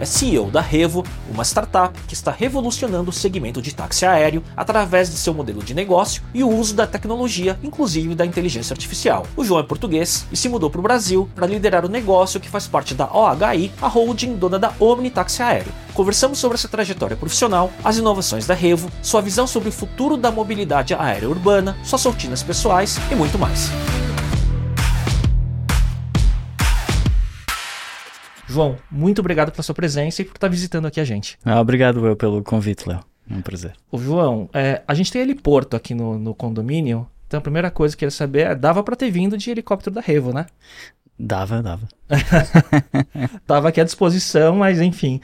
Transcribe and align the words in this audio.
é 0.00 0.06
CEO 0.06 0.50
da 0.50 0.60
Revo, 0.60 1.04
uma 1.30 1.44
startup 1.44 1.96
que 2.08 2.14
está 2.14 2.30
revolucionando 2.30 3.10
o 3.10 3.12
segmento 3.12 3.60
de 3.60 3.74
táxi 3.74 4.06
aéreo 4.06 4.42
através 4.56 5.10
de 5.10 5.16
seu 5.16 5.34
modelo 5.34 5.62
de 5.62 5.74
negócio 5.74 6.22
e 6.32 6.42
o 6.42 6.48
uso 6.48 6.74
da 6.74 6.86
tecnologia, 6.86 7.58
inclusive 7.62 8.14
da 8.14 8.24
inteligência 8.24 8.72
artificial. 8.72 9.26
O 9.36 9.44
João 9.44 9.60
é 9.60 9.62
português 9.62 10.26
e 10.32 10.36
se 10.36 10.48
mudou 10.48 10.70
para 10.70 10.80
o 10.80 10.82
Brasil 10.82 11.28
para 11.34 11.46
liderar 11.46 11.84
o 11.84 11.88
negócio 11.88 12.40
que 12.40 12.48
faz 12.48 12.66
parte 12.66 12.94
da 12.94 13.12
OHI, 13.12 13.70
a 13.80 13.88
holding 13.88 14.36
dona 14.36 14.58
da 14.58 14.72
Omni 14.80 15.10
Táxi 15.10 15.42
Aéreo. 15.42 15.72
Conversamos 15.92 16.38
sobre 16.38 16.56
essa 16.56 16.68
trajetória 16.68 17.16
profissional, 17.16 17.70
as 17.84 17.98
inovações 17.98 18.46
da 18.46 18.54
Revo, 18.54 18.90
sua 19.02 19.20
visão 19.20 19.46
sobre 19.46 19.68
o 19.68 19.72
futuro 19.72 20.16
da 20.16 20.30
mobilidade 20.30 20.94
aérea 20.94 21.28
urbana, 21.28 21.76
suas 21.84 22.04
rotinas 22.04 22.42
pessoais 22.42 22.98
e 23.10 23.14
muito 23.14 23.38
mais. 23.38 23.70
João, 28.50 28.76
muito 28.90 29.20
obrigado 29.20 29.52
pela 29.52 29.62
sua 29.62 29.74
presença 29.74 30.22
e 30.22 30.24
por 30.24 30.34
estar 30.34 30.48
visitando 30.48 30.86
aqui 30.86 30.98
a 30.98 31.04
gente. 31.04 31.38
Ah, 31.44 31.60
obrigado 31.60 32.04
eu 32.04 32.16
pelo 32.16 32.42
convite, 32.42 32.88
Léo. 32.88 32.98
É 33.30 33.34
um 33.34 33.42
prazer. 33.42 33.74
O 33.92 33.96
João, 33.96 34.50
é, 34.52 34.82
a 34.88 34.92
gente 34.92 35.12
tem 35.12 35.22
heliporto 35.22 35.76
aqui 35.76 35.94
no, 35.94 36.18
no 36.18 36.34
condomínio, 36.34 37.06
então 37.28 37.38
a 37.38 37.40
primeira 37.40 37.70
coisa 37.70 37.94
que 37.94 38.04
eu 38.04 38.08
queria 38.08 38.10
saber 38.10 38.40
é, 38.48 38.54
dava 38.56 38.82
para 38.82 38.96
ter 38.96 39.08
vindo 39.08 39.38
de 39.38 39.48
helicóptero 39.52 39.94
da 39.94 40.00
Revo, 40.00 40.32
né? 40.32 40.46
Dava, 41.16 41.62
dava. 41.62 41.86
Tava 43.46 43.68
aqui 43.68 43.80
à 43.80 43.84
disposição, 43.84 44.56
mas 44.56 44.80
enfim. 44.80 45.20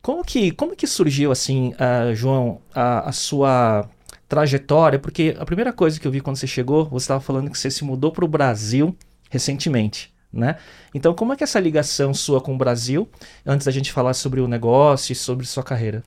Como 0.00 0.24
que, 0.24 0.50
como 0.52 0.74
que 0.74 0.86
surgiu, 0.86 1.30
assim, 1.30 1.74
uh, 1.74 2.14
João, 2.14 2.62
a, 2.74 3.10
a 3.10 3.12
sua 3.12 3.86
trajetória? 4.26 4.98
Porque 4.98 5.36
a 5.38 5.44
primeira 5.44 5.74
coisa 5.74 6.00
que 6.00 6.06
eu 6.06 6.10
vi 6.10 6.22
quando 6.22 6.36
você 6.36 6.46
chegou, 6.46 6.86
você 6.86 7.04
estava 7.04 7.20
falando 7.20 7.50
que 7.50 7.58
você 7.58 7.70
se 7.70 7.84
mudou 7.84 8.10
para 8.10 8.24
o 8.24 8.28
Brasil 8.28 8.96
recentemente 9.30 10.11
né? 10.32 10.56
Então, 10.94 11.14
como 11.14 11.32
é 11.32 11.36
que 11.36 11.42
é 11.42 11.46
essa 11.46 11.60
ligação 11.60 12.14
sua 12.14 12.40
com 12.40 12.54
o 12.54 12.58
Brasil, 12.58 13.08
antes 13.44 13.66
da 13.66 13.72
gente 13.72 13.92
falar 13.92 14.14
sobre 14.14 14.40
o 14.40 14.48
negócio 14.48 15.12
e 15.12 15.16
sobre 15.16 15.46
sua 15.46 15.62
carreira? 15.62 16.02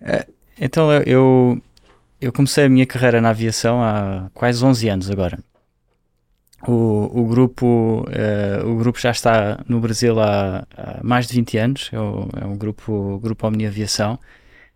É, 0.00 0.26
então, 0.58 0.90
eu, 1.04 1.60
eu 2.20 2.32
comecei 2.32 2.64
a 2.64 2.68
minha 2.68 2.86
carreira 2.86 3.20
na 3.20 3.30
aviação 3.30 3.82
há 3.82 4.30
quase 4.32 4.64
11 4.64 4.88
anos 4.88 5.10
agora. 5.10 5.38
O, 6.66 7.20
o, 7.20 7.26
grupo, 7.26 8.06
uh, 8.08 8.66
o 8.66 8.76
grupo 8.76 8.98
já 8.98 9.10
está 9.10 9.62
no 9.68 9.78
Brasil 9.78 10.18
há, 10.18 10.66
há 10.76 11.00
mais 11.02 11.26
de 11.26 11.34
20 11.34 11.58
anos, 11.58 11.90
é, 11.92 12.00
o, 12.00 12.28
é 12.40 12.46
um 12.46 12.56
grupo, 12.56 13.20
grupo 13.22 13.46
Omni 13.46 13.66
Aviação, 13.66 14.14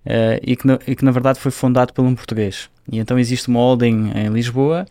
uh, 0.05 0.39
e, 0.43 0.55
que 0.57 0.67
na, 0.67 0.79
e 0.87 0.95
que 0.95 1.05
na 1.05 1.11
verdade 1.11 1.41
foi 1.41 1.51
fundado 1.51 1.93
por 1.95 2.05
um 2.05 2.15
português. 2.15 2.69
E 2.93 2.99
então 2.99 3.19
existe 3.19 3.49
uma 3.49 3.61
holding 3.61 4.13
em 4.15 4.29
Lisboa 4.29 4.87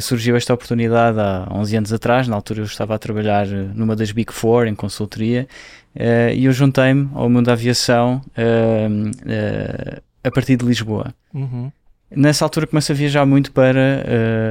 surgiu 0.00 0.36
esta 0.36 0.54
oportunidade 0.54 1.18
há 1.20 1.46
11 1.50 1.76
anos 1.76 1.92
atrás, 1.92 2.26
na 2.26 2.34
altura 2.34 2.60
eu 2.60 2.64
estava 2.64 2.94
a 2.94 2.98
trabalhar 2.98 3.46
eh, 3.46 3.68
numa 3.74 3.94
das 3.94 4.10
Big 4.10 4.32
Four 4.32 4.66
em 4.66 4.74
consultoria 4.74 5.46
uh, 5.94 6.32
e 6.34 6.46
eu 6.46 6.52
juntei-me 6.52 7.10
ao 7.14 7.28
mundo 7.28 7.46
da 7.46 7.52
aviação 7.52 8.22
uh, 8.38 9.10
uh, 9.10 10.02
a 10.24 10.30
partir 10.30 10.56
de 10.56 10.64
Lisboa. 10.64 11.14
Uhum. 11.34 11.70
Nessa 12.14 12.44
altura 12.44 12.66
começo 12.66 12.92
a 12.92 12.94
viajar 12.94 13.24
muito 13.24 13.52
para, 13.52 14.04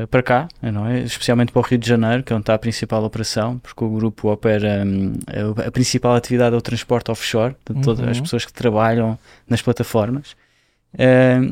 para 0.09 0.23
cá, 0.23 0.47
não 0.63 0.87
é? 0.87 1.01
especialmente 1.01 1.51
para 1.51 1.59
o 1.59 1.61
Rio 1.61 1.77
de 1.77 1.87
Janeiro, 1.87 2.23
que 2.23 2.33
é 2.33 2.35
onde 2.35 2.41
está 2.41 2.55
a 2.55 2.57
principal 2.57 3.03
operação, 3.03 3.59
porque 3.59 3.83
o 3.83 3.89
grupo 3.89 4.29
opera 4.29 4.83
um, 4.83 5.13
a, 5.27 5.67
a, 5.67 5.71
principal 5.71 6.15
atividade 6.15 6.55
é 6.55 6.57
o 6.57 6.61
transporte 6.61 7.11
offshore, 7.11 7.55
de 7.69 7.79
todas 7.83 8.03
uhum. 8.03 8.09
as 8.09 8.19
pessoas 8.19 8.45
que 8.45 8.53
trabalham 8.53 9.15
nas 9.47 9.61
plataformas. 9.61 10.35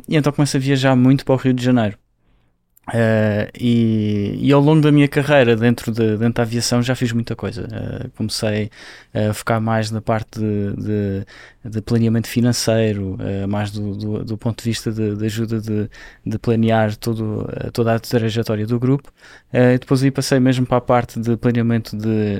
e 0.08 0.18
então 0.18 0.34
começo 0.34 0.58
a 0.58 0.59
viajar 0.59 0.96
muito 0.96 1.24
para 1.24 1.35
o 1.35 1.38
Rio 1.38 1.53
de 1.53 1.64
Janeiro. 1.64 1.96
Uh, 2.90 3.50
e, 3.60 4.40
e, 4.42 4.52
ao 4.52 4.60
longo 4.60 4.82
da 4.82 4.92
minha 4.92 5.08
carreira 5.08 5.56
dentro, 5.56 5.92
de, 5.92 6.18
dentro 6.18 6.34
da 6.34 6.42
aviação 6.42 6.82
já 6.82 6.96
fiz 6.96 7.12
muita 7.12 7.36
coisa. 7.36 7.64
Uh, 7.64 8.10
comecei 8.18 8.72
a 9.14 9.34
focar 9.34 9.62
mais 9.62 9.92
na 9.92 10.02
parte 10.02 10.40
de, 10.40 10.76
de, 10.76 11.26
de 11.66 11.82
planeamento 11.82 12.28
financeiro, 12.28 13.16
uh, 13.16 13.48
mais 13.48 13.70
do, 13.70 13.96
do, 13.96 14.26
do, 14.26 14.38
ponto 14.38 14.64
de 14.64 14.70
vista 14.70 14.92
de, 14.92 15.16
de 15.16 15.26
ajuda 15.26 15.62
de, 15.62 16.40
planear 16.40 16.96
todo, 16.96 17.48
toda 17.74 17.96
a 17.96 18.00
trajetória 18.00 18.66
do 18.66 18.80
grupo. 18.80 19.12
depois 19.80 20.04
aí 20.04 20.10
passei 20.10 20.40
mesmo 20.40 20.66
para 20.66 20.78
a 20.78 20.82
parte 20.82 21.20
de 21.20 21.38
planeamento 21.38 21.96
de, 21.96 22.40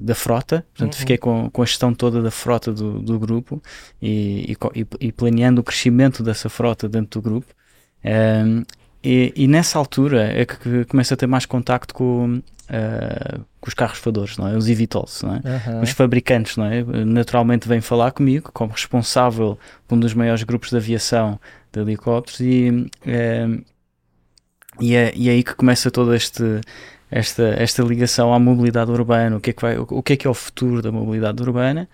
da 0.00 0.14
frota, 0.14 0.64
portanto 0.74 0.94
uhum. 0.94 1.00
fiquei 1.00 1.18
com, 1.18 1.50
com 1.50 1.62
a 1.62 1.64
gestão 1.64 1.94
toda 1.94 2.22
da 2.22 2.30
frota 2.30 2.72
do, 2.72 3.00
do 3.00 3.18
grupo 3.18 3.62
e, 4.00 4.56
e, 4.74 4.86
e 5.00 5.12
planeando 5.12 5.60
o 5.60 5.64
crescimento 5.64 6.22
dessa 6.22 6.48
frota 6.48 6.88
dentro 6.88 7.20
do 7.20 7.22
grupo. 7.22 7.56
Um, 8.04 8.62
e, 9.02 9.32
e, 9.36 9.46
nessa 9.46 9.78
altura 9.78 10.32
é 10.32 10.44
que 10.44 10.84
começa 10.86 11.14
a 11.14 11.16
ter 11.16 11.26
mais 11.26 11.46
contacto 11.46 11.94
com, 11.94 12.38
uh, 12.38 13.44
com 13.60 13.68
os 13.68 13.74
carros 13.74 14.00
voadores, 14.00 14.36
não 14.36 14.48
é? 14.48 14.56
os 14.56 14.68
eVTOLs, 14.68 15.22
não 15.22 15.34
é? 15.36 15.42
Uhum. 15.44 15.82
os 15.82 15.90
fabricantes, 15.90 16.56
não 16.56 16.66
é? 16.66 16.82
naturalmente 17.04 17.68
vêm 17.68 17.80
falar 17.80 18.10
comigo 18.10 18.50
como 18.52 18.72
responsável 18.72 19.58
por 19.86 19.94
um 19.94 20.00
dos 20.00 20.12
maiores 20.12 20.42
grupos 20.42 20.70
de 20.70 20.76
aviação 20.76 21.38
de 21.72 21.80
helicópteros 21.80 22.40
e, 22.40 22.90
e, 24.80 24.96
é, 24.96 25.12
e 25.14 25.28
é 25.28 25.32
aí 25.32 25.42
que 25.44 25.54
começa 25.54 25.88
todo 25.88 26.12
este 26.12 26.60
esta, 27.10 27.54
esta 27.56 27.82
ligação 27.82 28.34
à 28.34 28.38
mobilidade 28.38 28.90
urbana, 28.90 29.36
o 29.36 29.40
que 29.40 29.50
é 29.50 29.52
que, 29.52 29.62
vai, 29.62 29.78
o, 29.78 30.02
que, 30.02 30.12
é, 30.14 30.16
que 30.16 30.26
é 30.26 30.30
o 30.30 30.34
futuro 30.34 30.82
da 30.82 30.90
mobilidade 30.90 31.40
urbana. 31.42 31.88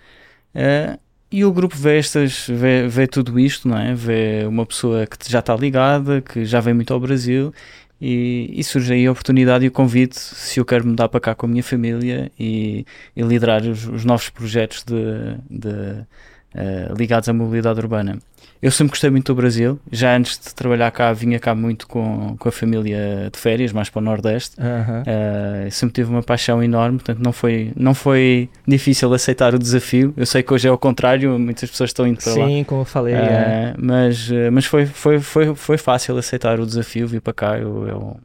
Uh, 0.55 0.99
e 1.33 1.43
o 1.43 1.51
grupo 1.51 1.75
vê, 1.75 1.97
estas, 1.97 2.45
vê, 2.47 2.87
vê 2.87 3.07
tudo 3.07 3.39
isto, 3.39 3.67
não 3.67 3.75
é? 3.75 3.95
Vê 3.95 4.45
uma 4.47 4.67
pessoa 4.67 5.07
que 5.07 5.17
já 5.27 5.39
está 5.39 5.55
ligada, 5.55 6.21
que 6.21 6.45
já 6.45 6.59
vem 6.59 6.75
muito 6.75 6.93
ao 6.93 6.99
Brasil 6.99 7.51
e, 7.99 8.53
e, 8.53 8.63
surge 8.63 8.93
aí 8.93 9.07
a 9.07 9.11
oportunidade 9.11 9.65
e 9.65 9.67
o 9.67 9.71
convite 9.71 10.19
se 10.19 10.59
eu 10.59 10.65
quero 10.65 10.85
mudar 10.85 11.09
para 11.09 11.19
cá 11.19 11.33
com 11.33 11.47
a 11.47 11.49
minha 11.49 11.63
família 11.63 12.31
e, 12.39 12.85
e 13.15 13.23
liderar 13.23 13.63
os, 13.63 13.87
os, 13.87 14.05
novos 14.05 14.29
projetos 14.29 14.83
de, 14.83 15.37
de 15.49 15.69
uh, 15.69 16.93
ligados 16.95 17.27
à 17.27 17.33
mobilidade 17.33 17.79
urbana. 17.79 18.19
Eu 18.63 18.71
sempre 18.71 18.91
gostei 18.91 19.09
muito 19.09 19.25
do 19.25 19.35
Brasil, 19.35 19.77
já 19.91 20.15
antes 20.15 20.39
de 20.39 20.55
trabalhar 20.55 20.89
cá 20.89 21.11
vinha 21.11 21.37
cá 21.37 21.53
muito 21.53 21.85
com, 21.85 22.37
com 22.39 22.47
a 22.47 22.51
família 22.51 23.29
de 23.29 23.37
férias, 23.37 23.73
mais 23.73 23.89
para 23.89 23.99
o 23.99 24.01
Nordeste. 24.01 24.55
Uhum. 24.57 25.67
Uh, 25.67 25.69
sempre 25.69 25.95
tive 25.95 26.09
uma 26.09 26.23
paixão 26.23 26.63
enorme, 26.63 26.97
portanto 26.97 27.19
não 27.21 27.33
foi, 27.33 27.73
não 27.75 27.93
foi 27.93 28.47
difícil 28.65 29.13
aceitar 29.13 29.53
o 29.53 29.59
desafio. 29.59 30.13
Eu 30.15 30.25
sei 30.25 30.41
que 30.41 30.53
hoje 30.53 30.65
é 30.65 30.71
o 30.71 30.77
contrário, 30.77 31.37
muitas 31.37 31.69
pessoas 31.69 31.89
estão 31.89 32.07
indo 32.07 32.23
para 32.23 32.31
Sim, 32.31 32.39
lá. 32.39 32.47
Sim, 32.47 32.63
como 32.63 32.81
eu 32.81 32.85
falei. 32.85 33.15
Uh, 33.15 33.17
é. 33.17 33.73
Mas, 33.77 34.29
mas 34.53 34.65
foi, 34.65 34.85
foi, 34.85 35.19
foi, 35.19 35.53
foi 35.53 35.77
fácil 35.77 36.17
aceitar 36.17 36.57
o 36.57 36.65
desafio, 36.65 37.05
vir 37.05 37.19
para 37.19 37.33
cá. 37.33 37.59
Eu, 37.59 37.85
eu, 37.85 38.17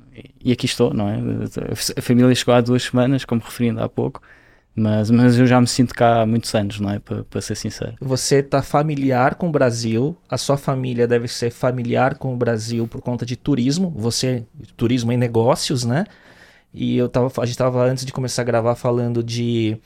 e 0.44 0.53
aqui 0.53 0.66
estou, 0.66 0.94
não 0.94 1.09
é? 1.09 1.19
A 1.97 2.00
família 2.00 2.32
chegou 2.37 2.55
há 2.55 2.60
duas 2.60 2.84
semanas, 2.84 3.25
como 3.25 3.41
referindo 3.44 3.82
há 3.82 3.88
pouco. 3.88 4.22
Mas, 4.78 5.11
mas 5.11 5.39
eu 5.39 5.47
já 5.47 5.61
me 5.61 5.66
sinto 5.66 5.94
cá 5.94 6.22
há 6.22 6.27
muitos 6.27 6.55
anos, 6.55 6.78
não 6.78 6.91
é? 6.91 6.99
Para 6.99 7.41
ser 7.41 7.56
sincero. 7.56 7.94
Você 8.00 8.37
está 8.37 8.62
familiar 8.62 9.34
com 9.34 9.49
o 9.49 9.50
Brasil, 9.50 10.16
a 10.28 10.39
sua 10.39 10.56
família 10.56 11.06
deve 11.06 11.27
ser 11.27 11.50
familiar 11.50 12.16
com 12.16 12.33
o 12.33 12.37
Brasil 12.37 12.87
por 12.87 13.00
conta 13.00 13.27
de 13.27 13.37
turismo, 13.37 13.93
você, 13.97 14.44
turismo 14.77 15.11
em 15.11 15.17
negócios, 15.17 15.84
né? 15.84 16.05
E 16.72 16.97
eu 16.97 17.09
tava, 17.09 17.27
a 17.27 17.47
gente 17.47 17.55
estava 17.55 17.84
antes 17.84 18.05
de 18.05 18.12
começar 18.12 18.43
a 18.43 18.44
gravar 18.44 18.75
falando 18.75 19.22
de. 19.22 19.77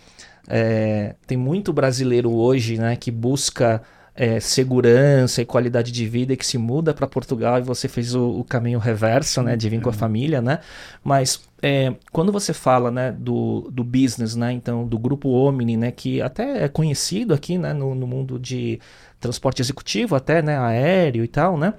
É, 0.48 1.14
tem 1.26 1.38
muito 1.38 1.72
brasileiro 1.72 2.32
hoje, 2.32 2.76
né, 2.76 2.96
que 2.96 3.10
busca 3.12 3.80
é, 4.14 4.38
segurança 4.40 5.40
e 5.40 5.46
qualidade 5.46 5.90
de 5.90 6.06
vida 6.06 6.32
e 6.32 6.36
que 6.36 6.44
se 6.44 6.58
muda 6.58 6.92
para 6.92 7.06
Portugal 7.06 7.58
e 7.58 7.62
você 7.62 7.88
fez 7.88 8.14
o, 8.14 8.40
o, 8.40 8.44
caminho 8.44 8.78
reverso, 8.78 9.42
né, 9.42 9.56
de 9.56 9.68
vir 9.68 9.80
com 9.80 9.88
a 9.88 9.92
uhum. 9.92 9.98
família, 9.98 10.42
né? 10.42 10.58
Mas 11.02 11.42
é, 11.62 11.94
quando 12.12 12.30
você 12.30 12.52
fala, 12.52 12.90
né, 12.90 13.10
do, 13.10 13.70
do 13.70 13.82
business, 13.82 14.36
né, 14.36 14.52
então 14.52 14.86
do 14.86 14.98
grupo 14.98 15.30
Omni, 15.30 15.76
né, 15.76 15.90
que 15.90 16.20
até 16.20 16.64
é 16.64 16.68
conhecido 16.68 17.32
aqui, 17.32 17.56
né, 17.56 17.72
no, 17.72 17.94
no 17.94 18.06
mundo 18.06 18.38
de 18.38 18.78
transporte 19.18 19.62
executivo, 19.62 20.14
até, 20.14 20.42
né, 20.42 20.58
aéreo 20.58 21.24
e 21.24 21.28
tal, 21.28 21.56
né? 21.56 21.72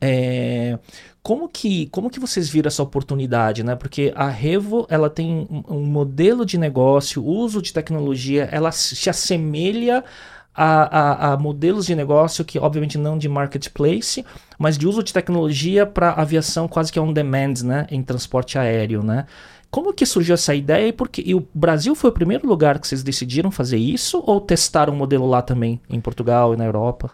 É, 0.00 0.78
como 1.22 1.48
que 1.48 1.86
como 1.86 2.10
que 2.10 2.18
vocês 2.18 2.48
viram 2.48 2.66
essa 2.66 2.82
oportunidade, 2.82 3.62
né? 3.62 3.76
Porque 3.76 4.12
a 4.16 4.28
Revo 4.28 4.84
ela 4.90 5.08
tem 5.08 5.46
um, 5.48 5.62
um 5.76 5.86
modelo 5.86 6.44
de 6.44 6.58
negócio, 6.58 7.24
uso 7.24 7.62
de 7.62 7.72
tecnologia, 7.72 8.48
ela 8.50 8.72
se 8.72 9.08
assemelha 9.08 10.04
a, 10.54 10.98
a, 10.98 11.32
a, 11.32 11.36
modelos 11.36 11.86
de 11.86 11.94
negócio 11.94 12.44
que, 12.44 12.58
obviamente, 12.58 12.98
não 12.98 13.16
de 13.16 13.28
marketplace, 13.28 14.24
mas 14.58 14.76
de 14.76 14.86
uso 14.86 15.02
de 15.02 15.12
tecnologia 15.12 15.86
para 15.86 16.12
aviação 16.12 16.68
quase 16.68 16.92
que 16.92 17.00
on 17.00 17.12
demand, 17.12 17.54
né? 17.64 17.86
Em 17.90 18.02
transporte 18.02 18.58
aéreo, 18.58 19.02
né? 19.02 19.26
Como 19.70 19.94
que 19.94 20.04
surgiu 20.04 20.34
essa 20.34 20.54
ideia 20.54 20.88
e, 20.88 20.92
porque, 20.92 21.22
e 21.24 21.34
o 21.34 21.46
Brasil 21.54 21.94
foi 21.94 22.10
o 22.10 22.12
primeiro 22.12 22.46
lugar 22.46 22.78
que 22.78 22.86
vocês 22.86 23.02
decidiram 23.02 23.50
fazer 23.50 23.78
isso 23.78 24.22
ou 24.26 24.38
testaram 24.38 24.92
o 24.92 24.96
um 24.96 24.98
modelo 24.98 25.26
lá 25.26 25.40
também, 25.40 25.80
em 25.88 25.98
Portugal 25.98 26.52
e 26.52 26.58
na 26.58 26.66
Europa? 26.66 27.10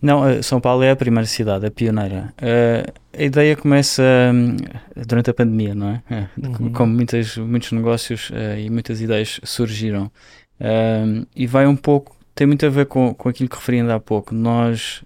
Não, 0.00 0.42
São 0.42 0.60
Paulo 0.60 0.84
é 0.84 0.90
a 0.90 0.96
primeira 0.96 1.26
cidade, 1.26 1.66
a 1.66 1.70
pioneira. 1.70 2.32
Uh, 2.40 2.92
a 3.18 3.22
ideia 3.22 3.56
começa 3.56 4.02
um, 4.32 4.56
durante 5.06 5.28
a 5.28 5.34
pandemia, 5.34 5.74
não 5.74 5.88
é? 5.88 6.02
é 6.08 6.28
uhum. 6.46 6.72
Como 6.72 6.94
muitas, 6.94 7.36
muitos 7.36 7.72
negócios 7.72 8.30
uh, 8.30 8.58
e 8.58 8.70
muitas 8.70 9.00
ideias 9.00 9.40
surgiram. 9.42 10.10
Uh, 10.60 11.26
e 11.34 11.46
vai 11.46 11.66
um 11.66 11.76
pouco, 11.76 12.16
tem 12.38 12.46
muito 12.46 12.64
a 12.64 12.68
ver 12.68 12.86
com, 12.86 13.12
com 13.12 13.28
aquilo 13.28 13.48
que 13.48 13.56
referi 13.56 13.80
ainda 13.80 13.96
há 13.96 14.00
pouco. 14.00 14.32
Nós, 14.32 15.02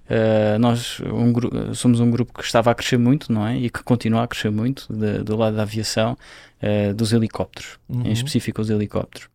nós 0.61 1.01
um, 1.01 1.73
somos 1.73 1.99
um 1.99 2.11
grupo 2.11 2.35
que 2.35 2.45
estava 2.45 2.71
a 2.71 2.75
crescer 2.75 2.99
muito, 2.99 3.33
não 3.33 3.47
é? 3.47 3.57
E 3.57 3.71
que 3.71 3.83
continua 3.83 4.25
a 4.25 4.29
crescer 4.29 4.51
muito 4.51 4.87
de, 4.93 5.25
do 5.25 5.35
lado 5.35 5.57
da 5.57 5.63
aviação, 5.63 6.15
dos 6.95 7.11
helicópteros, 7.11 7.79
uhum. 7.89 8.03
em 8.03 8.13
específico 8.13 8.61
os 8.61 8.69
helicópteros. 8.69 9.31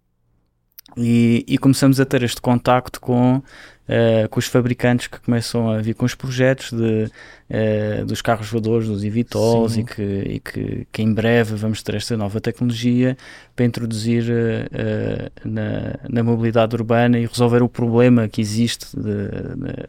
E, 0.96 1.44
e, 1.48 1.58
começamos 1.58 2.00
a 2.00 2.06
ter 2.06 2.22
este 2.22 2.40
contacto 2.40 3.02
com 3.02 3.42
uh, 3.88 4.28
com 4.30 4.40
os 4.40 4.46
fabricantes 4.46 5.08
que 5.08 5.20
começam 5.20 5.70
a 5.70 5.82
vir 5.82 5.94
com 5.94 6.06
os 6.06 6.16
projetos 6.16 6.72
de, 6.72 7.10
uh, 7.50 8.06
dos 8.06 8.22
carros 8.22 8.50
voadores, 8.50 8.88
dos 8.88 9.04
eVTOLs 9.04 9.78
e, 9.78 9.84
que, 9.84 10.02
e 10.02 10.40
que, 10.40 10.88
que, 10.92 11.02
em 11.02 11.14
breve 11.14 11.56
vamos 11.56 11.82
ter 11.82 11.96
esta 11.96 12.16
nova 12.18 12.40
tecnologia 12.40 13.18
para 13.56 13.66
introduzir 13.66 14.24
uh, 14.24 15.32
na, 15.44 15.96
na, 16.10 16.24
mobilidade 16.24 16.76
urbana 16.76 17.18
e 17.18 17.26
resolver 17.26 17.62
o 17.62 17.70
problema 17.70 18.28
que 18.28 18.42
existe 18.42 18.96
de, 18.96 19.28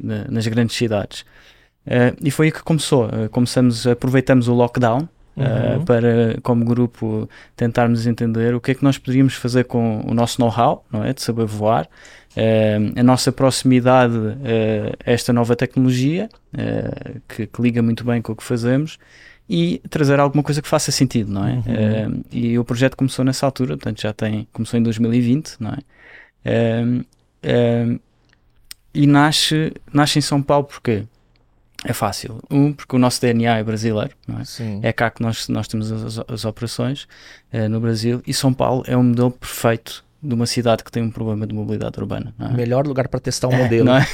de, 0.01 0.31
nas 0.31 0.47
grandes 0.47 0.77
cidades. 0.77 1.25
e 2.23 2.31
foi 2.31 2.47
aí 2.47 2.53
que 2.53 2.63
começou. 2.63 3.09
começamos, 3.31 3.87
aproveitamos 3.87 4.49
o 4.49 4.55
lockdown 4.55 5.09
Uhum. 5.39 5.83
Uh, 5.83 5.85
para, 5.85 6.37
como 6.43 6.65
grupo, 6.65 7.29
tentarmos 7.55 8.09
entender 8.09 8.57
o 8.57 8.61
que 8.61 8.73
é 8.73 8.75
que 8.75 8.83
nós 8.83 8.99
poderíamos 8.99 9.35
fazer 9.35 9.65
com 9.65 10.01
o 10.05 10.13
nosso 10.13 10.41
know-how, 10.41 10.85
não 10.91 11.05
é? 11.05 11.13
De 11.13 11.23
saber 11.23 11.45
voar, 11.45 11.89
a 12.97 13.03
nossa 13.03 13.33
proximidade 13.33 14.17
uh, 14.17 14.97
a 15.05 15.11
esta 15.11 15.33
nova 15.33 15.57
tecnologia, 15.57 16.29
uh, 16.55 17.21
que, 17.29 17.47
que, 17.47 17.63
liga 17.63 17.83
muito 17.83 18.05
bem 18.05 18.21
com 18.21 18.33
o 18.33 18.37
que 18.37 18.45
fazemos, 18.45 18.99
e 19.49 19.81
trazer 19.89 20.21
alguma 20.21 20.43
coisa 20.43 20.61
que 20.61 20.69
faça 20.69 20.93
sentido, 20.93 21.33
não 21.33 21.47
é? 21.47 21.55
Uhum. 21.55 22.23
e 22.31 22.59
o 22.59 22.65
projeto 22.65 22.97
começou 22.97 23.25
nessa 23.25 23.47
altura, 23.47 23.77
portanto 23.79 24.03
já 24.03 24.13
tem, 24.13 24.47
começou 24.53 24.79
em 24.79 24.83
2020, 24.83 25.57
não 25.59 25.71
é? 25.73 25.79
e 28.93 29.07
nasce, 29.07 29.73
nasce 29.91 30.19
em 30.19 30.23
São 30.23 30.43
Paulo 30.43 30.65
porque 30.65 31.05
é 31.83 31.93
fácil. 31.95 32.43
Um, 32.51 32.75
porque 32.75 32.95
o 32.95 32.99
nosso 32.99 33.23
DNA 33.23 33.57
é 33.57 33.65
brasileiro, 33.65 34.15
não 34.27 34.39
é? 34.41 34.45
Sim. 34.45 34.81
É 34.83 34.93
cá 34.93 35.11
que 35.11 35.23
nós, 35.23 35.49
nós 35.49 35.67
temos 35.67 35.91
as, 35.91 36.19
as 36.29 36.45
operações 36.45 37.09
no 37.71 37.81
Brasil, 37.81 38.23
e 38.27 38.35
São 38.35 38.53
Paulo 38.53 38.85
é 38.87 38.97
um 38.97 39.03
modelo 39.03 39.31
perfeito 39.31 40.05
de 40.21 40.35
uma 40.35 40.47
cidade 40.47 40.83
que 40.83 40.91
tem 40.91 41.03
um 41.03 41.11
problema 41.11 41.47
de 41.47 41.55
mobilidade 41.55 41.99
urbana. 41.99 42.35
É? 42.39 42.49
Melhor 42.49 42.87
lugar 42.87 43.07
para 43.09 43.21
testar 43.21 43.49
um 43.49 43.53
é, 43.53 43.63
modelo. 43.63 43.91
É? 43.91 44.07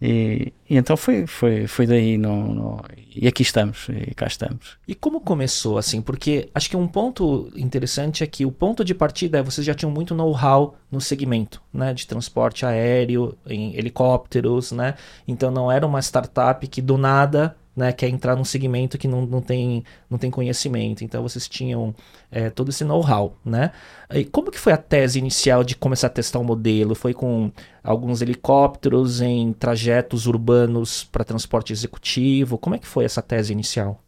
E, 0.00 0.52
e, 0.68 0.76
então 0.76 0.96
foi, 0.96 1.26
foi, 1.26 1.66
foi 1.66 1.86
daí, 1.86 2.16
no, 2.18 2.54
no, 2.54 2.84
e 3.14 3.28
aqui 3.28 3.42
estamos, 3.42 3.86
e 3.88 4.14
cá 4.14 4.26
estamos. 4.26 4.78
E 4.88 4.94
como 4.94 5.20
começou 5.20 5.78
assim? 5.78 6.00
Porque 6.00 6.48
acho 6.54 6.70
que 6.70 6.76
um 6.76 6.88
ponto 6.88 7.52
interessante 7.54 8.24
é 8.24 8.26
que 8.26 8.44
o 8.44 8.50
ponto 8.50 8.84
de 8.84 8.94
partida 8.94 9.38
é 9.38 9.42
vocês 9.42 9.66
já 9.66 9.74
tinham 9.74 9.92
muito 9.92 10.14
know-how 10.14 10.74
no 10.90 11.00
segmento, 11.00 11.62
né, 11.72 11.94
de 11.94 12.06
transporte 12.06 12.66
aéreo, 12.66 13.36
em 13.46 13.76
helicópteros, 13.76 14.72
né? 14.72 14.94
Então 15.28 15.50
não 15.50 15.70
era 15.70 15.86
uma 15.86 16.00
startup 16.00 16.66
que 16.66 16.82
do 16.82 16.98
nada 16.98 17.56
né, 17.74 17.92
quer 17.92 18.08
entrar 18.08 18.36
num 18.36 18.44
segmento 18.44 18.98
que 18.98 19.08
não, 19.08 19.24
não, 19.24 19.40
tem, 19.40 19.82
não 20.08 20.18
tem 20.18 20.30
conhecimento. 20.30 21.02
Então 21.02 21.22
vocês 21.22 21.48
tinham 21.48 21.94
é, 22.30 22.50
todo 22.50 22.68
esse 22.68 22.84
know-how, 22.84 23.36
né? 23.44 23.72
E 24.12 24.24
como 24.24 24.50
que 24.50 24.58
foi 24.58 24.72
a 24.72 24.76
tese 24.76 25.18
inicial 25.18 25.64
de 25.64 25.74
começar 25.74 26.08
a 26.08 26.10
testar 26.10 26.38
o 26.38 26.42
um 26.42 26.44
modelo? 26.44 26.94
Foi 26.94 27.14
com 27.14 27.50
alguns 27.82 28.20
helicópteros 28.20 29.20
em 29.20 29.52
trajetos 29.52 30.26
urbanos 30.26 31.04
para 31.04 31.24
transporte 31.24 31.72
executivo? 31.72 32.58
Como 32.58 32.76
é 32.76 32.78
que 32.78 32.86
foi 32.86 33.04
essa 33.04 33.22
tese 33.22 33.52
inicial? 33.52 34.02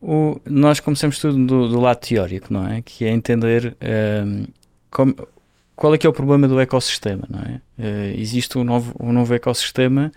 O, 0.00 0.40
nós 0.44 0.80
começamos 0.80 1.18
tudo 1.18 1.46
do, 1.46 1.68
do, 1.68 1.80
lado 1.80 1.98
teórico, 1.98 2.52
não 2.52 2.66
é? 2.66 2.82
Que 2.82 3.04
é 3.04 3.10
entender 3.10 3.76
um, 3.80 3.86
ehm, 3.86 4.46
como, 4.90 5.14
qual 5.76 5.94
é 5.94 5.98
que 5.98 6.06
é 6.06 6.10
o 6.10 6.12
problema 6.12 6.48
do 6.48 6.60
ecossistema, 6.60 7.24
não 7.28 7.40
é? 7.40 7.60
Uh, 7.78 8.20
existe 8.20 8.58
um 8.58 8.64
novo, 8.64 8.94
um 9.00 9.12
novo 9.12 9.32
ecossistema 9.32 10.10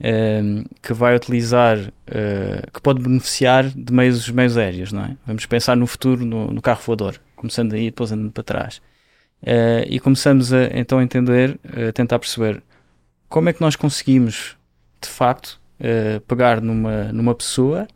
Ehm, 0.00 0.62
que 0.80 0.92
vai 0.92 1.16
utilizar, 1.16 1.76
uh, 1.76 2.70
que 2.72 2.80
pode 2.80 3.02
beneficiar 3.02 3.68
de 3.68 3.92
meios, 3.92 4.30
meios 4.30 4.56
aéreos, 4.56 4.92
não 4.92 5.04
é? 5.04 5.16
Vamos 5.26 5.44
pensar 5.44 5.76
no 5.76 5.88
futuro, 5.88 6.24
no, 6.24 6.52
no 6.52 6.62
carro 6.62 6.80
voador, 6.86 7.20
começando 7.34 7.72
aí 7.72 7.86
e 7.86 7.90
depois 7.90 8.12
andando 8.12 8.30
para 8.30 8.44
trás. 8.44 8.80
Uh, 9.42 9.82
e 9.88 9.98
começamos 9.98 10.52
a, 10.52 10.66
então 10.66 11.00
a 11.00 11.02
entender, 11.02 11.58
a 11.64 11.90
tentar 11.90 12.20
perceber 12.20 12.62
como 13.28 13.48
é 13.48 13.52
que 13.52 13.60
nós 13.60 13.74
conseguimos, 13.74 14.56
de 15.00 15.08
facto, 15.08 15.60
uh, 15.80 16.20
pegar 16.28 16.60
numa, 16.60 17.12
numa 17.12 17.34
pessoa 17.34 17.88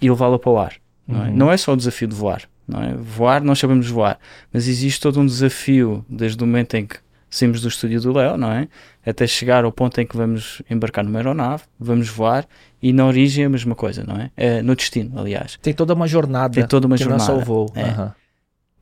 e 0.00 0.08
levá-la 0.08 0.38
para 0.38 0.50
o 0.50 0.58
ar. 0.58 0.76
Não 1.06 1.26
é? 1.26 1.28
Uhum. 1.28 1.36
não 1.36 1.52
é 1.52 1.58
só 1.58 1.74
o 1.74 1.76
desafio 1.76 2.08
de 2.08 2.14
voar. 2.14 2.44
Não 2.66 2.82
é? 2.82 2.94
Voar, 2.94 3.44
nós 3.44 3.58
sabemos 3.58 3.86
voar, 3.90 4.18
mas 4.50 4.66
existe 4.66 4.98
todo 4.98 5.20
um 5.20 5.26
desafio 5.26 6.02
desde 6.08 6.42
o 6.42 6.46
momento 6.46 6.74
em 6.74 6.86
que 6.86 6.96
saímos 7.34 7.60
do 7.60 7.68
estúdio 7.68 8.00
do 8.00 8.12
Léo, 8.12 8.36
não 8.36 8.50
é? 8.50 8.68
Até 9.04 9.26
chegar 9.26 9.64
ao 9.64 9.72
ponto 9.72 10.00
em 10.00 10.06
que 10.06 10.16
vamos 10.16 10.62
embarcar 10.70 11.04
numa 11.04 11.18
aeronave, 11.18 11.64
vamos 11.78 12.08
voar 12.08 12.46
e 12.80 12.92
na 12.92 13.04
origem 13.06 13.42
é 13.42 13.46
a 13.46 13.50
mesma 13.50 13.74
coisa, 13.74 14.04
não 14.04 14.16
é? 14.16 14.30
é 14.36 14.62
no 14.62 14.76
destino, 14.76 15.18
aliás. 15.18 15.58
Tem 15.60 15.74
toda 15.74 15.94
uma 15.94 16.06
jornada. 16.06 16.54
Tem 16.54 16.66
toda 16.66 16.86
uma 16.86 16.96
que 16.96 17.02
jornada. 17.02 17.24
Não 17.26 17.34
é 17.34 17.36
só 17.36 17.42
o 17.42 17.44
voo. 17.44 17.72
É. 17.74 17.84
Uhum. 17.84 18.10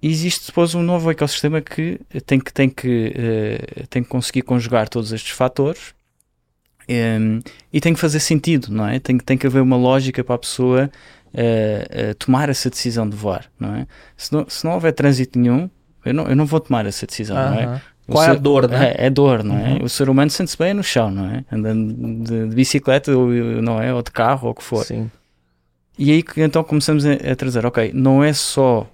E 0.02 0.08
existe 0.08 0.48
depois 0.48 0.74
um 0.74 0.82
novo 0.82 1.10
ecossistema 1.10 1.60
que 1.60 1.98
tem 2.26 2.38
que, 2.38 2.52
tem 2.52 2.68
que, 2.68 3.14
uh, 3.16 3.86
tem 3.86 4.02
que 4.02 4.08
conseguir 4.08 4.42
conjugar 4.42 4.88
todos 4.88 5.12
estes 5.12 5.30
fatores 5.30 5.94
um, 6.88 6.92
ehm, 6.92 7.40
e 7.72 7.80
tem 7.80 7.94
que 7.94 8.00
fazer 8.00 8.18
sentido, 8.20 8.68
não 8.70 8.86
é? 8.86 8.98
Tem, 8.98 9.16
tem 9.16 9.38
que 9.38 9.46
haver 9.46 9.62
uma 9.62 9.76
lógica 9.76 10.22
para 10.22 10.34
a 10.34 10.38
pessoa 10.38 10.90
uh, 11.32 12.10
uh, 12.10 12.14
tomar 12.16 12.48
essa 12.48 12.68
decisão 12.68 13.08
de 13.08 13.16
voar, 13.16 13.46
não 13.58 13.74
é? 13.76 13.86
Se 14.16 14.32
não, 14.32 14.46
se 14.48 14.64
não 14.64 14.72
houver 14.72 14.92
trânsito 14.92 15.38
nenhum, 15.38 15.70
eu 16.04 16.12
não, 16.12 16.26
eu 16.26 16.36
não 16.36 16.46
vou 16.46 16.60
tomar 16.60 16.84
essa 16.84 17.06
decisão, 17.06 17.36
não 17.36 17.58
é? 17.58 17.80
Qual 18.12 18.24
é 18.24 18.30
a 18.30 18.34
dor, 18.34 18.68
né? 18.68 18.94
É, 18.96 19.06
é 19.06 19.10
dor, 19.10 19.42
não 19.42 19.58
é? 19.58 19.72
Uhum. 19.72 19.84
O 19.84 19.88
ser 19.88 20.08
humano 20.08 20.30
sente-se 20.30 20.56
bem 20.56 20.74
no 20.74 20.82
chão, 20.82 21.10
não 21.10 21.26
é? 21.26 21.44
Andando 21.50 22.24
de, 22.24 22.48
de, 22.48 22.54
bicicleta, 22.54 23.16
ou, 23.16 23.28
não 23.28 23.80
é? 23.80 23.92
Ou 23.92 24.02
de 24.02 24.10
carro, 24.10 24.46
ou 24.46 24.52
o 24.52 24.54
que 24.54 24.62
for. 24.62 24.84
Sim. 24.84 25.10
E 25.98 26.10
aí 26.10 26.24
então 26.38 26.64
começamos 26.64 27.04
a, 27.04 27.12
a 27.12 27.36
trazer, 27.36 27.66
ok, 27.66 27.92
não 27.94 28.24
é 28.24 28.32
só 28.32 28.88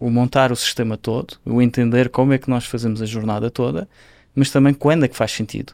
o 0.00 0.10
montar 0.10 0.50
o 0.52 0.56
sistema 0.56 0.96
todo, 0.96 1.36
o 1.44 1.62
entender 1.62 2.08
como 2.08 2.32
é 2.32 2.38
que 2.38 2.50
nós 2.50 2.64
fazemos 2.64 3.00
a 3.00 3.06
jornada 3.06 3.50
toda, 3.50 3.88
mas 4.34 4.50
também 4.50 4.74
quando 4.74 5.04
é 5.04 5.08
que 5.08 5.16
faz 5.16 5.32
sentido. 5.32 5.72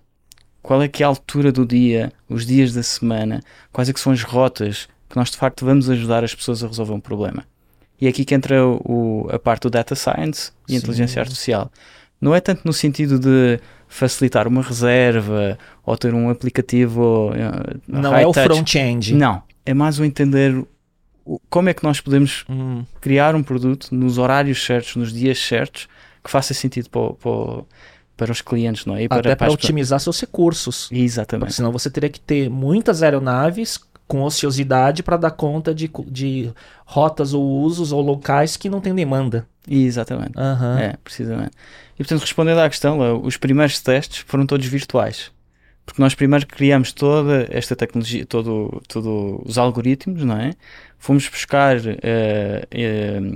Qual 0.62 0.82
é 0.82 0.88
que 0.88 1.02
é 1.02 1.06
a 1.06 1.08
altura 1.08 1.50
do 1.50 1.64
dia, 1.64 2.12
os 2.28 2.44
dias 2.44 2.74
da 2.74 2.82
semana, 2.82 3.40
quais 3.72 3.88
é 3.88 3.92
que 3.92 4.00
são 4.00 4.12
as 4.12 4.22
rotas 4.22 4.88
que 5.10 5.16
nós 5.16 5.30
de 5.30 5.36
facto 5.36 5.64
vamos 5.64 5.90
ajudar 5.90 6.22
as 6.22 6.34
pessoas 6.34 6.62
a 6.62 6.68
resolver 6.68 6.92
um 6.92 7.00
problema. 7.00 7.44
E 8.00 8.06
é 8.06 8.10
aqui 8.10 8.24
que 8.24 8.34
entra 8.34 8.64
o, 8.64 9.28
a 9.30 9.38
parte 9.38 9.62
do 9.62 9.70
data 9.70 9.94
science 9.94 10.52
e 10.68 10.72
Sim. 10.72 10.78
inteligência 10.78 11.20
artificial 11.20 11.70
não 12.20 12.34
é 12.34 12.40
tanto 12.40 12.62
no 12.64 12.72
sentido 12.72 13.18
de 13.18 13.58
facilitar 13.88 14.46
uma 14.46 14.62
reserva 14.62 15.58
ou 15.84 15.96
ter 15.96 16.14
um 16.14 16.28
aplicativo. 16.30 17.30
Uh, 17.30 17.80
não 17.88 18.14
é 18.14 18.26
o 18.26 18.32
front-end. 18.32 19.14
Não, 19.14 19.42
é 19.64 19.74
mais 19.74 19.98
o 19.98 20.04
entender 20.04 20.64
como 21.48 21.68
é 21.68 21.74
que 21.74 21.84
nós 21.84 22.00
podemos 22.00 22.44
hum. 22.48 22.84
criar 23.00 23.34
um 23.34 23.42
produto 23.42 23.94
nos 23.94 24.18
horários 24.18 24.64
certos, 24.64 24.96
nos 24.96 25.12
dias 25.12 25.38
certos, 25.38 25.88
que 26.22 26.30
faça 26.30 26.52
sentido 26.54 26.88
para, 26.90 27.12
para, 27.14 27.64
para 28.16 28.32
os 28.32 28.40
clientes, 28.40 28.84
não 28.84 28.96
é? 28.96 29.04
E 29.04 29.08
para, 29.08 29.20
Até 29.20 29.28
para, 29.30 29.46
para 29.46 29.52
otimizar 29.52 30.00
seus 30.00 30.20
recursos. 30.20 30.88
Exatamente. 30.90 31.46
Porque 31.46 31.54
senão 31.54 31.72
você 31.72 31.90
teria 31.90 32.10
que 32.10 32.20
ter 32.20 32.50
muitas 32.50 33.02
aeronaves 33.02 33.80
com 34.10 34.22
ociosidade 34.24 35.04
para 35.04 35.16
dar 35.16 35.30
conta 35.30 35.72
de, 35.72 35.88
de 36.08 36.50
rotas 36.84 37.32
ou 37.32 37.60
usos 37.62 37.92
ou 37.92 38.02
locais 38.02 38.56
que 38.56 38.68
não 38.68 38.80
tem 38.80 38.92
demanda. 38.92 39.46
Exatamente. 39.68 40.36
Uhum. 40.36 40.78
É, 40.78 40.96
precisamente. 41.04 41.52
E 41.94 41.98
portanto, 41.98 42.22
respondendo 42.22 42.58
à 42.58 42.68
questão, 42.68 43.22
os 43.22 43.36
primeiros 43.36 43.78
testes 43.80 44.24
foram 44.26 44.44
todos 44.46 44.66
virtuais. 44.66 45.30
Porque 45.86 46.02
nós 46.02 46.12
primeiro 46.12 46.44
criamos 46.44 46.92
toda 46.92 47.46
esta 47.50 47.76
tecnologia, 47.76 48.26
todos 48.26 48.82
todo 48.88 49.42
os 49.46 49.56
algoritmos, 49.56 50.24
não 50.24 50.36
é? 50.36 50.54
Fomos 50.98 51.28
buscar 51.28 51.76
uh, 51.76 51.80
uh, 52.74 53.34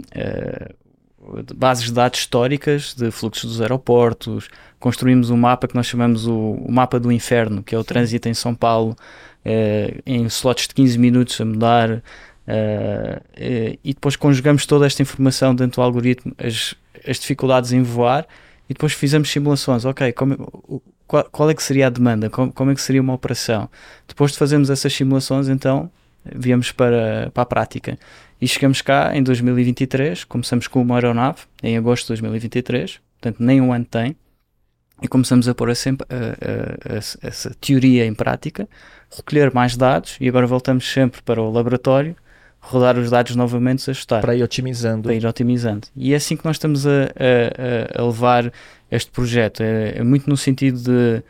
uh, 1.30 1.54
bases 1.54 1.84
de 1.84 1.92
dados 1.92 2.18
históricas 2.18 2.94
de 2.94 3.12
fluxos 3.12 3.48
dos 3.48 3.60
aeroportos, 3.60 4.48
construímos 4.80 5.30
um 5.30 5.36
mapa 5.36 5.68
que 5.68 5.76
nós 5.76 5.86
chamamos 5.86 6.26
o, 6.26 6.34
o 6.34 6.72
mapa 6.72 6.98
do 6.98 7.12
inferno, 7.12 7.62
que 7.62 7.76
é 7.76 7.78
o 7.78 7.84
trânsito 7.84 8.28
em 8.28 8.34
São 8.34 8.56
Paulo, 8.56 8.96
em 10.06 10.24
slots 10.26 10.68
de 10.68 10.74
15 10.74 10.98
minutos 10.98 11.40
a 11.40 11.44
mudar, 11.44 12.02
e 13.36 13.94
depois 13.94 14.16
conjugamos 14.16 14.66
toda 14.66 14.86
esta 14.86 15.02
informação 15.02 15.54
dentro 15.54 15.80
do 15.80 15.82
algoritmo, 15.82 16.32
as, 16.38 16.74
as 17.08 17.18
dificuldades 17.18 17.72
em 17.72 17.82
voar 17.82 18.26
e 18.68 18.74
depois 18.74 18.92
fizemos 18.92 19.30
simulações. 19.30 19.84
Ok, 19.84 20.12
como, 20.12 20.82
qual, 21.06 21.24
qual, 21.30 21.50
é 21.50 21.54
que 21.54 21.62
seria 21.62 21.86
a 21.86 21.90
demanda? 21.90 22.30
Como, 22.30 22.52
como, 22.52 22.70
é 22.70 22.74
que 22.74 22.80
seria 22.80 23.00
uma 23.00 23.14
operação? 23.14 23.68
Depois 24.08 24.32
de 24.32 24.38
fazermos 24.38 24.70
essas 24.70 24.92
simulações, 24.92 25.48
então 25.48 25.90
viemos 26.24 26.72
para, 26.72 27.30
para 27.32 27.42
a 27.42 27.46
prática. 27.46 27.98
E 28.40 28.48
chegamos 28.48 28.82
cá 28.82 29.16
em 29.16 29.22
2023, 29.22 30.24
começamos 30.24 30.66
com 30.66 30.82
uma 30.82 30.96
aeronave, 30.96 31.40
em 31.62 31.76
agosto 31.76 32.04
de 32.04 32.08
2023, 32.08 33.00
portanto 33.20 33.42
nem 33.42 33.60
um 33.60 33.72
ano 33.72 33.84
tem. 33.84 34.16
E 35.02 35.08
começamos 35.08 35.48
a 35.48 35.54
pôr 35.54 35.70
a 35.70 35.74
sempre, 35.74 36.06
a, 36.08 36.14
a, 36.14 36.94
a, 36.94 37.28
essa 37.28 37.54
teoria 37.60 38.06
em 38.06 38.14
prática, 38.14 38.68
recolher 39.14 39.52
mais 39.52 39.76
dados 39.76 40.16
e 40.20 40.28
agora 40.28 40.46
voltamos 40.46 40.90
sempre 40.90 41.22
para 41.22 41.40
o 41.40 41.50
laboratório, 41.50 42.16
rodar 42.60 42.98
os 42.98 43.10
dados 43.10 43.36
novamente, 43.36 43.88
ajustar. 43.90 44.20
Para 44.22 44.34
ir 44.34 44.42
otimizando. 44.42 45.02
Para 45.02 45.14
ir 45.14 45.26
otimizando. 45.26 45.86
E 45.94 46.12
é 46.12 46.16
assim 46.16 46.36
que 46.36 46.44
nós 46.44 46.56
estamos 46.56 46.86
a, 46.86 46.90
a 47.94 48.02
levar 48.02 48.50
este 48.90 49.10
projeto. 49.10 49.62
É, 49.62 49.98
é, 49.98 50.02
muito 50.02 50.28
no 50.28 50.36
sentido 50.36 50.78
de, 50.78 51.22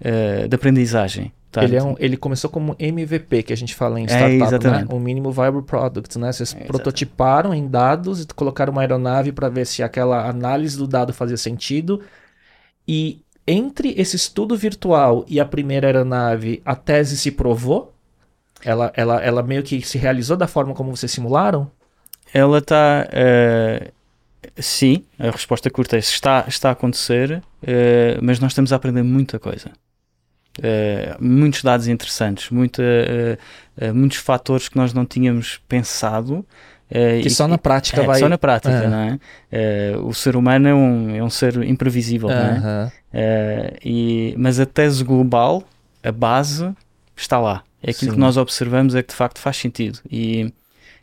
uh, 0.00 0.48
de 0.48 0.54
aprendizagem. 0.54 1.32
Tá? 1.50 1.64
Ele, 1.64 1.76
é 1.76 1.82
um, 1.82 1.96
ele 1.98 2.16
começou 2.16 2.48
como 2.48 2.76
MVP, 2.78 3.42
que 3.42 3.52
a 3.52 3.56
gente 3.56 3.74
fala 3.74 4.00
em 4.00 4.04
é, 4.04 4.36
startup, 4.36 4.66
é, 4.66 4.70
né? 4.70 4.86
um 4.88 5.00
mínimo 5.00 5.32
viable 5.32 5.62
product, 5.62 6.16
né? 6.16 6.32
Vocês 6.32 6.54
é, 6.58 6.64
prototiparam 6.64 7.52
em 7.52 7.66
dados 7.66 8.22
e 8.22 8.26
colocaram 8.28 8.72
uma 8.72 8.82
aeronave 8.82 9.32
para 9.32 9.48
ver 9.48 9.66
se 9.66 9.82
aquela 9.82 10.28
análise 10.28 10.78
do 10.78 10.86
dado 10.86 11.12
fazia 11.12 11.36
sentido. 11.36 12.00
E 12.92 13.20
entre 13.46 13.94
esse 13.96 14.16
estudo 14.16 14.56
virtual 14.56 15.24
e 15.28 15.38
a 15.38 15.44
primeira 15.44 15.86
aeronave, 15.86 16.60
a 16.64 16.74
tese 16.74 17.16
se 17.16 17.30
provou? 17.30 17.94
Ela, 18.64 18.92
ela, 18.96 19.22
ela 19.22 19.42
meio 19.44 19.62
que 19.62 19.80
se 19.80 19.96
realizou 19.96 20.36
da 20.36 20.48
forma 20.48 20.74
como 20.74 20.96
vocês 20.96 21.12
simularam? 21.12 21.70
Ela 22.34 22.58
está... 22.58 23.06
Uh, 23.08 23.92
eh, 24.42 24.50
sim, 24.58 25.04
a 25.20 25.30
resposta 25.30 25.70
curta 25.70 25.94
é 25.94 26.00
está, 26.00 26.44
está 26.48 26.70
a 26.70 26.72
acontecer, 26.72 27.40
uh, 27.62 28.18
mas 28.20 28.40
nós 28.40 28.50
estamos 28.50 28.72
a 28.72 28.76
aprender 28.76 29.04
muita 29.04 29.38
coisa. 29.38 29.70
Uh, 30.58 31.24
muitos 31.24 31.62
dados 31.62 31.86
interessantes, 31.86 32.50
muita, 32.50 32.82
muitos 33.94 34.18
fatores 34.18 34.68
que 34.68 34.76
nós 34.76 34.92
não 34.92 35.06
tínhamos 35.06 35.60
pensado. 35.68 36.44
Que 36.90 37.28
e, 37.28 37.30
só 37.30 37.46
na 37.46 37.58
prática 37.58 38.02
é, 38.02 38.06
vai. 38.06 38.18
Só 38.18 38.28
na 38.28 38.38
prática, 38.38 38.88
não 38.88 38.98
é? 38.98 39.18
o 40.02 40.12
ser 40.12 40.36
humano 40.36 40.68
é 40.68 40.74
um, 40.74 41.16
é 41.16 41.22
um 41.22 41.30
ser 41.30 41.62
imprevisível, 41.62 42.28
não 42.28 42.90
é? 43.14 43.76
e, 43.84 44.34
mas 44.36 44.58
a 44.58 44.66
tese 44.66 45.04
global, 45.04 45.62
a 46.02 46.12
base, 46.12 46.70
está 47.16 47.38
lá. 47.38 47.62
É 47.82 47.90
aquilo 47.90 48.10
Sim. 48.10 48.16
que 48.16 48.20
nós 48.20 48.36
observamos 48.36 48.94
é 48.94 49.02
que 49.02 49.10
de 49.10 49.14
facto 49.14 49.38
faz 49.38 49.56
sentido. 49.56 49.98
E, 50.10 50.52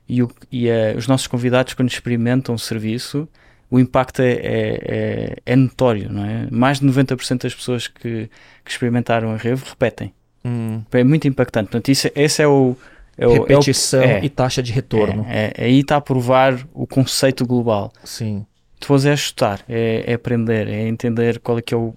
e, 0.07 0.21
o, 0.21 0.31
e 0.51 0.67
os 0.95 1.07
nossos 1.07 1.27
convidados, 1.27 1.73
quando 1.73 1.89
experimentam 1.89 2.53
o 2.53 2.59
serviço, 2.59 3.27
o 3.69 3.79
impacto 3.79 4.21
é, 4.21 4.31
é, 4.31 4.39
é, 4.43 5.35
é, 5.45 5.55
notório, 5.55 6.11
não 6.11 6.23
é? 6.23 6.47
Mais 6.49 6.79
de 6.79 6.85
90% 6.85 7.43
das 7.43 7.53
pessoas 7.53 7.87
que, 7.87 8.29
que 8.63 8.71
experimentaram 8.71 9.31
a 9.31 9.37
Revo 9.37 9.65
repetem. 9.67 10.13
Hum. 10.45 10.81
É 10.91 11.03
muito 11.03 11.27
impactante. 11.27 11.69
Portanto, 11.69 11.89
isso, 11.89 12.09
esse 12.15 12.41
é 12.41 12.47
o. 12.47 12.77
É 13.17 13.27
o 13.27 13.33
Repetição 13.33 14.01
é 14.01 14.19
o, 14.21 14.25
e 14.25 14.29
taxa 14.29 14.61
de 14.61 14.71
retorno. 14.71 15.25
É, 15.27 15.51
é, 15.55 15.65
aí 15.65 15.79
está 15.79 15.97
a 15.97 16.01
provar 16.01 16.67
o 16.73 16.85
conceito 16.85 17.45
global. 17.45 17.91
Sim. 18.03 18.45
Depois 18.79 19.05
é 19.05 19.11
ajustar, 19.11 19.61
é, 19.67 20.03
é, 20.05 20.13
aprender, 20.13 20.67
é 20.67 20.87
entender 20.87 21.39
qual 21.39 21.57
é 21.57 21.61
que 21.61 21.73
é 21.73 21.77
o 21.77 21.95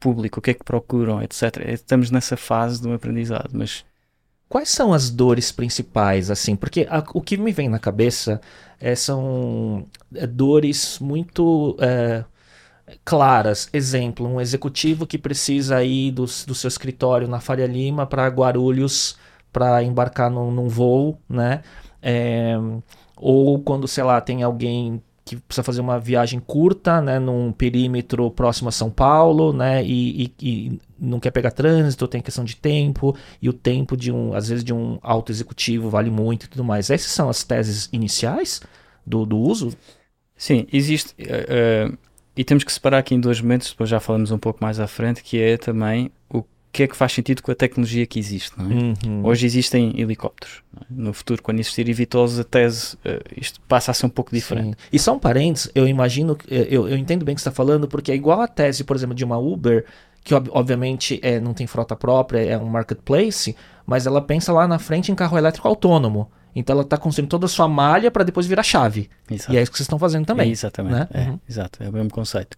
público, 0.00 0.38
o 0.38 0.42
que 0.42 0.52
é 0.52 0.54
que 0.54 0.64
procuram, 0.64 1.22
etc. 1.22 1.42
Estamos 1.68 2.10
nessa 2.10 2.36
fase 2.36 2.80
do 2.80 2.92
aprendizado, 2.92 3.50
mas 3.52 3.84
Quais 4.52 4.68
são 4.68 4.92
as 4.92 5.08
dores 5.08 5.50
principais, 5.50 6.30
assim? 6.30 6.54
Porque 6.54 6.86
a, 6.90 7.02
o 7.14 7.22
que 7.22 7.38
me 7.38 7.52
vem 7.52 7.70
na 7.70 7.78
cabeça 7.78 8.38
é, 8.78 8.94
são 8.94 9.86
é, 10.14 10.26
dores 10.26 10.98
muito 10.98 11.74
é, 11.80 12.22
claras. 13.02 13.70
Exemplo, 13.72 14.28
um 14.28 14.38
executivo 14.38 15.06
que 15.06 15.16
precisa 15.16 15.82
ir 15.82 16.10
do, 16.10 16.24
do 16.24 16.54
seu 16.54 16.68
escritório 16.68 17.26
na 17.26 17.40
Faria 17.40 17.66
Lima 17.66 18.06
para 18.06 18.28
Guarulhos 18.28 19.16
para 19.52 19.82
embarcar 19.82 20.30
num, 20.30 20.50
num, 20.50 20.68
voo, 20.68 21.18
né? 21.28 21.62
É, 22.00 22.54
ou 23.16 23.60
quando, 23.60 23.86
sei 23.86 24.02
lá, 24.02 24.20
tem 24.20 24.42
alguém 24.42 25.02
que 25.24 25.36
precisa 25.36 25.62
fazer 25.62 25.80
uma 25.80 25.98
viagem 26.00 26.40
curta, 26.40 27.00
né, 27.00 27.18
num 27.18 27.52
perímetro 27.52 28.28
próximo 28.30 28.68
a 28.68 28.72
São 28.72 28.90
Paulo, 28.90 29.52
né, 29.52 29.82
e, 29.84 30.24
e, 30.24 30.34
e, 30.42 30.80
não 30.98 31.20
quer 31.20 31.30
pegar 31.30 31.52
trânsito, 31.52 32.08
tem 32.08 32.20
questão 32.20 32.44
de 32.44 32.56
tempo, 32.56 33.16
e 33.40 33.48
o 33.48 33.52
tempo 33.52 33.96
de 33.96 34.10
um, 34.10 34.34
às 34.34 34.48
vezes 34.48 34.64
de 34.64 34.74
um 34.74 34.98
alto 35.00 35.30
executivo 35.30 35.88
vale 35.88 36.10
muito 36.10 36.46
e 36.46 36.48
tudo 36.48 36.64
mais. 36.64 36.90
Essas 36.90 37.12
são 37.12 37.28
as 37.28 37.44
teses 37.44 37.88
iniciais 37.92 38.60
do, 39.06 39.24
do 39.24 39.38
uso? 39.38 39.70
Sim, 40.36 40.66
existe, 40.72 41.14
uh, 41.22 41.92
uh, 41.92 41.98
e 42.36 42.42
temos 42.42 42.64
que 42.64 42.72
separar 42.72 42.98
aqui 42.98 43.14
em 43.14 43.20
dois 43.20 43.40
momentos, 43.40 43.70
depois 43.70 43.88
já 43.88 44.00
falamos 44.00 44.32
um 44.32 44.38
pouco 44.38 44.58
mais 44.62 44.80
à 44.80 44.88
frente, 44.88 45.22
que 45.22 45.40
é 45.40 45.56
também 45.56 46.10
que 46.72 46.82
é 46.82 46.88
que 46.88 46.96
faz 46.96 47.12
sentido 47.12 47.42
com 47.42 47.52
a 47.52 47.54
tecnologia 47.54 48.06
que 48.06 48.18
existe. 48.18 48.54
É? 48.58 48.62
Uhum. 48.62 49.24
Hoje 49.26 49.44
existem 49.44 49.92
helicópteros. 50.00 50.62
É? 50.80 50.84
No 50.88 51.12
futuro, 51.12 51.42
quando 51.42 51.60
existir 51.60 51.86
evitosos, 51.86 52.40
a 52.40 52.44
tese, 52.44 52.96
uh, 52.96 53.22
isto 53.36 53.60
passa 53.68 53.90
a 53.90 53.94
ser 53.94 54.06
um 54.06 54.10
pouco 54.10 54.34
diferente. 54.34 54.78
Sim. 54.78 54.88
E 54.90 54.98
só 54.98 55.14
um 55.14 55.18
parênteses, 55.18 55.70
eu 55.74 55.86
imagino, 55.86 56.36
eh, 56.50 56.68
eu, 56.70 56.88
eu 56.88 56.96
entendo 56.96 57.26
bem 57.26 57.34
o 57.34 57.36
que 57.36 57.42
você 57.42 57.48
está 57.48 57.54
falando, 57.54 57.86
porque 57.86 58.10
é 58.10 58.14
igual 58.14 58.40
a 58.40 58.48
tese, 58.48 58.84
por 58.84 58.96
exemplo, 58.96 59.14
de 59.14 59.22
uma 59.22 59.36
Uber, 59.36 59.84
que 60.24 60.34
ob 60.34 60.48
obviamente 60.50 61.20
é, 61.22 61.38
não 61.38 61.52
tem 61.52 61.66
frota 61.66 61.94
própria, 61.94 62.40
é 62.40 62.56
um 62.56 62.68
marketplace, 62.68 63.54
mas 63.84 64.06
ela 64.06 64.22
pensa 64.22 64.52
lá 64.52 64.66
na 64.66 64.78
frente 64.78 65.12
em 65.12 65.14
carro 65.14 65.36
elétrico 65.36 65.68
autônomo. 65.68 66.30
Então 66.54 66.74
ela 66.74 66.82
está 66.82 66.96
construindo 66.96 67.28
toda 67.28 67.46
a 67.46 67.48
sua 67.48 67.68
malha 67.68 68.10
para 68.10 68.24
depois 68.24 68.46
virar 68.46 68.62
chave. 68.62 69.10
Exato. 69.30 69.52
E 69.52 69.56
é 69.56 69.62
isso 69.62 69.70
que 69.70 69.76
vocês 69.76 69.86
estão 69.86 69.98
fazendo 69.98 70.24
também. 70.24 70.48
É 70.48 70.52
exatamente. 70.52 70.94
Né? 70.94 71.08
É, 71.12 71.20
uhum. 71.22 71.40
Exato, 71.48 71.82
é 71.82 71.88
o 71.88 71.92
mesmo 71.92 72.10
conceito. 72.10 72.56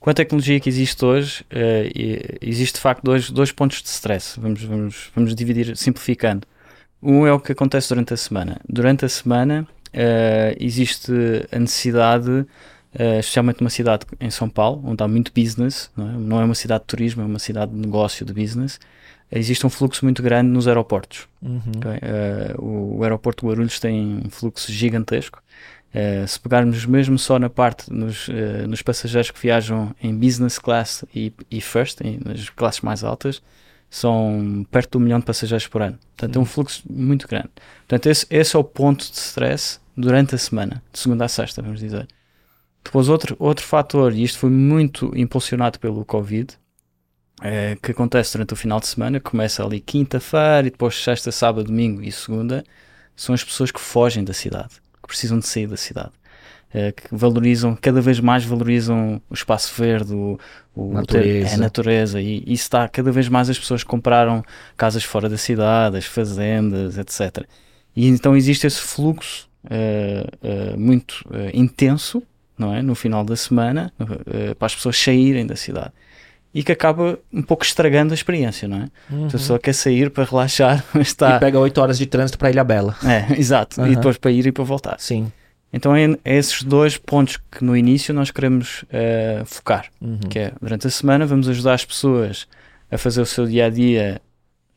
Com 0.00 0.08
a 0.08 0.14
tecnologia 0.14 0.58
que 0.58 0.68
existe 0.68 1.04
hoje, 1.04 1.42
uh, 1.52 2.38
existe 2.40 2.76
de 2.76 2.80
facto 2.80 3.04
dois, 3.04 3.30
dois 3.30 3.52
pontos 3.52 3.82
de 3.82 3.88
stress. 3.88 4.40
Vamos, 4.40 4.62
vamos, 4.62 5.10
vamos 5.14 5.34
dividir 5.34 5.76
simplificando. 5.76 6.46
Um 7.02 7.26
é 7.26 7.32
o 7.32 7.38
que 7.38 7.52
acontece 7.52 7.90
durante 7.90 8.14
a 8.14 8.16
semana. 8.16 8.58
Durante 8.66 9.04
a 9.04 9.08
semana 9.10 9.68
uh, 9.88 10.56
existe 10.58 11.12
a 11.52 11.58
necessidade, 11.58 12.30
uh, 12.30 13.18
especialmente 13.20 13.60
numa 13.60 13.68
cidade 13.68 14.06
em 14.18 14.30
São 14.30 14.48
Paulo, 14.48 14.82
onde 14.86 15.04
há 15.04 15.08
muito 15.08 15.30
business, 15.34 15.90
não 15.94 16.08
é? 16.08 16.12
não 16.12 16.40
é 16.40 16.44
uma 16.46 16.54
cidade 16.54 16.80
de 16.84 16.86
turismo, 16.86 17.20
é 17.20 17.26
uma 17.26 17.38
cidade 17.38 17.70
de 17.70 17.78
negócio, 17.78 18.24
de 18.24 18.32
business. 18.32 18.80
Existe 19.30 19.66
um 19.66 19.70
fluxo 19.70 20.06
muito 20.06 20.22
grande 20.22 20.48
nos 20.48 20.66
aeroportos. 20.66 21.28
Uhum. 21.42 21.60
Okay? 21.76 22.56
o, 22.58 22.96
o 22.98 23.02
aeroporto 23.04 23.44
de 23.44 23.50
Guarulhos 23.50 23.78
tem 23.78 24.22
um 24.24 24.30
fluxo 24.30 24.72
gigantesco 24.72 25.42
Uh, 25.92 26.26
se 26.26 26.38
pegarmos 26.38 26.86
mesmo 26.86 27.18
só 27.18 27.36
na 27.36 27.50
parte 27.50 27.92
nos, 27.92 28.28
uh, 28.28 28.66
nos 28.68 28.80
passageiros 28.80 29.32
que 29.32 29.40
viajam 29.40 29.92
em 30.00 30.16
business 30.16 30.56
class 30.56 31.04
e, 31.12 31.32
e 31.50 31.60
first, 31.60 32.00
em, 32.00 32.20
nas 32.24 32.48
classes 32.48 32.80
mais 32.80 33.02
altas, 33.02 33.42
são 33.88 34.64
perto 34.70 34.92
de 34.92 34.98
um 34.98 35.00
milhão 35.00 35.18
de 35.18 35.26
passageiros 35.26 35.66
por 35.66 35.82
ano. 35.82 35.98
Portanto, 36.16 36.36
é 36.36 36.38
um 36.38 36.44
fluxo 36.44 36.84
muito 36.88 37.26
grande. 37.26 37.50
Portanto, 37.88 38.06
esse, 38.06 38.24
esse 38.30 38.54
é 38.54 38.58
o 38.58 38.62
ponto 38.62 39.04
de 39.04 39.16
stress 39.16 39.80
durante 39.96 40.36
a 40.36 40.38
semana, 40.38 40.80
de 40.92 40.98
segunda 41.00 41.24
a 41.24 41.28
sexta, 41.28 41.60
vamos 41.60 41.80
dizer. 41.80 42.06
Depois, 42.84 43.08
outro, 43.08 43.34
outro 43.40 43.66
fator, 43.66 44.12
e 44.14 44.22
isto 44.22 44.38
foi 44.38 44.50
muito 44.50 45.10
impulsionado 45.16 45.80
pelo 45.80 46.04
Covid, 46.04 46.56
é, 47.42 47.76
que 47.82 47.90
acontece 47.90 48.34
durante 48.34 48.52
o 48.52 48.56
final 48.56 48.78
de 48.78 48.86
semana, 48.86 49.18
começa 49.18 49.64
ali 49.64 49.80
quinta-feira 49.80 50.68
e 50.68 50.70
depois 50.70 50.94
sexta, 50.94 51.32
sábado, 51.32 51.64
domingo 51.64 52.00
e 52.00 52.12
segunda, 52.12 52.62
são 53.16 53.34
as 53.34 53.42
pessoas 53.42 53.72
que 53.72 53.80
fogem 53.80 54.22
da 54.22 54.32
cidade 54.32 54.80
precisam 55.10 55.38
de 55.38 55.46
sair 55.46 55.66
da 55.66 55.76
cidade. 55.76 56.10
Uh, 56.72 56.92
que 56.94 57.14
valorizam, 57.14 57.74
cada 57.74 58.00
vez 58.00 58.20
mais 58.20 58.44
valorizam 58.44 59.20
o 59.28 59.34
espaço 59.34 59.74
verde, 59.76 60.14
o, 60.14 60.38
o 60.74 60.92
natureza. 60.92 61.48
Ter, 61.48 61.52
é, 61.52 61.54
a 61.54 61.58
natureza, 61.58 62.20
e 62.20 62.38
isso 62.46 62.62
está 62.62 62.88
cada 62.88 63.10
vez 63.10 63.28
mais 63.28 63.50
as 63.50 63.58
pessoas 63.58 63.82
compraram 63.82 64.44
casas 64.76 65.02
fora 65.02 65.28
da 65.28 65.36
cidade, 65.36 65.96
as 65.96 66.04
fazendas, 66.04 66.96
etc. 66.96 67.44
E 67.94 68.06
então 68.06 68.36
existe 68.36 68.68
esse 68.68 68.80
fluxo 68.80 69.48
uh, 69.64 70.74
uh, 70.74 70.78
muito 70.78 71.24
intenso, 71.52 72.22
não 72.56 72.72
é, 72.72 72.82
no 72.82 72.94
final 72.94 73.24
da 73.24 73.34
semana, 73.34 73.92
para 74.58 74.66
as 74.66 74.74
pessoas 74.74 74.96
saírem 74.96 75.44
da 75.46 75.56
cidade 75.56 75.92
e 76.52 76.62
que 76.62 76.72
acaba 76.72 77.18
um 77.32 77.42
pouco 77.42 77.64
estragando 77.64 78.12
a 78.12 78.14
experiência, 78.14 78.66
não 78.66 78.78
é? 78.78 78.88
Uhum. 79.10 79.26
A 79.26 79.30
pessoa 79.30 79.58
quer 79.58 79.72
sair 79.72 80.10
para 80.10 80.24
relaxar, 80.24 80.84
mas 80.92 81.08
está... 81.08 81.36
E 81.36 81.40
pega 81.40 81.58
8 81.58 81.80
horas 81.80 81.98
de 81.98 82.06
trânsito 82.06 82.38
para 82.38 82.50
Ilha 82.50 82.64
Bela. 82.64 82.96
É, 83.04 83.38
exato. 83.38 83.80
Uhum. 83.80 83.86
E 83.86 83.96
depois 83.96 84.16
para 84.16 84.30
ir 84.30 84.46
e 84.46 84.52
para 84.52 84.64
voltar. 84.64 84.96
Sim. 84.98 85.30
Então 85.72 85.94
é, 85.94 86.04
é 86.24 86.36
esses 86.36 86.62
dois 86.62 86.96
pontos 86.96 87.38
que 87.50 87.62
no 87.62 87.76
início 87.76 88.12
nós 88.12 88.30
queremos 88.30 88.82
uh, 88.84 89.44
focar, 89.46 89.86
uhum. 90.00 90.18
que 90.28 90.38
é 90.38 90.52
durante 90.60 90.86
a 90.86 90.90
semana 90.90 91.24
vamos 91.24 91.48
ajudar 91.48 91.74
as 91.74 91.84
pessoas 91.84 92.48
a 92.90 92.98
fazer 92.98 93.20
o 93.20 93.26
seu 93.26 93.46
dia 93.46 93.66
a 93.66 93.70
dia 93.70 94.20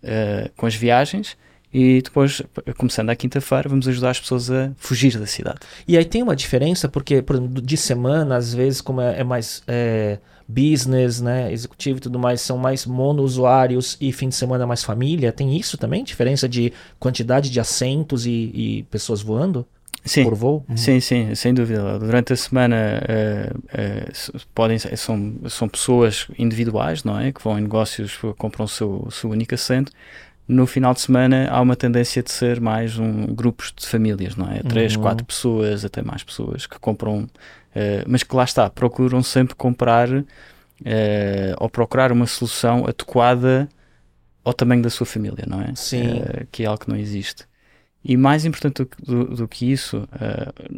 uh, 0.03 0.51
com 0.55 0.67
as 0.67 0.75
viagens 0.75 1.35
e 1.73 2.03
depois, 2.03 2.43
começando 2.77 3.09
à 3.09 3.15
quinta-feira, 3.15 3.67
vamos 3.67 3.87
ajudar 3.87 4.11
as 4.11 4.19
pessoas 4.19 4.51
a 4.51 4.71
fugir 4.77 5.17
da 5.17 5.25
cidade. 5.25 5.57
E 5.87 5.97
aí 5.97 6.05
tem 6.05 6.21
uma 6.21 6.35
diferença, 6.35 6.87
porque, 6.87 7.23
por 7.23 7.35
exemplo, 7.35 7.59
de 7.59 7.77
semana, 7.77 8.35
às 8.35 8.53
vezes, 8.53 8.79
como 8.79 9.01
é, 9.01 9.21
é 9.21 9.23
mais 9.23 9.63
é, 9.67 10.19
business, 10.47 11.21
né, 11.21 11.51
executivo 11.51 11.97
e 11.97 12.01
tudo 12.01 12.19
mais, 12.19 12.41
são 12.41 12.57
mais 12.57 12.85
monousuários 12.85 13.97
e 13.99 14.11
fim 14.11 14.29
de 14.29 14.35
semana 14.35 14.65
mais 14.65 14.83
família, 14.83 15.31
tem 15.31 15.57
isso 15.57 15.77
também? 15.77 16.03
Diferença 16.03 16.47
de 16.47 16.73
quantidade 16.99 17.49
de 17.49 17.59
assentos 17.59 18.25
e, 18.25 18.51
e 18.53 18.83
pessoas 18.89 19.21
voando? 19.21 19.65
Sim, 20.05 20.25
por 20.25 20.35
voo? 20.35 20.65
Uhum. 20.67 20.75
sim, 20.75 20.99
sim, 20.99 21.33
sem 21.33 21.53
dúvida. 21.53 21.97
Durante 21.97 22.33
a 22.33 22.35
semana 22.35 22.75
uh, 22.75 23.57
uh, 23.57 24.41
podem 24.53 24.77
são, 24.77 25.35
são 25.47 25.69
pessoas 25.69 26.27
individuais, 26.37 27.05
não 27.05 27.17
é? 27.17 27.31
Que 27.31 27.41
vão 27.41 27.57
em 27.57 27.61
negócios, 27.61 28.19
compram 28.37 28.65
o 28.65 28.67
seu, 28.67 29.03
o 29.05 29.11
seu 29.11 29.29
único 29.29 29.55
assento 29.55 29.93
no 30.47 30.67
final 30.67 30.93
de 30.93 31.01
semana 31.01 31.47
há 31.49 31.61
uma 31.61 31.75
tendência 31.75 32.21
de 32.21 32.31
ser 32.31 32.59
mais 32.59 32.97
um 32.97 33.27
grupos 33.27 33.73
de 33.75 33.87
famílias, 33.87 34.35
não 34.35 34.51
é? 34.51 34.59
Três, 34.61 34.95
uhum. 34.95 35.01
quatro 35.01 35.25
pessoas, 35.25 35.85
até 35.85 36.01
mais 36.01 36.23
pessoas 36.23 36.65
que 36.65 36.77
compram, 36.79 37.27
uh, 37.75 38.03
mas 38.07 38.23
que 38.23 38.35
lá 38.35 38.43
está, 38.43 38.69
procuram 38.69 39.21
sempre 39.23 39.55
comprar 39.55 40.09
uh, 40.09 40.25
ou 41.59 41.69
procurar 41.69 42.11
uma 42.11 42.27
solução 42.27 42.85
adequada 42.85 43.69
ao 44.43 44.53
tamanho 44.53 44.81
da 44.81 44.89
sua 44.89 45.05
família, 45.05 45.45
não 45.47 45.61
é? 45.61 45.73
Sim. 45.75 46.19
Uh, 46.19 46.47
que 46.51 46.63
é 46.63 46.65
algo 46.65 46.83
que 46.83 46.89
não 46.89 46.97
existe. 46.97 47.45
E 48.03 48.17
mais 48.17 48.43
importante 48.45 48.83
do, 48.83 48.89
do, 49.05 49.35
do 49.35 49.47
que 49.47 49.71
isso, 49.71 50.05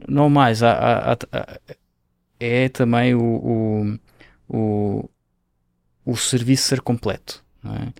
não 0.07 0.29
mais, 0.29 0.61
há, 0.61 0.73
há, 0.73 1.13
há, 1.31 1.59
é 2.39 2.69
também 2.69 3.15
o, 3.15 3.23
o, 3.23 3.99
o, 4.47 5.09
o, 6.05 6.15
serviço 6.15 6.67
ser 6.67 6.81
completo. 6.81 7.43
Não 7.63 7.75
é? 7.75 7.93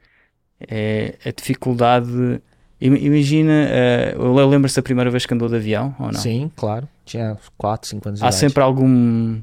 é 0.59 1.17
a 1.25 1.31
dificuldade. 1.31 2.41
Imagina, 2.79 3.70
uh, 4.17 4.46
lembra-se 4.48 4.75
da 4.75 4.82
primeira 4.82 5.10
vez 5.10 5.25
que 5.25 5.34
andou 5.34 5.48
de 5.48 5.55
avião 5.55 5.96
ou 6.00 6.08
não? 6.08 6.20
Sim, 6.20 6.51
claro. 6.55 6.88
Tinha 7.05 7.38
4, 7.58 7.88
5 7.89 8.08
anos 8.10 8.22
Há 8.22 8.25
idade. 8.27 8.36
sempre 8.39 8.62
algum 8.63 9.39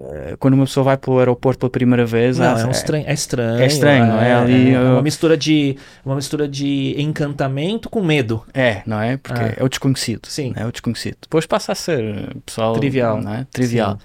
eh, 0.00 0.34
quando 0.40 0.54
uma 0.54 0.64
pessoa 0.64 0.82
vai 0.84 0.96
para 0.96 1.10
o 1.10 1.18
aeroporto 1.18 1.58
pela 1.60 1.70
primeira 1.70 2.04
vez 2.06 2.38
não, 2.38 2.46
há- 2.56 2.60
é, 2.60 2.66
um 2.66 2.70
estranho, 2.70 3.04
é 3.06 3.12
estranho 3.12 3.58
é 3.62 3.66
estranho, 3.66 4.06
não 4.06 4.20
é? 4.20 4.34
Ali, 4.34 4.70
é 4.70 4.76
eu- 4.76 4.92
uma 4.92 5.02
mistura 5.02 5.36
de 5.36 5.76
uma 6.04 6.14
mistura 6.16 6.48
de 6.48 6.94
encantamento 7.00 7.88
com 7.90 8.02
medo 8.02 8.42
é, 8.54 8.82
não 8.86 9.00
é? 9.00 9.16
Porque 9.16 9.40
Ah. 9.40 9.54
é 9.56 9.62
o 9.64 9.68
desconhecido 9.68 10.26
Sim. 10.28 10.52
é 10.56 10.64
o 10.66 10.72
desconhecido 10.72 11.16
depois 11.22 11.46
passa 11.46 11.72
a 11.72 11.74
ser 11.74 12.02
eh, 12.02 12.28
pessoal 12.46 12.72
Trivial. 12.74 13.20
não 13.20 13.34
é? 13.34 13.46
trivial 13.52 13.92
Sim. 13.92 13.98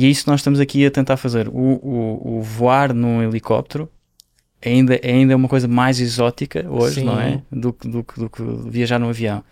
e 0.00 0.04
é 0.06 0.08
isso 0.08 0.24
que 0.24 0.30
nós 0.30 0.40
estamos 0.40 0.60
aqui 0.60 0.84
a 0.84 0.90
tentar 0.90 1.16
fazer 1.16 1.48
o, 1.48 1.52
o, 1.52 2.38
o 2.38 2.42
voar 2.42 2.92
num 2.92 3.22
helicóptero 3.22 3.88
ainda, 4.64 4.98
ainda 5.02 5.32
é 5.32 5.36
uma 5.36 5.48
coisa 5.48 5.68
mais 5.68 6.00
exótica 6.00 6.66
hoje, 6.68 6.96
Sim. 6.96 7.04
não 7.04 7.20
é? 7.20 7.42
Do, 7.50 7.72
que- 7.72 7.88
do, 7.88 8.02
do 8.16 8.30
que 8.30 8.42
viajar 8.70 8.98
no 8.98 9.08
avião 9.08 9.42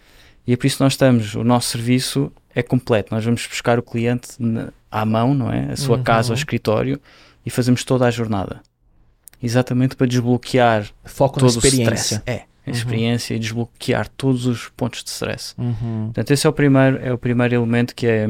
e 0.47 0.53
é 0.53 0.57
por 0.57 0.67
isso 0.67 0.77
que 0.79 0.83
nós 0.83 0.95
estamos, 0.95 1.35
o 1.35 1.45
nosso 1.45 1.69
serviço 1.69 2.33
é 2.55 2.63
completo, 2.63 3.15
nós 3.15 3.25
vamos 3.25 3.47
buscar 3.47 3.79
o 3.79 3.83
cliente 3.83 4.31
na- 4.39 4.73
à 4.91 5.05
mão, 5.07 5.33
não 5.35 5.51
é? 5.53 5.73
A 5.73 5.77
sua 5.77 5.97
Uhum. 5.99 6.03
casa, 6.03 6.33
ao 6.33 6.37
escritório 6.37 7.01
e 7.47 7.51
fazemos 7.51 7.85
toda 7.85 8.07
a 8.07 8.11
jornada. 8.11 8.61
Exatamente 9.43 9.97
para 9.97 10.07
desbloquear 10.07 10.87
foco 11.05 11.41
na 11.41 11.47
todo 11.47 11.55
o 11.57 11.59
experiência 11.59 11.95
stress. 11.95 12.23
É, 12.27 12.35
a 12.35 12.71
Uhum. 12.71 12.73
experiência 12.77 13.35
e 13.35 13.39
desbloquear 13.39 14.09
todos 14.17 14.47
os 14.47 14.69
pontos 14.77 15.03
de 15.03 15.11
stress. 15.11 15.55
Uhum. 15.59 16.05
Portanto, 16.07 16.31
esse 16.31 16.47
é 16.47 16.51
o 16.51 16.53
primeiro, 16.53 16.99
é 17.03 17.13
o 17.13 17.19
primeiro 17.19 17.55
elemento 17.55 17.95
que 17.95 18.07
é, 18.07 18.29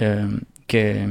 eh, 0.00 0.26
que 0.66 0.76
é, 0.76 1.08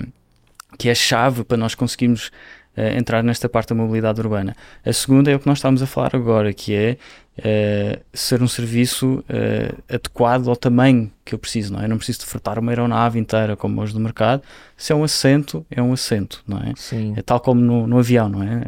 que 0.78 0.90
é 0.90 0.96
chave 0.96 1.44
para 1.44 1.58
nós 1.58 1.74
conseguirmos 1.74 2.32
eh, 2.76 2.98
entrar 2.98 3.24
nesta 3.24 3.48
parte 3.50 3.70
da 3.70 3.76
mobilidade 3.76 4.20
urbana. 4.20 4.56
A 4.86 4.94
segunda 4.94 5.30
é 5.32 5.36
o 5.36 5.40
que 5.40 5.48
nós 5.48 5.58
estamos 5.60 5.82
a 5.82 5.88
falar 5.88 6.16
agora, 6.16 6.54
que 6.54 6.74
é 6.74 6.98
eh, 7.38 8.00
ser 8.14 8.42
um 8.44 8.48
serviço 8.48 9.24
eh, 9.30 9.74
adequado 9.90 10.48
ao 10.50 10.56
tamanho 10.56 11.12
que 11.26 11.34
eu 11.34 11.40
preciso, 11.40 11.74
não 11.74 11.80
é? 11.82 11.86
Eu 11.86 11.90
não 11.90 11.98
preciso 11.98 12.20
de 12.20 12.26
fretar 12.26 12.60
uma 12.60 12.72
aeronave 12.72 13.18
inteira 13.20 13.56
como 13.56 13.82
hoje 13.82 13.94
no 13.94 14.00
mercado. 14.00 14.42
Se 14.78 14.92
é 14.92 14.96
um 14.96 15.04
assento, 15.04 15.66
é 15.72 15.82
um 15.82 15.94
assento, 15.94 16.44
não 16.48 16.58
é? 16.60 16.74
sim 16.76 17.14
É 17.16 17.22
tal 17.22 17.40
como 17.40 17.60
no, 17.62 17.88
no 17.88 17.98
avião, 18.00 18.28
não 18.30 18.44
é? 18.44 18.62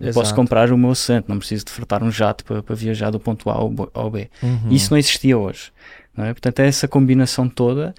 Eu 0.00 0.12
posso 0.14 0.34
comprar 0.34 0.72
o 0.72 0.76
meu 0.78 0.90
assento, 0.90 1.26
não 1.28 1.38
preciso 1.38 1.64
de 1.66 1.72
fretar 1.72 2.02
um 2.02 2.10
jato 2.10 2.44
para, 2.44 2.62
para 2.62 2.74
viajar 2.74 3.10
do 3.10 3.20
ponto 3.20 3.48
A 3.48 3.54
ao, 3.54 3.72
ao 3.94 4.10
B. 4.10 4.28
Uhum. 4.42 4.68
Isso 4.70 4.90
não 4.92 4.98
existia 4.98 5.38
hoje. 5.38 5.70
Não 6.16 6.24
é? 6.24 6.32
Portanto, 6.34 6.60
é 6.60 6.66
essa 6.66 6.88
combinação 6.88 7.48
toda 7.48 7.94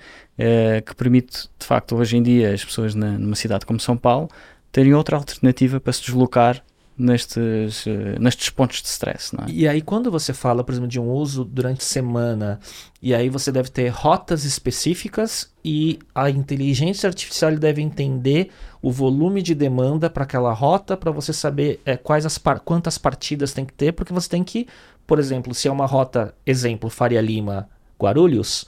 que 0.86 0.96
permite, 0.96 1.48
de 1.60 1.66
facto, 1.66 1.96
hoje 1.96 2.18
em 2.18 2.24
dia, 2.24 2.52
as 2.54 2.66
pessoas 2.66 2.96
na- 2.96 3.18
numa 3.18 3.36
cidade 3.36 3.64
como 3.66 3.80
São 3.80 3.96
Paulo 3.96 4.28
terem 4.72 4.94
outra 4.94 5.18
alternativa 5.18 5.80
para 5.80 5.94
se 5.94 6.02
deslocar 6.02 6.64
nestes, 6.98 7.88
eh, 7.88 8.18
nestes 8.20 8.50
pontos 8.50 8.82
de 8.82 8.88
stress. 8.88 9.36
É? 9.36 9.50
E 9.50 9.68
aí, 9.68 9.82
quando 9.82 10.12
você 10.12 10.34
fala, 10.34 10.64
por 10.64 10.72
exemplo, 10.72 10.88
de 10.88 11.00
um 11.00 11.10
uso 11.10 11.44
durante 11.44 11.84
semana, 11.84 12.60
e 13.02 13.14
aí 13.14 13.30
você 13.30 13.52
deve 13.52 13.70
ter 13.70 13.90
rotas 13.90 14.46
específicas 14.46 15.52
e 15.66 16.00
a 16.14 16.30
inteligência 16.30 17.08
artificial 17.08 17.56
deve 17.56 17.82
entender 17.82 18.52
o 18.82 18.92
volume 18.92 19.42
de 19.42 19.56
demanda 19.56 20.10
para 20.10 20.24
aquela 20.24 20.54
rota, 20.54 20.96
para 20.96 21.12
você 21.12 21.34
saber 21.34 21.82
é, 21.86 21.98
quais 21.98 22.26
as 22.26 22.38
par- 22.38 22.60
quantas 22.60 22.98
partidas 22.98 23.54
tem 23.54 23.66
que 23.66 23.74
ter, 23.74 23.92
porque 23.94 24.14
você 24.14 24.30
tem 24.30 24.44
que, 24.44 24.68
por 25.08 25.20
exemplo, 25.20 25.54
se 25.54 25.68
é 25.68 25.72
uma 25.72 25.86
rota, 25.86 26.34
exemplo, 26.46 26.90
Faria 26.90 27.22
Lima, 27.22 27.68
Guarulhos, 28.00 28.66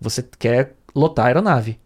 você 0.00 0.24
quer 0.38 0.74
lotar 0.94 1.26
a 1.26 1.28
aeronave. 1.28 1.78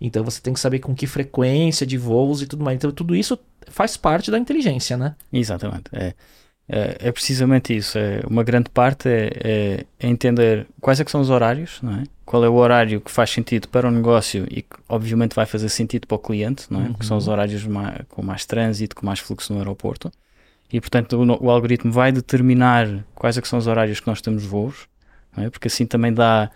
Então 0.00 0.24
você 0.24 0.40
tem 0.40 0.52
que 0.54 0.60
saber 0.60 0.78
com 0.78 0.94
que 0.94 1.06
frequência 1.06 1.86
de 1.86 1.98
voos 1.98 2.40
e 2.42 2.46
tudo 2.46 2.64
mais. 2.64 2.76
Então 2.76 2.90
tudo 2.90 3.14
isso 3.14 3.38
faz 3.68 3.96
parte 3.96 4.30
da 4.30 4.38
inteligência, 4.38 4.96
né? 4.96 5.14
Exatamente. 5.32 5.84
É, 5.92 6.14
é, 6.68 6.96
é 7.00 7.12
precisamente 7.12 7.76
isso. 7.76 7.98
É, 7.98 8.22
uma 8.26 8.42
grande 8.42 8.70
parte 8.70 9.08
é, 9.08 9.30
é- 9.44 9.84
é 9.98 10.08
entender 10.08 10.66
quais 10.80 11.00
é 11.00 11.04
que 11.04 11.10
são 11.10 11.20
os 11.20 11.28
horários, 11.30 11.78
não 11.82 11.92
é? 11.94 12.04
Qual 12.24 12.44
é 12.44 12.48
o 12.48 12.54
horário 12.54 13.00
que 13.00 13.10
faz 13.10 13.28
sentido 13.30 13.68
para 13.68 13.88
o 13.88 13.90
negócio 13.90 14.46
e 14.50 14.62
que 14.62 14.76
obviamente 14.88 15.34
vai 15.34 15.46
fazer 15.46 15.68
sentido 15.68 16.06
para 16.06 16.14
o 16.14 16.18
cliente, 16.18 16.66
não 16.70 16.80
é? 16.84 16.88
Porque 16.88 17.04
são 17.04 17.16
os 17.16 17.26
horários 17.28 17.64
ma- 17.66 18.00
com 18.08 18.22
mais 18.22 18.46
trânsito, 18.46 18.94
com 18.96 19.04
mais 19.04 19.18
fluxo 19.18 19.52
no 19.52 19.58
aeroporto. 19.58 20.10
E 20.72 20.80
portanto 20.80 21.14
o, 21.20 21.44
o 21.46 21.50
algoritmo 21.50 21.90
vai 21.92 22.12
determinar 22.12 22.86
quais 23.16 23.36
é 23.36 23.42
que 23.42 23.48
são 23.48 23.58
os 23.58 23.66
horários 23.66 23.98
que 23.98 24.06
nós 24.06 24.20
temos 24.22 24.44
voos, 24.46 24.86
não 25.36 25.42
é? 25.44 25.50
Porque 25.50 25.66
assim 25.66 25.84
também 25.84 26.12
dá 26.14 26.48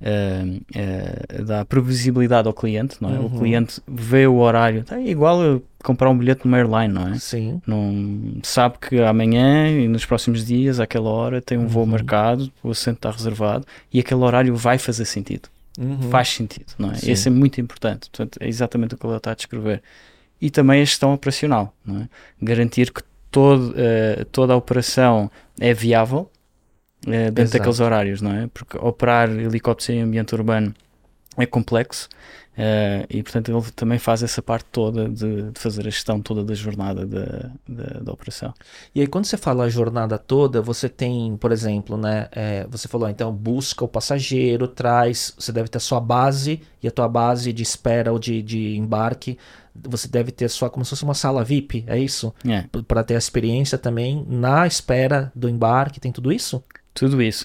eh, 0.00 0.44
eh, 0.74 1.42
dá 1.42 1.64
previsibilidade 1.64 2.48
ao 2.48 2.54
cliente, 2.54 2.96
não 3.00 3.14
é? 3.14 3.18
O 3.18 3.22
Uhum. 3.24 3.38
cliente 3.38 3.80
vê 3.86 4.26
o 4.26 4.36
horário, 4.36 4.84
é 4.90 5.00
igual 5.10 5.40
a 5.40 5.60
comprar 5.84 6.08
um 6.10 6.16
bilhete 6.16 6.42
numa 6.44 6.56
airline, 6.58 6.92
não 6.92 7.08
é? 7.08 7.18
Sim. 7.18 7.60
não 7.66 8.38
sabe 8.42 8.76
que 8.78 9.00
amanhã 9.00 9.68
e 9.70 9.86
nos 9.88 10.04
próximos 10.06 10.44
dias, 10.46 10.80
àquela 10.80 11.10
hora, 11.10 11.40
tem 11.40 11.58
um 11.58 11.66
voo 11.66 11.84
Uhum. 11.84 11.90
marcado, 11.90 12.50
o 12.62 12.70
assento 12.70 12.96
está 12.96 13.10
reservado 13.10 13.66
e 13.92 14.00
aquele 14.00 14.20
horário 14.22 14.54
vai 14.56 14.78
fazer 14.78 15.04
sentido. 15.04 15.48
Uhum. 15.78 16.10
Faz 16.10 16.28
sentido, 16.28 16.66
não 16.78 16.90
é? 16.90 16.94
Sim. 16.96 17.10
Esse 17.12 17.28
é 17.28 17.30
muito 17.30 17.60
importante. 17.60 18.10
Portanto, 18.10 18.38
é 18.40 18.48
exatamente 18.48 18.94
o 18.94 18.98
que 18.98 19.06
ele 19.06 19.16
está 19.16 19.30
a 19.30 19.34
descrever. 19.34 19.82
E 20.40 20.50
também 20.50 20.80
a 20.80 20.84
gestão 20.84 21.12
operacional, 21.14 21.74
não 21.86 22.00
é? 22.02 22.08
Garantir 22.42 22.92
que 22.92 23.02
todo, 23.30 23.72
eh, 23.76 24.26
toda 24.32 24.52
a 24.52 24.56
operação 24.56 25.30
é 25.60 25.72
viável 25.72 26.30
dentro 27.04 27.42
Exato. 27.42 27.58
daqueles 27.58 27.80
horários, 27.80 28.22
não 28.22 28.32
é? 28.32 28.46
Porque 28.48 28.76
operar 28.78 29.30
helicópteros 29.30 29.90
em 29.90 30.02
ambiente 30.02 30.34
urbano 30.34 30.74
é 31.36 31.46
complexo 31.46 32.08
eh, 32.62 33.06
e, 33.08 33.22
portanto, 33.22 33.50
ele 33.50 33.70
também 33.74 33.98
faz 33.98 34.22
essa 34.22 34.42
parte 34.42 34.66
toda 34.70 35.08
de, 35.08 35.50
de 35.50 35.58
fazer 35.58 35.80
a 35.80 35.84
gestão 35.84 36.20
toda 36.20 36.44
da 36.44 36.52
jornada 36.52 37.06
da, 37.06 37.50
da, 37.66 38.00
da 38.00 38.12
operação. 38.12 38.52
E 38.94 39.00
aí, 39.00 39.06
quando 39.06 39.24
você 39.24 39.38
fala 39.38 39.64
a 39.64 39.68
jornada 39.70 40.18
toda, 40.18 40.60
você 40.60 40.86
tem, 40.86 41.38
por 41.38 41.52
exemplo, 41.52 41.96
né? 41.96 42.28
é, 42.32 42.66
você 42.68 42.86
falou, 42.86 43.08
então, 43.08 43.32
busca 43.32 43.82
o 43.82 43.88
passageiro, 43.88 44.68
traz. 44.68 45.32
Você 45.38 45.52
deve 45.52 45.68
ter 45.68 45.78
a 45.78 45.80
sua 45.80 46.00
base 46.00 46.60
e 46.82 46.88
a 46.88 46.90
tua 46.90 47.08
base 47.08 47.50
de 47.50 47.62
espera 47.62 48.12
ou 48.12 48.18
de, 48.18 48.42
de 48.42 48.76
embarque. 48.76 49.38
Você 49.74 50.06
deve 50.06 50.30
ter 50.30 50.48
sua, 50.50 50.68
como 50.68 50.84
se 50.84 50.90
fosse 50.90 51.04
uma 51.04 51.14
sala 51.14 51.42
VIP, 51.42 51.84
é 51.86 51.98
isso? 51.98 52.34
É, 52.46 52.64
Para 52.86 53.02
ter 53.04 53.14
a 53.14 53.18
experiência 53.18 53.78
também 53.78 54.26
na 54.28 54.66
espera 54.66 55.32
do 55.34 55.48
embarque, 55.48 55.98
tem 56.00 56.12
tudo 56.12 56.30
isso? 56.30 56.62
Tudo 56.94 57.20
isso. 57.22 57.44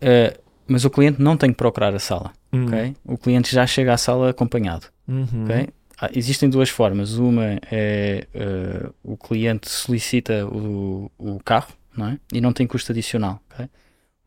Eh, 0.00 0.38
mas 0.66 0.84
o 0.84 0.90
cliente 0.90 1.20
não 1.20 1.36
tem 1.36 1.50
que 1.50 1.56
procurar 1.56 1.94
a 1.94 1.98
sala, 1.98 2.32
Hum. 2.52 2.66
ok? 2.66 2.94
O 3.04 3.16
cliente 3.18 3.52
já 3.54 3.66
chega 3.66 3.92
à 3.94 3.96
sala 3.96 4.30
acompanhado, 4.30 4.86
Uhum. 5.06 5.44
ok? 5.44 5.68
Ah, 6.00 6.10
Existem 6.14 6.48
duas 6.48 6.68
formas. 6.68 7.14
Uma 7.14 7.58
é 7.70 8.26
eh, 8.34 8.90
o 9.02 9.16
cliente 9.16 9.68
solicita 9.68 10.46
o, 10.46 11.10
o 11.18 11.40
carro, 11.44 11.72
não 11.96 12.08
é? 12.08 12.18
E 12.32 12.40
não 12.40 12.52
tem 12.52 12.66
custo 12.66 12.92
adicional, 12.92 13.40
ok? 13.52 13.68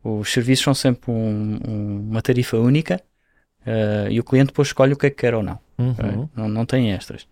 Os 0.04 0.32
serviços 0.32 0.64
são 0.64 0.74
sempre 0.74 1.10
um- 1.10 1.58
um- 1.66 2.08
uma 2.10 2.20
tarifa 2.22 2.56
única 2.58 3.00
eh, 3.64 4.08
e 4.10 4.20
o 4.20 4.24
cliente 4.24 4.48
depois 4.48 4.68
escolhe 4.68 4.92
o 4.92 4.96
que 4.96 5.06
é 5.06 5.10
que 5.10 5.16
quer 5.16 5.34
ou 5.34 5.42
não. 5.42 5.58
Uhum. 5.78 6.28
Não, 6.36 6.48
não 6.48 6.66
tem 6.66 6.90
extras. 6.92 7.26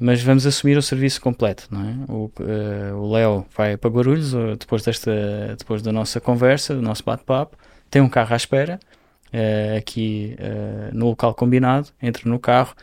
Mas 0.00 0.22
vamos 0.22 0.46
assumir 0.46 0.76
o 0.78 0.82
serviço 0.82 1.20
completo, 1.20 1.66
não 1.70 1.80
é? 1.88 1.94
O, 2.08 2.30
eh, 2.40 2.92
Léo 3.16 3.44
vai 3.56 3.76
para 3.76 3.90
Guarulhos 3.90 4.32
depois, 4.58 4.82
desta, 4.82 5.10
depois 5.58 5.82
da 5.82 5.90
nossa 5.92 6.20
conversa, 6.20 6.74
do 6.74 6.80
nosso 6.82 7.02
bate-papo, 7.04 7.56
tem 7.90 8.00
um 8.00 8.08
carro 8.08 8.32
à 8.32 8.36
espera, 8.36 8.78
eh, 9.32 9.76
aqui 9.76 10.36
eh, 10.38 10.90
no 10.92 11.06
local 11.08 11.34
combinado, 11.34 11.88
entra 12.00 12.22
no 12.30 12.38
carro. 12.38 12.74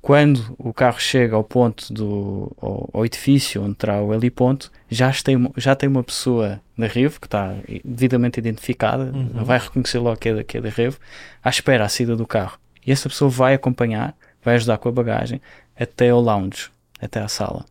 Quando 0.00 0.54
o 0.58 0.72
carro 0.72 1.00
chega 1.00 1.34
ao 1.34 1.42
ponto 1.42 1.92
do 1.92 2.54
ao, 2.60 2.90
ao 2.92 3.06
edifício 3.06 3.62
onde 3.64 3.74
terá 3.74 4.02
o 4.02 4.12
heliponto, 4.12 4.70
já 4.90 5.10
tem, 5.10 5.34
uma- 5.34 5.50
já 5.56 5.74
tem 5.74 5.88
uma 5.88 6.04
pessoa 6.04 6.60
da 6.76 6.86
Revo 6.86 7.18
que 7.18 7.26
está 7.26 7.54
devidamente 7.82 8.38
identificada, 8.38 9.04
Uhum. 9.04 9.42
vai 9.44 9.58
reconhecer 9.58 9.98
logo 9.98 10.18
que 10.18 10.28
é, 10.28 10.44
que 10.44 10.58
é 10.58 10.60
da 10.60 10.68
Revo, 10.68 10.98
à 11.42 11.48
espera 11.48 11.84
à 11.84 11.88
saída 11.88 12.14
do 12.14 12.26
carro. 12.26 12.58
E 12.86 12.92
essa 12.92 13.08
pessoa 13.08 13.30
vai 13.30 13.54
acompanhar, 13.54 14.14
vai 14.44 14.56
ajudar 14.56 14.76
com 14.76 14.90
a 14.90 14.92
bagagem 14.92 15.40
até 15.78 16.10
ao 16.10 16.20
lounge, 16.20 16.70
até 17.00 17.20
à 17.20 17.28
sala. 17.28 17.64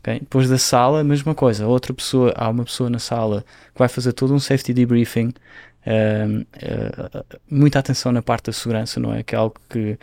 ok? 0.00 0.20
Depois 0.20 0.48
da 0.48 0.58
sala, 0.58 1.00
a 1.00 1.04
mesma 1.04 1.34
coisa. 1.34 1.66
Outra 1.66 1.92
pessoa, 1.94 2.32
há 2.36 2.48
uma 2.48 2.64
pessoa 2.64 2.88
na 2.90 2.98
sala 2.98 3.44
que 3.72 3.78
vai 3.78 3.88
fazer 3.88 4.12
todo 4.12 4.34
um 4.34 4.38
safety 4.40 4.72
debriefing. 4.72 5.32
ehm, 5.86 6.42
eh, 6.60 7.24
muita 7.50 7.78
atenção 7.78 8.12
na 8.12 8.20
parte 8.22 8.46
da 8.46 8.52
segurança, 8.52 9.00
não 9.00 9.14
é? 9.14 9.22
Que 9.22 9.34
é 9.34 9.38
algo 9.38 9.54
que, 9.68 9.98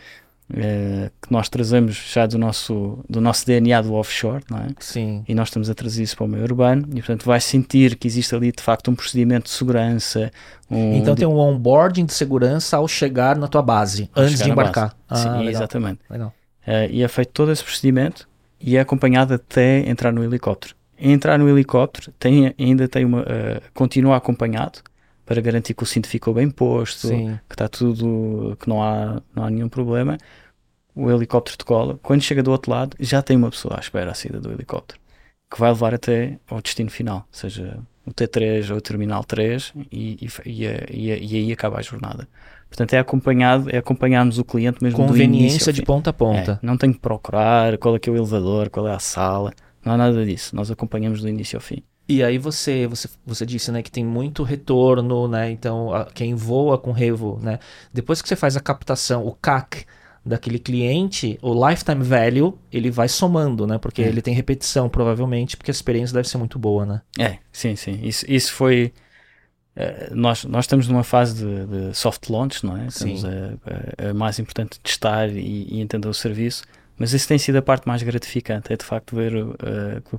eh, 0.56 1.08
que 1.22 1.30
nós 1.32 1.48
trazemos 1.48 1.94
já 1.94 2.26
do 2.26 2.36
nosso, 2.38 2.98
do 3.08 3.20
nosso 3.20 3.46
DNA 3.46 3.80
do 3.82 3.94
offshore, 3.94 4.42
não 4.50 4.58
é? 4.58 4.66
Sim. 4.80 5.22
E 5.28 5.34
nós 5.36 5.48
estamos 5.48 5.70
a 5.70 5.74
trazer 5.74 6.02
isso 6.02 6.16
para 6.16 6.24
o 6.24 6.28
meio 6.28 6.42
urbano 6.42 6.82
e, 6.90 6.96
portanto, 6.96 7.24
vai 7.24 7.40
sentir 7.40 7.94
que 7.96 8.08
existe 8.08 8.34
ali 8.34 8.50
de 8.50 8.60
facto 8.62 8.90
um 8.90 8.94
procedimento 8.96 9.44
de 9.44 9.50
segurança. 9.50 10.32
Um, 10.70 10.94
Então 10.94 11.14
tem 11.14 11.26
um 11.28 11.38
onboarding 11.38 12.06
de 12.06 12.12
segurança 12.14 12.76
ao 12.76 12.88
chegar 12.88 13.36
na 13.36 13.46
tua 13.46 13.62
base, 13.62 14.10
antes 14.16 14.38
de 14.40 14.50
embarcar. 14.50 14.90
Sim, 14.90 15.28
Ah, 15.28 15.32
legal. 15.38 15.48
exatamente. 15.50 16.00
legal. 16.10 16.34
Eh, 16.68 16.88
e 16.90 17.02
é 17.02 17.08
feito 17.08 17.32
todo 17.32 17.50
esse 17.50 17.64
procedimento 17.64 18.28
e 18.60 18.76
é 18.76 18.80
acompanhado 18.80 19.32
até 19.32 19.88
entrar 19.88 20.12
no 20.12 20.22
helicóptero. 20.22 20.74
Entrar 20.98 21.38
no 21.38 21.48
helicóptero 21.48 22.12
tem, 22.18 22.54
ainda 22.58 22.86
tem 22.86 23.06
uma. 23.06 23.22
Uh, 23.22 23.62
continua 23.72 24.16
acompanhado 24.16 24.80
para 25.24 25.40
garantir 25.40 25.72
que 25.72 25.82
o 25.82 25.86
cinto 25.86 26.08
ficou 26.08 26.34
bem 26.34 26.50
posto, 26.50 27.08
Sim. 27.08 27.38
que 27.48 27.54
está 27.54 27.68
tudo. 27.68 28.54
que 28.60 28.68
não 28.68 28.82
há, 28.82 29.22
não 29.34 29.44
há 29.44 29.50
nenhum 29.50 29.68
problema. 29.68 30.18
O 30.94 31.10
helicóptero 31.10 31.56
decola. 31.56 31.98
Quando 32.02 32.20
chega 32.20 32.42
do 32.42 32.50
outro 32.50 32.70
lado, 32.70 32.94
já 33.00 33.22
tem 33.22 33.36
uma 33.36 33.50
pessoa 33.50 33.76
à 33.76 33.80
espera 33.80 34.10
à 34.10 34.14
saída 34.14 34.38
do 34.38 34.52
helicóptero 34.52 35.00
que 35.50 35.58
vai 35.58 35.70
levar 35.70 35.94
até 35.94 36.38
ao 36.46 36.60
destino 36.60 36.90
final, 36.90 37.26
seja 37.32 37.78
o 38.04 38.12
T3 38.12 38.70
ou 38.70 38.76
o 38.76 38.80
Terminal 38.80 39.24
3, 39.24 39.72
e, 39.90 40.28
e, 40.44 40.64
e, 40.90 41.10
e, 41.10 41.36
aí 41.36 41.52
acaba 41.52 41.78
a 41.78 41.82
jornada. 41.82 42.28
Portanto, 42.68 42.92
é 42.94 42.98
acompanhado, 42.98 43.68
é 43.70 43.78
acompanharmos 43.78 44.38
o 44.38 44.44
cliente 44.44 44.82
mesmo 44.82 44.98
Conveniência 44.98 45.72
de 45.72 45.82
ponta 45.82 46.10
a 46.10 46.12
ponta. 46.12 46.60
É, 46.62 46.66
não 46.66 46.76
tem 46.76 46.92
que 46.92 46.98
procurar 46.98 47.76
qual 47.78 47.96
é 47.96 47.98
que 47.98 48.08
é 48.08 48.12
o 48.12 48.16
elevador, 48.16 48.68
qual 48.68 48.86
é 48.86 48.92
a 48.92 48.98
sala, 48.98 49.52
não 49.84 49.94
há 49.94 49.96
nada 49.96 50.24
disso. 50.24 50.54
Nós 50.54 50.70
acompanhamos 50.70 51.22
do 51.22 51.28
início 51.28 51.56
ao 51.56 51.62
fim. 51.62 51.82
E 52.08 52.22
aí 52.22 52.38
você, 52.38 52.86
você, 52.86 53.08
você 53.26 53.44
disse, 53.44 53.70
né, 53.70 53.82
que 53.82 53.90
tem 53.90 54.04
muito 54.04 54.42
retorno, 54.42 55.28
né? 55.28 55.50
Então, 55.50 55.92
a, 55.92 56.06
quem 56.06 56.34
voa 56.34 56.78
com 56.78 56.90
Revo, 56.90 57.38
né? 57.42 57.58
Depois 57.92 58.22
que 58.22 58.28
você 58.28 58.36
faz 58.36 58.56
a 58.56 58.60
captação, 58.60 59.26
o 59.26 59.32
CAC, 59.32 59.84
daquele 60.24 60.58
cliente, 60.58 61.38
o 61.42 61.68
lifetime 61.68 62.02
value, 62.02 62.58
ele 62.72 62.90
vai 62.90 63.08
somando, 63.08 63.66
né? 63.66 63.78
Porque 63.78 64.02
é. 64.02 64.06
ele 64.06 64.22
tem 64.22 64.34
repetição, 64.34 64.88
provavelmente, 64.88 65.56
porque 65.56 65.70
a 65.70 65.72
experiência 65.72 66.14
deve 66.14 66.28
ser 66.28 66.38
muito 66.38 66.58
boa, 66.58 66.86
né? 66.86 67.02
É, 67.18 67.38
sim, 67.52 67.74
sim. 67.76 67.98
Isso, 68.02 68.24
isso 68.28 68.52
foi. 68.52 68.92
Uh, 69.78 70.14
nós, 70.14 70.44
nós 70.44 70.64
estamos 70.64 70.88
numa 70.88 71.04
fase 71.04 71.36
de, 71.36 71.66
de 71.66 71.96
soft 71.96 72.28
launch, 72.28 72.66
não 72.66 72.76
é? 72.76 72.86
Estamos 72.86 73.24
a, 73.24 73.28
a, 73.28 74.10
a, 74.10 74.14
mais 74.14 74.38
importante 74.38 74.80
testar 74.80 75.28
e, 75.28 75.68
e, 75.70 75.80
entender 75.80 76.08
o 76.08 76.14
serviço, 76.14 76.64
mas 76.96 77.12
isso 77.12 77.28
tem 77.28 77.38
sido 77.38 77.56
a 77.56 77.62
parte 77.62 77.86
mais 77.86 78.02
gratificante, 78.02 78.72
é 78.72 78.76
de 78.76 78.84
facto 78.84 79.14
ver 79.14 79.36
uh, 79.36 79.54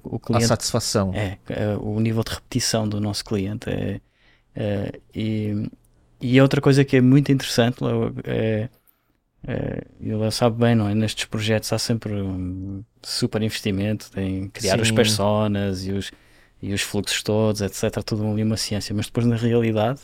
o 0.04 0.17
cliente. 0.17 0.45
A 0.45 0.48
satisfação. 0.48 1.13
É, 1.13 1.38
uh, 1.76 1.86
o 1.86 2.00
nível 2.00 2.24
de 2.24 2.32
repetição 2.32 2.88
do 2.88 3.02
nosso 3.02 3.26
cliente. 3.26 3.69
É, 4.56 5.00
e, 5.13 5.69
e 6.22 6.39
outra 6.41 6.62
coisa 6.62 6.86
que 6.86 6.98
é 6.98 7.02
muito 7.02 7.32
interessante 7.32 7.80
é 8.24 8.69
é, 9.48 9.84
ele 10.02 10.32
sabe 10.32 10.58
bem, 10.58 10.76
não 10.76 10.88
é? 10.89 10.93
Nestes 10.93 11.26
projetos 11.26 11.72
há 11.72 11.80
sempre 11.80 12.13
um 12.13 12.84
super 13.02 13.41
investimento 13.41 14.10
em 14.19 14.50
criar 14.50 14.76
Sim. 14.76 14.82
os 14.82 14.91
personas 14.91 15.86
e 15.86 15.91
os, 15.91 16.12
e 16.62 16.74
os 16.74 16.82
fluxos 16.82 17.24
todos, 17.24 17.62
etc. 17.62 18.04
Tudo 18.04 18.28
ali 18.28 18.43
uma 18.43 18.58
ciência, 18.58 18.93
mas 18.95 19.06
depois 19.06 19.26
na 19.26 19.36
realidade 19.36 20.02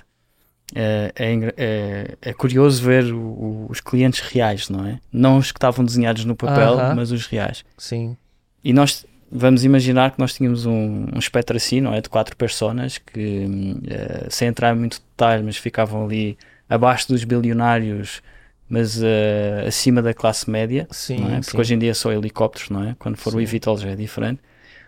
é, 0.74 1.12
é, 1.16 1.54
é, 1.58 2.18
é 2.22 2.34
curioso 2.34 2.84
ver 2.84 3.14
o, 3.14 3.20
o, 3.20 3.68
os 3.70 3.80
clientes 3.80 4.22
reais, 4.22 4.70
não 4.70 4.86
é? 4.86 5.00
Não 5.12 5.38
os 5.38 5.52
que 5.52 5.58
estavam 5.58 5.86
desenhados 5.86 6.26
no 6.26 6.36
papel, 6.36 6.76
uh 6.76 6.80
-huh. 6.80 6.96
mas 6.96 7.12
os 7.12 7.26
reais. 7.28 7.64
Sim. 7.78 8.18
E 8.64 8.74
nós 8.74 9.06
vamos 9.32 9.64
imaginar 9.64 10.12
que 10.12 10.20
nós 10.20 10.34
tínhamos 10.34 10.66
um, 10.66 11.08
um 11.14 11.20
espectro 11.20 11.58
assim, 11.58 11.82
não 11.82 11.94
é? 11.94 12.02
De 12.02 12.10
quatro 12.10 12.36
personas 12.36 12.98
que, 12.98 13.46
uh, 13.46 14.28
sem 14.30 14.48
entrar 14.48 14.76
em 14.76 14.80
muito 14.80 15.00
detalhe, 15.00 15.44
mas 15.44 15.58
ficavam 15.58 16.06
ali 16.06 16.38
abaixo 16.70 17.10
dos 17.10 17.24
bilionários 17.24 18.22
mas 18.68 18.98
uh, 18.98 19.68
acima 19.68 20.02
da 20.02 20.14
classe 20.14 20.50
média, 20.50 20.88
sim, 20.90 21.24
é? 21.32 21.36
porque 21.36 21.52
sim. 21.52 21.58
hoje 21.58 21.74
em 21.76 21.80
dia 21.80 21.94
só 21.94 22.12
helicópteros, 22.12 22.70
não 22.70 22.84
é? 22.84 22.96
Quando 22.98 23.16
for 23.16 23.32
sim. 23.32 23.38
o 23.38 23.42
eVTOL 23.42 23.78
já 23.78 23.90
é 23.90 23.96
diferente. 23.96 24.42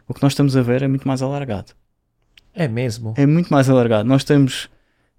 O 0.08 0.14
que 0.14 0.24
nós 0.24 0.34
estamos 0.34 0.56
a 0.56 0.62
ver 0.62 0.82
é 0.82 0.88
muito 0.88 1.08
mais 1.08 1.22
alargado. 1.22 1.74
É 2.54 2.68
mesmo? 2.68 3.14
É 3.18 3.26
muito 3.26 3.52
mais 3.54 3.70
alargado. 3.70 4.08
Nós 4.08 4.24
temos 4.24 4.70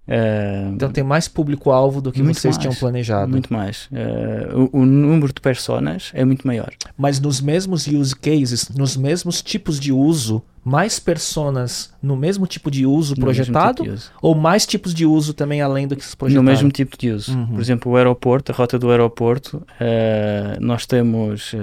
Uh, 0.08 0.72
então 0.72 0.90
tem 0.90 1.04
mais 1.04 1.28
público-alvo 1.28 2.00
do 2.00 2.10
que 2.10 2.22
vocês 2.22 2.44
mais, 2.44 2.56
tinham 2.56 2.74
planejado. 2.74 3.30
Muito 3.30 3.52
mais. 3.52 3.90
Uh, 3.92 4.70
o, 4.72 4.80
o, 4.80 4.86
número 4.86 5.30
de 5.34 5.40
personas 5.40 6.10
é 6.14 6.24
muito 6.24 6.46
maior. 6.46 6.70
Mas 6.96 7.20
nos 7.20 7.42
mesmos 7.42 7.86
use 7.86 8.16
cases, 8.16 8.70
nos 8.70 8.96
mesmos 8.96 9.42
tipos 9.42 9.78
de 9.78 9.92
uso, 9.92 10.42
mais 10.64 10.98
personas 10.98 11.92
no 12.02 12.16
mesmo 12.16 12.46
tipo 12.46 12.70
de 12.70 12.86
uso 12.86 13.14
no 13.16 13.20
projetado? 13.20 13.82
Tipo 13.82 13.88
de 13.90 13.94
uso. 13.96 14.10
Ou 14.22 14.34
mais 14.34 14.64
tipos 14.64 14.94
de 14.94 15.04
uso 15.04 15.34
também 15.34 15.60
além 15.60 15.86
do 15.86 15.94
que 15.94 16.02
se 16.02 16.16
projetado? 16.16 16.42
No 16.42 16.50
mesmo 16.50 16.70
tipo 16.70 16.96
de 16.96 17.10
uso. 17.10 17.36
Uhum. 17.36 17.48
Por 17.48 17.60
exemplo, 17.60 17.92
o 17.92 17.96
aeroporto, 17.96 18.50
a 18.50 18.54
rota 18.54 18.78
do 18.78 18.90
aeroporto, 18.90 19.58
uh, 19.58 20.58
nós 20.58 20.86
temos 20.86 21.54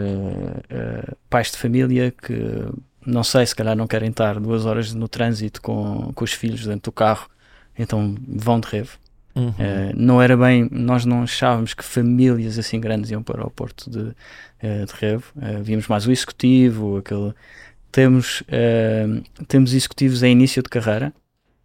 pais 1.32 1.50
de 1.50 1.58
família 1.58 2.12
que 2.12 2.64
não 3.06 3.24
sei, 3.24 3.46
se 3.46 3.56
calhar 3.56 3.76
não 3.76 3.88
querem 3.88 4.10
estar 4.10 4.40
duas 4.40 4.66
horas 4.66 4.94
no 4.94 5.08
trânsito 5.08 5.62
com, 5.62 6.12
com 6.14 6.24
os 6.24 6.34
filhos 6.34 6.66
dentro 6.66 6.92
do 6.92 6.92
carro 6.92 7.30
então 7.78 8.16
vão 8.28 8.60
de 8.60 8.68
revo. 8.68 8.98
Uhum. 9.36 9.50
Uh, 9.50 9.94
não 9.96 10.22
era 10.22 10.38
bem, 10.38 10.70
nós 10.72 11.04
não 11.04 11.24
achávamos 11.24 11.74
que 11.74 11.84
famílias 11.84 12.58
assim 12.58 12.80
grandes 12.80 13.12
iam 13.12 13.22
para 13.22 13.46
o 13.46 13.50
Porto 13.50 13.90
de, 13.90 14.00
uh, 14.00 14.86
de 14.86 14.94
Revo. 14.98 15.26
Uh, 15.36 15.62
víamos 15.62 15.88
mais 15.88 16.08
o 16.08 16.12
executivo, 16.12 16.98
aquele. 16.98 17.34
Temos, 17.92 18.44
temos 19.48 19.74
executivos 19.74 20.22
em 20.22 20.34
início 20.34 20.62
de 20.62 20.68
carreira, 20.68 21.14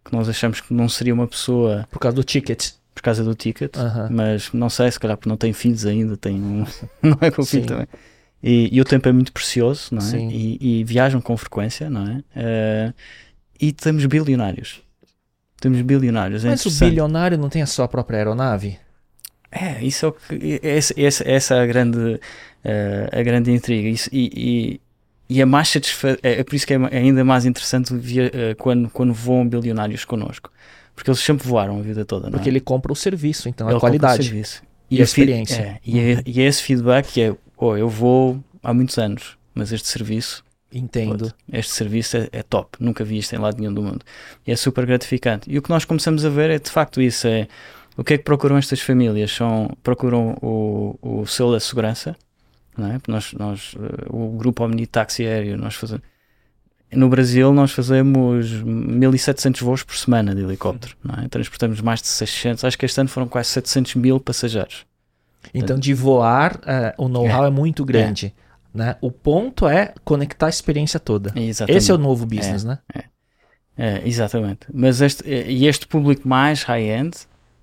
que 0.05 0.13
nós 0.13 0.29
achamos 0.29 0.61
que 0.61 0.73
não 0.73 0.87
seria 0.87 1.13
uma 1.13 1.27
pessoa. 1.27 1.85
Por 1.91 1.99
causa 1.99 2.15
do 2.15 2.23
ticket. 2.23 2.69
Por 2.95 3.01
causa 3.01 3.21
do 3.21 3.35
ticket, 3.35 3.75
mas 4.09 4.49
não 4.53 4.69
sei, 4.69 4.89
se 4.89 4.97
calhar 4.97 5.17
porque 5.17 5.27
não 5.27 5.35
tem 5.35 5.51
filhos 5.51 5.85
ainda, 5.85 6.15
tem 6.15 6.35
um. 6.35 6.65
não 7.03 7.17
é 7.19 7.29
com 7.31 7.43
filho 7.43 7.65
também. 7.65 7.87
E, 8.43 8.69
e, 8.75 8.81
o 8.81 8.85
tempo 8.85 9.07
é 9.07 9.11
muito 9.11 9.31
precioso, 9.31 9.89
não 9.91 10.01
é? 10.01 10.17
E, 10.17 10.79
e, 10.79 10.83
viajam 10.83 11.21
com 11.21 11.37
frequência, 11.37 11.89
não 11.89 12.23
é? 12.35 12.93
e 13.59 13.71
temos 13.71 14.05
bilionários 14.05 14.81
temos 15.61 15.79
bilionários. 15.81 16.43
É 16.43 16.49
Mas 16.49 16.65
o 16.65 16.71
bilionário 16.71 17.37
não 17.37 17.47
tem 17.47 17.61
a 17.61 17.67
sua 17.67 17.87
própria 17.87 18.17
aeronave? 18.17 18.77
É, 19.51 19.83
isso 19.83 20.05
é 20.05 20.09
o 20.09 20.11
que, 20.11 20.59
essa, 20.63 20.93
essa, 20.99 21.29
essa 21.29 21.55
é 21.55 21.61
a 21.61 21.65
grande, 21.65 21.99
uh, 21.99 22.19
a 23.11 23.21
grande 23.21 23.51
intriga. 23.51 23.87
Isso, 23.87 24.09
e, 24.11 24.79
e, 25.29 25.35
e, 25.37 25.41
a 25.41 25.45
mais 25.45 25.69
satisfa 25.69 26.17
é, 26.23 26.39
é 26.39 26.43
por 26.43 26.55
isso 26.55 26.65
que 26.65 26.73
é 26.73 26.77
ainda 26.91 27.23
mais 27.23 27.45
interessante 27.45 27.93
via, 27.95 28.27
uh, 28.27 28.55
quando, 28.55 28.89
quando 28.89 29.13
voam 29.13 29.47
bilionários 29.47 30.03
connosco. 30.03 30.51
Porque 30.95 31.09
eles 31.09 31.19
sempre 31.19 31.47
voaram 31.47 31.77
a 31.77 31.81
vida 31.81 32.03
toda. 32.03 32.31
Porque 32.31 32.49
é? 32.49 32.51
ele 32.51 32.59
compra 32.59 32.91
o 32.91 32.95
serviço, 32.95 33.47
então 33.47 33.67
ele 33.67 33.77
a 33.77 33.79
qualidade. 33.79 34.23
serviço. 34.23 34.63
E, 34.89 34.97
e 34.97 35.01
a 35.01 35.03
experiência. 35.03 35.61
É, 35.61 35.79
e, 35.85 35.99
é, 35.99 36.23
e 36.25 36.41
é 36.41 36.45
esse 36.45 36.63
feedback 36.63 37.11
que 37.11 37.21
é, 37.21 37.35
oh, 37.67 37.77
eu 37.77 37.87
vou 37.87 38.43
há 38.61 38.73
muitos 38.73 38.97
anos, 38.97 39.37
mas 39.53 39.71
este 39.71 39.87
serviço 39.87 40.43
Entendo. 40.73 41.33
Este 41.51 41.73
serviço 41.73 42.15
é, 42.15 42.29
é, 42.31 42.43
top, 42.43 42.77
nunca 42.79 43.03
vi 43.03 43.17
isto 43.17 43.35
em 43.35 43.37
lado 43.37 43.59
nenhum 43.59 43.73
do 43.73 43.81
mundo. 43.81 44.05
E 44.47 44.51
é 44.51 44.55
super 44.55 44.85
gratificante. 44.85 45.51
E 45.51 45.57
o 45.57 45.61
que 45.61 45.69
nós 45.69 45.83
começamos 45.83 46.23
a 46.23 46.29
ver 46.29 46.49
é 46.49 46.57
de 46.57 46.69
facto 46.69 47.01
isso: 47.01 47.27
é 47.27 47.47
o 47.97 48.03
que 48.03 48.13
é 48.13 48.17
que 48.17 48.23
procuram 48.23 48.57
estas 48.57 48.79
famílias? 48.79 49.31
São, 49.31 49.75
procuram 49.83 50.37
o, 50.41 50.97
o 51.01 51.25
selo 51.25 51.51
da 51.51 51.59
segurança, 51.59 52.15
não 52.77 52.87
é? 52.87 52.99
nós, 53.07 53.33
nós, 53.33 53.75
eh, 53.77 54.05
o 54.09 54.29
grupo 54.37 54.63
Omni 54.63 54.87
Táxi 54.87 55.25
Aéreo, 55.25 55.57
nós 55.57 55.75
fazemos. 55.75 56.03
No 56.93 57.07
Brasil, 57.07 57.53
nós 57.53 57.71
fazemos 57.71 58.51
1700 58.63 59.61
voos 59.61 59.83
por 59.83 59.95
semana 59.95 60.35
de 60.35 60.41
helicóptero, 60.41 60.93
não 61.01 61.23
é? 61.23 61.27
transportamos 61.29 61.79
mais 61.79 62.01
de 62.01 62.07
600, 62.07 62.65
acho 62.65 62.77
que 62.77 62.85
este 62.85 62.99
ano 62.99 63.07
foram 63.07 63.29
quase 63.29 63.47
700 63.49 63.95
mil 63.95 64.19
passageiros. 64.19 64.85
Então, 65.53 65.77
de 65.77 65.93
voar, 65.93 66.55
uh, 66.57 67.03
o 67.03 67.07
know-how 67.07 67.45
é, 67.45 67.47
é, 67.47 67.51
muito 67.51 67.83
grande. 67.83 68.33
É. 68.73 68.77
Né? 68.77 68.95
O 69.01 69.11
ponto 69.11 69.67
é 69.67 69.93
conectar 70.03 70.45
a 70.45 70.49
experiência 70.49 70.99
toda. 70.99 71.33
Exatamente. 71.35 71.77
Esse 71.77 71.91
é 71.91 71.93
o 71.93 71.97
novo 71.97 72.25
business, 72.25 72.63
é, 72.63 72.67
né? 72.67 72.79
É. 72.93 73.03
é. 73.77 74.07
exatamente. 74.07 74.67
Mas 74.73 75.01
este, 75.01 75.27
e 75.27 75.67
este 75.67 75.87
público 75.87 76.27
mais 76.27 76.63
high-end 76.63 77.17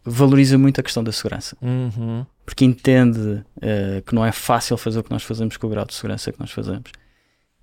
valoriza 0.04 0.58
muito 0.58 0.80
a 0.80 0.82
questão 0.82 1.02
da 1.02 1.12
segurança. 1.12 1.56
Uhum. 1.62 2.24
Porque 2.44 2.64
entende 2.64 3.44
uh, 3.56 4.02
que 4.06 4.14
não 4.14 4.24
é 4.24 4.32
fácil 4.32 4.76
fazer 4.76 4.98
o 4.98 5.02
que 5.02 5.10
nós 5.10 5.22
fazemos 5.22 5.56
com 5.56 5.66
o 5.66 5.70
grau 5.70 5.84
de 5.84 5.94
segurança 5.94 6.32
que 6.32 6.40
nós 6.40 6.50
fazemos. 6.50 6.90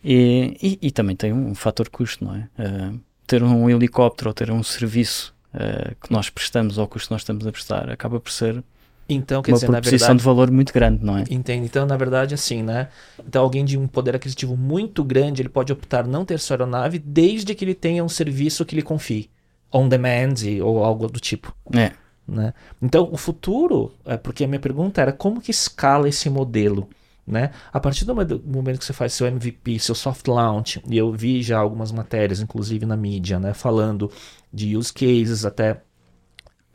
E, 0.03 0.57
e, 0.61 0.87
e 0.87 0.91
também 0.91 1.15
tem 1.15 1.33
um 1.33 1.55
fator 1.55 1.89
custo, 1.89 2.23
não 2.23 2.35
é? 2.35 2.47
Uh, 2.59 2.99
ter 3.25 3.41
um 3.41 3.69
helicóptero 3.69 4.29
ou 4.29 4.33
ter 4.33 4.51
um 4.51 4.61
serviço 4.61 5.35
uh, 5.53 5.95
que 5.99 6.11
nós 6.11 6.29
prestamos 6.29 6.77
ao 6.77 6.87
custo 6.87 7.07
que 7.07 7.13
nós 7.13 7.21
estamos 7.21 7.47
a 7.47 7.51
prestar 7.51 7.89
acaba 7.89 8.19
por 8.19 8.31
ser 8.31 8.63
então, 9.07 9.41
quer 9.41 9.51
uma 9.51 9.55
dizer, 9.57 9.67
proposição 9.67 10.07
na 10.07 10.13
verdade, 10.13 10.17
de 10.17 10.25
valor 10.25 10.51
muito 10.51 10.73
grande, 10.73 11.05
não 11.05 11.17
é? 11.17 11.23
Entende? 11.29 11.65
Então, 11.65 11.85
na 11.85 11.95
verdade, 11.95 12.33
assim, 12.33 12.63
né? 12.63 12.89
Então, 13.25 13.43
alguém 13.43 13.63
de 13.63 13.77
um 13.77 13.87
poder 13.87 14.15
aquisitivo 14.15 14.57
muito 14.57 15.03
grande, 15.03 15.41
ele 15.41 15.49
pode 15.49 15.71
optar 15.71 16.07
não 16.07 16.25
ter 16.25 16.39
sua 16.39 16.55
aeronave 16.55 16.97
desde 16.97 17.53
que 17.53 17.63
ele 17.63 17.75
tenha 17.75 18.03
um 18.03 18.09
serviço 18.09 18.65
que 18.65 18.75
lhe 18.75 18.81
confie. 18.81 19.29
On 19.71 19.87
demand 19.87 20.35
ou 20.63 20.83
algo 20.83 21.07
do 21.07 21.19
tipo. 21.19 21.55
É. 21.73 21.91
Né? 22.27 22.53
Então, 22.81 23.07
o 23.11 23.17
futuro, 23.17 23.93
é 24.05 24.17
porque 24.17 24.43
a 24.43 24.47
minha 24.47 24.59
pergunta 24.59 25.01
era 25.01 25.11
como 25.11 25.39
que 25.39 25.51
escala 25.51 26.09
esse 26.09 26.29
modelo? 26.29 26.89
Né? 27.27 27.51
A 27.73 27.79
partir 27.79 28.05
do 28.05 28.13
momento 28.13 28.79
que 28.79 28.85
você 28.85 28.93
faz 28.93 29.13
seu 29.13 29.27
MVP, 29.27 29.79
seu 29.79 29.95
soft 29.95 30.27
launch, 30.27 30.81
e 30.87 30.97
eu 30.97 31.11
vi 31.11 31.41
já 31.41 31.57
algumas 31.57 31.91
matérias, 31.91 32.39
inclusive 32.39 32.85
na 32.85 32.95
mídia, 32.95 33.39
né, 33.39 33.51
falando 33.51 34.11
de 34.53 34.77
use 34.77 34.93
cases, 34.93 35.43
até 35.43 35.81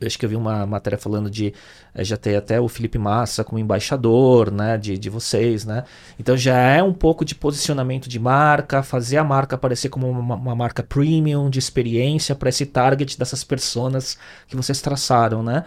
acho 0.04 0.18
que 0.18 0.24
eu 0.24 0.28
vi 0.28 0.36
uma 0.36 0.66
matéria 0.66 0.98
falando 0.98 1.30
de 1.30 1.52
eh, 1.94 2.04
já 2.04 2.16
ter 2.16 2.36
até 2.36 2.60
o 2.60 2.68
Felipe 2.68 2.98
Massa 2.98 3.44
como 3.44 3.58
embaixador, 3.58 4.50
né, 4.50 4.76
de, 4.78 4.98
de 4.98 5.10
vocês, 5.10 5.64
né? 5.64 5.84
Então 6.18 6.36
já 6.36 6.56
é 6.56 6.82
um 6.82 6.92
pouco 6.92 7.24
de 7.24 7.34
posicionamento 7.34 8.08
de 8.08 8.18
marca, 8.18 8.82
fazer 8.82 9.16
a 9.16 9.24
marca 9.24 9.56
aparecer 9.56 9.88
como 9.88 10.08
uma, 10.08 10.34
uma 10.36 10.54
marca 10.54 10.82
premium 10.82 11.50
de 11.50 11.58
experiência 11.58 12.34
para 12.34 12.48
esse 12.48 12.66
target 12.66 13.18
dessas 13.18 13.44
pessoas 13.44 14.18
que 14.46 14.56
vocês 14.56 14.80
traçaram, 14.80 15.42
né? 15.42 15.64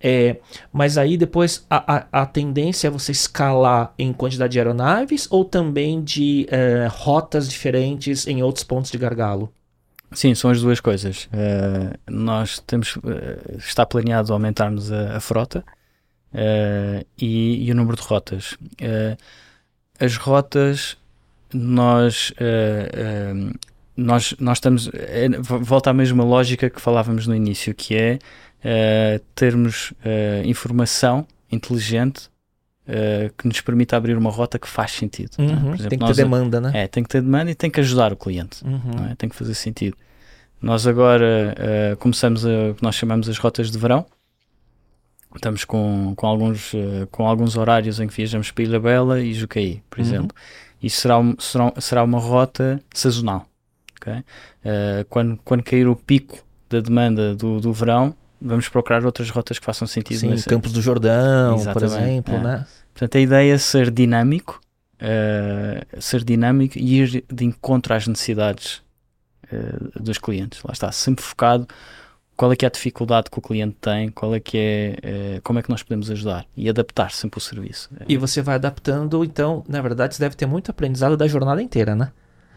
É, 0.00 0.36
mas 0.72 0.98
aí 0.98 1.16
depois 1.16 1.64
a, 1.70 1.96
a, 1.96 2.22
a, 2.22 2.26
tendência 2.26 2.88
é 2.88 2.90
você 2.90 3.12
escalar 3.12 3.94
em 3.98 4.12
quantidade 4.12 4.52
de 4.52 4.58
aeronaves 4.58 5.26
ou 5.30 5.44
também 5.44 6.02
de 6.02 6.46
é, 6.50 6.86
rotas 6.90 7.48
diferentes 7.48 8.26
em 8.26 8.42
outros 8.42 8.62
pontos 8.62 8.90
de 8.90 8.98
gargalo? 8.98 9.50
Sim, 10.12 10.34
são 10.34 10.50
as 10.50 10.60
duas 10.60 10.80
coisas. 10.80 11.24
Uh, 11.26 11.98
nós 12.08 12.60
temos, 12.60 12.96
uh, 12.96 13.02
está 13.58 13.84
planeado 13.84 14.32
aumentarmos 14.32 14.92
a, 14.92 15.16
a 15.16 15.20
frota 15.20 15.64
uh, 16.32 17.06
e, 17.18 17.66
e, 17.66 17.72
o 17.72 17.74
número 17.74 17.96
de 17.96 18.02
rotas. 18.02 18.56
as 19.98 20.16
rotas, 20.16 20.96
nós, 21.52 22.32
nós, 23.96 24.34
nós 24.38 24.58
estamos. 24.58 24.90
É, 24.92 25.28
volta 25.40 25.90
à 25.90 25.94
mesma 25.94 26.24
lógica 26.24 26.68
que 26.68 26.80
falávamos 26.80 27.26
no 27.26 27.34
início, 27.34 27.74
que 27.74 27.96
é 27.96 28.18
termos 29.34 29.92
informação 30.44 31.26
inteligente 31.50 32.28
Uh, 32.86 33.34
que 33.36 33.48
nos 33.48 33.60
permita 33.60 33.96
abrir 33.96 34.16
uma 34.16 34.30
rota 34.30 34.60
que 34.60 34.68
faz 34.68 34.92
sentido. 34.92 35.30
É? 35.38 35.42
Uhum, 35.42 35.74
exemplo, 35.74 35.88
tem 35.88 35.98
que 35.98 36.06
ter 36.06 36.14
demanda, 36.14 36.60
né? 36.60 36.70
É, 36.72 36.86
tem 36.86 37.02
que 37.02 37.08
ter 37.08 37.20
demanda 37.20 37.50
e 37.50 37.54
tem 37.54 37.68
que 37.68 37.80
ajudar 37.80 38.12
o 38.12 38.16
cliente. 38.16 38.64
Uhum. 38.64 39.10
É? 39.10 39.14
Tem 39.16 39.28
que 39.28 39.34
fazer 39.34 39.54
sentido. 39.54 39.96
Nós 40.62 40.86
agora 40.86 41.54
uh, 41.58 41.96
começamos 41.96 42.44
o 42.44 42.74
que 42.76 42.82
nós 42.82 42.94
chamamos 42.94 43.28
as 43.28 43.38
rotas 43.38 43.72
de 43.72 43.78
verão. 43.78 44.06
Estamos 45.34 45.64
com, 45.64 46.14
com, 46.16 46.26
alguns, 46.28 46.74
uh, 46.74 47.08
com 47.10 47.26
alguns 47.26 47.56
horários 47.56 47.98
em 47.98 48.06
que 48.06 48.14
viajamos 48.14 48.52
para 48.52 48.62
Ilha 48.62 48.78
Bela 48.78 49.20
e 49.20 49.34
Jucaí, 49.34 49.82
por 49.90 49.98
uhum. 49.98 50.04
exemplo. 50.04 50.36
Isso 50.80 51.00
será, 51.00 51.18
um, 51.18 51.34
será, 51.40 51.72
será 51.80 52.04
uma 52.04 52.20
rota 52.20 52.80
sazonal. 52.94 53.46
Okay? 54.00 54.22
quando, 55.08 55.36
quando 55.44 55.62
cair 55.64 55.88
o 55.88 55.96
pico 55.96 56.38
da 56.68 56.80
demanda 56.80 57.34
do, 57.34 57.60
do 57.60 57.72
verão, 57.72 58.14
vamos 58.40 58.68
procurar 58.68 59.04
outras 59.04 59.30
rotas 59.30 59.58
que 59.58 59.64
façam 59.64 59.86
sentido. 59.86 60.18
Sim, 60.18 60.30
nesse... 60.30 60.48
Campos 60.48 60.72
do 60.72 60.80
Jordão, 60.80 61.56
Exatamente, 61.56 61.72
por 61.72 61.82
exemplo, 61.84 62.34
é. 62.34 62.40
né? 62.40 62.66
Portanto, 62.92 63.16
a 63.16 63.20
ideia 63.20 63.54
é 63.54 63.58
ser 63.58 63.90
dinâmico, 63.90 64.60
uh, 65.00 66.00
ser 66.00 66.24
dinâmico 66.24 66.78
e 66.78 67.00
ir 67.00 67.24
de 67.30 67.44
encontro 67.44 67.94
às 67.94 68.06
necessidades 68.06 68.82
uh, 69.52 70.02
dos 70.02 70.18
clientes. 70.18 70.62
Lá 70.64 70.72
está, 70.72 70.90
sempre 70.92 71.24
focado 71.24 71.66
qual 72.36 72.52
é 72.52 72.56
que 72.56 72.64
é 72.64 72.68
a 72.68 72.70
dificuldade 72.70 73.30
que 73.30 73.38
o 73.38 73.42
cliente 73.42 73.76
tem, 73.80 74.10
qual 74.10 74.34
é 74.34 74.40
que 74.40 74.58
é, 74.58 75.36
uh, 75.38 75.42
como 75.42 75.58
é 75.58 75.62
que 75.62 75.70
nós 75.70 75.82
podemos 75.82 76.10
ajudar 76.10 76.44
e 76.56 76.68
adaptar 76.68 77.10
sempre 77.10 77.38
o 77.38 77.40
serviço. 77.40 77.90
E 78.06 78.16
você 78.16 78.42
vai 78.42 78.56
adaptando, 78.56 79.24
então, 79.24 79.64
na 79.66 79.80
verdade, 79.80 80.14
você 80.14 80.22
deve 80.22 80.36
ter 80.36 80.46
muito 80.46 80.70
aprendizado 80.70 81.16
da 81.16 81.26
jornada 81.26 81.62
inteira, 81.62 81.94
né? 81.94 82.12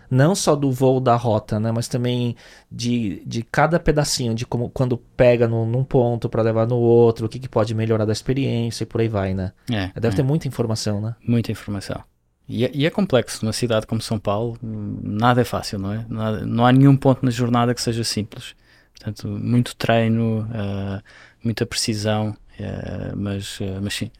Não 0.10 0.34
só 0.34 0.56
do 0.56 0.72
voo 0.72 1.00
da 1.00 1.16
rota, 1.16 1.60
né, 1.60 1.72
mas 1.72 1.88
também 1.88 2.36
de, 2.72 3.22
de 3.26 3.44
cada 3.44 3.80
pedacinho, 3.80 4.34
de 4.34 4.46
como 4.46 4.70
quando 4.70 4.98
pega 4.98 5.48
no, 5.48 5.66
num 5.66 5.84
ponto 5.84 6.28
para 6.28 6.42
levar 6.42 6.68
no 6.68 6.78
outro, 6.78 7.26
o 7.26 7.30
que, 7.30 7.40
que 7.40 7.50
pode 7.50 7.74
melhorar 7.76 8.06
da 8.06 8.14
experiência 8.14 8.84
e 8.84 8.88
por 8.88 9.02
aí 9.02 9.08
vai, 9.08 9.34
né? 9.34 9.52
É, 9.70 9.92
Deve 10.00 10.14
é. 10.14 10.18
ter 10.18 10.24
muita 10.24 10.48
informação, 10.48 11.00
né? 11.00 11.16
Muita 11.26 11.52
informação. 11.52 12.04
E 12.48 12.66
é, 12.66 12.72
e 12.74 12.86
é, 12.86 12.90
complexo, 12.90 13.46
numa 13.46 13.54
cidade 13.54 13.86
como 13.86 14.02
São 14.02 14.18
Paulo, 14.18 14.58
nada 14.62 15.42
é 15.42 15.44
fácil, 15.44 15.78
não 15.78 15.94
é? 15.94 16.06
Nada, 16.10 16.46
não 16.46 16.66
há 16.66 16.72
nenhum 16.72 16.98
ponto 16.98 17.24
na 17.24 17.30
jornada 17.30 17.76
que 17.76 17.82
seja 17.82 18.04
simples. 18.04 18.56
Portanto, 18.94 19.28
muito 19.28 19.76
treino, 19.76 20.42
uh, 20.42 21.02
muita 21.44 21.66
precisão, 21.66 22.36
uh, 22.60 23.16
mas, 23.16 23.60
uh, 23.60 23.80
mas 23.82 23.94
sim, 23.94 24.12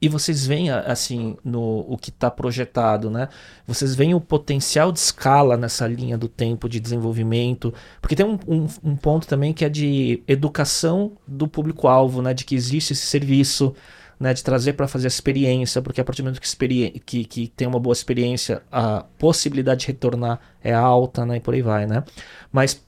e 0.00 0.08
vocês 0.08 0.46
veem 0.46 0.70
assim 0.70 1.36
no 1.44 1.80
o 1.88 1.96
que 1.96 2.10
está 2.10 2.30
projetado, 2.30 3.10
né? 3.10 3.28
Vocês 3.66 3.94
veem 3.96 4.14
o 4.14 4.20
potencial 4.20 4.92
de 4.92 5.00
escala 5.00 5.56
nessa 5.56 5.88
linha 5.88 6.16
do 6.16 6.28
tempo 6.28 6.68
de 6.68 6.78
desenvolvimento, 6.78 7.74
porque 8.00 8.14
tem 8.14 8.24
um, 8.24 8.38
um, 8.46 8.66
um 8.84 8.96
ponto 8.96 9.26
também 9.26 9.52
que 9.52 9.64
é 9.64 9.68
de 9.68 10.22
educação 10.28 11.12
do 11.26 11.48
público-alvo, 11.48 12.22
né? 12.22 12.32
De 12.32 12.44
que 12.44 12.54
existe 12.54 12.92
esse 12.92 13.06
serviço, 13.06 13.74
né? 14.20 14.32
De 14.32 14.44
trazer 14.44 14.74
para 14.74 14.86
fazer 14.86 15.06
a 15.06 15.08
experiência, 15.08 15.82
porque 15.82 16.00
a 16.00 16.04
partir 16.04 16.22
do 16.22 16.26
momento 16.26 16.40
que, 16.40 17.00
que, 17.00 17.24
que 17.24 17.48
tem 17.48 17.66
uma 17.66 17.80
boa 17.80 17.92
experiência, 17.92 18.62
a 18.70 19.04
possibilidade 19.18 19.80
de 19.80 19.86
retornar 19.88 20.40
é 20.62 20.72
alta, 20.72 21.26
né? 21.26 21.38
E 21.38 21.40
por 21.40 21.54
aí 21.54 21.62
vai, 21.62 21.86
né? 21.86 22.04
Mas 22.52 22.80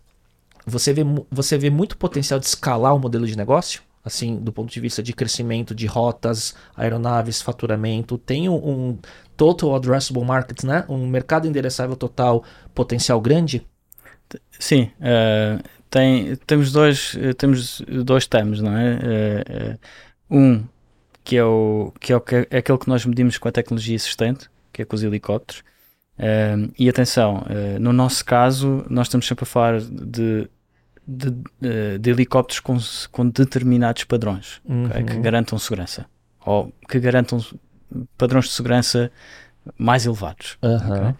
você 0.64 0.92
vê, 0.92 1.02
você 1.30 1.58
vê 1.58 1.70
muito 1.70 1.96
potencial 1.96 2.38
de 2.38 2.46
escalar 2.46 2.94
o 2.94 3.00
modelo 3.00 3.26
de 3.26 3.36
negócio? 3.36 3.82
Assim, 4.04 4.36
do 4.36 4.52
ponto 4.52 4.72
de 4.72 4.80
vista 4.80 5.02
de 5.02 5.12
crescimento 5.12 5.74
de 5.74 5.86
rotas, 5.86 6.54
aeronaves, 6.74 7.42
faturamento, 7.42 8.16
tem 8.16 8.48
um, 8.48 8.54
um 8.54 8.98
total 9.36 9.74
addressable 9.74 10.24
market, 10.24 10.64
né? 10.64 10.84
Um 10.88 11.06
mercado 11.06 11.46
endereçável 11.46 11.96
total 11.96 12.44
potencial 12.74 13.20
grande? 13.20 13.66
Sim, 14.58 14.90
uh, 15.00 15.62
tem, 15.88 16.36
temos 16.46 16.72
dois 16.72 17.16
temos 17.36 17.82
dois 18.04 18.26
termos, 18.26 18.60
não 18.60 18.76
é? 18.76 18.94
Uh, 18.94 20.34
uh, 20.34 20.36
um 20.38 20.64
que 21.24 21.36
é 21.36 21.44
o 21.44 21.92
que 22.00 22.12
é, 22.12 22.16
o, 22.16 22.20
que 22.20 22.34
é 22.50 22.58
aquele 22.58 22.78
que 22.78 22.88
nós 22.88 23.04
medimos 23.04 23.38
com 23.38 23.48
a 23.48 23.52
tecnologia 23.52 23.94
existente, 23.94 24.48
que 24.72 24.82
é 24.82 24.84
com 24.84 24.96
os 24.96 25.02
helicópteros. 25.02 25.62
e 26.78 26.88
atenção, 26.88 27.44
no 27.78 27.92
nosso 27.92 28.24
caso, 28.24 28.84
nós 28.88 29.06
estamos 29.06 29.26
sempre 29.26 29.44
a 29.44 29.46
falar 29.46 29.80
de 29.80 30.48
de, 31.10 31.30
de, 31.60 31.98
de 31.98 32.10
helicópteros 32.10 32.60
com, 32.60 32.78
com, 33.10 33.28
determinados 33.28 34.04
padrões 34.04 34.60
uhum. 34.64 34.86
okay, 34.86 35.02
que 35.02 35.18
garantam 35.18 35.58
segurança 35.58 36.06
ou 36.46 36.72
que 36.88 37.00
garantam 37.00 37.44
padrões 38.16 38.46
de 38.46 38.52
segurança 38.52 39.10
mais 39.76 40.06
elevados. 40.06 40.56
Uhum. 40.62 40.76
Okay? 40.76 41.14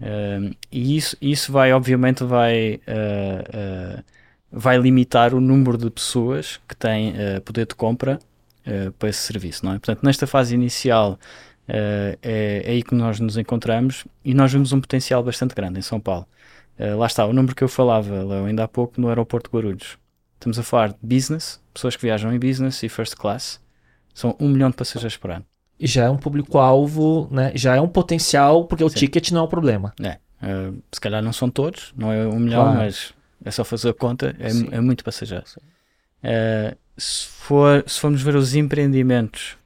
Uh, 0.00 0.56
e 0.70 0.96
isso, 0.96 1.16
isso 1.20 1.52
vai, 1.52 1.72
obviamente, 1.72 2.24
vai, 2.24 2.80
uh, 2.88 3.98
uh, 3.98 4.04
vai 4.50 4.78
limitar 4.78 5.34
o 5.34 5.40
número 5.40 5.76
de 5.76 5.90
pessoas 5.90 6.60
que 6.68 6.76
têm 6.76 7.14
poder 7.44 7.66
de 7.66 7.74
compra 7.74 8.18
para 8.98 9.08
esse 9.08 9.20
serviço. 9.20 9.64
Não 9.64 9.72
é? 9.72 9.74
Portanto, 9.74 10.04
nesta 10.04 10.26
fase 10.26 10.54
inicial 10.54 11.18
é, 11.66 12.18
é 12.22 12.70
aí 12.70 12.82
que 12.82 12.94
nós 12.94 13.18
nos 13.18 13.36
encontramos 13.36 14.04
e 14.24 14.34
nós 14.34 14.52
vemos 14.52 14.72
um 14.72 14.80
potencial 14.80 15.22
bastante 15.22 15.54
grande 15.54 15.78
em 15.78 15.82
São 15.82 15.98
Paulo. 15.98 16.26
Uh, 16.82 16.98
lá 16.98 17.06
está, 17.06 17.24
o 17.24 17.32
número 17.32 17.54
que 17.54 17.62
eu 17.62 17.68
falava, 17.68 18.24
Leo, 18.24 18.46
ainda 18.46 18.64
há 18.64 18.68
pouco 18.68 19.00
no 19.00 19.08
aeroporto 19.08 19.48
de 19.48 19.56
Guarulhos. 19.56 19.96
Estamos 20.34 20.58
a 20.58 20.64
falar 20.64 20.88
de 20.88 20.96
business, 21.02 21.60
pessoas 21.72 21.94
que 21.94 22.02
viajam 22.02 22.34
em 22.34 22.38
business 22.40 22.82
e 22.82 22.88
first 22.88 23.14
class. 23.14 23.60
São 24.12 24.36
um 24.40 24.48
milhão 24.48 24.68
de 24.68 24.76
passageiros 24.76 25.16
por 25.16 25.30
ano. 25.30 25.46
E 25.78 25.86
já 25.86 26.04
é 26.04 26.10
um 26.10 26.16
público-alvo, 26.16 27.28
né? 27.30 27.52
Já 27.54 27.76
é 27.76 27.80
um 27.80 27.86
potencial, 27.86 28.64
porque 28.64 28.82
o 28.82 28.88
Sim. 28.88 28.96
ticket 28.96 29.30
não 29.30 29.42
é 29.42 29.44
o 29.44 29.48
problema. 29.48 29.94
É. 30.02 30.18
Uh, 30.42 30.82
se 30.90 31.00
calhar 31.00 31.22
não 31.22 31.32
são 31.32 31.48
todos, 31.48 31.92
não 31.96 32.12
é 32.12 32.26
um 32.26 32.40
milhão, 32.40 32.64
claro. 32.64 32.78
mas 32.78 33.14
é 33.44 33.50
só 33.52 33.64
fazer 33.64 33.90
a 33.90 33.94
conta, 33.94 34.34
é, 34.40 34.76
é 34.76 34.80
muito 34.80 35.04
passageiro. 35.04 35.44
Uh, 36.24 36.76
se, 36.96 37.26
for, 37.26 37.84
se 37.86 38.00
formos 38.00 38.20
ver 38.22 38.34
os 38.34 38.56
empreendimentos 38.56 39.56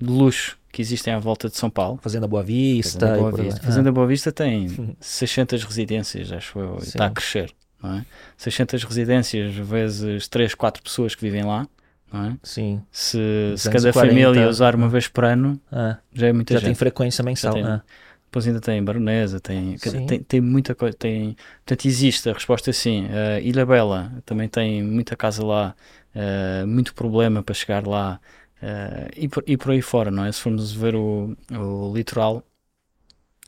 de 0.00 0.10
luxo 0.10 0.58
que 0.72 0.80
existem 0.80 1.12
à 1.12 1.18
volta 1.18 1.48
de 1.48 1.56
São 1.56 1.70
Paulo. 1.70 1.98
Fazenda 2.02 2.26
Boa 2.28 2.42
Vista. 2.42 3.06
Fazenda 3.06 3.18
Boa 3.20 3.42
Vista, 3.42 3.62
Fazenda 3.62 3.92
Boa 3.92 4.06
Vista 4.06 4.32
tem 4.32 4.96
600 5.00 5.64
residências, 5.64 6.32
acho 6.32 6.58
eu, 6.58 6.78
e 6.80 6.84
está 6.84 7.06
a 7.06 7.10
crescer. 7.10 7.52
Não 7.82 7.96
é? 7.96 8.06
600 8.36 8.84
residências 8.84 9.54
vezes 9.54 10.28
3, 10.28 10.54
4 10.54 10.82
pessoas 10.82 11.14
que 11.14 11.22
vivem 11.22 11.44
lá. 11.44 11.66
Não 12.12 12.24
é? 12.26 12.36
Sim. 12.42 12.82
Se, 12.90 13.54
se 13.56 13.70
cada 13.70 13.92
família 13.92 14.48
usar 14.48 14.74
uma 14.74 14.88
vez 14.88 15.06
por 15.06 15.24
ano, 15.24 15.60
ah, 15.70 15.96
já 16.12 16.26
é 16.26 16.32
muita 16.32 16.54
já 16.54 16.60
gente. 16.60 16.66
tem 16.68 16.74
frequência 16.74 17.22
mensal. 17.22 17.54
Tem, 17.54 17.64
ah. 17.64 17.82
Depois 18.24 18.46
ainda 18.46 18.60
tem 18.60 18.82
Baronesa, 18.82 19.40
tem, 19.40 19.76
tem, 19.76 20.22
tem, 20.22 20.40
muita 20.40 20.72
coisa. 20.72 20.96
Tem, 20.96 21.36
portanto, 21.64 21.86
existe 21.86 22.28
a 22.30 22.32
resposta 22.32 22.70
é 22.70 22.72
sim. 22.72 23.06
Uh, 23.06 23.40
Ilha 23.42 23.66
Bela 23.66 24.12
também 24.24 24.48
tem 24.48 24.84
muita 24.84 25.16
casa 25.16 25.44
lá, 25.44 25.74
uh, 26.14 26.64
muito 26.64 26.94
problema 26.94 27.42
para 27.42 27.54
chegar 27.54 27.84
lá. 27.84 28.20
Uh, 28.62 29.08
e, 29.16 29.28
por, 29.28 29.42
e 29.46 29.56
por 29.56 29.70
aí 29.70 29.80
fora, 29.80 30.10
não 30.10 30.24
é? 30.24 30.30
Se 30.30 30.40
formos 30.40 30.70
ver 30.72 30.94
o, 30.94 31.34
o 31.50 31.92
litoral, 31.94 32.44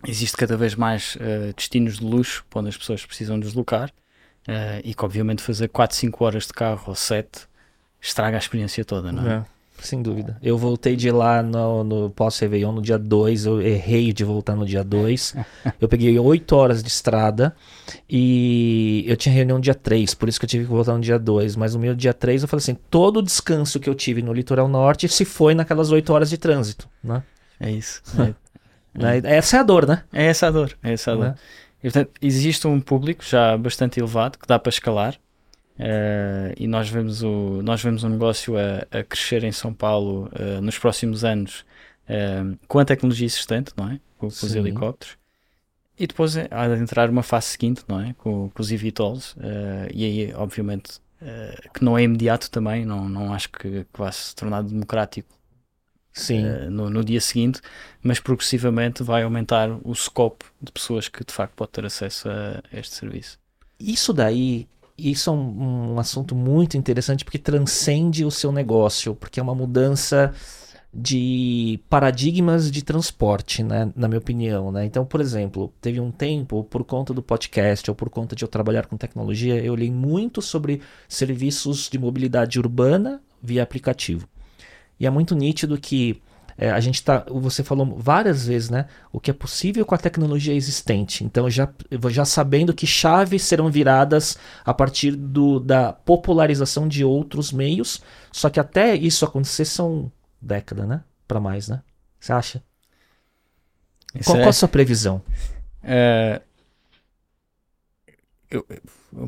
existe 0.07 0.37
cada 0.37 0.57
vez 0.57 0.75
mais 0.75 1.17
uh, 1.17 1.53
destinos 1.55 1.99
de 1.99 2.05
luxo 2.05 2.45
onde 2.55 2.71
as 2.71 2.77
pessoas 2.77 3.05
precisam 3.05 3.39
deslocar 3.39 3.91
uh, 4.49 4.81
e 4.83 4.95
que 4.95 5.05
obviamente 5.05 5.43
fazer 5.43 5.69
4, 5.69 5.97
5 5.97 6.25
horas 6.25 6.47
de 6.47 6.53
carro 6.53 6.85
ou 6.87 6.95
7 6.95 7.47
estraga 8.01 8.37
a 8.37 8.41
experiência 8.41 8.85
toda, 8.85 9.13
não 9.13 9.31
é? 9.31 9.47
É? 9.83 9.87
sem 9.87 10.03
dúvida. 10.03 10.37
Eu 10.43 10.57
voltei 10.57 10.97
de 10.97 11.11
lá 11.11 11.43
no, 11.43 11.85
no 11.85 12.11
pós-Réveillon 12.11 12.73
no 12.73 12.83
dia 12.83 12.99
2, 12.99 13.47
eu 13.47 13.61
errei 13.61 14.13
de 14.13 14.25
voltar 14.25 14.57
no 14.57 14.65
dia 14.65 14.83
2. 14.83 15.37
eu 15.81 15.89
peguei 15.89 16.19
8 16.19 16.57
horas 16.57 16.83
de 16.83 16.89
estrada 16.89 17.55
e 18.09 19.05
eu 19.07 19.17
tinha 19.17 19.35
reunião 19.35 19.59
no 19.59 19.63
dia 19.63 19.75
3, 19.75 20.15
por 20.15 20.29
isso 20.29 20.39
que 20.39 20.45
eu 20.45 20.49
tive 20.49 20.65
que 20.65 20.71
voltar 20.71 20.95
no 20.95 21.01
dia 21.01 21.19
2. 21.19 21.57
Mas 21.57 21.75
no 21.75 21.81
meu 21.81 21.95
dia 21.95 22.15
3 22.15 22.43
eu 22.43 22.49
falei 22.49 22.63
assim: 22.63 22.77
todo 22.91 23.19
o 23.19 23.23
descanso 23.23 23.81
que 23.81 23.89
eu 23.89 23.95
tive 23.95 24.23
no 24.23 24.33
litoral 24.33 24.69
norte 24.69 25.09
se 25.09 25.25
foi 25.25 25.55
naquelas 25.55 25.91
8 25.91 26.13
horas 26.13 26.31
de 26.31 26.39
trânsito, 26.39 26.89
né? 27.03 27.23
É 27.59 27.71
isso. 27.71 28.03
É. 28.19 29.29
é. 29.29 29.37
Essa 29.37 29.57
é 29.57 29.61
a 29.61 29.63
dor, 29.63 29.87
né? 29.87 30.05
É 30.13 30.27
essa 30.27 30.49
a 30.49 30.51
dor. 30.51 30.77
É 30.83 30.93
essa 30.93 31.13
a 31.13 31.15
dor. 31.15 31.25
Né? 31.25 31.35
E, 31.79 31.91
portanto, 31.91 32.11
existe 32.21 32.67
um 32.67 32.81
público 32.81 33.25
já 33.25 33.57
bastante 33.57 33.99
elevado 33.99 34.39
que 34.39 34.47
dá 34.47 34.59
para 34.59 34.71
escalar. 34.71 35.17
Uh, 35.83 36.55
e 36.57 36.69
nós 36.69 36.89
vemos 36.89 37.25
o, 37.25 37.61
nós 37.65 37.83
vemos 37.83 38.05
o 38.05 38.09
negócio 38.09 38.55
a, 38.57 38.87
a 38.99 39.03
crescer 39.03 39.43
em 39.43 39.51
São 39.51 39.75
Paulo 39.75 40.31
uh, 40.39 40.61
nos 40.61 40.79
próximos 40.79 41.25
anos 41.25 41.65
uh, 42.09 42.57
com 42.69 42.79
a 42.79 42.85
tecnologia 42.85 43.27
existente, 43.27 43.73
não 43.77 43.89
é? 43.91 44.01
Com, 44.17 44.29
com 44.29 44.47
os 44.47 44.55
helicópteros. 44.55 45.19
E 45.99 46.07
depois 46.07 46.37
há 46.37 46.69
de 46.69 46.81
entrar 46.81 47.11
uma 47.11 47.25
fase 47.25 47.47
seguinte, 47.47 47.83
não 47.89 48.01
é? 48.01 48.15
Com, 48.15 48.49
com 48.51 48.63
os 48.63 48.71
eVTOLs. 48.71 49.37
e 49.93 50.05
aí, 50.05 50.35
obviamente, 50.35 51.01
que 51.75 51.85
não 51.85 51.99
é 51.99 52.03
imediato 52.03 52.51
também, 52.51 52.85
não, 52.85 53.09
não 53.09 53.33
acho 53.33 53.51
que, 53.51 53.85
que 53.85 53.99
vá 53.99 54.11
se 54.11 54.35
tornar 54.35 54.63
democrático 54.63 55.29
Sim. 56.13 56.43
No, 56.71 56.91
no, 56.91 57.05
dia 57.05 57.21
seguinte, 57.21 57.61
mas 58.03 58.21
progressivamente 58.21 59.03
vai 59.03 59.23
aumentar 59.23 59.71
o 59.83 59.95
scope 59.95 60.45
de 60.61 60.73
pessoas 60.73 61.09
que 61.09 61.25
de 61.25 61.33
facto 61.33 61.55
pode 61.55 61.71
ter 61.71 61.85
acesso 61.85 62.29
a 62.29 62.63
este 62.73 62.95
serviço. 62.95 63.39
Isso 63.79 64.13
daí, 64.13 64.69
isso 64.97 65.31
é 65.31 65.33
um, 65.33 65.95
um 65.95 65.99
assunto 65.99 66.35
muito 66.35 66.77
interessante 66.77 67.25
porque 67.25 67.39
transcende 67.39 68.25
o 68.25 68.31
seu 68.31 68.53
negócio, 68.53 69.15
porque 69.15 69.41
é 69.41 69.43
uma 69.43 69.55
mudança 69.55 70.33
de 70.95 71.81
paradigmas 71.89 72.71
de 72.71 72.83
transporte, 72.83 73.63
né, 73.63 73.91
na 73.97 74.07
minha 74.07 74.19
opinião, 74.19 74.71
né? 74.71 74.85
Então, 74.85 75.07
por 75.07 75.23
exemplo, 75.23 75.73
teve 75.81 75.99
um 75.99 76.11
tempo 76.11 76.65
por 76.65 76.85
conta 76.85 77.15
do 77.15 77.23
podcast 77.23 77.91
ou 77.91 77.95
por 77.95 78.11
conta 78.11 78.37
de 78.37 78.45
eu 78.45 78.49
trabalhar 78.49 78.87
com 78.87 78.97
tecnologia, 78.99 79.57
eu 79.65 79.75
li 79.75 79.91
muito 79.91 80.43
sobre 80.43 80.83
serviços 81.09 81.89
de 81.89 81.99
mobilidade 81.99 82.59
urbana 82.59 83.23
via 83.43 83.63
aplicativo. 83.63 84.29
E 85.01 85.07
é 85.07 85.11
muito 85.11 85.35
nítido 85.35 85.81
que 85.81 86.21
é, 86.57 86.71
a 86.71 86.81
gente 86.81 87.03
tá, 87.03 87.25
você 87.29 87.63
falou 87.63 87.97
várias 87.97 88.47
vezes, 88.47 88.71
né? 88.71 88.87
O 89.11 89.19
que 89.19 89.31
é 89.31 89.35
possível 89.35 89.85
com 89.85 89.95
a 89.95 89.99
tecnologia 89.99 90.55
existente. 90.55 91.25
Então, 91.25 91.49
já, 91.49 91.69
já 92.11 92.25
sabendo 92.25 92.75
que 92.75 92.87
chaves 92.87 93.43
serão 93.43 93.71
viradas 93.71 94.39
a 94.65 94.73
partir 94.73 95.17
do, 95.17 95.59
da 95.59 95.93
popularização 95.93 96.87
de 96.87 97.05
outros 97.05 97.53
meios. 97.53 98.03
Só 98.31 98.51
que 98.51 98.61
até 98.61 98.95
isso 98.95 99.25
acontecer 99.25 99.65
são 99.65 100.11
décadas, 100.41 100.87
né? 100.87 101.03
Para 101.27 101.41
mais, 101.41 101.69
né? 101.69 101.83
Você 102.21 102.33
acha? 102.33 102.63
Qual, 104.25 104.37
é... 104.37 104.41
qual, 104.41 104.51
a 104.51 104.53
sua 104.53 104.69
previsão? 104.69 105.23
É, 105.83 106.41
eu, 108.51 108.67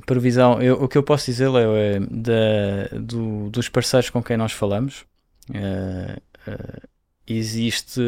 previsão, 0.07 0.63
eu, 0.63 0.83
o 0.83 0.89
que 0.89 0.97
eu 0.97 1.03
posso 1.03 1.27
dizer 1.27 1.49
é, 1.49 1.99
da, 2.01 2.99
do, 3.01 3.51
dos 3.51 3.69
parceiros 3.69 4.11
com 4.11 4.23
quem 4.23 4.37
nós 4.37 4.53
falamos 4.53 5.05
Uh, 5.51 6.17
uh, 6.49 6.89
existe. 7.27 8.01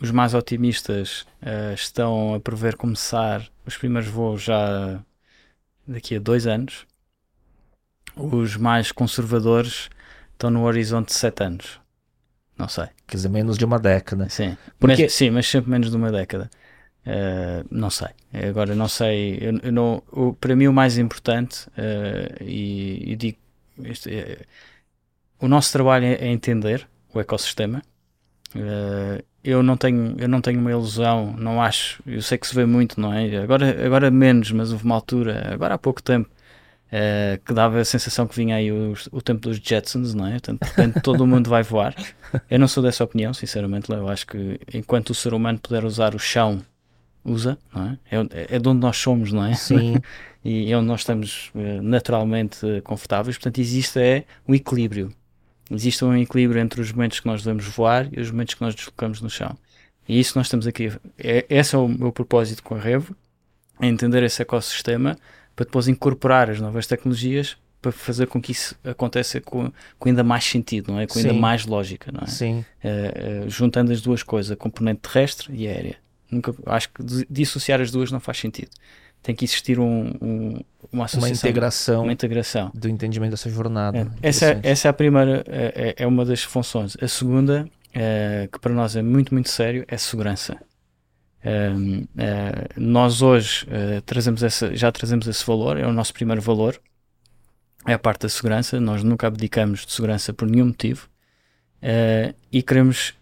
Os 0.00 0.10
mais 0.10 0.34
otimistas 0.34 1.24
uh, 1.42 1.74
estão 1.74 2.34
a 2.34 2.40
prever 2.40 2.76
começar 2.76 3.48
os 3.64 3.76
primeiros 3.76 4.10
voos 4.10 4.42
já 4.42 5.00
daqui 5.86 6.16
a 6.16 6.18
dois 6.18 6.46
anos. 6.46 6.86
Os 8.16 8.56
mais 8.56 8.90
conservadores 8.90 9.88
estão 10.32 10.50
no 10.50 10.64
horizonte 10.64 11.08
de 11.08 11.14
sete 11.14 11.44
anos. 11.44 11.80
Não 12.58 12.68
sei. 12.68 12.86
Quer 13.06 13.16
dizer, 13.16 13.28
menos 13.28 13.56
de 13.56 13.64
uma 13.64 13.78
década. 13.78 14.28
Sim, 14.28 14.56
Porque... 14.78 15.04
mas, 15.04 15.12
sim, 15.12 15.30
mas 15.30 15.46
sempre 15.46 15.70
menos 15.70 15.90
de 15.90 15.96
uma 15.96 16.10
década. 16.10 16.50
Uh, 17.06 17.66
não 17.70 17.90
sei. 17.90 18.08
Agora, 18.48 18.74
não 18.74 18.88
sei. 18.88 19.38
Eu, 19.40 19.58
eu 19.62 19.72
não, 19.72 20.02
para 20.40 20.54
mim, 20.54 20.66
o 20.66 20.72
mais 20.72 20.98
importante, 20.98 21.66
uh, 21.70 22.42
e, 22.42 23.12
e, 23.12 23.16
digo, 23.16 23.38
isto, 23.84 24.08
é, 24.08 24.38
o 25.40 25.48
nosso 25.48 25.72
trabalho 25.72 26.06
é, 26.06 26.28
entender 26.28 26.86
o 27.12 27.20
ecossistema. 27.20 27.82
Uh, 28.54 29.22
eu 29.44 29.62
não 29.62 29.76
tenho 29.76 30.14
eu 30.18 30.28
não 30.28 30.40
tenho 30.40 30.60
uma 30.60 30.70
ilusão, 30.70 31.34
não 31.36 31.60
acho. 31.60 32.02
Eu 32.06 32.22
sei 32.22 32.38
que 32.38 32.46
se 32.46 32.54
vê 32.54 32.64
muito, 32.64 33.00
não 33.00 33.12
é? 33.12 33.36
Agora 33.38 33.84
agora 33.84 34.10
menos, 34.10 34.50
mas 34.52 34.72
houve 34.72 34.84
uma 34.84 34.94
altura, 34.94 35.52
agora 35.52 35.74
há 35.74 35.78
pouco 35.78 36.02
tempo, 36.02 36.28
uh, 36.88 37.42
que 37.44 37.52
dava 37.52 37.80
a 37.80 37.84
sensação 37.84 38.26
que 38.26 38.36
vinha 38.36 38.56
aí 38.56 38.70
o, 38.70 38.94
o 39.10 39.20
tempo 39.20 39.40
dos 39.40 39.58
Jetsons, 39.58 40.14
não 40.14 40.26
é? 40.26 40.32
Portanto, 40.32 40.58
portanto 40.60 41.00
todo 41.02 41.22
o 41.22 41.26
mundo 41.26 41.50
vai 41.50 41.62
voar. 41.62 41.94
Eu 42.50 42.58
não 42.58 42.68
sou 42.68 42.82
dessa 42.82 43.02
opinião, 43.04 43.34
sinceramente. 43.34 43.90
Eu 43.90 44.08
acho 44.08 44.26
que 44.26 44.60
enquanto 44.72 45.10
o 45.10 45.14
ser 45.14 45.34
humano 45.34 45.58
puder 45.58 45.84
usar 45.84 46.14
o 46.14 46.18
chão, 46.18 46.62
usa, 47.24 47.58
não 47.74 47.86
é? 47.86 47.98
É, 48.10 48.56
é 48.56 48.58
de 48.58 48.68
onde 48.68 48.80
nós 48.80 48.96
somos, 48.96 49.32
não 49.32 49.44
é? 49.44 49.54
Sim. 49.54 49.96
e 50.44 50.70
é 50.72 50.76
onde 50.76 50.86
nós 50.86 51.00
estamos 51.00 51.50
uh, 51.54 51.82
naturalmente 51.82 52.66
confortáveis. 52.84 53.36
Portanto, 53.36 53.60
existe 53.60 53.98
é 53.98 54.24
um 54.46 54.54
equilíbrio 54.54 55.12
existe 55.74 56.04
um 56.04 56.16
equilíbrio 56.16 56.60
entre 56.60 56.80
os 56.80 56.92
momentos 56.92 57.20
que 57.20 57.26
nós 57.26 57.42
devemos 57.42 57.66
voar 57.66 58.08
e 58.12 58.20
os 58.20 58.30
momentos 58.30 58.54
que 58.54 58.62
nós 58.62 58.74
deslocamos 58.74 59.20
no 59.20 59.30
chão. 59.30 59.56
E 60.08 60.18
isso 60.18 60.36
nós 60.36 60.46
estamos 60.46 60.66
aqui. 60.66 60.92
É, 61.18 61.44
esse 61.48 61.74
é 61.74 61.78
o 61.78 61.88
meu 61.88 62.12
propósito 62.12 62.62
com 62.62 62.74
a 62.74 62.78
Revo, 62.78 63.16
é 63.80 63.86
entender 63.86 64.22
esse 64.22 64.42
ecossistema 64.42 65.16
para 65.54 65.64
depois 65.64 65.88
incorporar 65.88 66.50
as 66.50 66.60
novas 66.60 66.86
tecnologias 66.86 67.56
para 67.80 67.90
fazer 67.90 68.26
com 68.28 68.40
que 68.40 68.52
isso 68.52 68.76
aconteça 68.84 69.40
com, 69.40 69.72
com 69.98 70.08
ainda 70.08 70.22
mais 70.22 70.44
sentido, 70.44 70.92
não 70.92 71.00
é? 71.00 71.06
Com 71.06 71.14
Sim. 71.14 71.28
ainda 71.28 71.40
mais 71.40 71.66
lógica, 71.66 72.12
não 72.12 72.22
é? 72.22 72.26
Sim. 72.26 72.64
Uh, 72.82 73.46
uh, 73.46 73.50
juntando 73.50 73.90
as 73.92 74.00
duas 74.00 74.22
coisas, 74.22 74.52
a 74.52 74.56
componente 74.56 75.00
terrestre 75.00 75.52
e 75.52 75.66
aérea. 75.66 75.96
Nunca, 76.30 76.54
acho 76.66 76.88
que 76.90 77.02
dissociar 77.28 77.80
as 77.80 77.90
duas 77.90 78.12
não 78.12 78.20
faz 78.20 78.38
sentido 78.38 78.70
tem 79.22 79.34
que 79.34 79.44
existir 79.44 79.78
um, 79.78 80.12
um, 80.20 80.60
uma 80.92 81.06
associação. 81.06 81.28
Uma 81.28 81.34
integração, 81.34 82.02
uma 82.02 82.12
integração 82.12 82.70
do 82.74 82.88
entendimento 82.88 83.30
dessa 83.30 83.48
jornada. 83.48 83.98
É. 83.98 84.28
Essa, 84.28 84.46
é, 84.46 84.60
essa 84.62 84.88
é 84.88 84.90
a 84.90 84.92
primeira, 84.92 85.42
é, 85.48 85.94
é, 85.98 86.02
é 86.04 86.06
uma 86.06 86.24
das 86.24 86.42
funções. 86.42 86.96
A 87.00 87.08
segunda, 87.08 87.66
é, 87.94 88.48
que 88.52 88.58
para 88.60 88.72
nós 88.74 88.94
é 88.94 89.02
muito, 89.02 89.32
muito 89.32 89.48
sério, 89.48 89.84
é 89.88 89.96
segurança. 89.96 90.56
É, 91.42 91.72
é, 92.18 92.68
nós 92.76 93.22
hoje 93.22 93.66
trazemos 94.04 94.42
essa, 94.42 94.76
já 94.76 94.92
trazemos 94.92 95.26
esse 95.26 95.44
valor, 95.44 95.78
é 95.78 95.86
o 95.86 95.92
nosso 95.92 96.12
primeiro 96.12 96.42
valor, 96.42 96.78
é 97.86 97.94
a 97.94 97.98
parte 97.98 98.22
da 98.22 98.28
segurança. 98.28 98.78
Nós 98.78 99.02
nunca 99.02 99.26
abdicamos 99.26 99.86
de 99.86 99.92
segurança 99.92 100.32
por 100.32 100.48
nenhum 100.48 100.66
motivo 100.66 101.08
e 102.52 102.62
queremos, 102.62 103.14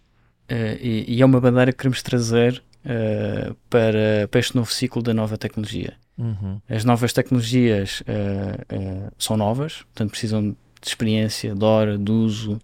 e, 0.49 1.05
e 1.07 1.21
é 1.21 1.25
uma 1.25 1.39
bandeira 1.39 1.71
que 1.71 1.79
queremos 1.79 2.03
trazer 2.03 2.61
uh, 2.85 3.55
para, 3.69 4.27
para 4.29 4.39
este 4.39 4.55
novo 4.55 4.71
ciclo 4.71 5.01
da 5.01 5.13
nova 5.13 5.37
tecnologia. 5.37 5.93
Uhum. 6.21 6.61
As 6.69 6.85
novas 6.85 7.11
tecnologias 7.11 8.01
uh, 8.01 8.75
uh, 8.75 9.11
são 9.17 9.35
novas, 9.35 9.81
portanto 9.81 10.11
precisam 10.11 10.51
de 10.51 10.87
experiência, 10.87 11.55
de 11.55 11.65
hora, 11.65 11.97
de 11.97 12.11
uso, 12.11 12.59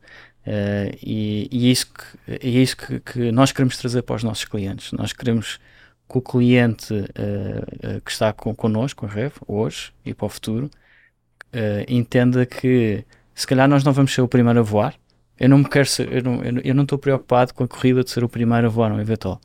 e, 1.03 1.49
e, 1.51 1.67
é 1.67 1.71
isso, 1.71 1.87
que, 1.91 2.31
é 2.47 2.47
isso 2.47 2.77
que, 2.77 2.99
que, 3.01 3.31
nós 3.33 3.51
queremos 3.51 3.77
trazer 3.77 4.01
para 4.03 4.15
os 4.15 4.23
nossos 4.23 4.45
clientes. 4.45 4.93
Nós 4.93 5.11
queremos 5.11 5.59
que 6.09 6.17
o 6.17 6.21
cliente 6.21 6.93
que 8.05 8.09
está 8.09 8.31
com, 8.31 8.55
connosco, 8.55 9.05
a 9.05 9.09
Rev, 9.09 9.33
hoje 9.45 9.91
e 10.05 10.13
para 10.13 10.25
o 10.25 10.29
futuro, 10.29 10.71
entenda 11.85 12.45
que 12.45 13.03
se 13.35 13.45
calhar 13.45 13.67
nós 13.67 13.83
não 13.83 13.91
vamos 13.91 14.13
ser 14.13 14.21
o 14.21 14.27
primeiro 14.27 14.61
a 14.61 14.63
voar, 14.63 14.95
eu 15.37 15.49
não 15.49 15.57
me 15.57 15.69
quero 15.69 15.85
ser, 15.85 16.11
eu 16.11 16.23
não, 16.23 16.41
eu 16.41 16.73
não 16.73 16.83
estou 16.83 16.97
preocupado 16.97 17.53
com 17.53 17.65
a 17.65 17.67
corrida 17.67 18.01
de 18.01 18.09
ser 18.09 18.23
o 18.23 18.29
primeiro 18.29 18.67
a 18.67 18.69
voar 18.69 18.89
no 18.89 19.01
eventual. 19.01 19.41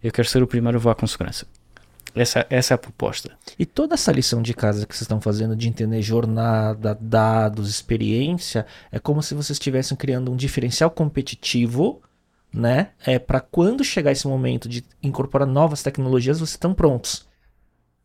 Eu 0.00 0.12
quero 0.12 0.28
ser 0.28 0.44
o 0.44 0.46
primeiro 0.46 0.78
a 0.78 0.80
voar 0.80 0.94
com 0.94 1.06
segurança. 1.08 1.44
Essa, 2.16 2.46
essa 2.48 2.72
é 2.72 2.76
a 2.76 2.78
proposta. 2.78 3.30
E 3.58 3.66
toda 3.66 3.94
essa 3.94 4.10
lição 4.10 4.40
de 4.40 4.54
casa 4.54 4.86
que 4.86 4.94
vocês 4.94 5.02
estão 5.02 5.20
fazendo 5.20 5.54
de 5.54 5.68
entender 5.68 6.00
jornada, 6.00 6.96
dados, 6.98 7.68
experiência, 7.68 8.64
é 8.90 8.98
como 8.98 9.22
se 9.22 9.34
vocês 9.34 9.56
estivessem 9.56 9.94
criando 9.94 10.32
um 10.32 10.36
diferencial 10.36 10.90
competitivo, 10.90 12.00
né? 12.52 12.88
É 13.04 13.18
para 13.18 13.38
quando 13.38 13.84
chegar 13.84 14.12
esse 14.12 14.26
momento 14.26 14.66
de 14.66 14.82
incorporar 15.02 15.46
novas 15.46 15.82
tecnologias, 15.82 16.38
vocês 16.38 16.52
estão 16.52 16.72
prontos. 16.72 17.26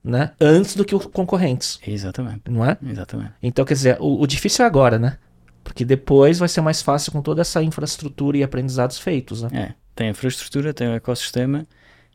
Né? 0.03 0.31
Antes 0.41 0.75
do 0.75 0.83
que 0.83 0.95
os 0.95 1.05
concorrentes. 1.05 1.79
Exatamente. 1.85 2.49
Não 2.49 2.65
é? 2.65 2.75
Exatamente. 2.83 3.33
Então, 3.41 3.63
quer 3.63 3.75
dizer, 3.75 3.97
o, 3.99 4.19
o 4.19 4.27
difícil 4.27 4.65
é 4.65 4.67
agora, 4.67 4.97
né? 4.97 5.17
Porque 5.63 5.85
depois 5.85 6.39
vai 6.39 6.49
ser 6.49 6.59
mais 6.61 6.81
fácil 6.81 7.11
com 7.11 7.21
toda 7.21 7.41
essa 7.41 7.61
infraestrutura 7.61 8.35
e 8.35 8.43
aprendizados 8.43 8.97
feitos, 8.97 9.43
né? 9.43 9.49
É, 9.53 9.73
tem 9.93 10.07
a 10.07 10.09
infraestrutura, 10.09 10.73
tem 10.73 10.87
o 10.87 10.93
ecossistema 10.93 11.67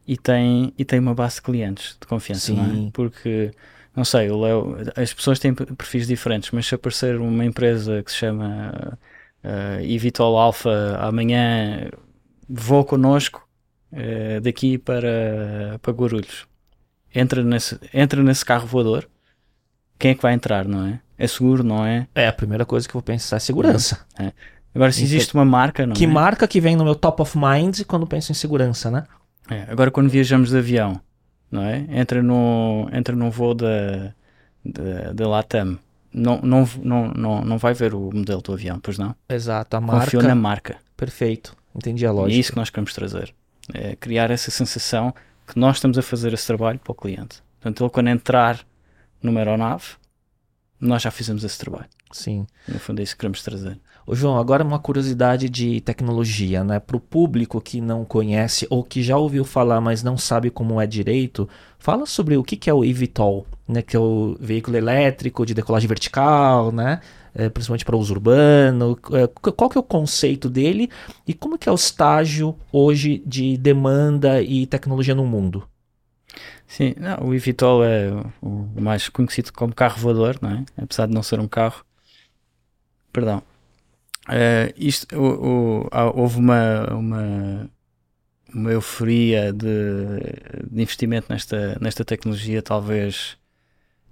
e 0.07 0.17
tem, 0.17 0.73
e 0.79 0.85
tem 0.85 0.99
uma 0.99 1.15
base 1.15 1.37
de 1.37 1.43
clientes 1.43 1.97
de 2.01 2.07
confiança, 2.07 2.47
Sim. 2.47 2.57
não 2.57 2.87
é? 2.87 2.91
Porque, 2.93 3.51
não 3.95 4.05
sei, 4.05 4.31
o 4.31 4.41
Leo, 4.41 4.77
as 4.97 5.13
pessoas 5.13 5.39
têm 5.39 5.53
perfis 5.53 6.07
diferentes, 6.07 6.51
mas 6.53 6.67
se 6.67 6.75
aparecer 6.75 7.19
uma 7.19 7.45
empresa 7.45 8.03
que 8.03 8.13
se 8.13 8.19
chama 8.19 8.99
uh, 9.43 9.81
Evitol 9.83 10.39
Alpha 10.39 10.99
amanhã, 11.01 11.89
vou 12.49 12.85
connosco 12.85 13.47
uh, 13.93 14.41
daqui 14.41 14.79
para, 14.79 15.79
para 15.83 15.93
Guarulhos. 15.93 16.47
Entra 17.13 17.43
nesse, 17.43 17.79
entra 17.93 18.23
nesse 18.23 18.45
carro 18.45 18.67
voador, 18.67 19.09
quem 19.99 20.13
é 20.13 20.15
que 20.15 20.23
vai 20.23 20.35
entrar, 20.35 20.67
não 20.69 20.87
é? 20.87 21.01
É 21.19 21.27
seguro, 21.27 21.65
não 21.65 21.85
é? 21.85 22.07
É, 22.15 22.29
a 22.29 22.33
primeira 22.33 22.67
coisa 22.67 22.87
que 22.87 22.91
eu 22.91 23.01
vou 23.01 23.03
pensar 23.03 23.37
é 23.37 23.41
segurança. 23.41 24.07
É. 24.19 24.33
Agora, 24.75 24.93
se 24.93 25.03
existe 25.03 25.33
uma 25.33 25.45
marca, 25.45 25.87
não 25.87 25.95
que 25.95 26.05
é? 26.05 26.07
marca 26.07 26.47
que 26.47 26.61
vem 26.61 26.77
no 26.77 26.85
meu 26.85 26.95
top 26.95 27.23
of 27.23 27.39
mind 27.39 27.81
quando 27.87 28.07
penso 28.07 28.31
em 28.31 28.35
segurança, 28.35 28.91
né? 28.91 29.05
É, 29.51 29.67
agora 29.69 29.91
quando 29.91 30.09
viajamos 30.09 30.51
de 30.51 30.59
avião, 30.59 31.01
não 31.51 31.63
é? 31.63 31.87
Entra 31.91 32.23
no, 32.23 32.89
entra 32.93 33.15
num 33.15 33.31
voo 33.31 33.55
da, 33.55 34.13
da, 34.65 35.13
da 35.13 35.29
Latam. 35.29 35.79
Não, 36.13 36.41
não, 36.41 36.69
não, 36.83 37.09
não, 37.09 37.45
não 37.45 37.59
vai 37.59 37.75
ver 37.75 37.95
o 37.95 38.11
modelo 38.13 38.41
do 38.41 38.53
avião, 38.53 38.81
pois 38.81 38.99
não? 38.99 39.15
Exato, 39.29 39.77
a 39.77 39.81
marca. 39.81 40.05
Confiou 40.05 40.23
na 40.23 40.35
marca. 40.35 40.79
Perfeito, 40.97 41.55
entendi 41.75 42.07
a 42.07 42.13
lógica. 42.13 42.35
E 42.35 42.37
é 42.37 42.41
isso 42.41 42.53
que 42.53 42.57
nós 42.57 42.71
queremos 42.71 42.95
trazer. 42.95 43.35
É 43.75 43.97
criar 43.97 44.31
essa 44.31 44.51
sensação 44.51 45.15
que 45.47 45.59
nós 45.59 45.77
estamos 45.77 45.99
a 45.99 46.03
fazer 46.03 46.33
esse 46.33 46.47
trabalho 46.47 46.79
para 46.79 46.93
o 46.93 46.95
cliente. 46.95 47.43
Portanto, 47.61 47.85
ele 47.85 47.91
quando 47.91 48.09
entrar 48.09 48.61
numa 49.23 49.41
aeronave, 49.41 49.85
nós 50.81 51.03
já 51.03 51.11
fizemos 51.11 51.45
esse 51.45 51.59
trabalho. 51.59 51.89
Sim. 52.13 52.47
No 52.67 52.79
fundo 52.79 53.01
é 53.01 53.03
isso 53.03 53.15
que 53.15 53.21
queremos 53.21 53.43
trazer. 53.43 53.79
Ô 54.09 54.15
João, 54.15 54.39
agora 54.39 54.63
uma 54.63 54.79
curiosidade 54.79 55.49
de 55.49 55.81
tecnologia, 55.81 56.63
né? 56.63 56.79
Para 56.79 56.97
o 56.97 57.01
público 57.01 57.61
que 57.61 57.81
não 57.81 58.05
conhece 58.05 58.65
ou 58.71 58.85
que 58.85 59.03
já 59.03 59.17
ouviu 59.17 59.45
falar, 59.45 59.81
mas 59.81 60.01
não 60.05 60.17
sabe 60.17 60.49
como 60.49 60.81
é 60.81 60.87
direito, 60.87 61.49
fala 61.77 62.07
sobre 62.07 62.37
o 62.37 62.45
que, 62.45 62.71
é 62.71 62.75
o 62.75 62.85
eVTOL. 62.85 63.45
né, 63.67 63.83
que 63.83 63.97
é 63.97 63.99
o 63.99 64.37
veículo 64.39 64.77
elétrico 64.77 65.45
de 65.45 65.55
decolagem 65.55 65.89
vertical, 65.89 66.71
né, 66.71 67.01
é, 67.35 67.49
principalmente 67.49 67.85
para 67.85 67.97
uso 67.97 68.15
urbano. 68.15 68.97
É, 69.13 69.27
qual 69.51 69.69
que 69.69 69.77
é 69.77 69.81
o 69.81 69.83
conceito 69.83 70.49
dele 70.49 70.89
e 71.27 71.35
como 71.35 71.59
que 71.59 71.69
é 71.69 71.73
o 71.73 71.75
estágio 71.75 72.57
hoje 72.73 73.21
de 73.27 73.57
demanda 73.57 74.41
e 74.41 74.67
tecnologia 74.67 75.17
no 75.17 75.27
mundo? 75.27 75.69
Sim, 76.69 76.95
não, 76.97 77.29
o 77.29 77.35
eVTOL 77.35 77.85
é 77.85 78.11
o 78.41 78.81
mais 78.81 79.09
conhecido 79.09 79.53
como 79.53 79.75
carro 79.75 79.99
voador, 79.99 80.39
não 80.41 80.51
é? 80.51 80.65
apesar 80.81 81.07
de 81.07 81.15
não 81.15 81.25
ser 81.25 81.41
um 81.41 81.49
carro. 81.49 81.85
Perdão. 83.13 83.43
Uh, 84.29 84.73
isto, 84.77 85.17
o, 85.17 85.85
o, 85.85 85.89
houve 86.15 86.39
uma, 86.39 86.87
uma, 86.93 87.71
uma 88.53 88.71
euforia 88.73 89.53
de, 89.53 90.19
de, 90.69 90.83
investimento 90.83 91.29
nesta, 91.31 91.79
nesta 91.81 92.05
tecnologia, 92.05 92.61
talvez 92.61 93.37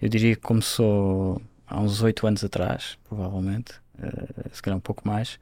eu 0.00 0.08
diria 0.08 0.36
que 0.36 0.42
começou 0.42 1.42
há 1.66 1.80
uns 1.80 2.00
oito 2.02 2.26
anos 2.26 2.44
atrás, 2.44 2.96
provavelmente, 3.08 3.72
uh, 3.98 4.50
se 4.52 4.62
calhar 4.62 4.76
um 4.76 4.80
pouco 4.80 5.06
mais, 5.06 5.38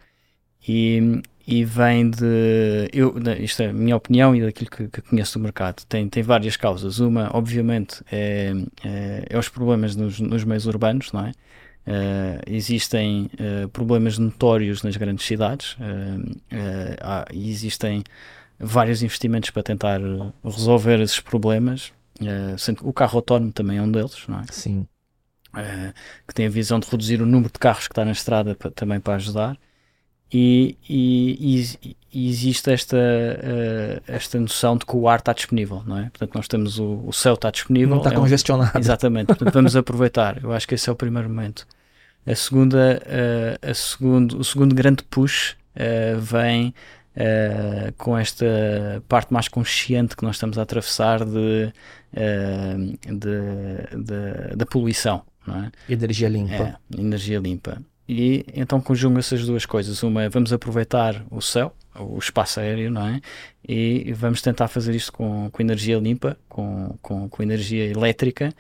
e, 0.67 1.21
e 1.47 1.65
vem 1.65 2.09
de. 2.09 2.89
Eu, 2.93 3.15
isto 3.41 3.63
é 3.63 3.69
a 3.69 3.73
minha 3.73 3.97
opinião 3.97 4.35
e 4.35 4.41
daquilo 4.41 4.71
que, 4.71 4.89
que 4.89 5.03
conheço 5.03 5.39
do 5.39 5.43
mercado. 5.43 5.85
Tem, 5.89 6.09
tem 6.09 6.23
várias 6.23 6.57
causas. 6.57 7.01
Uma, 7.01 7.31
obviamente, 7.37 8.03
é, 8.11 8.53
é, 8.85 9.27
é 9.29 9.39
os 9.39 9.49
problemas 9.49 9.97
nos, 9.97 10.21
nos 10.21 10.45
meios 10.45 10.67
urbanos, 10.67 11.13
não 11.13 11.27
é? 11.27 11.33
Uh, 11.85 12.39
existem 12.47 13.29
uh, 13.35 13.69
problemas 13.71 14.17
notórios 14.17 14.85
nas 14.85 14.97
grandes 14.97 15.27
cidades 15.27 15.73
uh, 15.73 16.97
há, 17.01 17.25
e 17.33 17.51
existem 17.51 18.05
vários 18.57 19.03
investimentos 19.03 19.51
para 19.51 19.65
tentar 19.65 20.01
resolver 20.45 21.01
esses 21.01 21.19
problemas. 21.19 21.93
sendo 22.57 22.89
o 22.89 22.93
carro 22.93 23.17
autónomo 23.17 23.53
também 23.53 23.79
é 23.79 23.83
um 23.83 23.91
deles, 23.91 24.23
não 24.29 24.39
é? 24.39 24.45
Sim. 24.53 24.87
que 26.29 26.33
tem 26.33 26.47
a 26.47 26.51
visão 26.51 26.79
de 26.79 26.89
reduzir 26.89 27.21
o 27.21 27.27
número 27.27 27.53
de 27.53 27.59
carros 27.59 27.89
que 27.89 27.93
está 27.93 28.05
na 28.05 28.13
estrada 28.13 28.55
para, 28.55 28.71
também 28.71 29.01
para 29.01 29.17
ajudar. 29.17 29.59
E, 30.33 30.79
e, 30.89 31.95
e, 32.11 32.31
existe 32.31 32.71
esta, 32.71 32.97
uh, 32.97 34.03
esta 34.07 34.41
noção 34.41 34.79
de 34.79 34.87
que 34.87 34.97
o 34.97 35.07
ar 35.07 35.19
está 35.19 35.35
disponível, 35.35 35.83
não 35.87 35.99
é? 35.99 36.05
Portanto, 36.05 36.35
nós 36.35 36.49
temos 36.49 36.79
o, 36.79 37.03
o 37.07 37.13
céu 37.13 37.35
está 37.35 37.51
disponível. 37.51 37.91
Não 37.91 37.99
está 37.99 38.13
é 38.13 38.15
congestionado. 38.15 38.73
Um, 38.75 38.81
exatamente, 38.81 39.27
portanto, 39.27 39.53
vamos 39.53 39.77
aproveitar. 39.77 40.43
Eu 40.43 40.53
acho 40.53 40.67
que 40.67 40.75
esse 40.75 40.89
é 40.89 40.93
o 40.93 40.97
primeiro 40.97 41.29
momento. 41.29 41.67
A 42.27 42.35
segunda, 42.35 43.03
uh, 43.05 43.71
a 43.71 43.75
segundo, 43.75 44.39
o 44.39 44.45
segundo 44.45 44.75
grande 44.75 45.03
push 45.05 45.53
uh, 45.77 46.19
vem 46.19 46.75
com 47.99 48.17
esta 48.17 48.47
parte 49.07 49.35
mais 49.35 49.47
consciente 49.47 50.17
que 50.17 50.23
nós 50.23 50.37
estamos 50.37 50.59
a 50.59 50.63
atravessar 50.63 51.23
de, 51.23 51.71
de, 53.05 54.03
de 54.03 54.57
da 54.57 54.65
poluição, 54.65 55.21
não 55.47 55.65
é? 55.65 55.73
Energia 55.91 56.31
limpa. 56.31 56.79
É, 56.91 56.99
energia 56.99 57.39
limpa. 57.39 57.83
E 58.13 58.45
então 58.55 58.79
conjuga 58.79 59.19
essas 59.19 59.47
duas 59.47 59.65
coisas. 59.65 60.03
Uma 60.03 60.25
é 60.25 60.29
vamos 60.29 60.53
aproveitar 60.53 61.25
o 61.31 61.41
céu, 61.41 61.75
o 61.99 62.19
espaço 62.19 62.61
aéreo, 62.61 62.91
não 62.91 63.07
é? 63.07 63.21
E 63.67 64.13
vamos 64.13 64.43
tentar 64.43 64.69
fazer 64.69 64.95
isto 64.95 65.11
com, 65.11 65.49
com 65.51 65.63
energia 65.63 65.99
limpa, 65.99 66.37
com, 66.47 66.95
com, 67.01 67.27
com 67.27 67.43
energia 67.43 67.87
elétrica. 67.87 68.53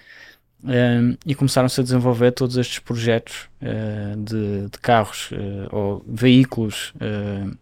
Um, 0.64 1.16
e 1.26 1.34
começaram-se 1.34 1.80
a 1.80 1.82
desenvolver 1.82 2.30
todos 2.30 2.56
estes 2.56 2.78
projetos 2.78 3.48
uh, 3.60 4.16
de, 4.16 4.68
de, 4.70 4.78
carros 4.78 5.30
uh, 5.32 5.68
ou 5.72 6.04
veículos 6.06 6.94
uh, 6.96 7.58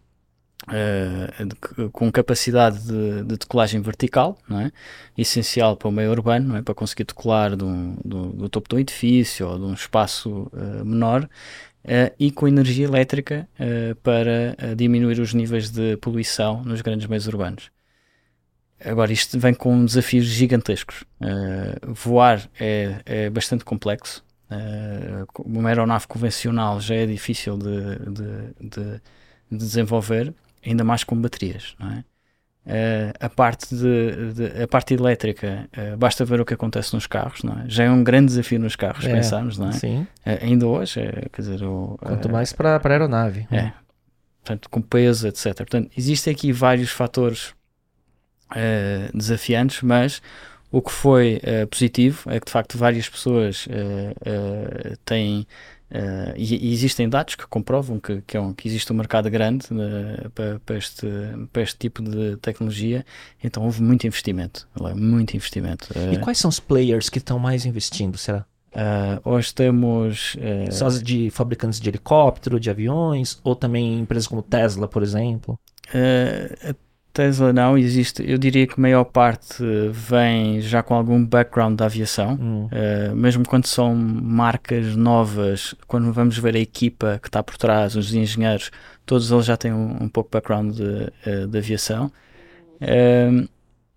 de, 0.68 1.88
com 1.88 2.12
capacidade 2.12 2.78
de, 2.84 3.22
de, 3.24 3.38
decolagem 3.38 3.80
vertical, 3.80 4.38
é? 4.50 4.70
essencial 5.16 5.76
para 5.76 5.88
o 5.88 5.90
meio 5.90 6.10
urbano, 6.10 6.56
é? 6.56 6.62
para 6.62 6.74
conseguir 6.74 7.04
decolar 7.04 7.56
do, 7.56 7.94
do, 8.04 8.26
do 8.32 8.48
topo 8.50 8.68
de 8.68 8.74
um 8.76 8.78
edifício 8.78 9.48
ou 9.48 9.58
de 9.58 9.64
um 9.64 9.72
espaço 9.72 10.52
menor 10.84 11.26
Uh, 11.82 12.12
e 12.18 12.30
com 12.30 12.46
energia 12.46 12.84
elétrica 12.84 13.48
uh, 13.54 13.94
para 13.96 14.54
uh, 14.62 14.76
diminuir 14.76 15.18
os 15.18 15.32
níveis 15.32 15.70
de 15.70 15.96
poluição 15.96 16.62
nos 16.62 16.82
grandes 16.82 17.06
meios 17.06 17.26
urbanos. 17.26 17.70
Agora, 18.84 19.12
isto 19.12 19.38
vem 19.38 19.54
com 19.54 19.84
desafios 19.84 20.24
gigantescos. 20.24 21.04
voar 21.86 22.48
é, 22.58 23.02
é, 23.04 23.30
bastante 23.30 23.62
complexo. 23.62 24.24
uma 25.44 25.68
aeronave 25.68 26.06
convencional 26.06 26.80
já 26.80 26.94
é 26.94 27.04
difícil 27.04 27.58
de, 27.58 27.98
de, 28.10 28.68
de, 28.70 29.00
de 29.50 29.58
desenvolver, 29.58 30.32
ainda 30.64 30.82
mais 30.82 31.04
com 31.04 31.14
baterias. 31.14 31.76
Não 31.78 31.90
é? 31.92 32.04
Uh, 32.66 33.10
a, 33.18 33.28
parte 33.28 33.74
de, 33.74 34.32
de, 34.34 34.62
a 34.62 34.68
parte 34.68 34.92
elétrica, 34.92 35.66
uh, 35.76 35.96
basta 35.96 36.26
ver 36.26 36.42
o 36.42 36.44
que 36.44 36.52
acontece 36.52 36.92
nos 36.94 37.06
carros, 37.06 37.42
não 37.42 37.54
é? 37.54 37.64
já 37.66 37.84
é 37.84 37.90
um 37.90 38.04
grande 38.04 38.26
desafio 38.26 38.60
nos 38.60 38.76
carros, 38.76 39.04
é, 39.06 39.12
pensarmos, 39.12 39.56
não 39.56 39.70
é? 39.70 39.72
Sim. 39.72 40.02
Uh, 40.02 40.06
ainda 40.42 40.66
hoje, 40.66 41.00
quer 41.32 41.40
dizer, 41.40 41.64
o, 41.64 41.96
quanto 41.98 42.28
mais 42.28 42.52
para 42.52 42.76
a 42.76 42.88
aeronave, 42.88 43.46
é, 43.50 43.56
né? 43.56 43.74
portanto, 44.42 44.68
com 44.68 44.82
peso, 44.82 45.26
etc. 45.26 45.56
Portanto, 45.56 45.90
existem 45.96 46.34
aqui 46.34 46.52
vários 46.52 46.90
fatores 46.90 47.54
desafiantes, 49.14 49.80
mas 49.80 50.20
o 50.72 50.82
que 50.82 50.90
foi 50.90 51.40
positivo 51.70 52.28
é 52.28 52.40
que 52.40 52.46
de 52.46 52.52
facto 52.52 52.76
várias 52.76 53.08
pessoas 53.08 53.68
têm 55.04 55.46
Uh, 55.90 56.32
e, 56.36 56.68
e, 56.68 56.72
existem 56.72 57.08
dados 57.08 57.34
que 57.34 57.44
comprovam 57.48 57.98
que, 57.98 58.22
que, 58.24 58.36
é 58.36 58.40
um, 58.40 58.52
que 58.52 58.68
existe 58.68 58.92
um 58.92 58.96
mercado 58.96 59.28
grande 59.28 59.66
uh, 59.72 60.30
para, 60.30 60.60
para, 60.60 60.78
este, 60.78 61.06
para 61.52 61.62
este 61.62 61.76
tipo 61.78 62.00
de 62.00 62.36
tecnologia, 62.36 63.04
então 63.42 63.64
houve 63.64 63.82
muito 63.82 64.06
investimento, 64.06 64.68
muito 64.94 65.34
investimento. 65.34 65.88
Uh, 65.90 66.12
e 66.12 66.18
quais 66.18 66.38
são 66.38 66.48
os 66.48 66.60
players 66.60 67.08
que 67.08 67.18
estão 67.18 67.38
mais 67.38 67.66
investindo, 67.66 68.16
será? 68.16 68.46
hoje 69.24 69.52
temos. 69.52 70.36
Só 70.70 70.88
de 70.90 71.28
fabricantes 71.30 71.80
de 71.80 71.88
helicóptero, 71.88 72.60
de 72.60 72.70
aviões, 72.70 73.40
ou 73.42 73.56
também 73.56 73.98
empresas 73.98 74.28
como 74.28 74.42
Tesla, 74.42 74.86
por 74.86 75.02
exemplo? 75.02 75.58
Tesla 77.12 77.52
não 77.52 77.76
existe, 77.76 78.22
eu 78.28 78.38
diria 78.38 78.66
que 78.66 78.74
a 78.74 78.80
maior 78.80 79.04
parte 79.04 79.64
vem 79.90 80.60
já 80.60 80.82
com 80.82 80.94
algum 80.94 81.24
background 81.24 81.76
da 81.76 81.86
aviação, 81.86 82.38
hum. 82.40 82.66
uh, 82.66 83.16
mesmo 83.16 83.46
quando 83.46 83.66
são 83.66 83.94
marcas 83.94 84.94
novas, 84.94 85.74
quando 85.86 86.12
vamos 86.12 86.38
ver 86.38 86.54
a 86.54 86.60
equipa 86.60 87.18
que 87.20 87.28
está 87.28 87.42
por 87.42 87.56
trás, 87.56 87.96
os 87.96 88.14
engenheiros, 88.14 88.70
todos 89.04 89.30
eles 89.32 89.44
já 89.44 89.56
têm 89.56 89.72
um, 89.72 90.04
um 90.04 90.08
pouco 90.08 90.30
de 90.30 90.32
background 90.32 90.74
de, 90.74 90.82
uh, 90.82 91.46
de 91.48 91.58
aviação. 91.58 92.12
Uh, 92.80 93.48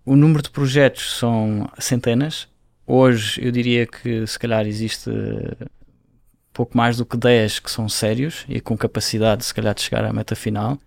o 0.06 0.16
número 0.16 0.42
de 0.42 0.50
projetos 0.50 1.18
são 1.18 1.70
centenas. 1.78 2.48
Hoje 2.86 3.40
eu 3.46 3.52
diria 3.52 3.86
que 3.86 4.26
se 4.28 4.38
calhar 4.38 4.66
existe 4.66 5.10
pouco 6.52 6.78
mais 6.78 6.98
do 6.98 7.06
que 7.06 7.18
10 7.18 7.60
que 7.60 7.72
são 7.72 7.90
sérios 7.90 8.46
e 8.48 8.62
com 8.62 8.78
capacidade 8.78 9.44
se 9.44 9.54
calhar 9.54 9.74
de 9.74 9.82
chegar 9.82 10.04
à 10.04 10.14
meta 10.14 10.36
final 10.36 10.78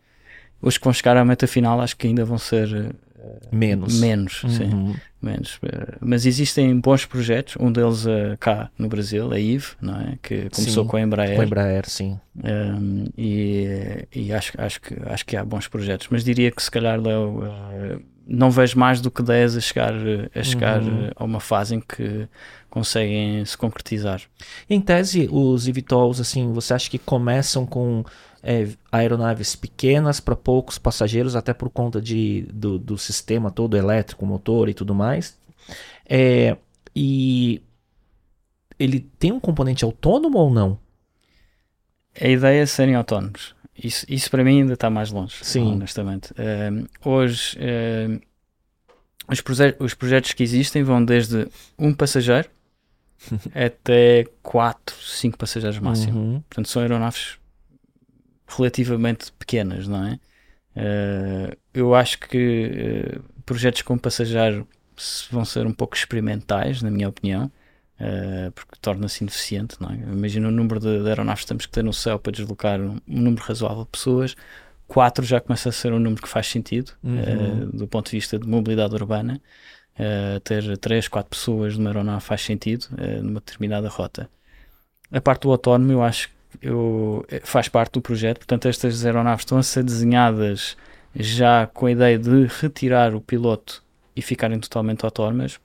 os 0.61 0.78
que 0.78 0.84
vão 0.84 0.92
chegar 0.92 1.16
à 1.16 1.24
meta 1.24 1.46
final 1.46 1.80
acho 1.80 1.96
que 1.96 2.07
ainda 2.07 2.24
vão 2.24 2.38
ser 2.38 2.68
uh, 2.68 3.54
menos. 3.54 4.00
Menos, 4.00 4.42
uhum. 4.42 4.50
sim. 4.50 4.96
Menos. 5.20 5.57
Uh, 5.57 5.96
mas 6.00 6.26
existem 6.26 6.78
bons 6.78 7.04
projetos, 7.04 7.57
um 7.59 7.70
deles 7.70 8.04
uh, 8.07 8.36
cá 8.38 8.70
no 8.78 8.88
Brasil, 8.88 9.32
a 9.32 9.38
IVE, 9.38 9.66
não 9.80 10.00
é? 10.00 10.18
que 10.22 10.48
começou 10.50 10.84
sim, 10.84 10.90
com 10.90 10.96
a 10.96 11.00
Embraer. 11.00 11.36
Com 11.36 11.42
a 11.42 11.44
Embraer, 11.44 11.88
sim. 11.88 12.18
Um, 12.36 13.07
e 13.16 14.07
e 14.14 14.32
acho, 14.32 14.52
acho, 14.61 14.80
que, 14.80 14.94
acho 15.07 15.26
que 15.26 15.36
há 15.36 15.44
bons 15.44 15.68
projetos, 15.68 16.09
mas 16.11 16.22
diria 16.24 16.50
que 16.50 16.62
se 16.62 16.70
calhar, 16.70 17.00
Léo, 17.00 17.42
não 18.26 18.50
vejo 18.50 18.78
mais 18.78 19.00
do 19.00 19.11
que 19.11 19.22
10 19.22 19.57
a 19.57 19.61
chegar, 19.61 19.94
a, 20.34 20.42
chegar 20.42 20.82
uhum. 20.82 21.11
a 21.14 21.24
uma 21.24 21.40
fase 21.40 21.76
em 21.76 21.80
que 21.80 22.28
conseguem 22.68 23.44
se 23.44 23.57
concretizar. 23.57 24.20
Em 24.68 24.80
tese, 24.80 25.28
os 25.30 25.68
eVTOLs, 25.68 26.20
assim, 26.20 26.52
você 26.52 26.74
acha 26.74 26.90
que 26.90 26.98
começam 26.98 27.64
com 27.64 28.04
é, 28.47 28.68
aeronaves 28.92 29.57
pequenas 29.57 30.20
para 30.20 30.36
poucos 30.36 30.78
passageiros, 30.78 31.34
até 31.34 31.53
por 31.53 31.68
conta 31.68 32.01
de, 32.01 32.42
do, 32.53 32.78
do 32.78 32.97
sistema 32.97 33.51
todo 33.51 33.76
elétrico, 33.76 34.24
motor 34.24 34.68
e 34.68 34.74
tudo 34.74 34.94
mais. 34.94 35.36
É, 36.09 36.57
e 36.94 37.61
ele 38.78 39.01
tem 39.18 39.32
um 39.32 39.40
componente 39.40 39.84
autônomo 39.84 40.38
ou 40.38 40.49
não? 40.49 40.78
A 42.18 42.28
ideia 42.28 42.62
é 42.62 42.66
serem 42.66 42.94
autónomos. 42.94 43.57
Isso, 43.76 44.07
isso 44.09 44.30
para 44.30 44.44
mim 44.44 44.61
ainda 44.61 44.74
está 44.74 44.88
mais 44.88 45.11
longe, 45.11 45.34
Sim. 45.42 45.72
honestamente. 45.72 46.30
Uh, 46.32 46.88
hoje, 47.05 47.59
uh, 47.59 48.20
os, 49.28 49.40
proje 49.40 49.76
os 49.80 49.92
projetos 49.92 50.32
que 50.32 50.44
existem 50.44 50.84
vão 50.84 51.05
desde 51.05 51.49
um 51.76 51.92
passageiro 51.92 52.49
até 53.53 54.24
4, 54.40 54.94
5 54.97 55.36
passageiros 55.36 55.80
máximo. 55.80 56.18
Uhum. 56.18 56.40
Portanto, 56.49 56.68
são 56.68 56.80
aeronaves 56.80 57.38
relativamente 58.47 59.32
pequenas, 59.32 59.88
não 59.88 60.07
é? 60.07 60.18
Uh, 60.76 61.57
eu 61.72 61.94
acho 61.94 62.18
que 62.20 63.16
uh, 63.16 63.42
projetos 63.47 63.80
com 63.80 63.97
passageiro 63.97 64.68
vão 65.30 65.44
ser 65.44 65.66
um 65.66 65.72
pouco 65.72 65.97
experimentais, 65.97 66.82
na 66.82 66.90
minha 66.90 67.09
opinião, 67.09 67.51
uh, 67.99 68.53
porque 68.53 68.76
torna-se 68.80 69.24
ineficiente, 69.24 69.76
não 69.80 69.90
é? 69.90 69.94
Imagina 69.94 70.49
o 70.49 70.51
número 70.51 70.78
de, 70.78 71.03
de, 71.03 71.09
aeronaves 71.09 71.42
que 71.42 71.49
temos 71.49 71.66
que 71.66 71.72
ter 71.72 71.82
no 71.82 71.94
céu 71.94 72.18
para 72.18 72.32
deslocar 72.32 72.78
um, 72.78 73.01
um, 73.09 73.20
número 73.22 73.42
razoável 73.42 73.84
de 73.84 73.90
pessoas. 73.90 74.36
Quatro 74.86 75.24
já 75.24 75.40
começa 75.40 75.70
a 75.70 75.72
ser 75.72 75.92
um 75.92 75.99
número 75.99 76.22
que 76.22 76.28
faz 76.28 76.47
sentido 76.47 76.92
uhum. 77.03 77.70
do 77.70 77.88
ponto 77.88 78.09
de 78.09 78.16
vista 78.16 78.38
de 78.38 78.47
mobilidade 78.47 78.94
urbana. 78.94 79.42
Ter 80.44 80.78
3, 80.78 81.09
4 81.09 81.28
pessoas 81.28 81.76
numa 81.76 81.90
aeronave 81.90 82.20
faz 82.20 82.42
sentido 82.42 82.86
numa 83.20 83.40
determinada 83.40 83.88
rota. 83.88 84.30
A 85.11 85.20
parte 85.20 85.42
do 85.42 85.51
autónomo, 85.51 85.90
eu 85.90 86.05
acho 86.05 86.28
que 86.28 86.36
eu, 86.61 87.24
faz 87.42 87.68
parte 87.68 87.94
do 87.94 88.00
projeto, 88.00 88.38
portanto, 88.38 88.68
estas 88.68 89.04
aeronaves 89.04 89.42
estão 89.42 89.59
a 89.59 89.62
ser 89.62 89.82
desenhadas 89.82 90.76
já 91.14 91.66
com 91.66 91.86
a 91.86 91.90
ideia 91.90 92.18
de 92.18 92.46
retirar 92.61 93.14
o 93.14 93.20
piloto 93.20 93.82
e 94.14 94.22
ficarem 94.22 94.59
totalmente 94.59 95.04
autónomas, 95.04 95.59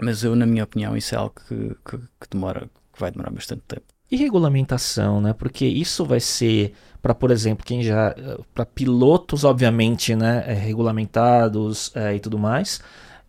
mas 0.00 0.24
eu, 0.24 0.34
na 0.34 0.46
minha 0.46 0.64
opinião, 0.64 0.96
isso 0.96 1.14
é 1.14 1.18
algo 1.18 1.34
que, 1.46 1.76
que, 1.84 1.98
que 1.98 2.28
demora, 2.30 2.68
que 2.92 3.00
vai 3.00 3.10
demorar 3.10 3.30
bastante 3.30 3.62
tempo. 3.66 3.84
E 4.10 4.16
regulamentação, 4.16 5.20
né? 5.20 5.32
Porque 5.32 5.64
isso 5.64 6.04
vai 6.04 6.20
ser 6.20 6.74
para, 7.00 7.14
por 7.14 7.30
exemplo, 7.30 7.64
quem 7.64 7.82
já. 7.82 8.14
para 8.52 8.64
pilotos, 8.64 9.44
obviamente, 9.44 10.14
né? 10.14 10.44
É, 10.46 10.52
regulamentados 10.52 11.90
é, 11.94 12.14
e 12.14 12.20
tudo 12.20 12.38
mais. 12.38 12.80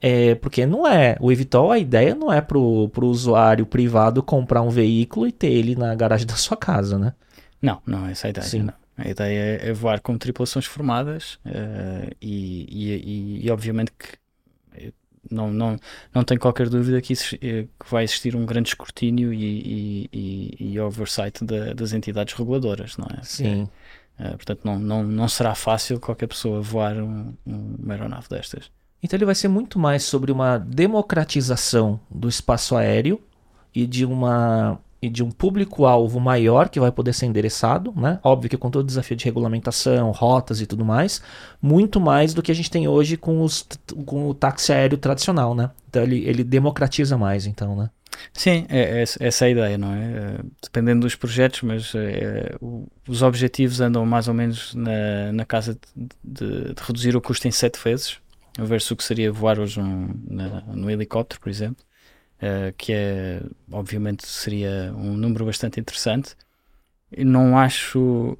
É, 0.07 0.35
porque 0.35 0.67
não 0.67 0.87
é. 0.87 1.17
O 1.19 1.31
Evitol, 1.31 1.71
a 1.71 1.79
ideia 1.79 2.13
não 2.13 2.31
é 2.31 2.39
para 2.39 2.59
o 2.59 2.91
usuário 3.01 3.65
privado 3.65 4.21
comprar 4.21 4.61
um 4.61 4.69
veículo 4.69 5.27
e 5.27 5.31
ter 5.31 5.47
ele 5.47 5.75
na 5.75 5.95
garagem 5.95 6.27
da 6.27 6.35
sua 6.35 6.55
casa, 6.55 6.99
né? 6.99 7.15
Não, 7.59 7.81
não 7.87 8.05
é 8.05 8.11
essa 8.11 8.27
a 8.27 8.29
ideia. 8.29 8.45
Sim. 8.45 8.63
Não. 8.63 8.73
A 8.95 9.09
ideia 9.09 9.59
é 9.63 9.73
voar 9.73 9.99
com 9.99 10.15
tripulações 10.15 10.65
formadas 10.65 11.39
uh, 11.45 12.15
e, 12.21 12.67
e, 12.69 12.93
e, 12.93 13.45
e, 13.45 13.51
obviamente 13.51 13.91
que 13.97 14.93
não, 15.29 15.51
não, 15.51 15.75
não 16.13 16.23
tenho 16.23 16.39
qualquer 16.39 16.69
dúvida 16.69 17.01
que, 17.01 17.11
isso, 17.11 17.35
eh, 17.41 17.65
que 17.79 17.91
vai 17.91 18.03
existir 18.03 18.35
um 18.35 18.45
grande 18.45 18.69
escrutínio 18.69 19.33
e, 19.33 20.07
e, 20.13 20.55
e 20.59 20.79
oversight 20.79 21.43
da, 21.43 21.73
das 21.73 21.93
entidades 21.93 22.35
reguladoras, 22.35 22.95
não 22.95 23.07
é? 23.07 23.23
Sim. 23.23 23.67
É, 24.19 24.29
portanto, 24.29 24.61
não, 24.63 24.77
não, 24.77 25.03
não 25.03 25.27
será 25.27 25.55
fácil 25.55 25.99
qualquer 25.99 26.27
pessoa 26.27 26.61
voar 26.61 26.95
um, 26.95 27.33
um, 27.45 27.75
uma 27.79 27.93
aeronave 27.95 28.29
destas. 28.29 28.69
Então, 29.05 29.17
ele 29.17 29.25
vai 29.25 29.35
ser 29.35 29.47
muito 29.47 29.77
mais 29.77 30.03
sobre 30.03 30.31
uma 30.31 30.57
democratização 30.57 31.99
do 32.09 32.27
espaço 32.27 32.75
aéreo 32.75 33.21
e 33.73 33.85
de 33.85 34.03
uma 34.03 34.79
e 34.99 35.07
de 35.07 35.23
um 35.23 35.29
público-alvo 35.29 36.19
maior 36.19 36.69
que 36.69 36.79
vai 36.79 36.91
poder 36.91 37.13
ser 37.13 37.27
endereçado, 37.27 37.93
né? 37.95 38.19
Óbvio 38.23 38.49
que 38.49 38.57
com 38.57 38.71
todo 38.71 38.83
o 38.83 38.87
desafio 38.87 39.15
de 39.15 39.23
regulamentação, 39.23 40.09
rotas 40.09 40.59
e 40.59 40.65
tudo 40.65 40.83
mais, 40.83 41.21
muito 41.61 41.99
mais 41.99 42.33
do 42.33 42.41
que 42.41 42.51
a 42.51 42.55
gente 42.55 42.71
tem 42.71 42.87
hoje 42.87 43.15
com, 43.15 43.43
os, 43.43 43.67
com 44.07 44.27
o 44.27 44.33
táxi 44.33 44.73
aéreo 44.73 44.97
tradicional, 44.97 45.53
né? 45.53 45.69
Então 45.87 46.01
ele, 46.01 46.27
ele 46.27 46.43
democratiza 46.43 47.15
mais, 47.15 47.45
então, 47.45 47.75
né? 47.75 47.91
Sim, 48.33 48.65
é, 48.69 49.01
é, 49.01 49.03
essa 49.03 49.45
é 49.45 49.47
a 49.47 49.51
ideia, 49.51 49.77
não 49.77 49.93
é? 49.93 49.99
é 49.99 50.37
dependendo 50.63 51.01
dos 51.01 51.15
projetos, 51.15 51.61
mas 51.61 51.93
é, 51.93 52.55
os 53.07 53.21
objetivos 53.21 53.81
andam 53.81 54.03
mais 54.03 54.27
ou 54.27 54.33
menos 54.33 54.73
na, 54.73 55.31
na 55.31 55.45
casa 55.45 55.77
de, 55.95 56.07
de, 56.23 56.73
de, 56.73 56.81
reduzir 56.81 57.15
o 57.15 57.21
custo 57.21 57.47
em 57.47 57.51
sete 57.51 57.77
vezes, 57.83 58.17
versus 58.57 58.91
o 58.91 58.95
que 58.95 59.03
seria 59.03 59.31
voar 59.31 59.59
hoje 59.59 59.79
um, 59.79 60.09
na, 60.27 60.61
no 60.61 60.89
helicóptero, 60.89 61.41
por 61.41 61.49
exemplo. 61.49 61.83
Uh, 62.35 62.73
que 62.77 62.91
é, 62.91 63.41
obviamente, 63.71 64.27
seria 64.27 64.93
um 64.95 65.15
número 65.15 65.45
bastante 65.45 65.79
interessante. 65.79 66.35
Não 67.17 67.57
acho, 67.57 68.37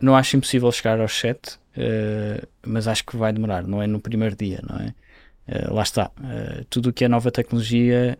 não 0.00 0.16
acho 0.16 0.36
impossível 0.36 0.70
chegar 0.72 1.00
aos 1.00 1.16
7, 1.16 1.54
uh, 1.54 1.58
eh, 1.76 2.42
mas 2.66 2.88
acho 2.88 3.04
que 3.04 3.16
vai 3.16 3.32
demorar, 3.32 3.62
não 3.62 3.80
é 3.80 3.86
no 3.86 4.00
primeiro 4.00 4.34
dia, 4.34 4.60
não 4.68 4.76
é? 4.76 4.94
Uh, 5.48 5.74
lá 5.74 5.82
está, 5.82 6.10
tudo 6.68 6.88
o 6.88 6.92
que 6.92 7.04
é 7.04 7.08
nova 7.08 7.30
tecnologia. 7.30 8.18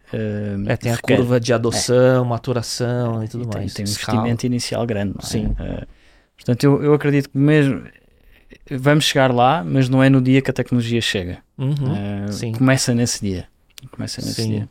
é, 0.68 0.76
tem 0.76 0.92
a 0.92 0.99
curva 0.99 1.40
de 1.40 1.53
adoção, 1.53 2.24
é. 2.24 2.28
maturação 2.28 3.24
e 3.24 3.28
tudo 3.28 3.44
e 3.44 3.47
mais. 3.57 3.74
Tem, 3.74 3.84
tem 3.84 3.92
um 3.92 3.97
investimento 3.97 4.47
inicial 4.47 4.86
grande, 4.86 5.16
é? 5.18 5.26
Sim. 5.26 5.57
portanto, 6.36 6.62
eu, 6.62 6.84
eu 6.84 6.94
acredito 6.94 7.30
que 7.30 7.38
mesmo 7.38 7.84
vamos 8.70 9.05
chegar 9.05 9.32
lá, 9.32 9.64
mas 9.64 9.88
não 9.88 10.03
é 10.03 10.09
no 10.09 10.20
dia 10.20 10.40
que 10.42 10.51
a 10.51 10.55
tecnologia 10.55 11.01
chega. 11.01 11.38
Uhum, 11.59 12.53
começa 12.57 12.94
nesse 12.94 13.20
dia. 13.20 13.49
Começa 13.90 14.20
nesse 14.20 14.42
sim. 14.42 14.51
dia. 14.51 14.68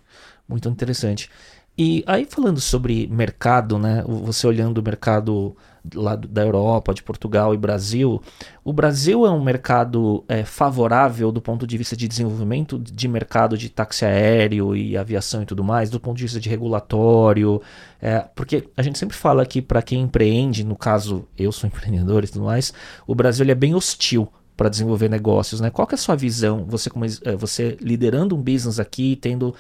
Muito 0.48 0.70
interessante. 0.70 1.30
E 1.78 2.04
aí 2.08 2.26
falando 2.26 2.62
sobre 2.62 3.06
mercado, 3.08 3.78
né? 3.78 4.04
Você 4.08 4.48
olhando 4.48 4.78
o 4.78 4.84
mercado 4.84 5.56
lá 5.94 6.16
da 6.16 6.42
Europa, 6.42 6.94
de 6.94 7.04
Portugal 7.04 7.54
e 7.54 7.58
Brasil, 7.58 8.22
o 8.64 8.72
Brasil 8.72 9.26
é 9.26 9.30
um 9.30 9.44
mercado 9.44 10.24
é, 10.28 10.44
favorável 10.44 11.32
do 11.32 11.42
ponto 11.42 11.68
de 11.68 11.78
vista 11.78 11.96
de 11.96 12.08
desenvolvimento 12.08 12.80
de 12.80 13.08
mercado 13.08 13.58
de 13.58 13.70
táxi 13.70 14.06
aéreo 14.06 14.76
e 14.76 14.98
aviação 14.98 15.44
e 15.44 15.46
tudo 15.46 15.64
mais, 15.64 15.90
do 15.90 16.00
ponto 16.00 16.18
de 16.18 16.24
vista 16.24 16.40
de 16.40 16.50
regulatório, 16.50 17.62
é, 18.02 18.20
porque 18.34 18.68
a 18.76 18.82
gente 18.82 18.98
sempre 18.98 19.16
fala 19.16 19.46
que 19.46 19.62
para 19.62 19.82
quem 19.82 20.02
empreende, 20.02 20.64
no 20.64 20.76
caso 20.76 21.28
eu 21.38 21.52
sou 21.52 21.68
empreendedor 21.70 22.24
e 22.24 22.28
tudo 22.28 22.46
mais, 22.46 22.74
o 23.06 23.14
Brasil 23.14 23.46
é 23.50 23.56
bem 23.56 23.76
hostil 23.76 24.32
para 24.56 24.70
desenvolver 24.70 25.10
negócios, 25.10 25.60
né? 25.60 25.70
Qual 25.70 25.88
é 25.92 25.96
a 25.96 25.98
sua 25.98 26.16
visão? 26.16 26.66
Você 26.70 26.90
como 26.90 27.06
é, 27.06 27.36
você 27.36 27.78
liderando 27.82 28.36
um 28.36 28.42
business 28.42 28.80
aqui, 28.80 29.18
tendo 29.18 29.54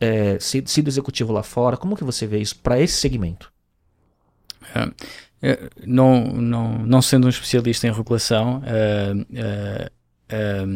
é, 0.00 0.38
sido 0.40 0.88
executivo 0.88 1.32
lá 1.32 1.42
fora, 1.42 1.76
como 1.76 1.96
que 1.96 2.04
você 2.04 2.26
vê 2.26 2.38
isso 2.38 2.58
para 2.58 2.80
esse 2.80 2.94
segmento? 2.94 3.52
É, 4.74 4.90
é, 5.40 5.70
não, 5.86 6.24
não, 6.24 6.78
não 6.78 7.02
sendo 7.02 7.26
um 7.26 7.30
especialista 7.30 7.86
em 7.86 7.92
regulação, 7.92 8.62
é, 10.30 10.70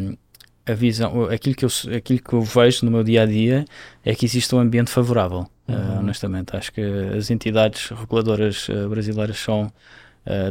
a 0.65 0.73
visão, 0.73 1.25
aquilo 1.25 1.55
que, 1.55 1.65
eu, 1.65 1.69
aquilo 1.95 2.19
que 2.19 2.33
eu 2.33 2.41
vejo 2.41 2.85
no 2.85 2.91
meu 2.91 3.03
dia 3.03 3.23
a 3.23 3.25
dia 3.25 3.65
é 4.03 4.15
que 4.15 4.25
existe 4.25 4.53
um 4.55 4.59
ambiente 4.59 4.89
favorável. 4.89 5.47
Uhum. 5.65 5.99
honestamente, 5.99 6.53
acho 6.57 6.73
que 6.73 6.81
as 7.17 7.31
entidades 7.31 7.87
reguladoras 7.87 8.67
brasileiras 8.89 9.37
são, 9.37 9.71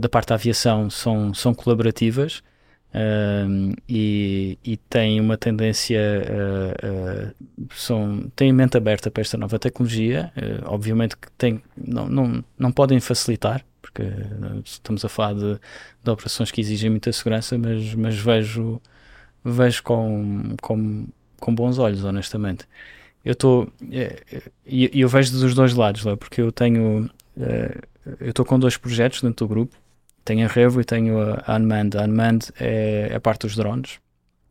da 0.01 0.09
parte 0.09 0.29
da 0.29 0.37
aviação, 0.37 0.89
são, 0.89 1.35
são 1.35 1.53
colaborativas 1.53 2.43
Uh, 2.93 3.75
e, 3.89 4.59
e 4.63 4.77
tem 4.77 5.19
uma 5.19 5.39
tendência, 5.39 5.99
uh, 6.29 7.31
uh, 7.31 7.69
são, 7.75 8.31
têm 8.37 8.53
mente 8.53 8.77
aberta 8.77 9.11
para 9.11 9.23
esta 9.23 9.39
nova 9.39 9.59
tecnologia. 9.59 10.31
obviamente 10.67 11.17
que 11.17 11.31
tem, 11.33 11.63
não, 11.77 12.07
não, 12.07 12.45
não 12.59 12.71
podem 12.71 13.01
facilitar, 13.01 13.65
porque 13.81 14.03
estamos 14.65 15.05
a 15.05 15.09
falar 15.09 15.35
de, 15.35 15.59
de 16.05 16.11
operações 16.11 16.51
que 16.51 16.61
exigem 16.61 16.91
muita 16.91 17.11
segurança, 17.13 17.57
mas, 17.57 17.95
mas 17.95 18.17
vejo, 18.17 18.81
vejo 19.43 19.83
com, 19.83 20.55
com, 20.61 21.07
com 21.41 21.55
bons 21.55 21.79
olhos, 21.79 22.05
honestamente. 22.05 22.67
Eu 23.25 23.33
estou, 23.33 23.73
e 24.67 25.01
eu, 25.01 25.09
vejo 25.09 25.33
dos 25.33 25.55
dois 25.55 25.75
lados, 25.75 26.03
porque 26.19 26.43
eu 26.43 26.51
tenho, 26.51 27.09
eu 28.21 28.31
estou 28.31 28.45
com 28.45 28.59
dois 28.59 28.77
projetos 28.77 29.23
dentro 29.23 29.47
do 29.47 29.49
grupo 29.49 29.82
tenho 30.25 30.47
a 30.47 30.49
Revo 30.49 30.81
e 30.81 30.85
tenho 30.85 31.19
a 31.21 31.57
Unmanned. 31.57 31.97
A 31.97 32.05
Unmanned 32.05 32.53
é 32.59 33.13
a 33.15 33.21
parte 33.21 33.47
dos 33.47 33.57
drones. 33.57 33.99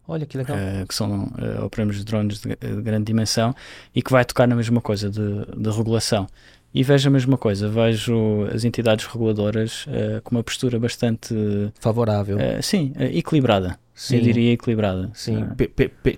Olha 0.08 0.26
que 0.26 0.38
legal. 0.38 0.58
Uh, 0.58 0.86
que 0.86 0.94
são 0.94 1.26
uh, 1.26 1.64
operamos 1.64 1.98
de 1.98 2.04
drones 2.04 2.42
de, 2.42 2.50
de, 2.50 2.82
grande 2.82 3.06
dimensão 3.06 3.56
e 3.96 4.02
que 4.02 4.12
vai 4.12 4.26
tocar 4.26 4.48
na 4.48 4.56
mesma 4.56 4.82
coisa 4.82 5.10
de, 5.10 5.46
de 5.58 5.70
regulação. 5.70 6.28
E 6.74 6.84
vejo 6.84 7.10
a 7.10 7.12
mesma 7.12 7.38
coisa, 7.38 7.70
vejo 7.70 8.46
as 8.54 8.64
entidades 8.64 9.06
reguladoras 9.06 9.86
uh, 9.88 10.22
com 10.24 10.36
uma 10.36 10.44
postura 10.44 10.80
bastante 10.80 11.34
favorável. 11.80 12.38
Sim, 12.62 12.94
equilibrada. 12.98 13.78
Sim. 13.94 14.18
Eu 14.18 14.22
diria 14.22 14.54
equilibrada. 14.54 15.12
Sim, 15.14 15.48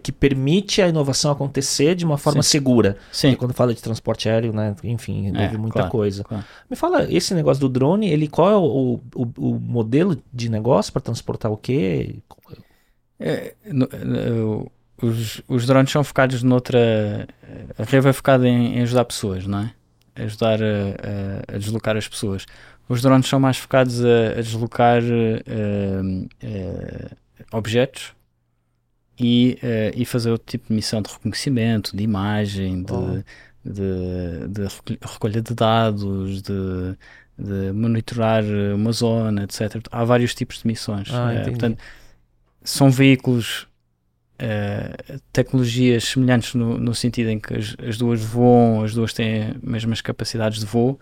que 0.01 0.11
permite 0.11 0.81
a 0.81 0.87
inovação 0.87 1.31
acontecer 1.31 1.95
de 1.95 2.05
uma 2.05 2.17
forma 2.17 2.41
sim. 2.43 2.49
segura. 2.49 2.97
Sim. 3.11 3.29
Porque 3.29 3.39
quando 3.39 3.53
fala 3.53 3.73
de 3.73 3.81
transporte 3.81 4.29
aéreo, 4.29 4.53
né, 4.53 4.75
enfim, 4.83 5.27
envolve 5.27 5.55
é, 5.55 5.57
muita 5.57 5.79
claro, 5.79 5.91
coisa. 5.91 6.23
Claro. 6.23 6.43
Me 6.69 6.75
fala, 6.75 7.11
esse 7.11 7.33
negócio 7.33 7.59
do 7.61 7.69
drone, 7.69 8.09
ele 8.09 8.27
qual 8.27 8.51
é 8.51 8.55
o, 8.55 8.99
o, 9.15 9.27
o 9.37 9.59
modelo 9.59 10.17
de 10.31 10.49
negócio 10.49 10.93
para 10.93 11.01
transportar 11.01 11.51
o 11.51 11.57
quê? 11.57 12.17
É, 13.19 13.53
no, 13.65 13.87
no, 13.87 14.71
os, 15.01 15.41
os 15.47 15.65
drones 15.65 15.91
são 15.91 16.03
focados 16.03 16.43
noutra. 16.43 17.27
A 17.77 17.83
Revo 17.83 18.07
é 18.07 18.13
focada 18.13 18.47
em, 18.47 18.77
em 18.77 18.81
ajudar 18.81 19.05
pessoas, 19.05 19.45
não 19.47 19.59
é? 19.59 19.73
ajudar 20.15 20.61
a, 20.61 21.51
a, 21.51 21.55
a, 21.55 21.57
deslocar 21.57 21.97
as 21.97 22.07
pessoas. 22.07 22.45
Os 22.87 23.01
drones 23.01 23.27
são 23.27 23.39
mais 23.39 23.57
focados 23.57 24.03
a, 24.03 24.31
a 24.37 24.41
deslocar 24.41 25.01
uh, 25.01 26.25
uh, 26.25 27.17
objetos 27.53 28.13
e, 29.19 29.57
uh, 29.61 29.99
e 29.99 30.05
fazer 30.05 30.31
outro 30.31 30.47
tipo 30.49 30.67
de 30.67 30.73
missão 30.73 31.01
de 31.01 31.11
reconhecimento, 31.11 31.95
de 31.95 32.03
imagem, 32.03 32.83
de, 32.83 32.93
oh. 32.93 33.23
de, 33.63 34.47
de, 34.49 34.97
recolha 35.01 35.41
de 35.41 35.53
dados, 35.53 36.41
de, 36.41 36.97
de, 37.37 37.71
monitorar 37.73 38.43
uma 38.75 38.91
zona, 38.91 39.43
etc. 39.43 39.81
Há 39.91 40.03
vários 40.03 40.33
tipos 40.33 40.59
de 40.59 40.67
missões. 40.67 41.09
Ah, 41.11 41.43
portanto, 41.45 41.77
são 42.63 42.89
veículos 42.89 43.67
uh, 44.41 45.21
tecnologias 45.31 46.05
semelhantes 46.05 46.55
no, 46.55 46.77
no, 46.77 46.95
sentido 46.95 47.29
em 47.29 47.39
que 47.39 47.53
as, 47.53 47.75
as, 47.87 47.97
duas 47.97 48.21
voam, 48.21 48.83
as 48.83 48.93
duas 48.93 49.13
têm 49.13 49.51
as 49.51 49.61
mesmas 49.63 50.01
capacidades 50.01 50.59
de 50.59 50.65
voo, 50.65 50.99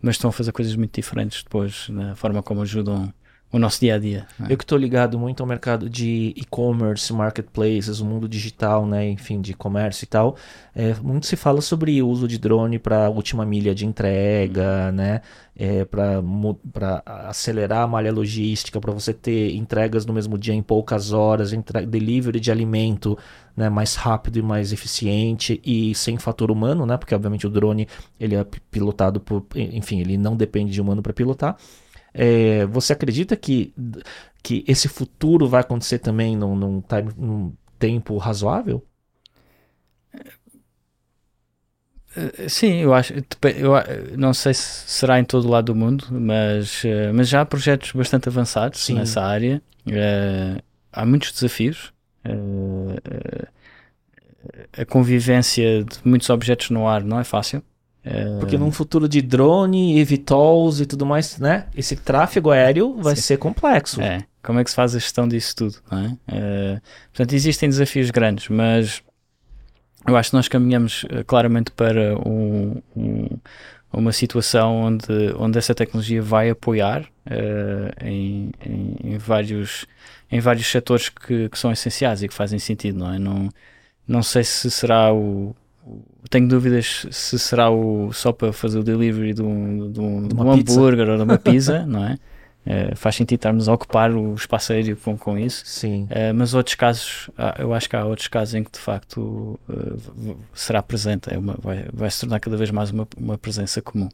mas 0.00 0.14
estão 0.16 0.30
a 0.30 0.32
fazer 0.32 0.52
coisas 0.52 0.76
muito 0.76 0.94
diferentes 0.94 1.42
depois 1.42 1.88
na 1.88 2.14
forma 2.14 2.42
como 2.42 2.62
ajudam 2.62 3.12
o 3.50 3.58
nosso 3.58 3.80
dia 3.80 3.94
a 3.94 3.98
dia. 3.98 4.26
Eu 4.48 4.58
que 4.58 4.64
estou 4.64 4.76
ligado 4.76 5.18
muito 5.18 5.42
ao 5.42 5.46
mercado 5.46 5.88
de 5.88 6.34
e-commerce, 6.36 7.10
marketplaces, 7.14 7.98
o 7.98 8.04
mundo 8.04 8.28
digital, 8.28 8.84
né, 8.84 9.08
enfim, 9.08 9.40
de 9.40 9.54
comércio 9.54 10.04
e 10.04 10.06
tal. 10.06 10.36
É, 10.74 10.94
muito 11.02 11.24
se 11.24 11.34
fala 11.34 11.62
sobre 11.62 12.00
o 12.02 12.08
uso 12.08 12.28
de 12.28 12.38
drone 12.38 12.78
para 12.78 13.08
última 13.08 13.46
milha 13.46 13.74
de 13.74 13.86
entrega, 13.86 14.92
né, 14.92 15.22
é, 15.56 15.86
para 15.86 17.02
acelerar 17.26 17.84
a 17.84 17.86
malha 17.86 18.12
logística, 18.12 18.78
para 18.78 18.92
você 18.92 19.14
ter 19.14 19.54
entregas 19.56 20.04
no 20.04 20.12
mesmo 20.12 20.36
dia 20.36 20.54
em 20.54 20.62
poucas 20.62 21.12
horas, 21.12 21.50
delivery 21.88 22.38
de 22.38 22.52
alimento 22.52 23.16
né, 23.56 23.70
mais 23.70 23.94
rápido 23.94 24.38
e 24.38 24.42
mais 24.42 24.74
eficiente 24.74 25.58
e 25.64 25.94
sem 25.94 26.18
fator 26.18 26.50
humano, 26.50 26.84
né, 26.84 26.98
porque 26.98 27.14
obviamente 27.14 27.46
o 27.46 27.50
drone 27.50 27.88
ele 28.20 28.36
é 28.36 28.44
pilotado 28.70 29.20
por, 29.20 29.46
enfim, 29.56 30.00
ele 30.00 30.18
não 30.18 30.36
depende 30.36 30.70
de 30.70 30.82
humano 30.82 31.00
para 31.00 31.14
pilotar. 31.14 31.56
É, 32.20 32.66
você 32.66 32.92
acredita 32.92 33.36
que, 33.36 33.72
que 34.42 34.64
esse 34.66 34.88
futuro 34.88 35.46
vai 35.46 35.60
acontecer 35.60 36.00
também 36.00 36.36
num, 36.36 36.56
num, 36.56 36.80
time, 36.80 37.12
num 37.16 37.52
tempo 37.78 38.16
razoável? 38.16 38.84
É, 42.16 42.48
sim, 42.48 42.78
eu 42.78 42.92
acho. 42.92 43.14
Eu 43.14 44.18
não 44.18 44.34
sei 44.34 44.52
se 44.52 44.90
será 44.90 45.20
em 45.20 45.24
todo 45.24 45.44
o 45.44 45.48
lado 45.48 45.66
do 45.66 45.76
mundo, 45.76 46.06
mas, 46.10 46.84
é, 46.84 47.12
mas 47.12 47.28
já 47.28 47.42
há 47.42 47.46
projetos 47.46 47.92
bastante 47.92 48.28
avançados 48.28 48.80
Sim. 48.84 48.94
nessa 48.94 49.22
área. 49.22 49.62
Uh, 49.86 50.60
há 50.92 51.06
muitos 51.06 51.30
desafios. 51.30 51.92
Uh, 52.26 52.96
a 54.76 54.84
convivência 54.84 55.84
de 55.84 55.98
muitos 56.04 56.28
objetos 56.30 56.70
no 56.70 56.88
ar 56.88 57.04
não 57.04 57.20
é 57.20 57.24
fácil. 57.24 57.62
Porque 58.40 58.56
num 58.56 58.70
futuro 58.70 59.08
de 59.08 59.20
drone, 59.20 59.98
evitols 59.98 60.80
e 60.80 60.86
tudo 60.86 61.04
mais, 61.04 61.38
né? 61.38 61.66
Esse 61.76 61.96
tráfego 61.96 62.50
aéreo 62.50 62.96
vai 63.00 63.16
Sim. 63.16 63.22
ser 63.22 63.36
complexo. 63.36 64.00
É. 64.00 64.24
Como 64.42 64.58
é 64.58 64.64
que 64.64 64.70
se 64.70 64.76
faz 64.76 64.94
a 64.94 64.98
gestão 64.98 65.28
disso 65.28 65.54
tudo? 65.54 65.76
É? 65.92 65.96
Uh, 65.96 66.80
portanto, 67.12 67.34
existem 67.34 67.68
desafios 67.68 68.10
grandes, 68.10 68.48
mas 68.48 69.02
eu 70.06 70.16
acho 70.16 70.30
que 70.30 70.36
nós 70.36 70.48
caminhamos 70.48 71.04
uh, 71.04 71.22
claramente 71.26 71.70
para 71.72 72.16
um, 72.26 72.80
um, 72.96 73.28
uma 73.92 74.12
situação 74.12 74.76
onde, 74.76 75.34
onde 75.38 75.58
essa 75.58 75.74
tecnologia 75.74 76.22
vai 76.22 76.48
apoiar 76.48 77.02
uh, 77.02 78.04
em, 78.04 78.50
em, 78.64 78.96
em, 79.04 79.18
vários, 79.18 79.86
em 80.30 80.40
vários 80.40 80.66
setores 80.66 81.10
que, 81.10 81.48
que, 81.48 81.58
são 81.58 81.70
essenciais 81.70 82.22
e 82.22 82.28
que 82.28 82.34
fazem 82.34 82.58
sentido, 82.58 83.00
não 83.00 83.12
é? 83.12 83.18
Não, 83.18 83.48
não 84.06 84.22
sei 84.22 84.44
se 84.44 84.70
será 84.70 85.12
o 85.12 85.54
tenho 86.30 86.48
dúvidas 86.48 87.06
se 87.10 87.38
será 87.38 87.70
o, 87.70 88.12
só 88.12 88.32
para 88.32 88.52
fazer 88.52 88.78
o 88.78 88.82
delivery 88.82 89.34
de 89.34 89.42
um, 89.42 89.90
de 89.90 90.00
um, 90.00 90.28
de 90.28 90.34
um 90.34 90.52
hambúrguer 90.52 91.08
ou 91.08 91.16
de 91.16 91.22
uma 91.22 91.38
pizza, 91.38 91.84
não 91.86 92.04
é? 92.04 92.18
Uh, 92.66 92.94
faz 92.96 93.16
sentido 93.16 93.38
estarmos 93.38 93.66
a 93.66 93.72
ocupar 93.72 94.12
o 94.12 94.34
espaço 94.34 94.72
aéreo 94.72 94.96
com, 94.96 95.16
com 95.16 95.38
isso. 95.38 95.62
Sim. 95.64 96.04
Uh, 96.04 96.34
mas 96.34 96.52
outros 96.52 96.74
casos, 96.74 97.30
eu 97.58 97.72
acho 97.72 97.88
que 97.88 97.96
há 97.96 98.04
outros 98.04 98.28
casos 98.28 98.54
em 98.54 98.62
que 98.62 98.72
de 98.72 98.78
facto 98.78 99.58
uh, 99.68 100.36
será 100.52 100.82
presente, 100.82 101.32
é 101.32 101.38
uma, 101.38 101.56
vai, 101.58 101.86
vai 101.92 102.10
se 102.10 102.20
tornar 102.20 102.40
cada 102.40 102.56
vez 102.56 102.70
mais 102.70 102.90
uma, 102.90 103.08
uma 103.16 103.38
presença 103.38 103.80
comum. 103.80 104.08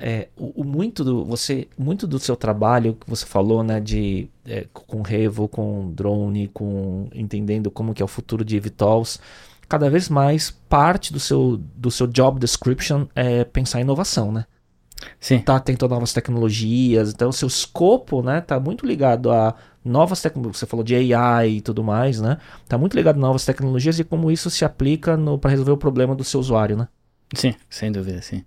É, 0.00 0.28
o, 0.36 0.62
o, 0.62 0.64
muito 0.64 1.02
do 1.02 1.24
você 1.24 1.66
muito 1.76 2.06
do 2.06 2.20
seu 2.20 2.36
trabalho 2.36 2.94
que 2.94 3.10
você 3.10 3.26
falou 3.26 3.64
né 3.64 3.80
de 3.80 4.28
é, 4.46 4.64
com 4.72 5.02
Revo 5.02 5.48
com 5.48 5.90
drone 5.92 6.46
com 6.46 7.08
entendendo 7.12 7.68
como 7.68 7.92
que 7.92 8.00
é 8.00 8.04
o 8.04 8.08
futuro 8.08 8.44
de 8.44 8.56
Evitols 8.56 9.18
cada 9.68 9.90
vez 9.90 10.08
mais 10.08 10.50
parte 10.50 11.12
do 11.12 11.20
seu, 11.20 11.58
do 11.76 11.90
seu 11.90 12.06
job 12.06 12.40
description 12.40 13.06
é 13.14 13.44
pensar 13.44 13.78
em 13.78 13.82
inovação, 13.82 14.32
né? 14.32 14.46
Sim. 15.20 15.40
Tá 15.40 15.60
tentando 15.60 15.90
novas 15.90 16.12
tecnologias, 16.12 17.12
então 17.12 17.28
o 17.28 17.32
seu 17.32 17.46
escopo, 17.46 18.22
né, 18.22 18.40
tá 18.40 18.58
muito 18.58 18.84
ligado 18.84 19.30
a 19.30 19.54
novas 19.84 20.20
tecnologias, 20.20 20.58
você 20.58 20.66
falou 20.66 20.84
de 20.84 21.14
AI 21.14 21.50
e 21.50 21.60
tudo 21.60 21.84
mais, 21.84 22.20
né? 22.20 22.38
Tá 22.68 22.76
muito 22.76 22.96
ligado 22.96 23.16
a 23.16 23.20
novas 23.20 23.44
tecnologias 23.44 23.98
e 23.98 24.04
como 24.04 24.30
isso 24.30 24.50
se 24.50 24.64
aplica 24.64 25.16
para 25.40 25.50
resolver 25.50 25.72
o 25.72 25.76
problema 25.76 26.14
do 26.14 26.24
seu 26.24 26.40
usuário, 26.40 26.76
né? 26.76 26.88
Sim, 27.34 27.54
sem 27.70 27.92
dúvida, 27.92 28.20
sim. 28.22 28.44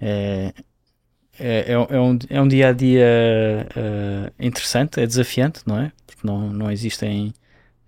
É, 0.00 0.52
é, 1.38 1.72
é, 1.72 1.72
é 1.72 2.00
um, 2.00 2.18
é 2.28 2.42
um 2.42 2.48
dia 2.48 2.68
a 2.68 2.72
dia 2.72 3.06
uh, 3.76 4.32
interessante, 4.38 5.00
é 5.00 5.06
desafiante, 5.06 5.60
não 5.66 5.78
é? 5.78 5.92
Porque 6.06 6.26
não, 6.26 6.50
não 6.50 6.70
existem 6.70 7.32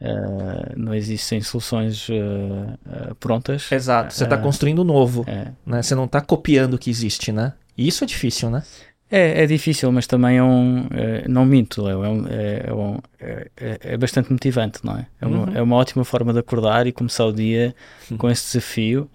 Uh, 0.03 0.73
não 0.77 0.93
existem 0.93 1.41
soluções 1.41 2.09
uh, 2.09 2.13
uh, 2.13 3.15
prontas. 3.21 3.71
Exato, 3.71 4.13
você 4.13 4.25
está 4.25 4.37
construindo 4.37 4.83
novo. 4.83 5.25
É. 5.29 5.53
Né? 5.65 5.81
Você 5.81 5.95
não 5.95 6.07
está 6.07 6.21
copiando 6.21 6.75
o 6.75 6.79
que 6.79 6.91
existe, 6.91 7.31
né? 7.31 7.53
E 7.79 7.87
isso 7.87 8.03
é 8.03 8.07
difícil, 8.07 8.51
né? 8.51 8.65
É, 9.09 9.45
é 9.45 9.47
difícil, 9.47 9.93
mas 9.93 10.09
também 10.09 10.39
é 10.39 10.43
um. 10.43 10.89
É, 10.91 11.29
não 11.29 11.45
minto, 11.45 11.89
é, 11.89 11.97
um, 11.97 12.27
é, 12.27 12.65
é 12.67 12.75
um, 12.75 12.99
é, 13.21 13.49
é, 13.81 13.97
bastante 13.97 14.33
motivante, 14.33 14.81
não 14.83 14.97
é? 14.97 15.07
É 15.21 15.27
uma, 15.27 15.39
uhum. 15.39 15.57
é 15.57 15.63
uma 15.63 15.77
ótima 15.77 16.05
forma 16.05 16.33
de 16.33 16.41
acordar 16.41 16.87
e 16.89 16.93
começar 16.93 17.27
o 17.27 17.33
dia 17.33 17.73
uhum. 18.11 18.17
com 18.17 18.29
esse 18.29 18.45
desafio. 18.47 19.09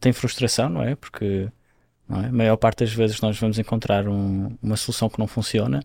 tem 0.00 0.12
frustração, 0.12 0.68
não 0.68 0.82
é? 0.82 0.96
Porque 0.96 1.48
não 2.06 2.22
é? 2.22 2.26
a 2.26 2.32
maior 2.32 2.56
parte 2.56 2.80
das 2.84 2.92
vezes 2.92 3.20
nós 3.22 3.38
vamos 3.38 3.58
encontrar 3.58 4.06
um, 4.06 4.54
uma 4.62 4.76
solução 4.76 5.08
que 5.08 5.18
não 5.18 5.26
funciona 5.26 5.82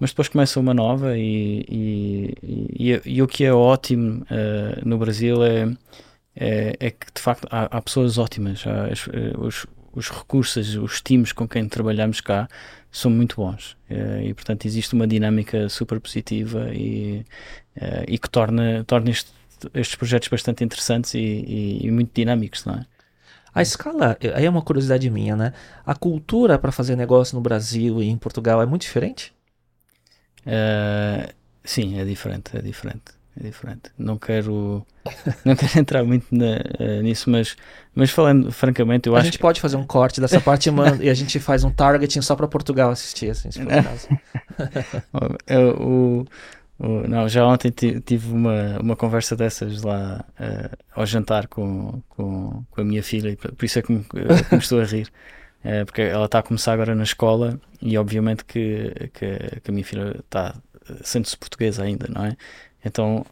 mas 0.00 0.10
depois 0.10 0.28
começa 0.28 0.58
uma 0.58 0.72
nova 0.72 1.16
e, 1.16 1.64
e, 1.68 2.34
e, 2.42 3.02
e 3.04 3.22
o 3.22 3.28
que 3.28 3.44
é 3.44 3.52
ótimo 3.52 4.22
uh, 4.22 4.88
no 4.88 4.96
Brasil 4.96 5.44
é, 5.44 5.70
é, 6.34 6.76
é, 6.80 6.90
que 6.90 7.06
de 7.14 7.20
facto 7.20 7.46
há, 7.50 7.64
há 7.64 7.82
pessoas 7.82 8.16
ótimas, 8.16 8.64
há, 8.66 8.88
eh, 8.88 9.34
os, 9.36 9.66
os 9.92 10.08
recursos, 10.08 10.74
os 10.76 11.02
times 11.02 11.32
com 11.32 11.46
quem 11.46 11.68
trabalhamos 11.68 12.22
cá 12.22 12.48
são 12.90 13.10
muito 13.10 13.36
bons 13.36 13.76
uh, 13.90 14.22
e 14.24 14.32
portanto 14.32 14.64
existe 14.64 14.94
uma 14.94 15.06
dinâmica 15.06 15.68
super 15.68 16.00
positiva 16.00 16.70
e, 16.72 17.24
uh, 17.76 18.04
e 18.08 18.18
que 18.18 18.30
torna, 18.30 18.82
torna 18.84 19.10
este, 19.10 19.30
estes 19.74 19.96
projetos 19.96 20.28
bastante 20.28 20.64
interessantes 20.64 21.12
e, 21.12 21.78
e 21.82 21.90
muito 21.90 22.10
dinâmicos, 22.14 22.64
não 22.64 22.74
é? 22.74 22.86
A 23.52 23.62
escala, 23.62 24.16
aí 24.34 24.46
é 24.46 24.50
uma 24.50 24.62
curiosidade 24.62 25.10
minha, 25.10 25.34
né? 25.34 25.52
A 25.84 25.92
cultura 25.92 26.56
para 26.56 26.70
fazer 26.70 26.94
negócio 26.94 27.34
no 27.34 27.40
Brasil 27.40 28.00
e 28.00 28.08
em 28.08 28.16
Portugal 28.16 28.62
é 28.62 28.66
muito 28.66 28.82
diferente? 28.82 29.34
Uh, 30.46 31.32
sim, 31.64 31.98
é 31.98 32.04
diferente, 32.04 32.56
é 32.56 32.62
diferente, 32.62 33.12
é 33.38 33.42
diferente. 33.42 33.90
Não 33.98 34.18
quero, 34.18 34.84
não 35.44 35.54
quero 35.54 35.78
entrar 35.78 36.04
muito 36.04 36.26
na, 36.30 36.56
uh, 36.78 37.02
nisso, 37.02 37.30
mas, 37.30 37.56
mas 37.94 38.10
falando 38.10 38.50
francamente, 38.50 39.08
eu 39.08 39.14
a 39.14 39.18
acho. 39.18 39.28
A 39.28 39.30
gente 39.30 39.38
pode 39.38 39.60
fazer 39.60 39.76
um 39.76 39.86
corte 39.86 40.20
dessa 40.20 40.40
parte 40.40 40.68
e, 40.68 40.72
manda, 40.72 41.04
e 41.04 41.08
a 41.08 41.14
gente 41.14 41.38
faz 41.38 41.64
um 41.64 41.70
targeting 41.70 42.22
só 42.22 42.34
para 42.34 42.48
Portugal 42.48 42.90
assistir, 42.90 43.30
assim, 43.30 43.50
se 43.50 43.62
for 43.62 43.72
o 43.72 43.82
caso. 43.82 44.08
o, 45.80 46.26
o, 46.78 47.08
não, 47.08 47.28
já 47.28 47.46
ontem 47.46 47.70
tive 47.70 48.32
uma, 48.32 48.78
uma 48.80 48.96
conversa 48.96 49.36
dessas 49.36 49.82
lá 49.82 50.24
uh, 50.40 50.76
ao 50.94 51.04
jantar 51.04 51.46
com, 51.46 52.02
com, 52.08 52.64
com 52.70 52.80
a 52.80 52.84
minha 52.84 53.02
filha, 53.02 53.36
por 53.36 53.64
isso 53.64 53.78
é 53.78 53.82
que 53.82 53.92
me, 53.92 54.04
que 54.04 54.54
me 54.54 54.58
estou 54.58 54.80
a 54.80 54.84
rir. 54.84 55.08
É, 55.62 55.84
porque 55.84 56.00
ela 56.00 56.24
está 56.24 56.38
a 56.38 56.42
começar 56.42 56.72
agora 56.72 56.94
na 56.94 57.02
escola 57.02 57.60
e 57.82 57.98
obviamente 57.98 58.44
que, 58.44 58.92
que, 59.12 59.60
que 59.60 59.70
a 59.70 59.72
minha 59.72 59.84
filha 59.84 60.16
está 60.18 60.54
sente-se 61.02 61.36
portuguesa 61.36 61.82
ainda, 61.82 62.06
não 62.08 62.24
é? 62.24 62.36
Então 62.84 63.24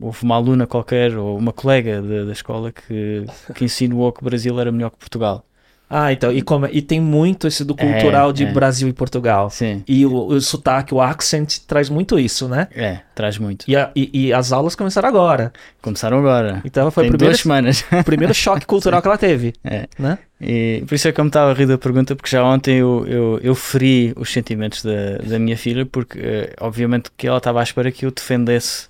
houve 0.00 0.22
uma 0.22 0.34
aluna 0.36 0.66
qualquer 0.66 1.16
ou 1.16 1.36
uma 1.38 1.52
colega 1.52 2.02
da 2.02 2.32
escola 2.32 2.72
que, 2.72 3.24
que 3.54 3.64
insinuou 3.64 4.12
que 4.12 4.20
o 4.20 4.24
Brasil 4.24 4.58
era 4.60 4.70
melhor 4.70 4.90
que 4.90 4.98
Portugal. 4.98 5.44
Ah, 5.88 6.12
então, 6.12 6.32
e, 6.32 6.42
como, 6.42 6.66
e 6.66 6.82
tem 6.82 7.00
muito 7.00 7.46
esse 7.46 7.64
do 7.64 7.74
cultural 7.74 8.30
é, 8.30 8.32
de 8.32 8.44
é. 8.44 8.52
Brasil 8.52 8.88
e 8.88 8.92
Portugal. 8.92 9.50
Sim. 9.50 9.84
E 9.86 10.04
o, 10.04 10.12
o 10.12 10.40
sotaque, 10.40 10.92
o 10.92 11.00
accent 11.00 11.58
traz 11.60 11.88
muito 11.88 12.18
isso, 12.18 12.48
né? 12.48 12.66
É, 12.74 12.98
traz 13.14 13.38
muito. 13.38 13.64
E, 13.68 13.76
a, 13.76 13.92
e, 13.94 14.10
e, 14.12 14.32
as 14.32 14.50
aulas 14.50 14.74
começaram 14.74 15.08
agora. 15.08 15.52
Começaram 15.80 16.18
agora. 16.18 16.60
Então 16.64 16.90
foi 16.90 17.04
tem 17.04 17.10
o 17.10 17.12
primeiro, 17.12 17.32
duas 17.32 17.40
semanas. 17.40 17.84
o 17.92 18.04
primeiro 18.04 18.34
choque 18.34 18.66
cultural 18.66 19.00
que 19.00 19.06
ela 19.06 19.16
teve. 19.16 19.54
É. 19.62 19.86
Né? 19.96 20.18
E 20.40 20.82
por 20.88 20.96
isso 20.96 21.06
é 21.06 21.12
que 21.12 21.20
eu 21.20 21.24
me 21.24 21.28
estava 21.28 21.52
a 21.52 21.54
rir 21.54 21.66
da 21.66 21.78
pergunta, 21.78 22.16
porque 22.16 22.30
já 22.30 22.44
ontem 22.44 22.78
eu, 22.78 23.06
eu, 23.06 23.40
eu 23.40 23.54
feri 23.54 24.12
os 24.16 24.32
sentimentos 24.32 24.82
da, 24.82 25.18
da 25.24 25.38
minha 25.38 25.56
filha, 25.56 25.86
porque 25.86 26.18
eh, 26.18 26.54
obviamente 26.60 27.10
que 27.16 27.28
ela 27.28 27.38
estava 27.38 27.60
à 27.60 27.62
espera 27.62 27.92
que 27.92 28.04
eu 28.04 28.10
defendesse, 28.10 28.88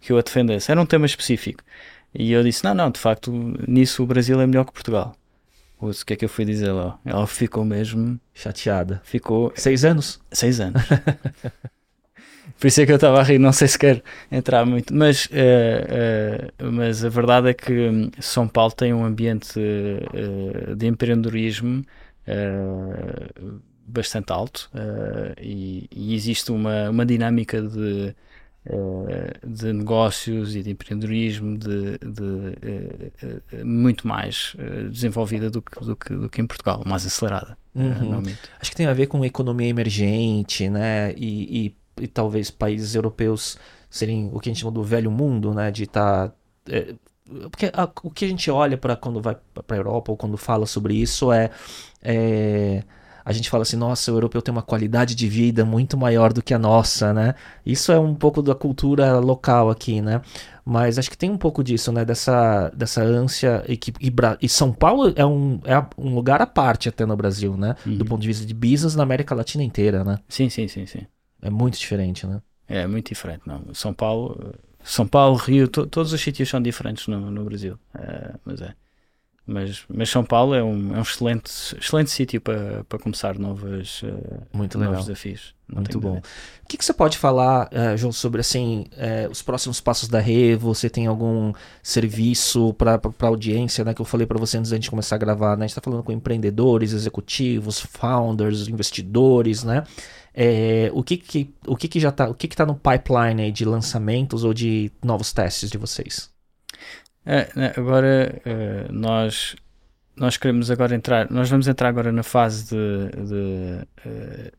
que 0.00 0.10
eu 0.10 0.18
a 0.18 0.22
defendesse. 0.22 0.70
Era 0.70 0.80
um 0.80 0.86
tema 0.86 1.04
específico. 1.04 1.62
E 2.14 2.32
eu 2.32 2.42
disse, 2.42 2.64
não, 2.64 2.74
não, 2.74 2.90
de 2.90 2.98
facto, 2.98 3.30
nisso 3.68 4.02
o 4.02 4.06
Brasil 4.06 4.40
é 4.40 4.46
melhor 4.46 4.64
que 4.64 4.72
Portugal. 4.72 5.14
O 5.80 5.90
que 6.04 6.12
é 6.12 6.16
que 6.16 6.24
eu 6.24 6.28
fui 6.28 6.44
dizer 6.44 6.72
lá? 6.72 6.98
Ela 7.04 7.26
ficou 7.26 7.64
mesmo 7.64 8.20
chateada. 8.34 9.00
Ficou. 9.02 9.52
Seis 9.54 9.84
anos? 9.84 10.20
Seis 10.30 10.60
anos. 10.60 10.82
Por 12.60 12.66
isso 12.66 12.82
é 12.82 12.86
que 12.86 12.92
eu 12.92 12.96
estava 12.96 13.18
a 13.18 13.22
rir, 13.22 13.38
não 13.38 13.52
sei 13.52 13.66
se 13.68 13.78
quer 13.78 14.02
entrar 14.30 14.66
muito. 14.66 14.94
Mas, 14.94 15.24
uh, 15.26 15.30
uh, 16.62 16.72
mas 16.72 17.02
a 17.02 17.08
verdade 17.08 17.48
é 17.48 17.54
que 17.54 17.72
hum, 17.72 18.10
São 18.20 18.46
Paulo 18.46 18.72
tem 18.72 18.92
um 18.92 19.02
ambiente 19.02 19.58
uh, 19.58 20.76
de 20.76 20.86
empreendedorismo 20.86 21.82
bastante 23.84 24.30
alto 24.30 24.70
e, 25.40 25.88
e, 25.90 26.14
existe 26.14 26.52
uma, 26.52 26.90
uma 26.90 27.04
dinâmica 27.04 27.60
de, 27.60 28.14
de 29.46 29.72
negócios 29.72 30.54
e 30.54 30.62
de 30.62 30.70
empreendedorismo 30.70 31.56
de, 31.56 31.98
de 31.98 32.22
uh, 32.22 33.66
muito 33.66 34.06
mais 34.06 34.54
desenvolvida 34.90 35.50
do 35.50 35.62
que, 35.62 35.80
do, 35.80 35.96
que, 35.96 36.14
do 36.14 36.28
que 36.28 36.40
em 36.42 36.46
Portugal, 36.46 36.82
mais 36.84 37.06
acelerada. 37.06 37.56
Uhum. 37.74 38.22
Acho 38.60 38.70
que 38.70 38.76
tem 38.76 38.86
a 38.86 38.92
ver 38.92 39.06
com 39.06 39.24
economia 39.24 39.68
emergente, 39.68 40.68
né? 40.68 41.12
E, 41.16 41.74
e, 41.98 42.02
e, 42.02 42.06
talvez 42.06 42.50
países 42.50 42.94
europeus 42.94 43.58
serem 43.88 44.30
o 44.32 44.40
que 44.40 44.48
a 44.48 44.52
gente 44.52 44.60
chama 44.60 44.72
do 44.72 44.82
velho 44.82 45.10
mundo, 45.10 45.54
né? 45.54 45.70
De 45.70 45.84
estar. 45.84 46.28
Tá, 46.28 46.34
é, 46.68 46.94
porque 47.50 47.70
a, 47.72 47.88
o 48.02 48.10
que 48.10 48.24
a 48.24 48.28
gente 48.28 48.50
olha 48.50 48.76
para 48.76 48.96
quando 48.96 49.20
vai 49.20 49.36
para 49.54 49.76
a 49.76 49.78
Europa 49.78 50.10
ou 50.10 50.16
quando 50.16 50.36
fala 50.36 50.66
sobre 50.66 50.94
isso 50.94 51.32
é, 51.32 51.50
é 52.02 52.82
a 53.30 53.32
gente 53.32 53.48
fala 53.48 53.62
assim, 53.62 53.76
nossa, 53.76 54.12
o 54.12 54.16
europeu 54.16 54.42
tem 54.42 54.50
uma 54.50 54.62
qualidade 54.62 55.14
de 55.14 55.28
vida 55.28 55.64
muito 55.64 55.96
maior 55.96 56.32
do 56.32 56.42
que 56.42 56.52
a 56.52 56.58
nossa, 56.58 57.12
né? 57.12 57.34
Isso 57.64 57.92
é 57.92 57.98
um 57.98 58.14
pouco 58.14 58.42
da 58.42 58.54
cultura 58.54 59.18
local 59.18 59.70
aqui, 59.70 60.00
né? 60.00 60.20
Mas 60.64 60.98
acho 60.98 61.08
que 61.08 61.16
tem 61.16 61.30
um 61.30 61.38
pouco 61.38 61.62
disso, 61.62 61.92
né? 61.92 62.04
Dessa, 62.04 62.70
dessa 62.70 63.02
ânsia. 63.02 63.64
E, 63.68 63.76
que, 63.76 63.92
e, 64.00 64.12
e 64.42 64.48
São 64.48 64.72
Paulo 64.72 65.12
é 65.14 65.24
um, 65.24 65.60
é 65.64 65.78
um 65.96 66.14
lugar 66.14 66.42
à 66.42 66.46
parte 66.46 66.88
até 66.88 67.06
no 67.06 67.16
Brasil, 67.16 67.56
né? 67.56 67.76
Uhum. 67.86 67.98
Do 67.98 68.04
ponto 68.04 68.20
de 68.20 68.26
vista 68.26 68.44
de 68.44 68.52
business 68.52 68.96
na 68.96 69.04
América 69.04 69.34
Latina 69.34 69.62
inteira, 69.62 70.02
né? 70.02 70.18
Sim, 70.28 70.48
sim, 70.48 70.66
sim, 70.66 70.86
sim. 70.86 71.06
É 71.40 71.50
muito 71.50 71.78
diferente, 71.78 72.26
né? 72.26 72.42
É, 72.68 72.86
muito 72.86 73.08
diferente, 73.08 73.42
não. 73.46 73.62
São 73.72 73.94
Paulo, 73.94 74.54
São 74.82 75.06
Paulo, 75.06 75.36
Rio, 75.36 75.68
to, 75.68 75.86
todos 75.86 76.12
os 76.12 76.20
sítios 76.20 76.48
são 76.48 76.60
diferentes 76.60 77.06
no, 77.06 77.30
no 77.30 77.44
Brasil. 77.44 77.78
É, 77.94 78.34
mas 78.44 78.60
é. 78.60 78.74
Mas, 79.50 79.82
mas 79.88 80.08
São 80.08 80.24
Paulo 80.24 80.54
é 80.54 80.62
um, 80.62 80.94
é 80.94 80.98
um 80.98 81.02
excelente, 81.02 81.50
excelente 81.76 82.10
sítio 82.12 82.40
para, 82.40 82.84
para 82.84 83.00
começar 83.00 83.36
novas, 83.36 84.00
uh, 84.02 84.46
Muito 84.52 84.78
novos 84.78 84.92
legal. 84.92 85.02
desafios. 85.02 85.54
Muito 85.66 86.00
bom. 86.00 86.18
O 86.18 86.68
que, 86.68 86.76
que 86.76 86.84
você 86.84 86.92
pode 86.92 87.18
falar, 87.18 87.68
uh, 87.72 87.96
João, 87.96 88.12
sobre 88.12 88.40
assim, 88.40 88.86
uh, 88.92 89.28
os 89.28 89.42
próximos 89.42 89.80
passos 89.80 90.08
da 90.08 90.20
Revo? 90.20 90.72
Você 90.72 90.88
tem 90.88 91.08
algum 91.08 91.52
serviço 91.82 92.72
para 92.74 92.94
a 92.94 93.26
audiência, 93.26 93.84
né? 93.84 93.92
Que 93.92 94.00
eu 94.00 94.06
falei 94.06 94.24
para 94.24 94.38
você 94.38 94.56
antes 94.56 94.70
da 94.70 94.76
gente 94.76 94.88
começar 94.88 95.16
a 95.16 95.18
gravar, 95.18 95.56
né? 95.56 95.64
A 95.64 95.66
gente 95.66 95.70
está 95.70 95.80
falando 95.80 96.04
com 96.04 96.12
empreendedores, 96.12 96.92
executivos, 96.92 97.80
founders, 97.80 98.68
investidores, 98.68 99.64
né? 99.64 99.82
É, 100.32 100.92
o 100.94 101.02
que, 101.02 101.16
que, 101.16 101.52
o 101.66 101.76
que, 101.76 101.88
que 101.88 101.98
já 101.98 102.10
está 102.10 102.30
o 102.30 102.34
que, 102.34 102.46
que 102.46 102.54
tá 102.54 102.64
no 102.64 102.76
pipeline 102.76 103.50
de 103.50 103.64
lançamentos 103.64 104.44
ou 104.44 104.54
de 104.54 104.92
novos 105.02 105.32
testes 105.32 105.68
de 105.68 105.76
vocês? 105.76 106.30
É, 107.24 107.48
né, 107.54 107.72
agora 107.76 108.40
uh, 108.46 108.92
nós 108.92 109.56
nós 110.16 110.36
queremos 110.36 110.70
agora 110.70 110.94
entrar, 110.94 111.30
nós 111.30 111.48
vamos 111.48 111.66
entrar 111.66 111.88
agora 111.88 112.12
na 112.12 112.22
fase 112.22 112.64
de, 112.64 113.26
de, 113.26 113.86
uh, 114.06 114.52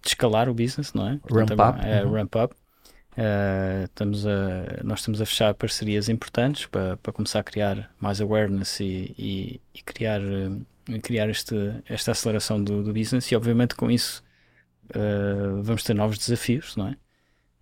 de 0.00 0.08
escalar 0.08 0.48
o 0.48 0.54
business, 0.54 0.92
não 0.92 1.08
é? 1.08 1.20
Ramp 1.28 1.50
up. 1.50 1.80
É, 1.84 2.04
uhum. 2.04 2.12
ramp 2.12 2.36
up. 2.36 2.54
Uh, 3.12 3.84
estamos 3.86 4.24
a, 4.24 4.84
nós 4.84 5.00
estamos 5.00 5.20
a 5.20 5.26
fechar 5.26 5.52
parcerias 5.54 6.08
importantes 6.08 6.66
para, 6.66 6.96
para 6.98 7.12
começar 7.12 7.40
a 7.40 7.42
criar 7.42 7.90
mais 7.98 8.20
awareness 8.20 8.78
e, 8.78 9.14
e, 9.18 9.60
e 9.74 9.82
criar, 9.82 10.20
criar 11.02 11.28
este, 11.28 11.56
esta 11.86 12.12
aceleração 12.12 12.62
do, 12.62 12.84
do 12.84 12.92
business 12.92 13.32
e 13.32 13.36
obviamente 13.36 13.74
com 13.74 13.90
isso 13.90 14.22
uh, 14.90 15.60
vamos 15.60 15.82
ter 15.82 15.92
novos 15.92 16.18
desafios, 16.18 16.76
não 16.76 16.86
é? 16.86 16.96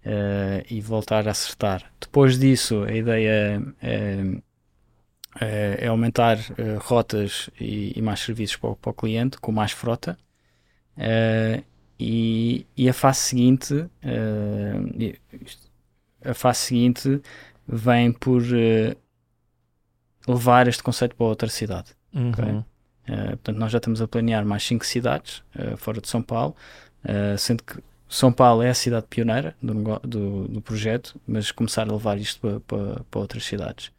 Uh, 0.05 0.65
e 0.71 0.81
voltar 0.81 1.27
a 1.29 1.31
acertar. 1.31 1.85
Depois 2.01 2.39
disso, 2.39 2.85
a 2.85 2.93
ideia 2.93 3.63
é, 3.81 4.41
é, 5.41 5.85
é 5.85 5.87
aumentar 5.89 6.39
uh, 6.39 6.79
rotas 6.81 7.51
e, 7.61 7.93
e, 7.97 8.03
mais 8.03 8.21
serviços 8.21 8.57
para 8.57 8.71
o, 8.71 8.77
para 8.77 8.91
o, 8.91 8.95
cliente, 8.95 9.39
com 9.39 9.53
mais 9.53 9.73
frota. 9.73 10.19
Uh, 10.97 11.63
e, 11.99 12.67
e, 12.77 12.89
a 12.89 12.93
fase 12.93 13.21
seguinte, 13.21 13.75
a 16.25 16.33
fase 16.33 16.61
seguinte 16.61 17.21
vem 17.67 18.13
por 18.13 18.43
levar 20.29 20.69
este 20.69 20.83
conceito 20.83 21.17
para 21.17 21.27
outra 21.27 21.49
cidade. 21.49 21.91
Uhum. 22.15 22.31
Okay? 22.31 22.65
Uh, 23.09 23.31
portanto, 23.31 23.57
nós 23.57 23.73
já 23.73 23.79
estamos 23.79 24.03
a 24.03 24.09
planear 24.09 24.45
mais 24.45 24.63
cinco 24.63 24.85
cidades 24.85 25.43
uh, 25.57 25.77
fora 25.77 26.01
de 26.01 26.09
São 26.09 26.23
Paulo, 26.23 26.55
uh, 27.05 27.39
sendo 27.39 27.63
que 27.63 27.83
são 28.09 28.33
Paulo 28.33 28.63
é 28.63 28.71
a 28.71 28.75
cidade 28.75 29.07
pioneira 29.09 29.55
do, 29.63 29.75
do, 30.01 30.49
do 30.49 30.61
projeto, 30.63 31.21
mas 31.27 31.51
começar 31.51 31.89
a 31.89 31.93
levar 31.93 32.19
isto 32.19 32.41
para, 32.41 32.61
para, 32.61 33.05
para 33.11 33.21
outras 33.21 33.45
cidades. 33.45 33.93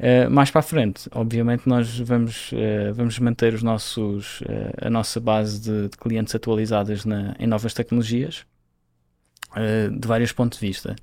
Uh, 0.00 0.30
mais 0.30 0.50
para 0.50 0.60
a 0.60 0.62
frente, 0.62 1.08
obviamente, 1.12 1.68
nós 1.68 1.98
vamos, 1.98 2.50
uh, 2.52 2.94
vamos 2.94 3.18
manter 3.18 3.52
os 3.52 3.62
nossos, 3.62 4.40
uh, 4.40 4.86
a 4.86 4.90
nossa 4.90 5.20
base 5.20 5.60
de, 5.60 5.88
de 5.90 5.96
clientes 5.98 6.34
atualizadas 6.34 7.04
na, 7.04 7.36
em 7.38 7.46
novas 7.46 7.74
tecnologias, 7.74 8.46
de 9.98 10.06
vários 10.06 10.32
pontos 10.32 10.60
de 10.60 10.66
vista. 10.66 10.94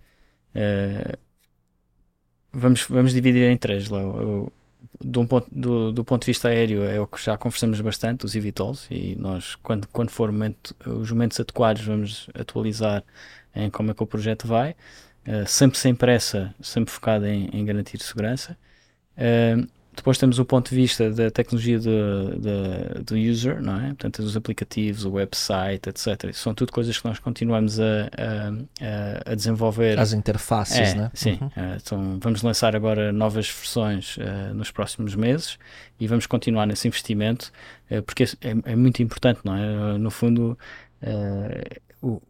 vamos, 2.52 2.86
vamos 2.90 3.14
dividir 3.14 3.52
em 3.52 3.58
três. 3.58 3.90
Lá, 3.90 4.00
do, 5.00 5.26
ponto, 5.26 5.48
do, 5.52 5.92
do, 5.92 6.04
ponto 6.04 6.22
de 6.22 6.28
vista 6.28 6.50
aéreo 6.50 6.84
é 6.84 7.00
o 7.00 7.08
que 7.08 7.24
já 7.24 7.38
conversamos 7.38 7.80
bastante, 7.82 8.26
os 8.26 8.36
eVTOLs, 8.36 8.88
e 8.90 9.16
nós, 9.16 9.56
quando, 9.56 9.88
quando 9.90 10.10
for 10.10 10.32
momento, 10.32 10.76
os 10.86 11.12
momentos 11.12 11.40
adequados, 11.40 11.84
vamos 11.84 12.30
atualizar 12.34 13.04
em 13.56 13.70
como 13.70 13.92
é 13.92 13.94
que 13.94 14.04
o 14.04 14.08
projeto 14.08 14.48
vai, 14.48 14.72
uh, 15.28 15.48
sempre 15.48 15.78
sem 15.78 15.94
pressa, 15.96 16.54
sempre 16.62 16.94
focado 16.94 17.26
em, 17.26 17.50
em 17.52 17.66
garantir 17.66 18.00
segurança. 18.02 18.58
Uh, 19.18 19.68
depois 19.98 20.20
temos 20.20 20.38
o 20.38 20.46
ponto 20.46 20.70
de 20.70 20.76
vista 20.76 21.10
da 21.10 21.32
tecnologia 21.32 21.80
de, 21.80 21.90
do 23.04 23.16
user, 23.18 23.60
não 23.62 23.80
é? 23.80 23.88
Portanto, 23.88 24.20
os 24.20 24.38
aplicativos, 24.38 25.06
o 25.06 25.12
website, 25.14 25.90
etc. 25.90 26.32
São 26.34 26.54
tudo 26.54 26.72
coisas 26.72 27.00
que 27.00 27.06
nós 27.06 27.18
continuamos 27.18 27.80
a, 27.80 27.84
a, 28.16 29.32
a 29.32 29.36
desenvolver. 29.36 30.00
As 30.00 30.14
interfaces, 30.14 30.94
é, 30.94 30.96
né? 30.96 31.12
Sim. 31.16 31.40
Uhum. 31.42 31.48
Uh, 31.48 31.78
então, 31.84 32.20
vamos 32.22 32.44
lançar 32.44 32.76
agora 32.76 33.12
novas 33.12 33.50
versões 33.50 34.18
uh, 34.18 34.54
nos 34.54 34.70
próximos 34.70 35.16
meses 35.16 35.58
e 36.00 36.06
vamos 36.06 36.28
continuar 36.28 36.68
nesse 36.68 36.88
investimento, 36.88 37.52
uh, 37.90 38.04
porque 38.04 38.24
é, 38.24 38.72
é, 38.72 38.76
muito 38.76 39.02
importante, 39.02 39.40
não 39.44 39.56
é? 39.56 39.98
No 39.98 40.12
fundo, 40.12 40.56
o 42.04 42.22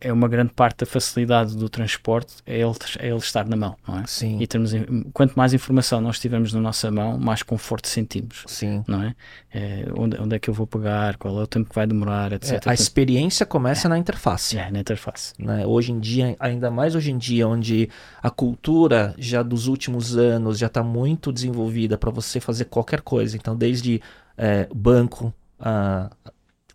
é 0.00 0.12
uma 0.12 0.28
grande 0.28 0.52
parte 0.52 0.80
da 0.80 0.86
facilidade 0.86 1.56
do 1.56 1.68
transporte 1.68 2.36
é 2.46 2.60
ele, 2.60 2.74
é 2.98 3.08
ele 3.08 3.16
estar 3.16 3.46
na 3.46 3.56
mão, 3.56 3.76
não 3.86 4.00
é? 4.00 4.06
Sim. 4.06 4.38
E 4.40 4.46
temos, 4.46 4.72
quanto 5.12 5.34
mais 5.34 5.54
informação 5.54 6.00
nós 6.00 6.18
tivermos 6.18 6.52
na 6.52 6.60
nossa 6.60 6.90
mão, 6.90 7.18
mais 7.18 7.42
conforto 7.42 7.88
sentimos. 7.88 8.44
Sim. 8.46 8.84
Não 8.86 9.02
é? 9.02 9.14
é 9.52 9.86
onde, 9.96 10.20
onde, 10.20 10.36
é 10.36 10.38
que 10.38 10.50
eu 10.50 10.54
vou 10.54 10.66
pegar, 10.66 11.16
qual 11.16 11.38
é 11.38 11.42
o 11.42 11.46
tempo 11.46 11.68
que 11.68 11.74
vai 11.74 11.86
demorar, 11.86 12.32
etc. 12.32 12.66
É, 12.66 12.70
a 12.70 12.74
experiência 12.74 13.46
começa 13.46 13.86
é. 13.86 13.90
na 13.90 13.98
interface. 13.98 14.58
É, 14.58 14.70
na 14.70 14.80
interface. 14.80 15.34
Né? 15.38 15.66
Hoje 15.66 15.92
em 15.92 16.00
dia, 16.00 16.36
ainda 16.38 16.70
mais 16.70 16.94
hoje 16.94 17.10
em 17.10 17.18
dia, 17.18 17.46
onde 17.46 17.88
a 18.22 18.30
cultura 18.30 19.14
já 19.18 19.42
dos 19.42 19.66
últimos 19.66 20.16
anos 20.16 20.58
já 20.58 20.66
está 20.66 20.82
muito 20.82 21.32
desenvolvida 21.32 21.96
para 21.96 22.10
você 22.10 22.40
fazer 22.40 22.66
qualquer 22.66 23.00
coisa. 23.00 23.36
Então, 23.36 23.56
desde 23.56 24.00
é, 24.36 24.68
banco, 24.74 25.32
a, 25.58 26.10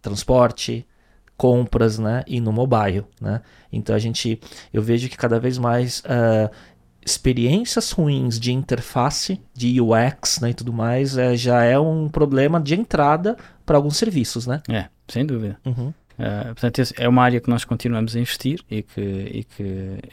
transporte, 0.02 0.86
compras, 1.38 2.00
né, 2.00 2.24
e 2.28 2.40
no 2.40 2.52
mobile, 2.52 3.04
né? 3.20 3.42
Então 3.72 3.96
a 3.96 4.00
gente, 4.00 4.40
eu 4.72 4.82
vejo 4.82 5.10
que 5.10 5.18
cada 5.18 5.40
vez 5.40 5.58
mais 5.58 6.00
uh, 6.02 6.50
experiências 7.06 7.92
ruins 7.92 8.40
de 8.40 8.54
interface, 8.54 9.42
de 9.54 9.82
UX, 9.82 10.40
né, 10.40 10.52
e 10.52 10.54
tudo 10.54 10.72
mais, 10.72 11.18
é, 11.18 11.36
já 11.36 11.64
é 11.64 11.78
um 11.78 12.08
problema 12.08 12.62
de 12.62 12.76
entrada 12.76 13.36
para 13.66 13.78
alguns 13.78 13.98
serviços, 13.98 14.48
né? 14.48 14.62
É, 14.70 14.86
sem 15.08 15.26
dúvida. 15.26 15.58
Uhum. 15.66 15.94
Uh, 16.14 16.54
portanto, 16.54 16.82
é 16.98 17.10
uma 17.10 17.24
área 17.24 17.42
que 17.42 17.50
nós 17.50 17.66
continuamos 17.66 18.16
a 18.16 18.20
investir 18.20 18.62
e 18.70 18.84
que, 18.84 19.02
e 19.02 19.44
que, 19.44 19.64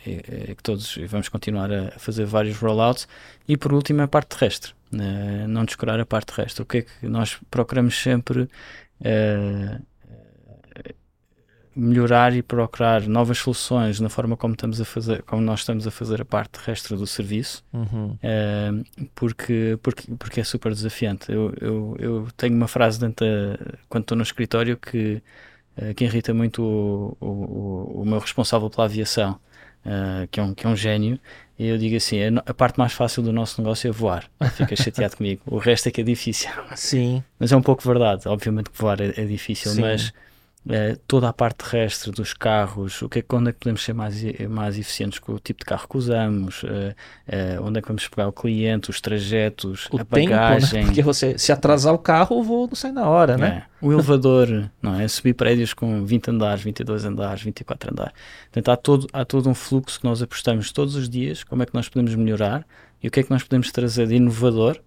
e, 0.07 0.51
e 0.51 0.55
que 0.55 0.63
todos 0.63 0.99
vamos 1.07 1.29
continuar 1.29 1.71
a 1.71 1.91
fazer 1.99 2.25
vários 2.25 2.57
rollouts. 2.57 3.07
E 3.47 3.57
por 3.57 3.73
último, 3.73 4.03
a 4.03 4.09
parte 4.09 4.37
terrestre. 4.37 4.73
Uh, 4.93 5.47
não 5.47 5.65
descurar 5.65 6.01
a 6.01 6.07
parte 6.07 6.35
terrestre. 6.35 6.63
O 6.63 6.67
que 6.67 6.79
é 6.79 6.83
que 6.83 7.07
nós 7.07 7.39
procuramos 7.51 8.01
sempre 8.01 8.43
uh, 8.43 9.83
melhorar 11.75 12.35
e 12.35 12.43
procurar 12.43 13.07
novas 13.07 13.39
soluções 13.39 14.01
na 14.01 14.09
forma 14.09 14.37
como 14.37 14.55
estamos 14.55 14.81
a 14.81 14.85
fazer, 14.85 15.23
como 15.23 15.41
nós 15.41 15.61
estamos 15.61 15.87
a 15.87 15.91
fazer 15.91 16.21
a 16.21 16.25
parte 16.25 16.59
terrestre 16.59 16.97
do 16.97 17.07
serviço, 17.07 17.65
uhum. 17.73 18.17
uh, 18.17 19.09
porque, 19.15 19.79
porque, 19.83 20.13
porque 20.19 20.41
é 20.41 20.45
super 20.45 20.73
desafiante. 20.73 21.31
Eu, 21.31 21.55
eu, 21.61 21.97
eu 21.99 22.29
tenho 22.37 22.57
uma 22.57 22.69
frase 22.69 22.99
dentro 22.99 23.25
da, 23.25 23.77
quando 23.89 24.03
estou 24.03 24.17
no 24.17 24.23
escritório 24.23 24.77
que, 24.77 25.23
uh, 25.77 25.95
que 25.95 26.05
irrita 26.05 26.35
muito 26.35 26.63
o, 26.63 27.17
o, 27.21 28.03
o, 28.03 28.05
meu 28.05 28.19
responsável 28.19 28.69
pela 28.69 28.87
aviação, 28.87 29.39
uh, 29.87 30.27
que, 30.29 30.41
é 30.41 30.43
um, 30.43 30.53
que 30.53 30.67
é 30.67 30.69
um 30.69 30.77
gênio, 30.77 31.21
e 31.57 31.69
eu 31.69 31.79
digo 31.79 31.95
assim: 31.97 32.19
a, 32.47 32.55
parte 32.55 32.79
mais 32.79 32.93
fácil 32.93 33.23
do 33.23 33.33
nosso 33.33 33.61
negócio 33.61 33.87
é 33.87 33.93
voar. 33.93 34.29
Fica 34.57 34.75
chateado 34.75 35.17
comigo. 35.17 35.43
O 35.47 35.59
resto 35.59 35.89
é 35.89 35.93
que 35.93 36.01
é 36.01 36.05
difícil. 36.05 36.51
Sim. 36.75 37.23
Mas 37.39 37.53
é 37.53 37.57
um 37.57 37.63
pouco 37.63 37.87
verdade. 37.87 38.27
Obviamente 38.27 38.71
que 38.71 38.79
voar 38.79 39.01
é, 39.01 39.13
é 39.17 39.25
difícil, 39.25 39.71
Sim. 39.73 39.83
mas 39.83 40.13
é, 40.69 40.97
toda 41.07 41.29
a 41.29 41.33
parte 41.33 41.65
terrestre 41.65 42.11
dos 42.11 42.35
carros, 42.35 43.01
o 43.01 43.09
que 43.09 43.21
é, 43.21 43.25
onde 43.33 43.49
é 43.49 43.53
que 43.53 43.61
podemos 43.61 43.83
ser 43.83 43.95
mais, 43.95 44.23
mais 44.49 44.79
eficientes 44.79 45.19
com 45.19 45.33
o 45.33 45.39
tipo 45.39 45.61
de 45.61 45.65
carro 45.65 45.89
que 45.89 45.97
usamos, 45.97 46.63
é, 46.65 46.95
é, 47.27 47.61
onde 47.61 47.79
é 47.79 47.83
que 47.83 47.89
vamos 47.89 48.07
pegar 48.09 48.29
o 48.29 48.33
cliente, 48.33 48.91
os 48.91 49.01
trajetos, 49.01 49.89
o 49.91 49.97
a 49.97 50.05
tempo, 50.05 50.31
bagagem. 50.31 50.81
Né? 50.81 50.87
Porque 50.87 51.03
você, 51.03 51.39
se 51.39 51.51
atrasar 51.51 51.95
o 51.95 51.99
carro, 51.99 52.39
o 52.39 52.43
voo 52.43 52.67
não 52.67 52.75
sai 52.75 52.93
na 52.93 53.09
hora, 53.09 53.39
né? 53.39 53.65
É, 53.83 53.87
o 53.87 53.91
elevador, 53.91 54.71
não 54.83 55.01
é? 55.01 55.09
Subir 55.09 55.35
prédios 55.35 55.73
com 55.73 56.05
20 56.05 56.31
andares, 56.31 56.63
22 56.63 57.05
andares, 57.07 57.43
24 57.43 57.93
andares. 57.93 58.13
Portanto, 58.53 58.69
há 58.69 58.77
todo, 58.77 59.07
há 59.13 59.25
todo 59.25 59.49
um 59.49 59.55
fluxo 59.55 59.99
que 59.99 60.05
nós 60.05 60.21
apostamos 60.21 60.71
todos 60.73 60.95
os 60.95 61.09
dias, 61.09 61.43
como 61.43 61.63
é 61.63 61.67
que 61.67 61.75
nós 61.75 61.89
podemos 61.89 62.15
melhorar 62.15 62.67
e 63.03 63.09
o 63.09 63.11
que 63.11 63.21
é 63.21 63.23
que 63.23 63.31
nós 63.31 63.43
podemos 63.43 63.73
trazer 63.73 64.07
de 64.07 64.17
inovador 64.17 64.79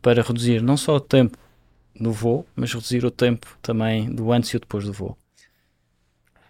para 0.00 0.22
reduzir 0.22 0.62
não 0.62 0.76
só 0.76 0.96
o 0.96 1.00
tempo 1.00 1.38
no 1.98 2.12
voo, 2.12 2.46
mas 2.54 2.72
reduzir 2.72 3.04
o 3.04 3.10
tempo 3.10 3.56
também 3.62 4.12
do 4.12 4.32
antes 4.32 4.50
e 4.50 4.56
o 4.56 4.60
depois 4.60 4.84
do 4.84 4.92
voo. 4.92 5.16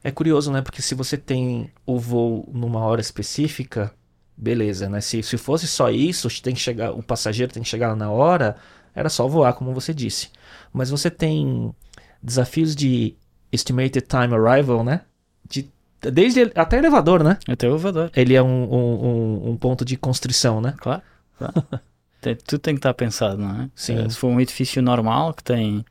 É 0.02 0.10
curioso, 0.10 0.52
né? 0.52 0.60
Porque 0.60 0.82
se 0.82 0.94
você 0.94 1.16
tem 1.16 1.72
o 1.86 1.98
voo 1.98 2.48
numa 2.52 2.80
hora 2.80 3.00
específica, 3.00 3.92
beleza, 4.36 4.88
né? 4.88 5.00
Se, 5.00 5.22
se 5.22 5.36
fosse 5.38 5.66
só 5.66 5.90
isso, 5.90 6.28
tem 6.42 6.54
que 6.54 6.60
chegar, 6.60 6.92
o 6.92 7.02
passageiro 7.02 7.52
tem 7.52 7.62
que 7.62 7.68
chegar 7.68 7.96
na 7.96 8.10
hora, 8.10 8.56
era 8.94 9.08
só 9.08 9.26
voar, 9.26 9.54
como 9.54 9.72
você 9.72 9.94
disse. 9.94 10.28
Mas 10.72 10.90
você 10.90 11.10
tem 11.10 11.74
desafios 12.22 12.74
de 12.76 13.16
estimated 13.50 14.06
time 14.06 14.34
arrival, 14.34 14.84
né? 14.84 15.02
De, 15.48 15.70
desde 16.00 16.52
até 16.54 16.78
elevador, 16.78 17.22
né? 17.22 17.38
Até 17.48 17.66
elevador. 17.66 18.10
Ele 18.14 18.34
é 18.34 18.42
um, 18.42 18.64
um, 18.74 19.06
um, 19.06 19.50
um 19.50 19.56
ponto 19.56 19.84
de 19.84 19.96
constrição, 19.96 20.60
né? 20.60 20.74
Claro. 20.78 21.02
claro. 21.38 21.54
tem, 22.24 22.36
tudo 22.36 22.60
tem 22.60 22.74
que 22.74 22.78
estar 22.78 22.94
pensado, 22.94 23.38
não 23.38 23.62
é? 23.62 23.70
Sim. 23.74 24.08
Se 24.08 24.16
for 24.16 24.28
um 24.28 24.40
edifício 24.40 24.80
normal 24.80 25.34
que 25.34 25.44
tem 25.44 25.84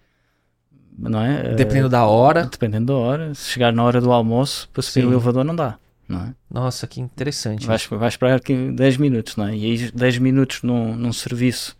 não 0.97 1.21
é? 1.21 1.55
Dependendo 1.55 1.89
da 1.89 2.05
hora. 2.05 2.45
Dependendo 2.45 2.87
da 2.87 2.93
hora. 2.93 3.33
Se 3.33 3.49
chegar 3.49 3.73
na 3.73 3.83
hora 3.83 3.99
do 3.99 4.11
almoço, 4.11 4.69
para 4.71 4.81
subir 4.81 5.01
Sim. 5.01 5.07
o 5.07 5.11
elevador 5.13 5.43
não 5.43 5.55
dá. 5.55 5.77
Não 6.07 6.21
é? 6.21 6.33
Nossa, 6.49 6.85
que 6.85 7.01
interessante. 7.01 7.65
Vais, 7.65 7.85
vais 7.85 8.13
esperar 8.13 8.35
aqui 8.35 8.71
10 8.71 8.97
minutos, 8.97 9.35
não 9.35 9.47
é? 9.47 9.55
E 9.55 9.65
aí 9.65 9.91
10 9.91 10.19
minutos 10.19 10.61
num, 10.61 10.95
num 10.95 11.13
serviço 11.13 11.75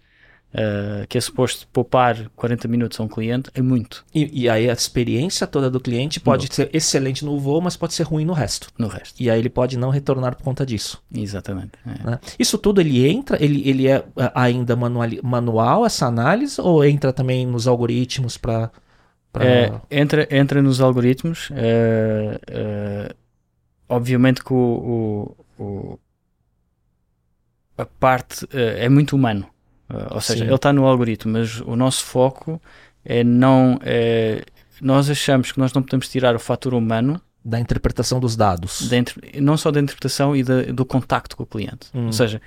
uh, 0.54 1.08
que 1.08 1.18
é 1.18 1.22
suposto 1.22 1.68
poupar 1.68 2.30
40 2.36 2.68
minutos 2.68 3.00
a 3.00 3.04
um 3.04 3.08
cliente 3.08 3.50
é 3.54 3.62
muito. 3.62 4.06
E, 4.14 4.44
e 4.44 4.50
aí 4.50 4.70
a 4.70 4.74
experiência 4.74 5.48
toda 5.48 5.70
do 5.70 5.80
cliente 5.80 6.20
pode 6.20 6.54
ser 6.54 6.70
excelente 6.74 7.26
no 7.26 7.40
voo, 7.40 7.62
mas 7.62 7.76
pode 7.76 7.94
ser 7.94 8.04
ruim 8.04 8.26
no 8.26 8.34
resto. 8.34 8.68
No 8.78 8.88
resto. 8.88 9.22
E 9.22 9.30
aí 9.30 9.40
ele 9.40 9.50
pode 9.50 9.78
não 9.78 9.90
retornar 9.90 10.36
por 10.36 10.44
conta 10.44 10.66
disso. 10.66 11.02
Exatamente. 11.14 11.72
É. 11.86 12.12
Né? 12.12 12.20
Isso 12.38 12.58
tudo 12.58 12.80
ele 12.80 13.08
entra, 13.08 13.44
ele, 13.44 13.68
ele 13.68 13.88
é 13.88 14.04
ainda 14.34 14.76
manual, 14.76 15.10
manual 15.24 15.86
essa 15.86 16.06
análise 16.06 16.60
ou 16.62 16.84
entra 16.86 17.12
também 17.12 17.46
nos 17.46 17.68
algoritmos 17.68 18.38
para 18.38 18.72
Pra... 19.32 19.44
É, 19.44 19.82
entra, 19.90 20.28
entra 20.30 20.62
nos 20.62 20.80
algoritmos. 20.80 21.50
É, 21.56 23.16
obviamente 23.90 24.44
que 24.44 24.54
o, 24.54 25.36
o, 25.58 25.64
o 25.64 26.00
a 27.76 27.86
parte 27.86 28.48
é 28.52 28.88
muito 28.88 29.16
humano. 29.16 29.48
Ou 30.12 30.22
seja, 30.22 30.40
Sim. 30.40 30.46
ele 30.46 30.56
está 30.56 30.72
no 30.74 30.86
algoritmo, 30.86 31.34
mas 31.34 31.62
o 31.62 31.76
nosso 31.76 32.04
foco 32.06 32.62
é 33.04 33.24
não. 33.24 33.80
É, 33.84 34.44
nós 34.82 35.10
achamos 35.10 35.52
que 35.52 35.60
nós 35.60 35.74
não 35.74 35.82
podemos 35.82 36.10
tirar 36.10 36.36
o 36.36 36.40
fator 36.40 36.74
humano 36.74 37.22
da 37.44 37.60
interpretação 37.60 38.20
dos 38.20 38.36
dados. 38.36 38.88
não 39.40 39.58
só 39.58 39.72
da 39.72 39.80
interpretação 39.80 40.36
e 40.36 40.44
da, 40.44 40.64
do 40.64 40.86
contacto 40.86 41.36
com 41.36 41.44
o 41.44 41.46
cliente. 41.46 41.88
Hum. 41.94 42.08
Ou 42.08 42.14
seja, 42.14 42.42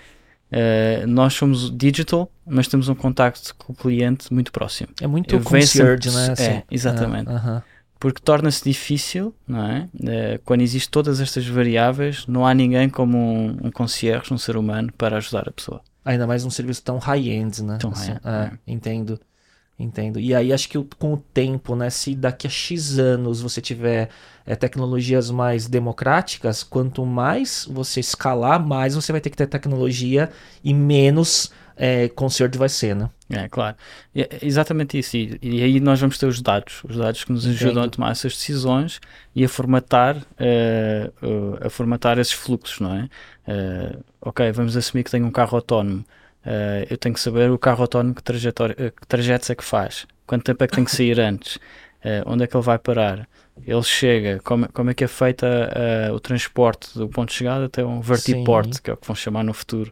Uh, 0.49 1.07
nós 1.09 1.35
somos 1.35 1.77
digital, 1.77 2.31
mas 2.47 2.69
temos 2.69 2.89
um 2.89 2.95
contacto 2.95 3.53
com 3.57 3.73
o 3.73 3.77
cliente 3.77 4.33
muito 4.33 4.53
próximo. 4.53 4.89
É 5.01 5.07
muito 5.07 5.41
concierge, 5.41 6.09
né? 6.11 6.33
Assim. 6.33 6.45
É, 6.45 6.65
exatamente. 6.71 7.29
Uh 7.29 7.35
-huh. 7.35 7.63
Porque 7.99 8.21
torna-se 8.23 8.63
difícil, 8.63 9.35
não 9.47 9.65
é? 9.65 9.89
Uh, 9.95 10.41
quando 10.45 10.61
existem 10.61 10.91
todas 10.91 11.21
estas 11.21 11.47
variáveis, 11.47 12.27
não 12.29 12.47
há 12.47 12.55
ninguém 12.55 12.89
como 12.89 13.19
um, 13.19 13.57
um 13.65 13.71
concierge, 13.73 14.33
um 14.33 14.39
ser 14.39 14.57
humano, 14.57 14.93
para 14.97 15.17
ajudar 15.17 15.49
a 15.49 15.53
pessoa. 15.53 15.81
Ainda 16.07 16.25
mais 16.25 16.45
um 16.45 16.51
serviço 16.51 16.85
tão 16.85 16.99
high-end, 16.99 17.65
né? 17.65 17.79
Tão 17.79 17.91
assim, 17.91 18.13
high 18.23 18.53
é, 18.55 18.59
Entendo. 18.65 19.21
Entendo. 19.79 20.19
E 20.19 20.35
aí 20.35 20.55
acho 20.55 20.69
que 20.71 20.83
com 20.99 21.13
o 21.13 21.17
tempo, 21.19 21.77
né, 21.77 21.91
se 21.91 22.15
daqui 22.15 22.47
a 22.47 22.51
X 22.51 22.99
anos 22.99 23.43
você 23.43 23.61
tiver 23.61 24.09
é, 24.47 24.57
tecnologias 24.57 25.31
mais 25.31 25.67
democráticas, 25.67 26.63
quanto 26.63 27.05
mais 27.05 27.69
você 27.71 28.01
escalar, 28.01 28.65
mais 28.65 28.95
você 28.95 29.13
vai 29.13 29.21
ter 29.21 29.29
que 29.29 29.37
ter 29.37 29.47
tecnologia 29.47 30.31
e 30.65 30.73
menos 30.73 31.53
é, 31.77 32.09
concerto 32.09 32.59
vai 32.59 32.71
ser, 32.71 32.97
né? 32.97 33.11
É, 33.29 33.49
claro. 33.49 33.77
É 34.15 34.39
exatamente 34.41 34.99
isso. 34.99 35.17
E, 35.17 35.39
e, 35.43 35.63
aí 35.63 35.79
nós 35.79 36.01
vamos 36.01 36.17
ter 36.17 36.27
os 36.27 36.41
dados, 36.41 36.83
os 36.89 36.97
dados 36.97 37.25
que 37.25 37.33
nos 37.33 37.45
Entendo. 37.45 37.57
ajudam 37.57 37.83
a 37.85 37.89
tomar 37.89 38.13
essas 38.13 38.33
decisões 38.33 39.01
e 39.35 39.45
a 39.45 39.49
formatar, 39.49 40.17
uh, 40.17 41.27
uh, 41.27 41.67
a 41.67 41.69
formatar 41.69 42.19
esses 42.19 42.33
fluxos, 42.33 42.81
não 42.81 42.95
é? 42.95 43.09
Uh, 43.47 44.05
ok, 44.23 44.51
vamos 44.53 44.77
assumir 44.77 45.05
que 45.05 45.11
tenho 45.11 45.27
um 45.27 45.31
carro 45.31 45.57
autónomo. 45.57 46.05
Uh, 46.47 46.87
eu 46.89 46.97
tenho 46.97 47.13
que 47.13 47.21
saber 47.21 47.51
o 47.51 47.59
carro 47.59 47.83
autónomo 47.83 48.15
que, 48.15 48.21
uh, 48.21 48.93
que 48.93 49.07
trajetos 49.09 49.51
é 49.51 49.55
que 49.57 49.65
faz, 49.65 50.07
quanto 50.25 50.45
tempo 50.45 50.63
é 50.63 50.69
que 50.69 50.77
tem 50.77 50.85
que 50.85 50.93
sair 50.93 51.19
antes, 51.19 51.57
uh, 51.57 52.23
onde 52.25 52.45
é 52.45 52.47
que 52.47 52.57
ele 52.57 52.63
vai 52.63 52.79
parar, 52.79 53.29
ele 53.67 53.83
chega, 53.83 54.39
como, 54.45 54.69
como 54.73 54.91
é 54.91 54.95
que 54.95 55.03
é 55.03 55.09
feita 55.09 55.49
o 56.13 56.21
transporte 56.21 56.97
do 56.97 57.09
ponto 57.09 57.31
de 57.31 57.35
chegada 57.35 57.65
até 57.65 57.83
um 57.83 58.03
vertiport, 58.03 58.75
Sim. 58.75 58.81
que 58.85 58.91
é 58.91 58.93
o 58.93 58.97
que 58.99 59.07
vão 59.07 59.17
chamar 59.17 59.43
no 59.43 59.55
futuro. 59.55 59.91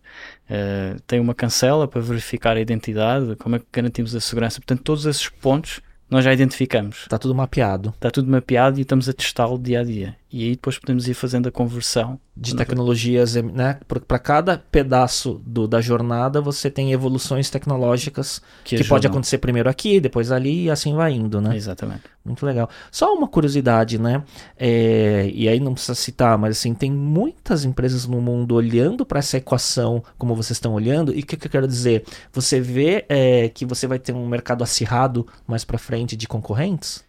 tem 1.06 1.18
uma 1.18 1.34
cancela 1.34 1.88
para 1.88 2.02
verificar 2.02 2.58
a 2.58 2.60
identidade, 2.60 3.34
como 3.36 3.56
é 3.56 3.58
que 3.58 3.64
garantimos 3.72 4.14
a 4.14 4.20
segurança. 4.20 4.60
Portanto, 4.60 4.82
todos 4.82 5.06
esses 5.06 5.30
pontos 5.30 5.80
nós 6.10 6.24
já 6.24 6.32
identificamos. 6.34 7.04
Está 7.04 7.18
tudo 7.18 7.34
mapeado. 7.34 7.88
Está 7.88 8.10
tudo 8.10 8.30
mapeado 8.30 8.78
e 8.78 8.82
estamos 8.82 9.08
a 9.08 9.14
testá-lo 9.14 9.58
dia 9.58 9.80
a 9.80 9.84
dia. 9.84 10.14
E 10.34 10.42
aí 10.42 10.50
depois 10.50 10.76
podemos 10.76 11.06
ir 11.06 11.14
fazendo 11.14 11.48
a 11.48 11.52
conversão. 11.52 12.18
De 12.36 12.56
tecnologias, 12.56 13.36
né? 13.36 13.78
Para 13.86 14.18
cada 14.18 14.58
pedaço 14.58 15.40
do, 15.46 15.68
da 15.68 15.80
jornada 15.80 16.40
você 16.40 16.68
tem 16.68 16.92
evoluções 16.92 17.48
tecnológicas 17.48 18.42
que, 18.64 18.76
que 18.76 18.82
pode 18.82 19.06
acontecer 19.06 19.38
primeiro 19.38 19.70
aqui, 19.70 20.00
depois 20.00 20.32
ali 20.32 20.64
e 20.64 20.70
assim 20.70 20.92
vai 20.92 21.12
indo, 21.12 21.40
né? 21.40 21.56
Exatamente. 21.56 22.02
Muito 22.24 22.44
legal. 22.44 22.68
Só 22.90 23.14
uma 23.14 23.28
curiosidade, 23.28 23.96
né? 23.96 24.24
É, 24.58 25.30
e 25.32 25.48
aí 25.48 25.60
não 25.60 25.74
precisa 25.74 25.94
citar, 25.94 26.36
mas 26.36 26.58
assim, 26.58 26.74
tem 26.74 26.90
muitas 26.90 27.64
empresas 27.64 28.04
no 28.04 28.20
mundo 28.20 28.56
olhando 28.56 29.06
para 29.06 29.20
essa 29.20 29.36
equação 29.36 30.02
como 30.18 30.34
vocês 30.34 30.56
estão 30.56 30.74
olhando. 30.74 31.14
E 31.14 31.20
o 31.20 31.24
que, 31.24 31.36
que, 31.36 31.46
eu 31.46 31.50
quero 31.50 31.68
dizer? 31.68 32.04
Você 32.32 32.60
vê 32.60 33.04
é, 33.08 33.48
que 33.50 33.64
você 33.64 33.86
vai 33.86 34.00
ter 34.00 34.12
um 34.12 34.26
mercado 34.26 34.64
acirrado 34.64 35.24
mais 35.46 35.64
para 35.64 35.78
frente 35.78 36.16
de 36.16 36.26
concorrentes? 36.26 37.04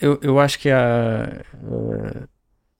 Eu, 0.00 0.18
eu 0.22 0.38
acho 0.38 0.58
que 0.58 0.70
há, 0.70 1.42
uh, 1.62 2.28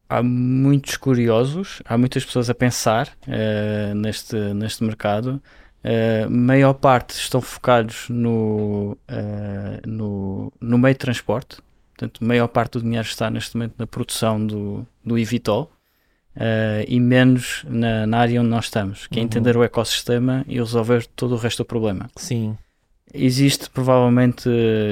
há 0.08 0.22
muitos 0.22 0.96
curiosos, 0.96 1.82
há 1.84 1.98
muitas 1.98 2.24
pessoas 2.24 2.48
a 2.48 2.54
pensar 2.54 3.08
uh, 3.26 3.94
neste, 3.94 4.36
neste 4.54 4.82
mercado. 4.84 5.42
Uh, 5.84 6.28
maior 6.30 6.74
parte 6.74 7.14
estão 7.14 7.40
focados 7.40 8.08
no, 8.08 8.96
uh, 9.08 9.88
no, 9.88 10.52
no 10.60 10.78
meio 10.78 10.94
de 10.94 10.98
transporte, 10.98 11.58
portanto, 11.96 12.24
maior 12.24 12.48
parte 12.48 12.72
do 12.72 12.82
dinheiro 12.82 13.06
está 13.06 13.30
neste 13.30 13.56
momento 13.56 13.74
na 13.78 13.86
produção 13.86 14.44
do, 14.44 14.86
do 15.04 15.16
eVTOL 15.16 15.70
uh, 16.36 16.84
e 16.86 16.98
menos 16.98 17.64
na, 17.68 18.06
na, 18.06 18.18
área 18.18 18.40
onde 18.40 18.50
nós 18.50 18.66
estamos, 18.66 19.06
que 19.06 19.18
é 19.18 19.20
uhum. 19.20 19.26
entender 19.26 19.56
o 19.56 19.62
ecossistema 19.62 20.44
e 20.48 20.58
resolver 20.58 21.06
todo 21.14 21.34
o 21.34 21.38
resto 21.38 21.58
do 21.58 21.66
problema. 21.66 22.10
Sim. 22.16 22.56
Existe 23.12 23.70
provavelmente, 23.70 24.48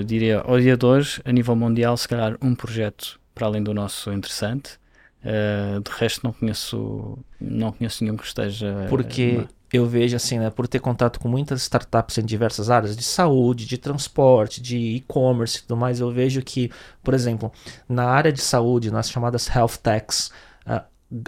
diria, 0.06 0.42
odiadores 0.50 1.20
a 1.24 1.32
nível 1.32 1.54
mundial, 1.54 1.96
se 1.96 2.08
calhar 2.08 2.36
um 2.40 2.54
projeto 2.54 3.20
para 3.34 3.46
além 3.46 3.62
do 3.62 3.74
nosso 3.74 4.12
interessante. 4.12 4.78
Uh, 5.22 5.80
de 5.80 5.90
resto 5.90 6.20
não 6.22 6.32
conheço, 6.32 7.18
não 7.40 7.72
conheço 7.72 8.04
nenhum 8.04 8.16
que 8.16 8.24
esteja. 8.24 8.86
Porque 8.88 9.38
uma... 9.38 9.48
eu 9.72 9.84
vejo 9.84 10.14
assim, 10.14 10.38
né, 10.38 10.50
por 10.50 10.68
ter 10.68 10.78
contato 10.78 11.18
com 11.18 11.28
muitas 11.28 11.62
startups 11.62 12.18
em 12.18 12.24
diversas 12.24 12.70
áreas, 12.70 12.96
de 12.96 13.02
saúde, 13.02 13.66
de 13.66 13.76
transporte, 13.76 14.62
de 14.62 14.76
e-commerce 14.76 15.58
e 15.58 15.62
tudo 15.62 15.76
mais, 15.76 16.00
eu 16.00 16.10
vejo 16.12 16.40
que, 16.42 16.70
por 17.02 17.12
exemplo, 17.12 17.52
na 17.88 18.04
área 18.04 18.32
de 18.32 18.40
saúde, 18.40 18.90
nas 18.90 19.10
chamadas 19.10 19.48
health 19.48 19.78
techs, 19.82 20.30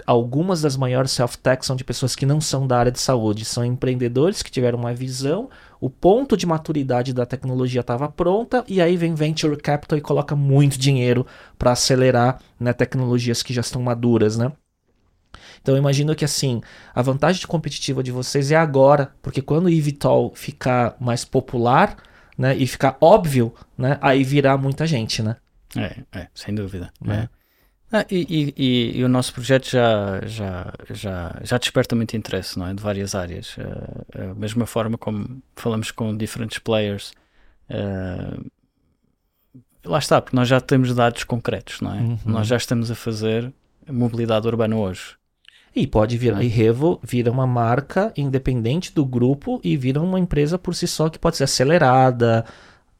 algumas 0.05 0.61
das 0.61 0.75
maiores 0.75 1.17
health 1.17 1.37
techs 1.41 1.65
são 1.65 1.75
de 1.75 1.83
pessoas 1.83 2.15
que 2.15 2.25
não 2.25 2.41
são 2.41 2.67
da 2.67 2.77
área 2.77 2.91
de 2.91 2.99
saúde, 2.99 3.45
são 3.45 3.63
empreendedores 3.63 4.43
que 4.43 4.51
tiveram 4.51 4.77
uma 4.77 4.93
visão 4.93 5.49
o 5.81 5.89
ponto 5.89 6.35
de 6.35 6.45
maturidade 6.45 7.13
da 7.13 7.25
tecnologia 7.25 7.81
estava 7.81 8.09
pronta 8.09 8.63
e 8.67 8.81
aí 8.81 8.97
vem 8.97 9.15
venture 9.15 9.55
capital 9.57 9.97
e 9.97 10.01
coloca 10.01 10.35
muito 10.35 10.77
dinheiro 10.77 11.25
para 11.57 11.71
acelerar 11.71 12.41
né, 12.59 12.73
tecnologias 12.73 13.41
que 13.41 13.53
já 13.53 13.61
estão 13.61 13.81
maduras, 13.81 14.37
né? 14.37 14.51
Então 15.61 15.75
eu 15.75 15.79
imagino 15.79 16.15
que 16.15 16.25
assim, 16.25 16.61
a 16.93 17.01
vantagem 17.01 17.45
competitiva 17.47 18.03
de 18.03 18.11
vocês 18.11 18.51
é 18.51 18.55
agora, 18.55 19.11
porque 19.21 19.41
quando 19.41 19.65
o 19.65 19.69
eVTOL 19.69 20.33
ficar 20.35 20.95
mais 20.99 21.23
popular, 21.23 21.97
né, 22.37 22.55
e 22.55 22.65
ficar 22.65 22.97
óbvio, 23.01 23.53
né, 23.77 23.97
aí 24.01 24.23
virá 24.23 24.57
muita 24.57 24.87
gente, 24.87 25.21
né? 25.21 25.35
É, 25.75 25.97
é 26.17 26.27
sem 26.33 26.55
dúvida. 26.55 26.91
É. 27.07 27.11
é. 27.11 27.29
Ah, 27.91 28.05
e, 28.09 28.53
e, 28.55 28.99
e, 28.99 29.03
o 29.03 29.09
nosso 29.09 29.33
projeto 29.33 29.67
já, 29.67 30.21
já, 30.25 30.73
já, 30.91 31.39
já 31.43 31.57
desperta 31.57 31.95
muito 31.95 32.15
interesse 32.15 32.57
não 32.57 32.67
é? 32.67 32.73
de 32.73 32.81
várias 32.81 33.15
áreas. 33.15 33.57
Uh, 33.57 34.31
uh, 34.31 34.35
mesma 34.35 34.67
forma 34.67 34.97
como 34.97 35.41
falamos 35.55 35.89
com 35.89 36.15
diferentes 36.15 36.59
players, 36.59 37.13
uh, 37.69 38.45
lá 39.83 39.97
está, 39.97 40.21
porque 40.21 40.35
nós 40.35 40.47
já 40.47 40.61
temos 40.61 40.93
dados 40.93 41.23
concretos, 41.23 41.81
não 41.81 41.95
é? 41.95 41.99
Uhum. 41.99 42.19
Nós 42.25 42.47
já 42.47 42.57
estamos 42.57 42.91
a 42.91 42.95
fazer 42.95 43.51
mobilidade 43.89 44.47
urbana 44.47 44.75
hoje. 44.75 45.17
E 45.75 45.87
pode 45.87 46.17
virar, 46.17 46.43
e 46.43 46.47
Revo 46.47 46.99
vira 47.03 47.31
uma 47.31 47.47
marca 47.47 48.11
independente 48.17 48.93
do 48.93 49.05
grupo 49.05 49.59
e 49.63 49.77
vira 49.77 50.01
uma 50.01 50.19
empresa 50.19 50.57
por 50.57 50.75
si 50.75 50.87
só 50.87 51.09
que 51.09 51.19
pode 51.19 51.37
ser 51.37 51.43
acelerada, 51.43 52.43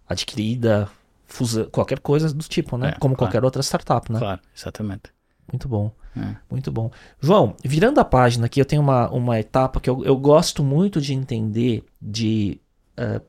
adquirida, 0.08 0.90
fusa, 1.30 1.66
qualquer 1.66 2.00
coisa 2.00 2.34
do 2.34 2.44
tipo, 2.44 2.78
né? 2.78 2.90
É, 2.90 2.92
Como 3.00 3.16
claro. 3.16 3.18
qualquer 3.32 3.44
outra 3.46 3.62
startup, 3.62 4.12
né? 4.12 4.20
Claro, 4.20 4.42
exatamente. 4.56 5.04
Muito 5.52 5.68
bom, 5.68 5.92
É. 6.16 6.36
muito 6.50 6.72
bom. 6.72 6.92
João, 7.20 7.56
virando 7.64 8.00
a 8.00 8.06
página 8.06 8.46
aqui, 8.46 8.60
eu 8.62 8.66
tenho 8.66 8.82
uma, 8.82 9.10
uma 9.10 9.40
etapa 9.40 9.80
que 9.80 9.90
eu, 9.90 10.04
eu 10.04 10.16
gosto 10.18 10.64
muito 10.64 11.02
de 11.02 11.14
entender 11.14 11.84
de 12.00 12.60
eh, 12.98 13.22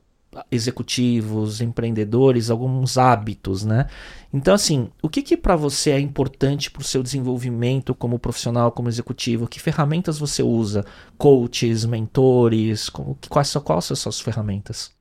executivos, 0.49 1.61
empreendedores, 1.61 2.49
alguns 2.49 2.97
hábitos, 2.97 3.63
né? 3.65 3.87
Então, 4.31 4.53
assim, 4.53 4.89
o 5.01 5.09
que 5.09 5.21
que 5.21 5.35
para 5.35 5.55
você 5.55 5.91
é 5.91 5.99
importante 5.99 6.69
para 6.71 6.81
o 6.81 6.85
seu 6.85 7.03
desenvolvimento 7.03 7.93
como 7.95 8.19
profissional, 8.19 8.71
como 8.71 8.87
executivo? 8.87 9.47
Que 9.47 9.59
ferramentas 9.59 10.17
você 10.19 10.41
usa? 10.43 10.85
Coaches, 11.17 11.85
mentores? 11.85 12.87
Como, 12.89 13.17
quais, 13.29 13.47
são, 13.49 13.61
quais 13.61 13.85
são 13.85 13.93
as 13.93 13.99
suas 13.99 14.19
ferramentas? 14.19 14.91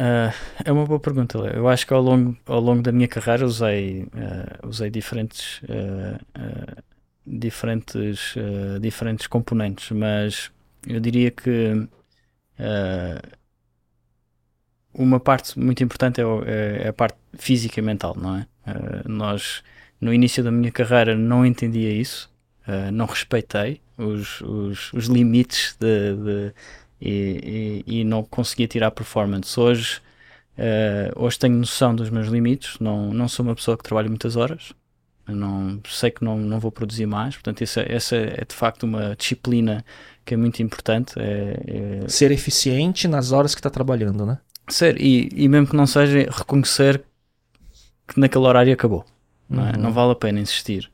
Ah, 0.00 0.32
é 0.64 0.70
uma 0.72 0.86
boa 0.86 1.00
pergunta. 1.00 1.38
Eu 1.38 1.68
acho 1.68 1.86
que 1.86 1.92
ao 1.92 2.00
longo, 2.00 2.36
ao 2.46 2.60
longo 2.60 2.82
da 2.82 2.92
minha 2.92 3.08
carreira 3.08 3.44
usei, 3.44 4.06
ah, 4.14 4.66
usei 4.66 4.90
diferentes, 4.90 5.60
ah, 5.68 6.18
diferentes, 7.26 8.34
diferentes 8.80 9.26
componentes, 9.26 9.90
mas 9.90 10.50
eu 10.86 11.00
diria 11.00 11.30
que 11.30 11.88
uma 14.92 15.20
parte 15.20 15.58
muito 15.58 15.82
importante 15.82 16.20
é, 16.20 16.24
é- 16.24 16.82
é 16.84 16.88
a 16.88 16.92
parte 16.92 17.16
física 17.34 17.78
e 17.80 17.82
mental, 17.82 18.16
não 18.16 18.36
é? 18.36 18.46
Nós, 19.06 19.62
no 20.00 20.12
início 20.12 20.42
da 20.44 20.50
minha 20.50 20.70
carreira, 20.72 21.16
não 21.16 21.44
entendia 21.46 21.90
isso, 21.92 22.30
não 22.92 23.06
respeitei 23.06 23.80
os, 23.96 24.40
os, 24.42 24.92
os 24.92 25.06
limites 25.06 25.76
de- 25.80 26.14
de, 26.16 26.54
e, 27.00 27.84
e- 27.86 28.00
e 28.00 28.04
não 28.04 28.22
conseguia 28.24 28.66
tirar 28.68 28.90
performance. 28.90 29.58
Hoje, 29.58 30.00
eh, 30.56 31.12
hoje 31.16 31.38
tenho 31.38 31.56
noção 31.56 31.94
dos 31.94 32.10
meus 32.10 32.28
limites, 32.28 32.78
não, 32.80 33.12
não 33.12 33.28
sou 33.28 33.44
uma 33.46 33.54
pessoa 33.54 33.76
que 33.76 33.84
trabalha 33.84 34.08
muitas 34.08 34.36
horas, 34.36 34.72
não, 35.26 35.80
sei 35.88 36.10
que 36.10 36.24
não, 36.24 36.38
não 36.38 36.58
vou 36.58 36.72
produzir 36.72 37.06
mais, 37.06 37.34
portanto, 37.36 37.62
essa, 37.62 37.82
essa 37.82 38.16
é 38.16 38.44
de 38.48 38.54
facto 38.54 38.84
uma 38.84 39.14
disciplina 39.16 39.84
que 40.24 40.34
é 40.34 40.36
muito 40.36 40.62
importante. 40.62 41.14
É, 41.18 42.02
é 42.04 42.08
Ser 42.08 42.30
eficiente 42.32 43.06
nas 43.08 43.32
horas 43.32 43.54
que 43.54 43.60
está 43.60 43.70
trabalhando, 43.70 44.24
né? 44.26 44.38
ser, 44.68 45.00
e, 45.00 45.28
e 45.34 45.48
mesmo 45.48 45.68
que 45.68 45.76
não 45.76 45.86
seja, 45.86 46.28
reconhecer 46.30 47.02
que 48.06 48.18
naquele 48.18 48.44
horário 48.44 48.72
acabou. 48.72 49.04
Não, 49.48 49.66
é? 49.66 49.72
Uhum. 49.72 49.82
Não 49.82 49.92
vale 49.92 50.12
a 50.12 50.14
pena 50.14 50.40
insistir. 50.40 50.90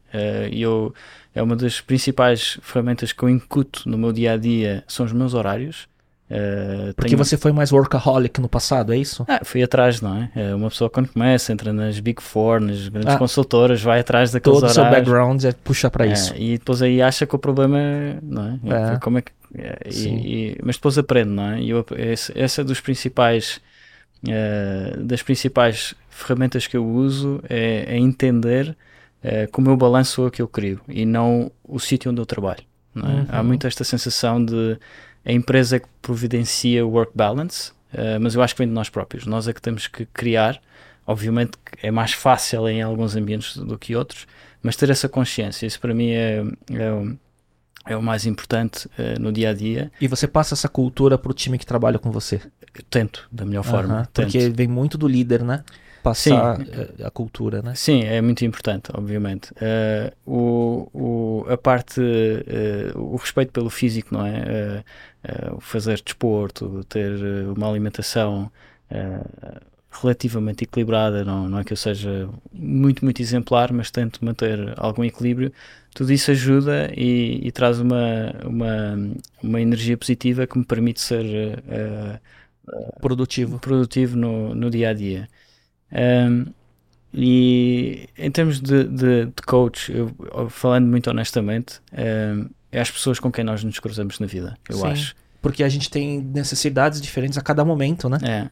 E 0.51 0.63
eu, 0.63 0.95
é 1.35 1.43
uma 1.43 1.57
das 1.57 1.81
principais 1.81 2.59
ferramentas 2.63 3.13
que 3.13 3.23
eu 3.23 3.29
incuto 3.29 3.89
no 3.89 3.99
meu 3.99 4.13
dia 4.13 4.33
a 4.33 4.37
dia 4.37 4.85
são 4.87 5.05
os 5.07 5.13
meus 5.13 5.35
horários. 5.35 5.89
Eh, 6.31 6.93
Porque 6.97 7.11
tenho- 7.11 7.23
você 7.23 7.37
foi 7.37 7.53
mais 7.53 7.71
workaholic 7.71 8.41
no 8.41 8.49
passado, 8.49 8.93
é 8.95 8.97
isso? 8.97 9.25
Ah, 9.29 9.41
fui 9.45 9.63
atrás, 9.63 10.01
não 10.01 10.17
é? 10.17 10.31
É, 10.35 10.55
Uma 10.55 10.71
pessoa 10.71 10.89
quando 10.89 11.09
começa, 11.09 11.53
entra 11.53 11.71
nas 11.73 12.01
Big 12.01 12.23
Four, 12.23 12.61
nas 12.61 12.89
grandes 12.89 13.15
Ah. 13.15 13.19
consultoras, 13.19 13.83
vai 13.83 14.01
atrás 14.01 14.33
daqueles 14.33 14.59
Todo 14.59 14.69
o 14.69 14.73
seu 14.73 14.83
horários. 14.83 15.01
background 15.07 15.45
é 15.45 15.53
puxar 15.53 15.91
para 15.91 16.07
É, 16.07 16.13
isso. 16.13 16.35
e 16.35 16.57
depois 16.59 16.81
aí 16.81 17.03
acha 17.03 17.27
que 17.27 17.37
o 17.37 17.39
problema 17.39 17.79
é, 17.79 18.17
não 18.23 18.59
é? 18.65 18.95
É. 18.95 18.99
Como 19.01 19.19
é 19.19 19.23
que, 19.23 19.33
é, 19.55 19.79
e- 19.91 20.53
e- 20.53 20.59
mas 20.65 20.77
depois 20.77 20.97
aprende, 20.97 21.29
não 21.31 21.51
é? 21.53 21.61
E 21.61 21.69
eu, 21.71 21.85
esse, 21.97 22.33
essa 22.39 22.63
é 22.63 22.65
dos 22.65 22.81
principais, 22.81 23.61
eh, 24.27 24.97
das 25.01 25.23
principais 25.23 25.95
ferramentas 26.09 26.67
que 26.67 26.77
eu 26.77 26.87
uso 26.87 27.43
é, 27.51 27.85
é 27.87 27.99
entender 27.99 28.75
eh, 29.23 29.47
que 29.47 29.59
o 29.59 29.63
meu 29.63 29.77
balanço 29.77 30.23
é 30.23 30.27
o 30.27 30.31
que 30.31 30.41
eu 30.43 30.49
crio 30.49 30.81
e 30.89 31.05
não 31.07 31.51
o 31.67 31.79
sítio 31.79 32.11
onde 32.11 32.21
eu 32.21 32.27
trabalho. 32.27 32.63
é? 32.97 33.01
Uhum. 33.01 33.27
Há 33.29 33.43
muito 33.43 33.67
esta 33.67 33.83
sensação 33.85 34.43
de 34.45 34.79
a 35.25 35.33
empresa 35.33 35.77
é 35.77 35.81
que 35.81 35.89
providencia 36.03 36.85
o 36.85 36.91
work 36.91 37.13
balance, 37.15 37.73
eh, 37.93 38.19
mas 38.19 38.35
eu 38.35 38.43
acho 38.43 38.55
que 38.55 38.59
vem 38.59 38.69
de 38.69 38.75
nós 38.75 38.89
próprios. 38.89 39.27
Nós 39.27 39.49
é 39.49 39.53
que 39.53 39.63
temos 39.63 39.87
que 39.87 40.05
criar. 40.07 40.61
Obviamente 41.07 41.53
é 41.83 41.91
mais 41.91 42.13
fácil 42.13 42.69
em 42.69 42.83
alguns 42.83 43.15
ambientes 43.17 43.57
do 43.57 43.79
que 43.79 43.95
outros, 43.95 44.27
mas 44.63 44.77
ter 44.77 44.89
essa 44.91 45.09
consciência, 45.09 45.67
isso 45.67 45.79
para 45.79 45.95
mim 45.95 46.11
é, 46.11 46.43
é, 46.73 46.91
o, 46.91 47.17
é 47.87 47.97
o 47.97 48.03
mais 48.03 48.25
importante 48.25 48.89
eh, 48.99 49.19
no 49.19 49.31
dia 49.31 49.51
a 49.51 49.55
dia. 49.55 49.93
E 50.01 50.09
você 50.09 50.27
passa 50.27 50.55
essa 50.55 50.69
cultura 50.69 51.19
pro 51.19 51.35
time 51.35 51.59
que 51.59 51.67
trabalha 51.67 51.99
com 51.99 52.11
você. 52.11 52.41
Eu 52.75 52.83
tento 52.91 53.29
da 53.31 53.45
melhor 53.45 53.65
forma. 53.65 54.09
Porque 54.13 54.49
vem 54.49 54.67
muito 54.67 54.99
do 54.99 55.07
líder, 55.07 55.45
né? 55.45 55.63
Passar 56.05 56.61
eh, 56.61 57.03
a 57.03 57.11
cultura, 57.11 57.63
né? 57.63 57.75
Sim, 57.75 58.05
é 58.05 58.21
muito 58.21 58.45
importante, 58.45 58.91
obviamente. 58.93 59.53
Eh, 59.59 60.13
o, 60.27 60.89
o, 60.93 61.47
a 61.49 61.57
parte, 61.57 62.01
eh, 62.03 62.93
o 62.95 63.17
respeito 63.17 63.53
pelo 63.53 63.71
físico, 63.71 64.15
não 64.15 64.27
é? 64.27 64.85
O 65.57 65.61
fazer 65.61 66.01
desporto, 66.03 66.85
ter 66.85 67.13
eh, 67.13 67.47
uma 67.57 67.69
alimentação 67.69 68.51
eh, 68.91 69.21
relativamente 69.91 70.65
equilibrada, 70.65 71.25
não, 71.25 71.49
não 71.49 71.59
é 71.61 71.65
que 71.65 71.73
eu 71.73 71.77
seja 71.77 72.29
muito, 72.53 73.05
muito 73.05 73.23
exemplar, 73.23 73.73
mas 73.73 73.91
tento 73.91 74.25
manter 74.25 74.75
algum 74.79 75.05
equilíbrio. 75.05 75.53
Tudo 75.95 76.13
isso 76.13 76.31
ajuda 76.31 76.91
e, 76.97 77.41
e 77.47 77.53
traz 77.53 77.79
uma, 77.81 78.33
uma, 78.45 78.97
uma 79.43 79.61
energia 79.61 79.97
positiva 79.97 80.47
que 80.47 80.59
me 80.59 80.65
permite 80.65 81.01
ser 81.01 81.25
eh, 81.69 82.21
Produtivo. 83.01 83.59
produtivo 83.61 84.17
no, 84.17 84.55
no 84.55 84.71
dia 84.71 84.91
a 84.91 84.95
dia. 84.95 85.29
Um, 85.93 86.47
e 87.13 88.09
em 88.19 88.31
termos 88.31 88.61
de, 88.61 88.85
de, 88.85 89.27
de 89.27 89.43
coach, 89.47 89.93
eu, 89.93 90.11
falando 90.51 90.87
muito 90.89 91.11
honestamente, 91.11 91.81
um, 91.93 92.49
é 92.75 92.81
as 92.81 92.91
pessoas 92.91 93.19
com 93.19 93.31
quem 93.31 93.45
nós 93.45 93.63
nos 93.63 93.79
cruzamos 93.79 94.19
na 94.19 94.27
vida, 94.27 94.59
eu 94.69 94.77
Sim. 94.79 94.87
acho. 94.89 95.17
Porque 95.41 95.63
a 95.63 95.69
gente 95.69 95.91
tem 95.91 96.21
necessidades 96.21 97.01
diferentes 97.01 97.39
a 97.39 97.43
cada 97.43 97.65
momento, 97.65 98.09
né? 98.09 98.19
É. 98.23 98.51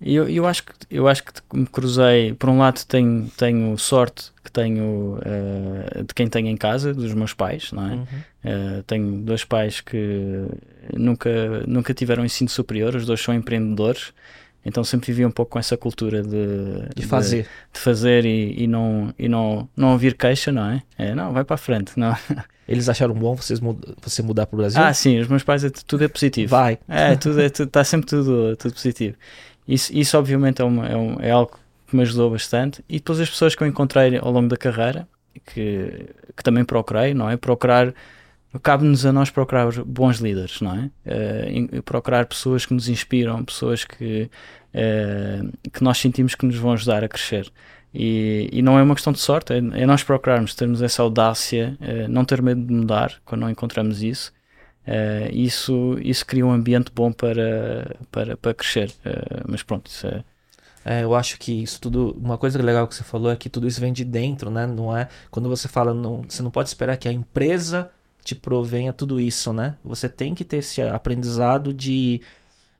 E 0.00 0.14
Eu, 0.14 0.28
eu, 0.28 0.46
acho 0.46 0.64
que, 0.64 0.72
eu 0.90 1.06
acho 1.08 1.22
que 1.22 1.32
me 1.52 1.66
cruzei, 1.66 2.34
por 2.34 2.50
um 2.50 2.58
lado 2.58 2.84
tenho, 2.86 3.30
tenho 3.36 3.78
sorte 3.78 4.32
que 4.42 4.50
tenho 4.50 5.18
eh, 5.24 6.02
de 6.02 6.12
quem 6.12 6.28
tenho 6.28 6.48
em 6.48 6.56
casa, 6.56 6.92
dos 6.92 7.14
meus 7.14 7.32
pais, 7.32 7.72
não 7.72 7.86
é? 7.86 7.94
Uhum. 7.94 8.04
Uh, 8.44 8.82
tenho 8.82 9.22
dois 9.22 9.44
pais 9.44 9.80
que 9.80 10.46
nunca, 10.92 11.30
nunca 11.66 11.94
tiveram 11.94 12.24
ensino 12.24 12.50
superior, 12.50 12.94
os 12.94 13.06
dois 13.06 13.20
são 13.20 13.32
empreendedores, 13.32 14.12
então 14.64 14.82
sempre 14.84 15.06
vivi 15.12 15.24
um 15.26 15.30
pouco 15.30 15.52
com 15.52 15.58
essa 15.58 15.76
cultura 15.76 16.22
de, 16.22 16.88
De 16.96 17.06
fazer. 17.06 17.46
de 17.72 17.80
fazer 17.80 18.24
e, 18.24 18.62
e, 18.64 18.66
não, 18.66 19.12
e 19.18 19.28
não, 19.28 19.68
não 19.76 19.92
ouvir 19.92 20.14
queixa, 20.14 20.50
não 20.52 20.64
é? 20.70 20.82
é? 20.98 21.14
Não, 21.14 21.32
vai 21.32 21.44
para 21.44 21.54
a 21.54 21.58
frente. 21.58 21.92
Não. 21.98 22.16
Eles 22.66 22.88
acharam 22.88 23.14
bom 23.14 23.34
vocês 23.34 23.60
mud- 23.60 23.84
você 24.02 24.22
mudar 24.22 24.46
pro 24.46 24.56
Brasil? 24.56 24.82
Ah, 24.82 24.92
sim, 24.94 25.18
os 25.18 25.28
meus 25.28 25.42
pais 25.42 25.64
é, 25.64 25.70
tudo 25.70 26.02
é 26.04 26.08
positivo. 26.08 26.48
Vai. 26.50 26.78
É, 26.88 27.14
tudo 27.14 27.40
é, 27.40 27.46
está 27.46 27.84
sempre 27.84 28.06
tudo, 28.06 28.56
tudo 28.56 28.72
positivo. 28.72 29.16
Isso, 29.68 29.92
isso 29.94 30.16
obviamente 30.16 30.62
é, 30.62 30.64
uma, 30.64 30.88
é, 30.88 30.96
um, 30.96 31.16
é 31.20 31.30
algo 31.30 31.58
que 31.86 31.94
me 31.94 32.02
ajudou 32.02 32.30
bastante. 32.30 32.82
E 32.88 32.94
depois 32.94 33.20
as 33.20 33.28
pessoas 33.28 33.54
que 33.54 33.62
eu 33.62 33.66
encontrei 33.66 34.16
ao 34.16 34.30
longo 34.30 34.48
da 34.48 34.56
carreira, 34.56 35.06
que, 35.46 36.06
que 36.34 36.42
também 36.42 36.64
procurei, 36.64 37.12
não 37.12 37.28
é? 37.28 37.36
Procurar, 37.36 37.92
cabe-nos 38.62 39.04
a 39.04 39.12
nós 39.12 39.30
procurar 39.30 39.70
bons 39.84 40.18
líderes, 40.18 40.60
não 40.60 40.74
é? 40.74 40.90
Em- 41.50 41.66
procurar 41.82 42.26
pessoas 42.26 42.64
que 42.66 42.74
nos 42.74 42.88
inspiram, 42.88 43.44
pessoas 43.44 43.84
que, 43.84 44.30
eh, 44.72 45.42
que 45.72 45.82
nós 45.82 45.98
sentimos 45.98 46.34
que 46.34 46.46
nos 46.46 46.56
vão 46.56 46.72
ajudar 46.72 47.04
a 47.04 47.08
crescer. 47.08 47.50
E, 47.92 48.48
e 48.52 48.62
não 48.62 48.78
é 48.78 48.82
uma 48.82 48.94
questão 48.94 49.12
de 49.12 49.20
sorte, 49.20 49.52
é, 49.52 49.58
é 49.58 49.86
nós 49.86 50.02
procurarmos, 50.02 50.54
termos 50.54 50.82
essa 50.82 51.02
audácia, 51.02 51.76
eh, 51.80 52.08
não 52.08 52.24
ter 52.24 52.42
medo 52.42 52.62
de 52.62 52.72
mudar 52.72 53.20
quando 53.24 53.42
não 53.42 53.50
encontramos 53.50 54.02
isso. 54.02 54.32
Isso, 55.32 55.96
isso 56.02 56.26
cria 56.26 56.44
um 56.44 56.52
ambiente 56.52 56.92
bom 56.94 57.10
para, 57.10 57.96
para, 58.12 58.36
para 58.36 58.52
crescer. 58.52 58.92
Mas 59.48 59.62
pronto, 59.62 59.86
isso 59.86 60.06
é. 60.06 60.22
É, 60.84 61.02
eu 61.02 61.14
acho 61.14 61.38
que 61.38 61.62
isso 61.62 61.80
tudo. 61.80 62.14
Uma 62.20 62.36
coisa 62.36 62.62
legal 62.62 62.86
que 62.86 62.94
você 62.94 63.02
falou 63.02 63.32
é 63.32 63.36
que 63.36 63.48
tudo 63.48 63.66
isso 63.66 63.80
vem 63.80 63.92
de 63.92 64.04
dentro, 64.04 64.50
né? 64.50 64.66
Não 64.66 64.94
é. 64.94 65.08
Quando 65.30 65.48
você 65.48 65.66
fala, 65.66 65.94
não, 65.94 66.22
você 66.28 66.42
não 66.42 66.50
pode 66.50 66.68
esperar 66.68 66.98
que 66.98 67.08
a 67.08 67.12
empresa 67.12 67.90
te 68.24 68.34
provenha 68.34 68.92
tudo 68.92 69.20
isso, 69.20 69.52
né? 69.52 69.76
Você 69.84 70.08
tem 70.08 70.34
que 70.34 70.44
ter 70.44 70.58
esse 70.58 70.80
aprendizado 70.82 71.72
de, 71.74 72.20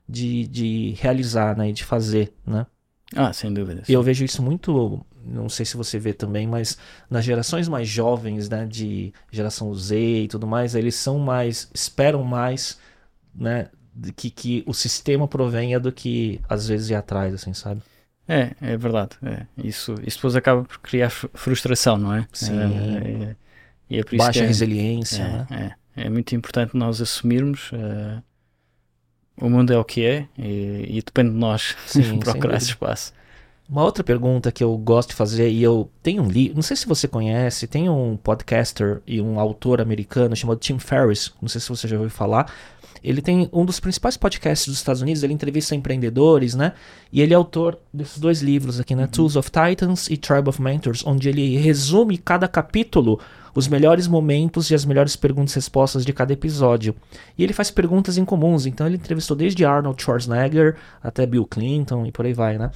de, 0.07 0.47
de 0.47 0.91
realizar, 0.99 1.57
né? 1.57 1.71
De 1.71 1.83
fazer, 1.83 2.33
né? 2.45 2.65
Ah, 3.15 3.31
sem 3.31 3.53
dúvida. 3.53 3.83
E 3.87 3.93
eu 3.93 4.01
vejo 4.01 4.25
isso 4.25 4.41
muito, 4.41 5.05
não 5.23 5.47
sei 5.47 5.65
se 5.65 5.77
você 5.77 5.99
vê 5.99 6.13
também, 6.13 6.47
mas 6.47 6.77
nas 7.09 7.23
gerações 7.23 7.67
mais 7.67 7.87
jovens, 7.87 8.49
né, 8.49 8.65
de 8.65 9.13
geração 9.31 9.73
Z 9.75 9.97
e 10.23 10.27
tudo 10.27 10.47
mais, 10.47 10.73
eles 10.75 10.95
são 10.95 11.19
mais, 11.19 11.69
esperam 11.73 12.23
mais, 12.23 12.79
né, 13.33 13.69
que, 14.15 14.29
que 14.29 14.63
o 14.67 14.73
sistema 14.73 15.27
provenha 15.27 15.79
do 15.79 15.91
que 15.91 16.41
às 16.49 16.67
vezes 16.67 16.89
ir 16.89 16.95
atrás, 16.95 17.33
assim, 17.33 17.53
sabe? 17.53 17.81
É, 18.27 18.55
é 18.59 18.75
verdade. 18.75 19.17
É. 19.23 19.45
Isso, 19.63 19.93
isso 20.03 20.17
depois 20.17 20.35
acaba 20.35 20.63
por 20.63 20.79
criar 20.79 21.09
fru- 21.11 21.29
frustração, 21.33 21.97
não 21.97 22.13
é? 22.13 22.27
Sim. 22.33 22.59
É, 22.59 23.23
é- 23.31 23.35
e 23.89 23.99
é 23.99 24.03
por 24.03 24.17
Baixa 24.17 24.43
é, 24.43 24.47
resiliência, 24.47 25.23
né? 25.23 25.75
é, 25.95 26.01
é, 26.01 26.05
é 26.05 26.09
muito 26.09 26.35
importante 26.35 26.75
nós 26.75 27.01
assumirmos 27.01 27.69
eh, 27.73 28.21
o 29.39 29.49
mundo 29.49 29.71
é 29.71 29.77
o 29.77 29.83
que 29.83 30.05
é 30.05 30.27
e, 30.37 30.97
e 30.97 31.01
depende 31.01 31.31
de 31.31 31.37
nós 31.37 31.75
Sim, 31.85 32.19
procurar 32.19 32.57
esse 32.57 32.67
espaço. 32.67 33.13
Uma 33.67 33.83
outra 33.83 34.03
pergunta 34.03 34.51
que 34.51 34.63
eu 34.63 34.77
gosto 34.77 35.09
de 35.09 35.15
fazer, 35.15 35.49
e 35.49 35.63
eu 35.63 35.89
tenho 36.03 36.21
um 36.21 36.27
livro, 36.27 36.55
não 36.55 36.61
sei 36.61 36.77
se 36.77 36.85
você 36.85 37.07
conhece, 37.07 37.65
tem 37.65 37.89
um 37.89 38.15
podcaster 38.15 39.01
e 39.07 39.19
um 39.19 39.39
autor 39.39 39.81
americano 39.81 40.35
chamado 40.35 40.59
Tim 40.59 40.77
Ferriss, 40.77 41.33
não 41.41 41.49
sei 41.49 41.59
se 41.59 41.69
você 41.69 41.87
já 41.87 41.95
ouviu 41.95 42.11
falar. 42.11 42.51
Ele 43.03 43.21
tem 43.21 43.49
um 43.51 43.65
dos 43.65 43.79
principais 43.79 44.17
podcasts 44.17 44.67
dos 44.67 44.77
Estados 44.77 45.01
Unidos, 45.01 45.23
ele 45.23 45.33
entrevista 45.33 45.75
empreendedores, 45.75 46.53
né? 46.53 46.73
E 47.11 47.21
ele 47.21 47.33
é 47.33 47.35
autor 47.35 47.79
desses 47.93 48.19
dois 48.19 48.41
livros 48.41 48.79
aqui, 48.79 48.95
né? 48.95 49.03
Uhum. 49.03 49.09
Tools 49.09 49.35
of 49.35 49.49
Titans 49.49 50.09
e 50.09 50.17
Tribe 50.17 50.49
of 50.49 50.61
Mentors, 50.61 51.05
onde 51.05 51.29
ele 51.29 51.57
resume 51.57 52.17
cada 52.17 52.47
capítulo 52.47 53.19
os 53.55 53.69
melhores 53.69 54.05
momentos 54.05 54.69
e 54.69 54.75
as 54.75 54.83
melhores 54.83 55.15
perguntas 55.15 55.53
e 55.53 55.55
respostas 55.55 56.05
de 56.05 56.11
cada 56.11 56.33
episódio. 56.33 56.93
E 57.37 57.43
ele 57.43 57.53
faz 57.53 57.71
perguntas 57.71 58.17
incomuns, 58.17 58.65
então 58.65 58.85
ele 58.85 58.97
entrevistou 58.97 59.35
desde 59.35 59.63
Arnold 59.63 59.99
Schwarzenegger 60.03 60.75
até 61.01 61.25
Bill 61.25 61.45
Clinton 61.45 62.05
e 62.05 62.11
por 62.11 62.25
aí 62.25 62.33
vai, 62.33 62.57
né? 62.57 62.69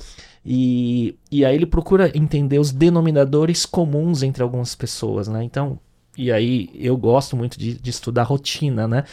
E, 0.45 1.15
e 1.29 1.43
aí 1.43 1.53
ele 1.53 1.65
procura 1.65 2.09
entender 2.17 2.59
os 2.59 2.71
denominadores 2.71 3.65
comuns 3.65 4.23
entre 4.23 4.41
algumas 4.41 4.73
pessoas, 4.73 5.27
né? 5.27 5.43
Então, 5.43 5.77
e 6.17 6.31
aí 6.31 6.69
eu 6.73 6.95
gosto 6.95 7.35
muito 7.35 7.59
de, 7.59 7.73
de 7.73 7.89
estudar 7.89 8.23
rotina, 8.23 8.87
né? 8.87 9.03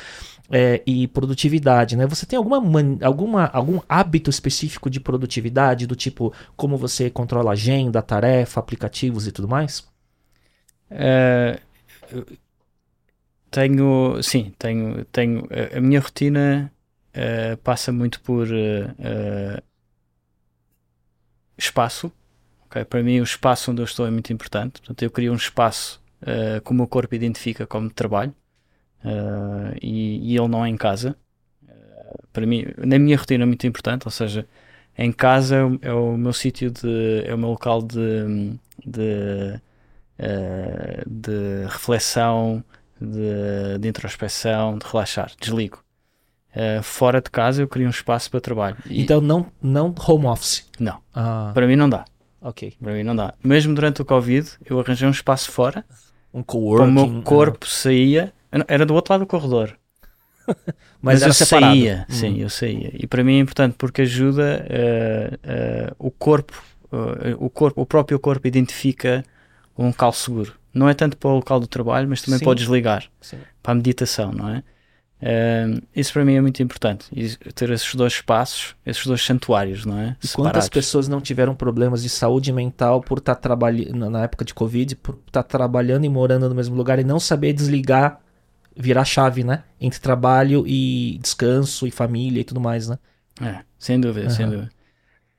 É, 0.48 0.80
e 0.86 1.08
produtividade, 1.08 1.96
né? 1.96 2.06
Você 2.06 2.24
tem 2.24 2.36
alguma, 2.36 2.62
alguma, 3.02 3.46
algum 3.46 3.80
hábito 3.88 4.30
específico 4.30 4.88
de 4.88 5.00
produtividade, 5.00 5.88
do 5.88 5.96
tipo 5.96 6.32
como 6.56 6.76
você 6.76 7.10
controla 7.10 7.50
agenda, 7.50 8.00
tarefa, 8.00 8.60
aplicativos 8.60 9.26
e 9.26 9.32
tudo 9.32 9.48
mais? 9.48 9.84
Uh, 10.90 11.60
tenho, 13.50 14.22
sim, 14.22 14.52
tenho, 14.58 15.04
tenho. 15.06 15.48
A 15.74 15.80
minha 15.80 16.00
rotina 16.00 16.72
uh, 17.14 17.56
passa 17.58 17.92
muito 17.92 18.20
por 18.20 18.46
uh, 18.48 19.62
espaço. 21.56 22.12
Okay? 22.66 22.84
Para 22.84 23.02
mim, 23.02 23.20
o 23.20 23.24
espaço 23.24 23.70
onde 23.70 23.82
eu 23.82 23.84
estou 23.84 24.06
é 24.06 24.10
muito 24.10 24.32
importante. 24.32 24.80
Portanto, 24.80 25.02
eu 25.02 25.10
crio 25.10 25.32
um 25.32 25.36
espaço 25.36 26.04
que 26.64 26.70
o 26.70 26.74
meu 26.74 26.88
corpo 26.88 27.14
identifica 27.14 27.66
como 27.66 27.90
trabalho 27.90 28.34
e, 29.80 30.32
e, 30.32 30.36
ele 30.36 30.48
não 30.48 30.64
é 30.64 30.68
em 30.68 30.76
casa. 30.76 31.14
para 32.32 32.46
mim, 32.46 32.64
na 32.78 32.98
minha 32.98 33.16
rotina 33.16 33.44
é 33.44 33.46
muito 33.46 33.66
importante, 33.66 34.06
ou 34.06 34.10
seja, 34.10 34.48
em 34.98 35.12
casa 35.12 35.56
é 35.82 35.92
o 35.92 36.14
é 36.14 36.16
meu 36.16 36.32
sítio 36.32 36.70
de. 36.70 37.22
é 37.26 37.34
o 37.34 37.38
meu 37.38 37.50
local 37.50 37.82
de, 37.82 38.58
de 38.84 39.60
uh, 40.18 41.02
de 41.08 41.64
reflexão, 41.68 42.64
de, 43.00 43.78
de, 43.78 43.88
introspeção, 43.88 44.78
de 44.78 44.86
relaxar, 44.86 45.30
desligo. 45.40 45.82
Uh, 46.54 46.82
fora 46.82 47.20
de 47.20 47.30
casa 47.30 47.62
eu 47.62 47.68
crio 47.68 47.86
um 47.86 47.90
espaço 47.90 48.30
para 48.30 48.40
trabalho. 48.40 48.76
E... 48.86 49.02
Então 49.02 49.20
não, 49.20 49.46
não 49.62 49.94
home 50.06 50.26
office? 50.26 50.66
Não. 50.78 50.98
Ah. 51.14 51.50
Para 51.52 51.66
mim 51.66 51.76
não 51.76 51.88
dá. 51.88 52.04
Ok. 52.40 52.74
Para 52.82 52.92
mim 52.92 53.02
não 53.02 53.14
dá. 53.14 53.34
Mesmo 53.44 53.74
durante 53.74 54.00
o 54.00 54.04
Covid 54.04 54.50
eu 54.64 54.80
arranjei 54.80 55.06
um 55.06 55.10
espaço 55.10 55.50
fora. 55.50 55.84
Um 56.32 56.42
coworking. 56.42 56.88
O 56.88 56.92
meu 56.92 57.22
corpo 57.22 57.66
saía. 57.66 58.32
Era 58.68 58.86
do 58.86 58.94
outro 58.94 59.12
lado 59.12 59.20
do 59.20 59.26
corredor. 59.26 59.76
Mas, 61.02 61.20
Mas 61.20 61.22
eu 61.22 61.32
separado. 61.32 61.72
saía, 61.72 62.06
hum. 62.08 62.12
sim, 62.12 62.40
eu 62.40 62.48
saía. 62.48 62.90
E 62.94 63.06
para 63.06 63.22
mim 63.22 63.36
é 63.36 63.40
importante 63.40 63.74
porque 63.76 64.02
ajuda 64.02 64.66
uh, 64.66 65.34
uh, 65.34 66.06
o 66.06 66.10
corpo, 66.10 66.62
uh, 66.92 67.44
o 67.44 67.50
corpo, 67.50 67.80
o 67.80 67.86
próprio 67.86 68.18
corpo 68.18 68.46
identifica 68.46 69.24
um 69.78 69.88
local 69.88 70.12
seguro. 70.12 70.54
Não 70.72 70.88
é 70.88 70.94
tanto 70.94 71.16
para 71.16 71.30
o 71.30 71.34
local 71.34 71.58
do 71.58 71.66
trabalho, 71.66 72.08
mas 72.08 72.22
também 72.22 72.38
Sim. 72.38 72.44
para 72.44 72.54
desligar, 72.54 73.04
Sim. 73.20 73.38
para 73.62 73.72
a 73.72 73.74
meditação, 73.74 74.32
não 74.32 74.48
é? 74.48 74.62
Uh, 75.16 75.82
isso 75.96 76.12
para 76.12 76.26
mim 76.26 76.34
é 76.34 76.40
muito 76.42 76.62
importante. 76.62 77.08
ter 77.54 77.70
esses 77.70 77.94
dois 77.94 78.14
espaços, 78.14 78.76
esses 78.84 79.06
dois 79.06 79.24
santuários, 79.24 79.86
não 79.86 79.98
é? 79.98 80.16
E 80.22 80.28
quantas 80.28 80.68
pessoas 80.68 81.08
não 81.08 81.22
tiveram 81.22 81.54
problemas 81.54 82.02
de 82.02 82.10
saúde 82.10 82.52
mental 82.52 83.00
por 83.00 83.18
estar 83.18 83.34
tá 83.34 83.40
trabalhando 83.40 84.10
na 84.10 84.24
época 84.24 84.44
de 84.44 84.52
Covid, 84.52 84.94
por 84.96 85.14
estar 85.26 85.42
tá 85.42 85.48
trabalhando 85.48 86.04
e 86.04 86.08
morando 86.08 86.48
no 86.48 86.54
mesmo 86.54 86.76
lugar 86.76 86.98
e 86.98 87.04
não 87.04 87.18
saber 87.18 87.54
desligar, 87.54 88.20
virar 88.76 89.06
chave, 89.06 89.42
né? 89.42 89.64
Entre 89.80 89.98
trabalho 89.98 90.64
e 90.66 91.18
descanso 91.22 91.86
e 91.86 91.90
família 91.90 92.40
e 92.40 92.44
tudo 92.44 92.60
mais, 92.60 92.86
né? 92.86 92.98
É, 93.40 93.60
sem 93.78 93.98
dúvida, 93.98 94.26
uhum. 94.26 94.34
sem 94.34 94.46
dúvida. 94.48 94.70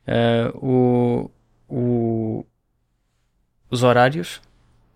Uh, 0.07 0.65
o, 0.65 1.31
o, 1.69 2.45
os 3.69 3.83
horários, 3.83 4.41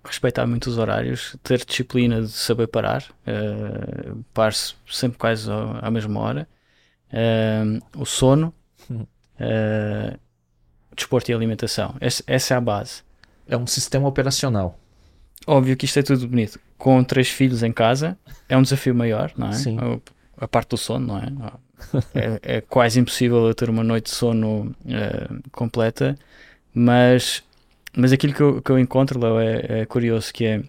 respeitar 0.03 0.47
muito 0.47 0.67
os 0.67 0.77
horários, 0.77 1.35
ter 1.43 1.63
disciplina 1.63 2.21
de 2.21 2.29
saber 2.29 2.67
parar, 2.67 3.03
uh, 3.27 4.23
parar-se 4.33 4.75
sempre 4.87 5.17
quase 5.17 5.49
à 5.81 5.91
mesma 5.91 6.19
hora, 6.19 6.47
uh, 7.11 8.01
o 8.01 8.05
sono, 8.05 8.53
uh, 8.89 10.19
desporto 10.95 11.31
e 11.31 11.33
alimentação. 11.33 11.95
Essa, 11.99 12.23
essa 12.27 12.53
é 12.53 12.57
a 12.57 12.61
base. 12.61 13.03
É 13.47 13.57
um 13.57 13.67
sistema 13.67 14.07
operacional. 14.07 14.77
Óbvio 15.45 15.75
que 15.75 15.85
isto 15.85 15.99
é 15.99 16.03
tudo 16.03 16.27
bonito. 16.27 16.59
Com 16.77 17.03
três 17.03 17.29
filhos 17.29 17.63
em 17.63 17.71
casa 17.71 18.17
é 18.47 18.57
um 18.57 18.61
desafio 18.61 18.93
maior, 18.93 19.31
não 19.35 19.47
é? 19.47 19.53
Sim. 19.53 19.77
A, 20.37 20.45
a 20.45 20.47
parte 20.47 20.69
do 20.69 20.77
sono, 20.77 21.07
não 21.07 21.17
é? 21.17 21.27
é? 22.13 22.57
é? 22.57 22.61
quase 22.61 22.99
impossível 22.99 23.47
eu 23.47 23.53
ter 23.53 23.69
uma 23.69 23.83
noite 23.83 24.05
de 24.05 24.11
sono 24.11 24.75
uh, 24.85 25.49
completa, 25.51 26.17
mas 26.73 27.43
mas 27.95 28.11
aquilo 28.11 28.33
que 28.33 28.41
eu, 28.41 28.61
que 28.61 28.71
eu 28.71 28.79
encontro, 28.79 29.19
Léo, 29.19 29.39
é, 29.39 29.81
é, 29.81 29.85
curioso, 29.85 30.33
que 30.33 30.45
é 30.45 30.63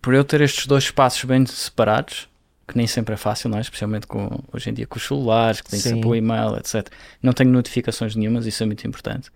por 0.00 0.14
eu 0.14 0.24
ter 0.24 0.40
estes 0.40 0.66
dois 0.66 0.84
espaços 0.84 1.24
bem 1.24 1.44
separados, 1.46 2.28
que 2.66 2.76
nem 2.76 2.86
sempre 2.86 3.14
é 3.14 3.16
fácil, 3.16 3.48
não 3.48 3.58
é? 3.58 3.60
especialmente 3.60 4.06
com, 4.06 4.42
hoje 4.52 4.70
em 4.70 4.74
dia 4.74 4.86
com 4.86 4.96
os 4.96 5.06
celulares, 5.06 5.60
que 5.60 5.70
tem 5.70 5.78
Sim. 5.78 5.90
sempre 5.90 6.08
o 6.08 6.14
e-mail, 6.14 6.56
etc. 6.56 6.88
Não 7.22 7.32
tenho 7.32 7.50
notificações 7.50 8.14
nenhumas, 8.14 8.46
isso 8.46 8.62
é 8.62 8.66
muito 8.66 8.86
importante. 8.86 9.30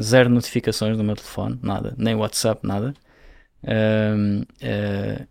Zero 0.00 0.28
notificações 0.28 0.96
no 0.96 1.04
meu 1.04 1.16
telefone, 1.16 1.58
nada, 1.62 1.94
nem 1.96 2.14
WhatsApp, 2.14 2.66
nada. 2.66 2.94
Um, 3.62 4.40
uh, 4.40 4.46
eh, 4.60 5.26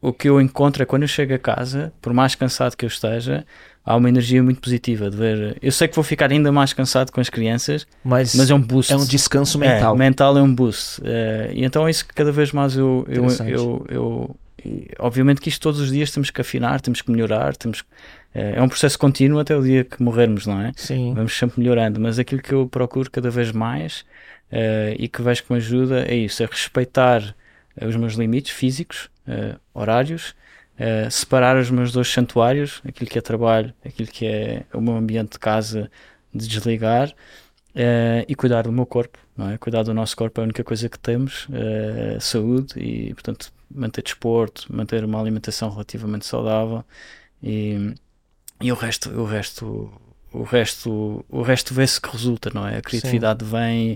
o 0.00 0.12
que 0.12 0.28
eu 0.28 0.40
encontro 0.40 0.82
é 0.82 0.86
quando 0.86 1.02
eu 1.02 1.08
chego 1.08 1.34
a 1.34 1.38
casa, 1.38 1.92
por 2.02 2.12
mais 2.12 2.34
cansado 2.34 2.76
que 2.76 2.84
eu 2.84 2.88
esteja, 2.88 3.46
há 3.86 3.94
uma 3.94 4.08
energia 4.08 4.42
muito 4.42 4.60
positiva 4.60 5.08
de 5.08 5.16
ver. 5.16 5.56
Eu 5.62 5.70
sei 5.70 5.86
que 5.86 5.94
vou 5.94 6.02
ficar 6.02 6.32
ainda 6.32 6.50
mais 6.50 6.72
cansado 6.72 7.12
com 7.12 7.20
as 7.20 7.30
crianças, 7.30 7.86
mas, 8.02 8.34
mas 8.34 8.50
é 8.50 8.54
um 8.54 8.60
boost. 8.60 8.92
É 8.92 8.96
um 8.96 9.06
descanso 9.06 9.58
mental. 9.58 9.94
É, 9.94 9.98
mental 9.98 10.36
é 10.36 10.42
um 10.42 10.52
boost. 10.52 11.00
Uh, 11.00 11.04
e 11.52 11.64
então 11.64 11.86
é 11.86 11.90
isso 11.90 12.04
que 12.04 12.12
cada 12.12 12.32
vez 12.32 12.50
mais 12.50 12.76
eu, 12.76 13.06
eu, 13.08 13.26
eu, 13.46 13.86
eu, 13.88 14.36
Obviamente 14.98 15.40
que 15.40 15.48
isto 15.48 15.62
todos 15.62 15.78
os 15.78 15.92
dias 15.92 16.10
temos 16.10 16.30
que 16.30 16.40
afinar, 16.40 16.80
temos 16.80 17.00
que 17.00 17.08
melhorar, 17.08 17.56
temos 17.56 17.84
eh, 18.34 18.54
é 18.56 18.62
um 18.62 18.68
processo 18.68 18.98
contínuo 18.98 19.38
até 19.38 19.54
o 19.56 19.62
dia 19.62 19.84
que 19.84 20.02
morrermos, 20.02 20.44
não 20.44 20.60
é? 20.60 20.72
Sim. 20.74 21.14
Vamos 21.14 21.38
sempre 21.38 21.60
melhorando, 21.60 22.00
mas 22.00 22.18
aquilo 22.18 22.42
que 22.42 22.52
eu 22.52 22.66
procuro 22.66 23.08
cada 23.08 23.30
vez 23.30 23.52
mais 23.52 24.00
uh, 24.50 24.96
e 24.98 25.06
que 25.06 25.22
vejo 25.22 25.44
que 25.44 25.52
me 25.52 25.58
ajuda 25.58 26.04
é 26.08 26.16
isso, 26.16 26.42
é 26.42 26.46
respeitar 26.46 27.36
os 27.80 27.94
meus 27.94 28.14
limites 28.14 28.50
físicos, 28.52 29.08
horários, 29.74 30.34
uh, 30.78 31.10
separar 31.10 31.56
os 31.56 31.70
meus 31.70 31.92
dois 31.92 32.08
santuários, 32.08 32.80
aquilo 32.86 33.08
que 33.08 33.18
é 33.18 33.22
trabalho, 33.22 33.72
aquilo 33.84 34.08
que 34.08 34.26
é 34.26 34.64
o 34.72 34.80
meu 34.80 34.96
ambiente 34.96 35.32
de 35.32 35.38
casa, 35.38 35.90
de 36.32 36.46
desligar 36.46 37.08
uh, 37.10 38.24
e 38.28 38.34
cuidar 38.34 38.62
do 38.62 38.72
meu 38.72 38.86
corpo, 38.86 39.18
não 39.36 39.50
é? 39.50 39.58
Cuidar 39.58 39.82
do 39.82 39.94
nosso 39.94 40.16
corpo 40.16 40.40
é 40.40 40.42
a 40.42 40.44
única 40.44 40.64
coisa 40.64 40.88
que 40.88 40.98
temos, 40.98 41.46
uh, 41.48 42.20
saúde 42.20 42.78
e, 42.78 43.14
portanto, 43.14 43.52
manter 43.70 44.02
desporto, 44.02 44.66
manter 44.70 45.04
uma 45.04 45.20
alimentação 45.20 45.70
relativamente 45.70 46.24
saudável 46.26 46.84
e, 47.42 47.94
e 48.60 48.70
o 48.70 48.74
resto, 48.74 49.10
o 49.10 49.24
resto 49.24 49.90
o 50.32 50.42
resto, 50.42 51.24
o 51.30 51.40
resto 51.40 51.72
vê-se 51.72 51.98
que 51.98 52.10
resulta, 52.10 52.50
não 52.52 52.66
é? 52.66 52.76
A 52.76 52.82
criatividade 52.82 53.42
Sim. 53.42 53.50
vem, 53.50 53.92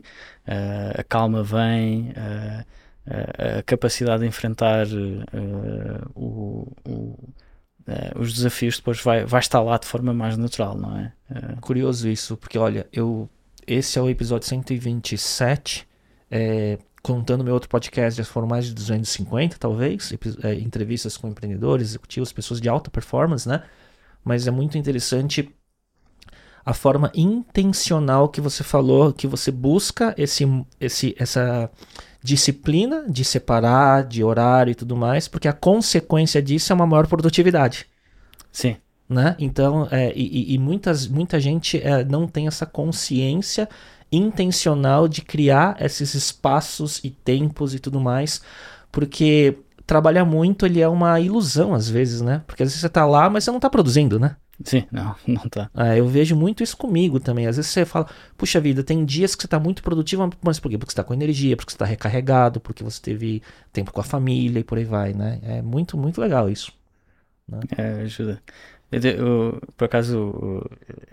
uh, 0.48 1.00
a 1.00 1.04
calma 1.04 1.42
vem, 1.42 2.10
uh, 2.10 2.64
a 3.58 3.62
capacidade 3.62 4.20
de 4.22 4.28
enfrentar 4.28 4.86
uh, 4.86 5.22
uh, 5.22 5.99
os 8.22 8.32
desafios 8.32 8.76
depois 8.76 9.00
vai, 9.00 9.24
vai 9.24 9.40
estar 9.40 9.60
lá 9.60 9.78
de 9.78 9.86
forma 9.86 10.12
mais 10.12 10.36
natural, 10.36 10.76
não 10.76 10.96
é? 10.96 11.12
Uh... 11.30 11.60
Curioso 11.60 12.08
isso, 12.08 12.36
porque 12.36 12.58
olha, 12.58 12.86
eu 12.92 13.28
esse 13.66 13.98
é 13.98 14.02
o 14.02 14.08
episódio 14.08 14.48
127, 14.48 15.86
é, 16.30 16.78
contando 17.02 17.44
meu 17.44 17.54
outro 17.54 17.68
podcast, 17.68 18.18
já 18.18 18.24
foram 18.24 18.48
mais 18.48 18.66
de 18.66 18.74
250, 18.74 19.56
talvez, 19.58 20.12
é, 20.42 20.54
entrevistas 20.54 21.16
com 21.16 21.28
empreendedores, 21.28 21.88
executivos, 21.88 22.32
pessoas 22.32 22.60
de 22.60 22.68
alta 22.68 22.90
performance, 22.90 23.48
né? 23.48 23.62
Mas 24.24 24.46
é 24.46 24.50
muito 24.50 24.76
interessante 24.76 25.54
a 26.64 26.74
forma 26.74 27.10
intencional 27.14 28.28
que 28.28 28.40
você 28.40 28.62
falou, 28.62 29.12
que 29.12 29.26
você 29.26 29.50
busca 29.50 30.14
esse, 30.18 30.44
esse, 30.80 31.14
essa 31.18 31.70
disciplina 32.22 33.04
de 33.08 33.24
separar, 33.24 34.04
de 34.04 34.22
horário 34.22 34.72
e 34.72 34.74
tudo 34.74 34.96
mais, 34.96 35.26
porque 35.26 35.48
a 35.48 35.52
consequência 35.52 36.42
disso 36.42 36.72
é 36.72 36.74
uma 36.74 36.86
maior 36.86 37.06
produtividade. 37.06 37.86
Sim. 38.52 38.76
Né? 39.08 39.34
Então, 39.38 39.88
é, 39.90 40.12
e, 40.14 40.54
e 40.54 40.58
muitas, 40.58 41.08
muita 41.08 41.40
gente 41.40 41.80
é, 41.82 42.04
não 42.04 42.28
tem 42.28 42.46
essa 42.46 42.64
consciência 42.64 43.68
intencional 44.12 45.08
de 45.08 45.22
criar 45.22 45.76
esses 45.80 46.14
espaços 46.14 47.00
e 47.02 47.10
tempos 47.10 47.74
e 47.74 47.78
tudo 47.78 48.00
mais, 48.00 48.40
porque 48.90 49.58
trabalhar 49.86 50.24
muito 50.24 50.64
ele 50.64 50.80
é 50.80 50.88
uma 50.88 51.18
ilusão 51.18 51.74
às 51.74 51.88
vezes, 51.88 52.20
né? 52.20 52.42
Porque 52.46 52.62
às 52.62 52.68
vezes 52.68 52.80
você 52.80 52.88
tá 52.88 53.04
lá, 53.04 53.28
mas 53.28 53.44
você 53.44 53.50
não 53.50 53.58
tá 53.58 53.68
produzindo, 53.68 54.18
né? 54.18 54.36
Sim, 54.64 54.84
não, 54.90 55.16
não 55.26 55.48
tá. 55.48 55.70
É, 55.74 55.98
eu 55.98 56.06
vejo 56.06 56.36
muito 56.36 56.62
isso 56.62 56.76
comigo 56.76 57.18
também. 57.18 57.46
Às 57.46 57.56
vezes 57.56 57.70
você 57.70 57.84
fala, 57.84 58.06
puxa 58.36 58.60
vida, 58.60 58.84
tem 58.84 59.04
dias 59.04 59.34
que 59.34 59.42
você 59.42 59.48
tá 59.48 59.58
muito 59.58 59.82
produtivo, 59.82 60.28
mas 60.42 60.60
por 60.60 60.70
quê? 60.70 60.78
Porque 60.78 60.92
você 60.92 60.96
tá 60.96 61.04
com 61.04 61.14
energia, 61.14 61.56
porque 61.56 61.72
você 61.72 61.78
tá 61.78 61.84
recarregado, 61.84 62.60
porque 62.60 62.84
você 62.84 63.00
teve 63.00 63.42
tempo 63.72 63.92
com 63.92 64.00
a 64.00 64.04
família 64.04 64.60
e 64.60 64.64
por 64.64 64.78
aí 64.78 64.84
vai, 64.84 65.12
né? 65.12 65.40
É 65.42 65.62
muito, 65.62 65.96
muito 65.96 66.20
legal 66.20 66.48
isso. 66.48 66.72
É, 67.76 68.02
ajuda. 68.02 68.42
Eu, 68.90 69.00
eu, 69.00 69.62
por 69.76 69.84
acaso, 69.84 70.62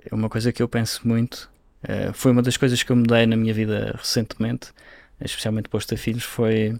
é 0.09 0.13
uma 0.13 0.29
coisa 0.29 0.51
que 0.51 0.61
eu 0.61 0.67
penso 0.67 1.07
muito, 1.07 1.49
é, 1.83 2.11
foi 2.13 2.31
uma 2.31 2.41
das 2.41 2.57
coisas 2.57 2.81
que 2.81 2.91
eu 2.91 2.95
mudei 2.95 3.25
na 3.25 3.35
minha 3.35 3.53
vida 3.53 3.95
recentemente, 3.97 4.71
especialmente 5.21 5.63
depois 5.63 5.83
de 5.83 5.89
ter 5.89 5.97
filhos, 5.97 6.23
foi. 6.23 6.79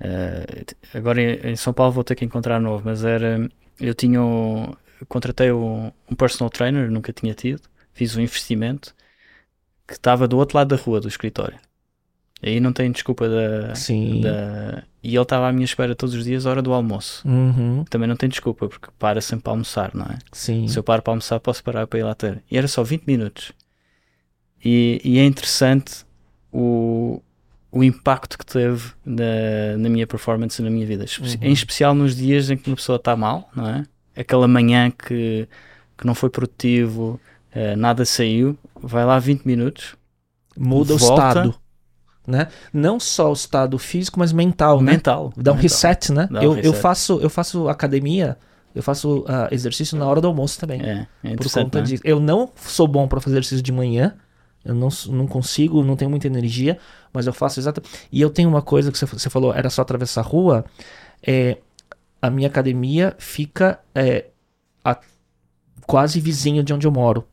É, 0.00 0.64
agora 0.94 1.20
em 1.48 1.56
São 1.56 1.72
Paulo 1.72 1.92
vou 1.92 2.04
ter 2.04 2.14
que 2.14 2.24
encontrar 2.24 2.60
novo, 2.60 2.82
mas 2.84 3.04
era. 3.04 3.48
Eu 3.80 3.94
tinha. 3.94 4.22
Um, 4.22 4.72
contratei 5.08 5.50
um, 5.52 5.90
um 6.10 6.14
personal 6.14 6.50
trainer, 6.50 6.90
nunca 6.90 7.12
tinha 7.12 7.34
tido, 7.34 7.62
fiz 7.92 8.16
um 8.16 8.20
investimento 8.20 8.94
que 9.86 9.94
estava 9.94 10.28
do 10.28 10.38
outro 10.38 10.56
lado 10.56 10.68
da 10.68 10.82
rua 10.82 11.00
do 11.00 11.08
escritório. 11.08 11.58
Aí 12.42 12.60
não 12.60 12.72
tem 12.72 12.90
desculpa 12.90 13.28
da. 13.28 13.74
Sim. 13.74 14.20
da 14.20 14.84
e 15.02 15.14
ele 15.16 15.22
estava 15.22 15.48
à 15.48 15.52
minha 15.52 15.64
espera 15.64 15.94
todos 15.94 16.14
os 16.14 16.24
dias, 16.24 16.46
hora 16.46 16.62
do 16.62 16.72
almoço. 16.72 17.26
Uhum. 17.26 17.84
Também 17.90 18.08
não 18.08 18.14
tem 18.14 18.28
desculpa, 18.28 18.68
porque 18.68 18.88
para 18.98 19.20
sempre 19.20 19.42
para 19.44 19.52
almoçar, 19.52 19.90
não 19.94 20.04
é? 20.06 20.18
Sim. 20.30 20.68
Se 20.68 20.78
eu 20.78 20.82
paro 20.82 21.02
para 21.02 21.12
almoçar, 21.12 21.40
posso 21.40 21.62
parar 21.64 21.86
para 21.86 21.98
ir 21.98 22.02
lá 22.04 22.14
ter. 22.14 22.42
E 22.50 22.56
era 22.56 22.68
só 22.68 22.84
20 22.84 23.04
minutos. 23.04 23.52
E, 24.64 25.00
e 25.04 25.18
é 25.18 25.24
interessante 25.24 26.04
o, 26.52 27.20
o 27.72 27.82
impacto 27.82 28.38
que 28.38 28.46
teve 28.46 28.92
na, 29.04 29.76
na 29.76 29.88
minha 29.88 30.06
performance 30.06 30.62
e 30.62 30.64
na 30.64 30.70
minha 30.70 30.86
vida. 30.86 31.04
Uhum. 31.20 31.48
Em 31.48 31.52
especial 31.52 31.94
nos 31.94 32.14
dias 32.14 32.48
em 32.48 32.56
que 32.56 32.70
uma 32.70 32.76
pessoa 32.76 32.96
está 32.96 33.16
mal, 33.16 33.50
não 33.56 33.66
é? 33.66 33.84
Aquela 34.14 34.46
manhã 34.46 34.90
que, 34.90 35.48
que 35.98 36.06
não 36.06 36.14
foi 36.14 36.30
produtivo, 36.30 37.18
eh, 37.50 37.74
nada 37.74 38.04
saiu, 38.04 38.56
vai 38.80 39.04
lá 39.04 39.18
20 39.18 39.44
minutos, 39.46 39.96
Muda 40.56 40.94
o 40.94 40.98
Volta. 40.98 41.28
estado. 41.28 41.61
Né? 42.26 42.46
Não 42.72 43.00
só 43.00 43.30
o 43.30 43.32
estado 43.32 43.78
físico, 43.78 44.18
mas 44.18 44.32
mental, 44.32 44.80
né? 44.80 44.92
mental. 44.92 45.32
Dá 45.36 45.50
um 45.50 45.54
mental. 45.54 45.62
reset, 45.62 46.12
né? 46.12 46.28
Dá 46.30 46.40
um 46.40 46.42
eu, 46.42 46.50
eu 46.50 46.56
reset. 46.56 46.76
faço 46.80 47.18
eu 47.20 47.28
faço 47.28 47.68
academia, 47.68 48.38
eu 48.74 48.82
faço 48.82 49.24
ah, 49.28 49.48
exercício 49.50 49.98
na 49.98 50.06
hora 50.06 50.20
do 50.20 50.28
almoço 50.28 50.58
também. 50.60 50.80
É, 50.82 51.06
é 51.24 51.34
por 51.36 51.50
conta 51.50 51.78
não 51.78 51.84
é? 51.84 51.88
disso. 51.88 52.02
Eu 52.06 52.20
não 52.20 52.50
sou 52.56 52.86
bom 52.86 53.08
para 53.08 53.20
fazer 53.20 53.34
exercício 53.36 53.62
de 53.62 53.72
manhã. 53.72 54.14
Eu 54.64 54.74
não, 54.76 54.88
não 55.08 55.26
consigo, 55.26 55.82
não 55.82 55.96
tenho 55.96 56.08
muita 56.08 56.28
energia, 56.28 56.78
mas 57.12 57.26
eu 57.26 57.32
faço 57.32 57.58
exatamente. 57.58 57.90
E 58.12 58.20
eu 58.20 58.30
tenho 58.30 58.48
uma 58.48 58.62
coisa 58.62 58.92
que 58.92 58.98
você, 58.98 59.04
você 59.06 59.28
falou, 59.28 59.52
era 59.52 59.68
só 59.68 59.82
atravessar 59.82 60.20
a 60.20 60.24
rua. 60.24 60.64
É, 61.26 61.58
a 62.20 62.30
minha 62.30 62.46
academia 62.46 63.14
fica 63.18 63.80
é, 63.92 64.26
a- 64.84 65.00
quase 65.84 66.20
vizinho 66.20 66.62
de 66.62 66.72
onde 66.72 66.86
eu 66.86 66.92
moro. 66.92 67.26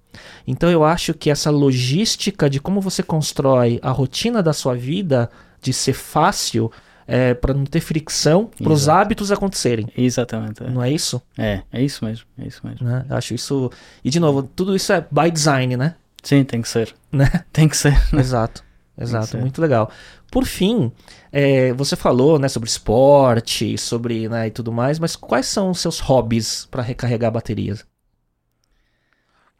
Então 0.48 0.70
eu 0.70 0.84
acho 0.84 1.14
que 1.14 1.30
essa 1.30 1.50
logística 1.50 2.50
de 2.50 2.60
como 2.60 2.82
você 2.82 3.04
constrói 3.04 3.80
a 3.82 3.92
rotina 3.92 4.42
da 4.42 4.54
sua 4.54 4.76
vida 4.76 5.30
de 5.62 5.74
ser 5.74 5.94
fácil 5.94 6.72
é, 7.08 7.34
para 7.34 7.56
não 7.56 7.66
ter 7.66 7.80
fricção, 7.80 8.52
para 8.62 8.72
os 8.72 8.84
Exato. 8.84 9.00
hábitos 9.00 9.32
acontecerem. 9.32 9.88
Exatamente. 9.98 10.64
É. 10.64 10.70
Não 10.70 10.84
é 10.84 10.92
isso? 10.92 11.20
é, 11.36 11.64
é 11.74 11.82
isso 11.82 12.06
mesmo. 12.06 12.26
É 12.38 12.48
isso 12.48 12.62
mesmo. 12.64 12.88
Né? 12.88 13.04
Acho 13.10 13.34
isso. 13.34 13.72
E 14.04 14.12
de 14.12 14.20
novo, 14.20 14.44
tudo 14.44 14.76
isso 14.76 14.94
é 14.94 15.04
by 15.12 15.32
design, 15.32 15.76
né? 15.76 15.96
Sim, 16.22 16.44
tem 16.44 16.62
que 16.62 16.70
ser. 16.70 16.94
Né? 17.12 17.28
Tem 17.52 17.68
que 17.68 17.76
ser. 17.76 17.98
Exato, 18.14 18.64
exato, 18.98 19.28
ser. 19.28 19.38
muito 19.40 19.60
legal. 19.60 19.90
Por 20.32 20.46
fim, 20.46 20.92
é, 21.32 21.74
você 21.74 21.96
falou, 21.96 22.38
né, 22.38 22.48
sobre 22.48 22.70
esporte, 22.70 23.78
sobre, 23.78 24.30
né, 24.30 24.48
e 24.48 24.52
tudo 24.52 24.72
mais, 24.72 25.00
mas 25.00 25.16
quais 25.16 25.48
são 25.48 25.72
os 25.72 25.80
seus 25.80 26.00
hobbies 26.00 26.68
para 26.70 26.84
recarregar 26.84 27.32
baterias? 27.32 27.84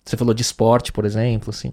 Você 0.10 0.18
falou 0.18 0.34
de 0.34 0.42
esporte, 0.42 0.92
por 0.92 1.06
exemplo, 1.06 1.52
assim. 1.52 1.72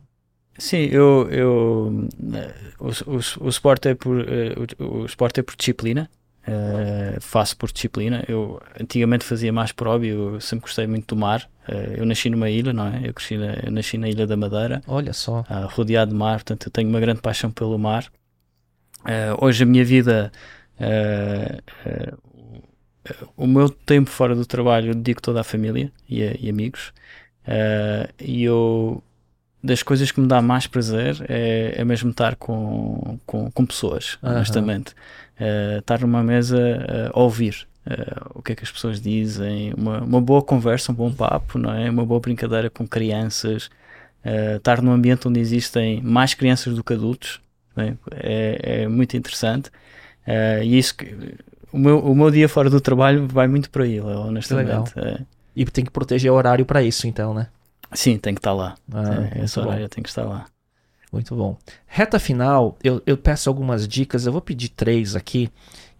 Sim, 0.59 0.89
eu, 0.93 1.27
eu 1.31 2.09
eh, 2.35 2.55
o, 2.79 3.47
o, 3.47 3.49
esporte 3.49 3.89
é 3.89 3.95
por 3.95 4.21
eh, 4.21 4.55
o, 4.79 4.85
o 5.03 5.07
esporte 5.07 5.41
é 5.41 5.43
por 5.43 5.57
disciplina. 5.57 6.11
eh, 6.47 7.17
faço 7.19 7.57
por 7.57 7.73
disciplina. 7.73 8.23
Eu 8.29 8.61
antigamente 8.79 9.25
fazia 9.25 9.51
mais 9.55 9.73
por 9.73 9.87
hobby, 9.87 10.09
eu 10.09 10.39
sempre 10.39 10.65
gostei 10.67 10.87
muito 10.87 11.15
do 11.15 11.19
mar. 11.19 11.49
Eh, 11.67 11.95
eu 11.97 12.05
nasci 12.05 12.29
numa 12.29 12.51
ilha, 12.51 12.75
não 12.75 12.87
é? 12.89 13.09
Eu, 13.09 13.15
cresci 13.15 13.39
na, 13.39 13.55
eu 13.55 13.73
nasci 13.73 13.97
na 13.97 14.07
Ilha 14.07 14.27
da 14.27 14.37
Madeira, 14.37 14.83
Olha 14.87 15.15
só. 15.15 15.43
ah, 15.49 15.65
rodeado 15.65 16.11
de 16.11 16.17
mar, 16.19 16.37
portanto 16.41 16.67
eu 16.67 16.71
tenho 16.71 16.91
uma 16.91 17.01
grande 17.01 17.23
paixão 17.23 17.51
pelo 17.51 17.79
mar. 17.79 18.07
Hoje 19.41 19.63
a 19.63 19.67
minha 19.67 19.85
vida, 19.85 20.31
o- 23.37 23.47
meu 23.47 23.69
tempo 23.69 24.11
fora 24.11 24.35
do 24.35 24.45
trabalho 24.45 24.91
eu 24.91 24.95
dedico 24.95 25.23
toda 25.23 25.41
à 25.41 25.45
família 25.45 25.93
e, 26.09 26.23
a- 26.23 26.37
e 26.39 26.51
amigos. 26.51 26.93
Eh, 27.47 28.09
e 28.21 28.45
eu 28.45 29.03
das 29.63 29.83
coisas 29.83 30.13
que 30.13 30.21
me 30.21 30.29
dá 30.29 30.41
mais 30.41 30.67
prazer 30.67 31.17
é, 31.29 31.75
é 31.77 31.85
mesmo 31.85 32.11
estar 32.11 32.37
com, 32.37 33.19
com, 33.27 33.51
com 33.51 33.67
pessoas, 33.67 34.19
honestamente. 34.23 34.95
Eh, 35.39 35.79
estar 35.81 36.01
numa 36.01 36.23
mesa 36.23 36.59
eh, 36.59 37.11
a 37.13 37.21
ouvir 37.21 37.67
o 38.35 38.43
que 38.43 38.53
é 38.53 38.55
que 38.55 38.65
as 38.65 38.71
pessoas 38.71 39.01
dizem, 39.01 39.73
uma, 39.77 40.01
uma 40.01 40.21
boa 40.21 40.43
conversa, 40.43 40.91
um 40.91 40.95
bom 40.95 41.13
papo, 41.13 41.59
não 41.59 41.73
é? 41.73 41.89
Uma 41.89 42.05
boa 42.05 42.19
brincadeira 42.21 42.69
com 42.69 42.87
crianças, 42.87 43.71
eh, 44.25 44.57
estar 44.57 44.83
num 44.83 44.93
ambiente 44.93 45.29
onde 45.29 45.39
existem 45.39 46.03
mais 46.03 46.35
crianças 46.35 46.75
do 46.75 46.83
que 46.83 46.95
adultos, 46.95 47.41
é? 47.77 47.95
É, 48.11 48.83
é 48.83 48.89
muito 48.89 49.17
interessante. 49.17 49.71
Eh, 50.27 50.65
e 50.65 50.79
isso 50.79 50.97
que, 50.97 51.37
o, 51.73 51.79
meu, 51.79 52.01
o 52.01 52.15
meu 52.15 52.31
dia 52.31 52.49
fora 52.49 52.69
do 52.69 52.81
trabalho 52.81 53.29
vai 53.29 53.47
muito 53.47 53.71
por 53.71 53.83
aí, 53.83 54.01
honestamente. 54.01 54.93
Eh, 54.97 55.21
E 55.57 55.65
tem 55.65 55.85
que 55.85 55.91
proteger 55.91 56.31
o 56.33 56.37
horário 56.37 56.67
para 56.67 56.83
isso, 56.83 57.07
então, 57.09 57.35
né? 57.35 57.49
sim, 57.95 58.19
tem 58.19 58.35
que 58.35 58.39
estar 58.41 58.53
lá. 58.53 58.77
Ah, 58.93 59.29
Eh, 59.35 59.43
esse 59.45 59.59
muito 59.59 59.61
bom. 59.61 59.61
horário 59.61 59.89
tem 59.89 60.03
que 60.03 60.09
estar 60.09 60.25
lá. 60.25 60.47
Muito 61.13 61.35
bom. 61.37 61.57
Reta 61.87 62.19
final, 62.19 62.77
eu, 62.83 63.01
eu 63.07 63.17
peço 63.17 63.49
algumas 63.49 63.87
dicas, 63.89 64.27
eu 64.27 64.33
vou 64.33 64.41
pedir 64.43 64.71
três 64.71 65.15
aqui, 65.17 65.51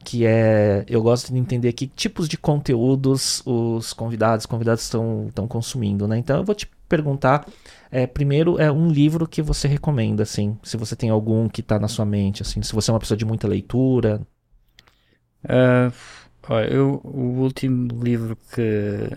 que 0.05 0.27
é, 0.27 0.85
eu 0.89 1.03
gosto 1.03 1.33
de 1.33 1.39
entender 1.39 1.73
que 1.73 1.87
tipos 1.87 2.29
de 2.29 2.37
conteúdos 2.37 3.43
os 3.47 3.93
convidados, 3.93 4.47
convidados 4.47 4.83
estão 4.85 5.31
consumindo, 5.49 6.07
né? 6.09 6.19
Então 6.19 6.39
eu 6.39 6.45
vou 6.45 6.55
te 6.55 6.67
perguntar, 6.89 7.47
é, 7.91 8.07
primeiro 8.07 8.59
é 8.61 8.71
um 8.71 8.89
livro 8.91 9.27
que 9.29 9.43
você 9.43 9.69
recomenda, 9.69 10.23
assim, 10.25 10.59
se 10.63 10.77
você 10.77 10.95
tem 10.97 11.11
algum 11.11 11.49
que 11.49 11.61
está 11.61 11.79
na 11.79 11.89
sua 11.89 12.05
mente, 12.05 12.43
assim, 12.43 12.63
se 12.63 12.73
você 12.75 12.91
é 12.91 12.95
uma 12.95 13.01
pessoa 13.01 13.17
de 13.19 13.25
muita 13.25 13.49
leitura. 13.49 14.21
Ah, 15.49 15.93
olha, 16.49 16.67
eu, 16.73 17.01
o 17.05 17.41
último 17.43 18.03
livro 18.03 18.37
que, 18.37 19.17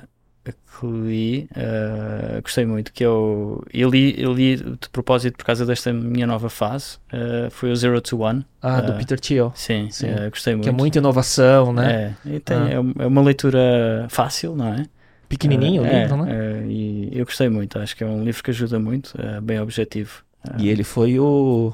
que 0.53 0.85
li, 0.85 1.49
ah, 1.55 2.39
gostei 2.41 2.65
muito, 2.65 2.91
que 2.93 3.03
é 3.03 3.09
o. 3.09 3.63
Eu 3.73 3.89
li, 3.89 4.15
eu 4.21 4.33
li 4.33 4.55
de 4.57 4.89
propósito 4.91 5.37
por 5.37 5.45
causa 5.45 5.65
desta 5.65 5.91
minha 5.93 6.25
nova 6.27 6.49
fase, 6.49 6.97
ah, 7.11 7.47
foi 7.51 7.71
o 7.71 7.75
Zero 7.75 7.99
to 8.01 8.19
One. 8.21 8.45
Ah, 8.61 8.81
do 8.81 8.91
Ah, 8.93 8.95
Peter 8.95 9.19
Thiel, 9.19 9.51
Sim, 9.55 9.89
Sim. 9.91 10.07
gostei 10.29 10.53
muito. 10.55 10.63
que 10.63 10.69
é 10.69 10.71
muita 10.73 10.97
inovação, 10.99 11.71
né? 11.73 12.15
É, 12.25 12.39
tem- 12.39 12.57
Ah. 12.57 12.69
é 12.99 13.03
é 13.03 13.07
uma 13.07 13.21
leitura 13.21 14.05
fácil, 14.09 14.55
não 14.55 14.67
é? 14.73 14.85
Pequenininho 15.27 15.83
o 15.83 15.85
é, 15.85 16.01
livro, 16.01 16.17
né? 16.25 16.31
é, 16.31 16.65
e 16.67 17.09
eu 17.13 17.23
gostei 17.25 17.47
muito, 17.49 17.77
acho 17.77 17.95
que 17.95 18.03
é 18.03 18.07
um 18.07 18.23
livro 18.23 18.43
que 18.43 18.49
ajuda 18.49 18.79
muito, 18.79 19.13
é 19.21 19.39
bem 19.39 19.59
objetivo. 19.59 20.23
E 20.57 20.69
ele 20.69 20.83
foi 20.83 21.19
o 21.19 21.71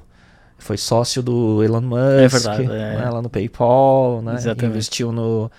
foi 0.57 0.77
sócio 0.77 1.21
do 1.21 1.63
Elon 1.63 1.81
Musk, 1.81 1.99
É 2.23 2.27
verdade, 2.27 2.63
é. 2.63 2.67
né, 2.97 3.09
lá 3.09 3.21
no 3.21 3.29
PayPal, 3.29 4.21
né? 4.21 4.33
Exatamente. 4.35 4.65
Investiu 4.73 5.11
no 5.11 5.49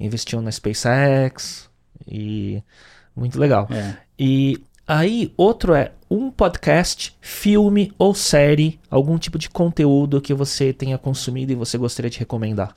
investiu 0.00 0.40
na 0.42 0.50
SpaceX 0.50 1.68
e 2.06 2.62
muito 3.14 3.38
legal. 3.38 3.68
é. 3.70 3.96
E 4.18 4.60
aí 4.86 5.32
outro 5.36 5.74
é 5.74 5.92
um 6.10 6.30
podcast, 6.30 7.16
filme 7.20 7.92
ou 7.98 8.14
série, 8.14 8.78
algum 8.90 9.18
tipo 9.18 9.38
de 9.38 9.48
conteúdo 9.50 10.20
que 10.20 10.32
você 10.34 10.72
tenha 10.72 10.98
consumido 10.98 11.52
e 11.52 11.56
você 11.56 11.76
gostaria 11.76 12.10
de 12.10 12.18
recomendar. 12.18 12.74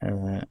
Eh, 0.00 0.46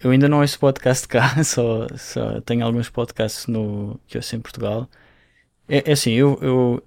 eu 0.00 0.10
ainda 0.10 0.28
não 0.28 0.40
ouço 0.40 0.58
podcast 0.58 1.06
cá, 1.08 1.42
só, 1.44 1.86
só 1.96 2.40
tenho 2.42 2.64
alguns 2.64 2.88
podcasts 2.88 3.46
no, 3.46 3.98
que 4.06 4.16
eu 4.16 4.20
ouço 4.20 4.36
em 4.36 4.40
Portugal. 4.40 4.88
É, 5.68 5.90
é 5.90 5.92
assim, 5.92 6.12
eu, 6.12 6.38
eu, 6.42 6.82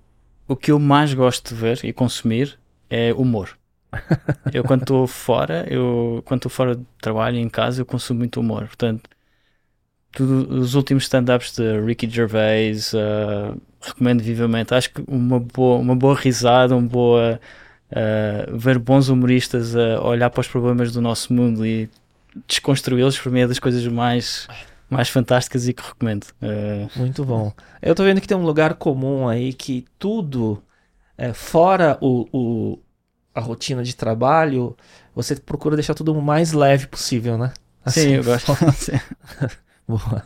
o 0.48 0.56
que 0.56 0.72
eu 0.72 0.80
mais 0.80 1.14
gosto 1.14 1.50
de 1.54 1.60
ver 1.60 1.80
e 1.84 1.94
consumir 1.94 2.58
é 2.90 3.14
humor. 3.14 3.58
Eu 4.54 4.64
quando 4.64 4.82
estou 4.82 5.08
fora, 5.08 5.66
eu 5.68 6.22
quando 6.26 6.40
estou 6.40 6.50
fora 6.52 6.76
de 6.76 6.86
trabalho 7.02 7.38
em 7.38 7.50
casa, 7.50 7.82
eu 7.82 7.86
consumo 7.88 8.20
muito 8.20 8.40
humor. 8.40 8.68
Portanto, 8.68 9.10
tudo, 10.12 10.60
os 10.60 10.76
últimos 10.76 11.04
stand-ups 11.04 11.54
de 11.56 11.80
Ricky 11.82 12.10
Gervais, 12.10 12.94
eh, 12.94 13.54
recomendo 13.82 14.22
vivamente. 14.22 14.74
Acho 14.74 14.92
que 14.94 15.04
uma 15.08 15.40
boa, 15.40 15.78
uma 15.80 15.96
boa 15.96 16.16
risada, 16.16 16.76
uma 16.76 16.88
boa 16.88 17.40
eh, 17.92 18.48
ver 18.54 18.80
bons 18.80 19.10
humoristas 19.10 19.76
a 19.76 20.02
olhar 20.02 20.30
para 20.30 20.42
os 20.42 20.48
problemas 20.48 20.92
do 20.92 21.02
nosso 21.02 21.34
mundo 21.34 21.66
e 21.66 21.90
desconstruí-los, 22.48 23.20
para 23.20 23.32
mim 23.32 23.42
é 23.42 23.48
das 23.48 23.60
coisas 23.60 23.86
mais, 23.88 24.48
mais 24.90 25.10
fantásticas 25.10 25.68
e 25.68 25.74
que 25.74 25.82
recomendo. 25.84 26.28
Eh, 26.42 26.88
Muito 26.96 27.24
bom. 27.26 27.54
Eu 27.82 27.96
tô 27.96 28.04
vendo 28.04 28.22
que 28.22 28.28
tem 28.28 28.38
um 28.38 28.44
lugar 28.46 28.76
comum 28.76 29.28
aí 29.28 29.54
que 29.54 29.86
tudo, 29.98 30.62
é, 31.18 31.34
fora 31.34 31.98
o, 32.02 32.28
o- 32.32 32.80
a 33.34 33.40
rotina 33.42 33.84
de 33.84 33.96
trabalho, 33.96 34.76
você 35.16 35.36
procura 35.36 35.76
deixar 35.76 35.94
tudo 35.96 36.14
o 36.14 36.22
mais 36.22 36.52
leve 36.54 36.88
possível, 36.88 37.38
né? 37.38 37.54
sim, 37.88 38.16
eu 38.16 38.24
gosto. 38.24 38.52
Boa. 39.90 40.24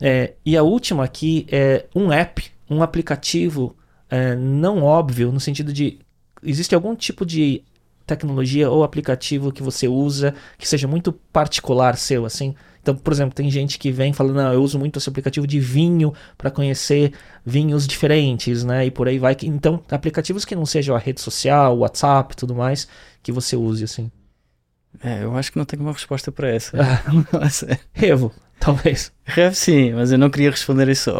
É, 0.00 0.34
e 0.46 0.56
a 0.56 0.62
última 0.62 1.04
aqui 1.04 1.46
é 1.50 1.84
um 1.94 2.10
app, 2.10 2.50
um 2.70 2.82
aplicativo 2.82 3.76
é, 4.08 4.34
não 4.34 4.82
óbvio, 4.82 5.30
no 5.30 5.40
sentido 5.40 5.72
de 5.72 5.98
existe 6.42 6.74
algum 6.74 6.94
tipo 6.94 7.26
de 7.26 7.62
tecnologia 8.06 8.70
ou 8.70 8.82
aplicativo 8.82 9.52
que 9.52 9.62
você 9.62 9.86
usa 9.86 10.34
que 10.56 10.66
seja 10.66 10.88
muito 10.88 11.12
particular 11.12 11.98
seu, 11.98 12.24
assim? 12.24 12.54
Então, 12.80 12.96
por 12.96 13.12
exemplo, 13.12 13.34
tem 13.34 13.50
gente 13.50 13.78
que 13.78 13.92
vem 13.92 14.14
falando, 14.14 14.36
não, 14.36 14.52
eu 14.52 14.62
uso 14.62 14.78
muito 14.78 14.98
esse 14.98 15.08
aplicativo 15.10 15.46
de 15.46 15.60
vinho 15.60 16.14
para 16.38 16.50
conhecer 16.50 17.12
vinhos 17.44 17.86
diferentes, 17.86 18.64
né? 18.64 18.86
E 18.86 18.90
por 18.90 19.08
aí 19.08 19.18
vai. 19.18 19.36
Então, 19.42 19.82
aplicativos 19.90 20.46
que 20.46 20.56
não 20.56 20.64
sejam 20.64 20.96
a 20.96 20.98
rede 20.98 21.20
social, 21.20 21.76
WhatsApp, 21.76 22.34
tudo 22.34 22.54
mais, 22.54 22.88
que 23.22 23.30
você 23.30 23.56
use, 23.56 23.84
assim. 23.84 24.10
É, 25.02 25.22
eu 25.22 25.36
acho 25.36 25.52
que 25.52 25.58
não 25.58 25.64
tenho 25.64 25.82
uma 25.82 25.92
resposta 25.92 26.32
para 26.32 26.48
essa. 26.48 26.76
Revo, 27.92 28.32
talvez. 28.58 29.12
Revo 29.24 29.54
sim, 29.54 29.92
mas 29.92 30.10
eu 30.10 30.18
não 30.18 30.30
queria 30.30 30.50
responder 30.50 30.88
isso, 30.88 31.12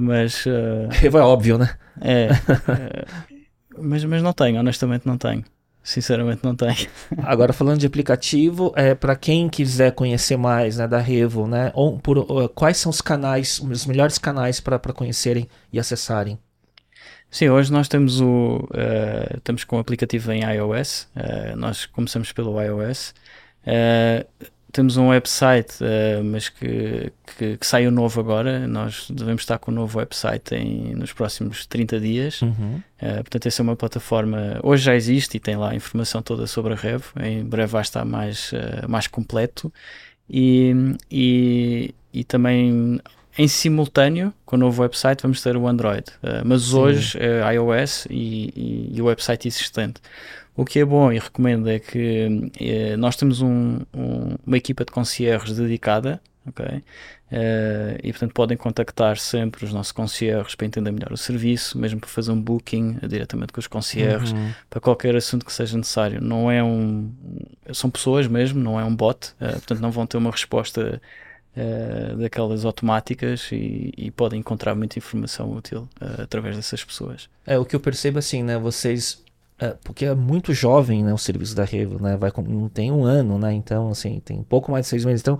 mas... 0.00 0.46
Uh... 0.46 0.88
Revo 0.90 1.18
é 1.18 1.22
óbvio, 1.22 1.58
né? 1.58 1.70
É, 2.00 2.28
é 2.68 3.04
mas, 3.78 4.04
mas 4.04 4.22
não 4.22 4.32
tenho, 4.32 4.60
honestamente 4.60 5.06
não 5.06 5.18
tenho. 5.18 5.44
Sinceramente 5.82 6.44
não 6.44 6.54
tem. 6.54 6.76
Agora 7.22 7.52
falando 7.52 7.78
de 7.78 7.86
aplicativo, 7.86 8.72
é 8.76 8.94
para 8.94 9.16
quem 9.16 9.48
quiser 9.48 9.92
conhecer 9.92 10.36
mais, 10.36 10.76
né, 10.76 10.86
da 10.86 10.98
Revo, 10.98 11.46
né, 11.46 11.72
ou 11.74 11.98
por, 11.98 12.18
ou, 12.18 12.46
quais 12.48 12.76
são 12.76 12.90
os 12.90 13.00
canais, 13.00 13.58
os 13.58 13.86
melhores 13.86 14.18
canais 14.18 14.60
para 14.60 14.78
conhecerem 14.92 15.48
e 15.72 15.78
acessarem? 15.78 16.38
Sim, 17.30 17.50
hoje 17.50 17.70
nós 17.70 17.88
temos 17.88 18.20
o 18.20 18.68
uh, 18.70 19.36
estamos 19.36 19.64
com 19.64 19.76
o 19.76 19.78
aplicativo 19.78 20.32
em 20.32 20.42
iOS. 20.42 21.08
Uh, 21.14 21.56
nós 21.56 21.84
começamos 21.86 22.32
pelo 22.32 22.60
iOS. 22.60 23.14
Uh, 23.66 24.26
temos 24.70 24.98
um 24.98 25.08
website, 25.08 25.76
mas 26.26 26.50
que, 26.50 27.10
que, 27.38 27.56
que 27.56 27.66
saiu 27.66 27.90
novo 27.90 28.20
agora. 28.20 28.68
Nós 28.68 29.08
devemos 29.10 29.42
estar 29.42 29.58
com 29.58 29.70
o 29.70 29.74
um 29.74 29.76
novo 29.78 29.98
website 29.98 30.54
em, 30.54 30.94
nos 30.94 31.10
próximos 31.10 31.64
30 31.66 31.98
dias. 31.98 32.42
Uhum. 32.42 32.82
Uh, 33.00 33.14
portanto, 33.16 33.46
essa 33.46 33.62
é 33.62 33.64
uma 33.64 33.74
plataforma. 33.74 34.60
Hoje 34.62 34.84
já 34.84 34.94
existe 34.94 35.38
e 35.38 35.40
tem 35.40 35.56
lá 35.56 35.70
a 35.70 35.74
informação 35.74 36.20
toda 36.20 36.46
sobre 36.46 36.74
a 36.74 36.76
Rev. 36.76 37.02
Em 37.18 37.42
breve 37.42 37.72
vai 37.72 37.82
estar 37.82 38.04
mais, 38.04 38.52
mais 38.86 39.06
completo. 39.06 39.72
E, 40.28 40.74
e, 41.10 41.94
e 42.12 42.24
também 42.24 43.00
em 43.38 43.46
simultâneo 43.46 44.34
com 44.44 44.56
o 44.56 44.58
novo 44.58 44.82
website 44.82 45.22
vamos 45.22 45.40
ter 45.40 45.56
o 45.56 45.66
Android. 45.66 46.04
mas 46.44 46.64
Sim. 46.64 46.76
hoje 46.76 47.18
é 47.18 47.54
iOS 47.54 48.06
e, 48.10 48.52
e, 48.54 48.96
e 48.96 49.00
o 49.00 49.04
website 49.04 49.46
existente. 49.46 50.00
O 50.58 50.64
que 50.64 50.80
é 50.80 50.84
bom 50.84 51.12
e 51.12 51.20
recomendo 51.20 51.70
é 51.70 51.78
que 51.78 52.50
eh, 52.58 52.96
nós 52.96 53.14
temos 53.14 53.40
um, 53.40 53.78
um, 53.94 54.34
uma 54.44 54.56
equipa 54.56 54.84
de 54.84 54.90
concierges 54.90 55.56
dedicada, 55.56 56.20
ok? 56.44 56.82
Uh, 57.30 58.00
e 58.02 58.10
portanto 58.10 58.32
podem 58.32 58.56
contactar 58.56 59.18
sempre 59.18 59.64
os 59.64 59.72
nossos 59.72 59.92
concierges 59.92 60.54
para 60.56 60.66
entender 60.66 60.90
melhor 60.90 61.12
o 61.12 61.16
serviço, 61.16 61.78
mesmo 61.78 62.00
para 62.00 62.08
fazer 62.08 62.32
um 62.32 62.40
booking 62.40 62.98
diretamente 63.06 63.52
com 63.52 63.60
os 63.60 63.68
concierges, 63.68 64.32
uhum. 64.32 64.50
para 64.68 64.80
qualquer 64.80 65.14
assunto 65.14 65.46
que 65.46 65.52
seja 65.52 65.76
necessário. 65.76 66.20
Não 66.20 66.50
é 66.50 66.64
um. 66.64 67.12
São 67.72 67.88
pessoas 67.88 68.26
mesmo, 68.26 68.58
não 68.60 68.80
é 68.80 68.84
um 68.84 68.96
bot, 68.96 69.28
uh, 69.40 69.52
portanto 69.52 69.80
não 69.80 69.92
vão 69.92 70.06
ter 70.06 70.16
uma 70.16 70.30
resposta 70.32 71.00
uh, 71.58 72.16
daquelas 72.16 72.64
automáticas 72.64 73.50
e, 73.52 73.92
e, 73.96 74.10
podem 74.10 74.40
encontrar 74.40 74.74
muita 74.74 74.98
informação 74.98 75.52
útil 75.52 75.88
através 76.00 76.56
dessas 76.56 76.84
pessoas. 76.84 77.28
É 77.46 77.58
o 77.58 77.64
que 77.64 77.74
eu 77.74 77.80
percebo 77.80 78.18
assim, 78.18 78.42
né? 78.42 78.56
Vocês 78.58 79.22
é, 79.58 79.76
porque 79.82 80.04
é 80.04 80.14
muito 80.14 80.54
jovem 80.54 81.02
né, 81.02 81.12
o 81.12 81.18
serviço 81.18 81.54
da 81.54 81.64
Revo, 81.64 82.00
né? 82.00 82.16
Vai, 82.16 82.32
não 82.46 82.68
tem 82.68 82.92
um 82.92 83.04
ano, 83.04 83.38
né? 83.38 83.52
Então, 83.52 83.90
assim, 83.90 84.20
tem 84.20 84.42
pouco 84.42 84.70
mais 84.70 84.86
de 84.86 84.90
seis 84.90 85.04
meses. 85.04 85.20
Então, 85.20 85.38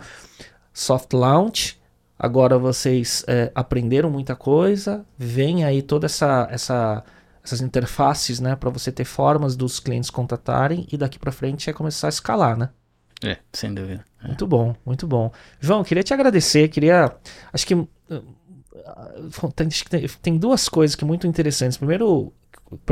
soft 0.73 1.13
launch. 1.13 1.79
Agora 2.19 2.59
vocês 2.59 3.25
é, 3.29 3.53
aprenderam 3.55 4.11
muita 4.11 4.35
coisa. 4.35 5.07
Vem 5.17 5.65
aí 5.65 5.83
toda 5.83 6.07
essa, 6.07 6.49
essa 6.51 7.05
essas 7.45 7.61
interfaces, 7.61 8.41
né? 8.41 8.57
Para 8.57 8.71
você 8.71 8.91
ter 8.91 9.05
formas 9.05 9.55
dos 9.55 9.79
clientes 9.79 10.11
contatarem 10.11 10.87
e 10.91 10.97
daqui 10.97 11.19
para 11.19 11.31
frente 11.31 11.71
é 11.71 11.73
começar 11.73 12.09
a 12.09 12.11
escalar, 12.11 12.57
né? 12.57 12.71
É, 13.25 13.39
sem 13.53 13.75
dúvida. 13.75 14.05
É. 14.23 14.29
Muito 14.29 14.47
bom, 14.47 14.75
muito 14.85 15.07
bom. 15.07 15.33
João, 15.61 15.83
queria 15.83 16.03
te 16.03 16.15
agradecer. 16.15 16.69
Queria, 16.69 17.13
acho 17.53 17.67
que 17.67 17.75
uh, 17.75 17.89
tem, 19.55 19.69
tem 20.23 20.39
duas 20.39 20.69
coisas 20.69 20.95
que 20.95 21.05
muito 21.05 21.27
interessantes. 21.27 21.77
Primeiro, 21.77 22.33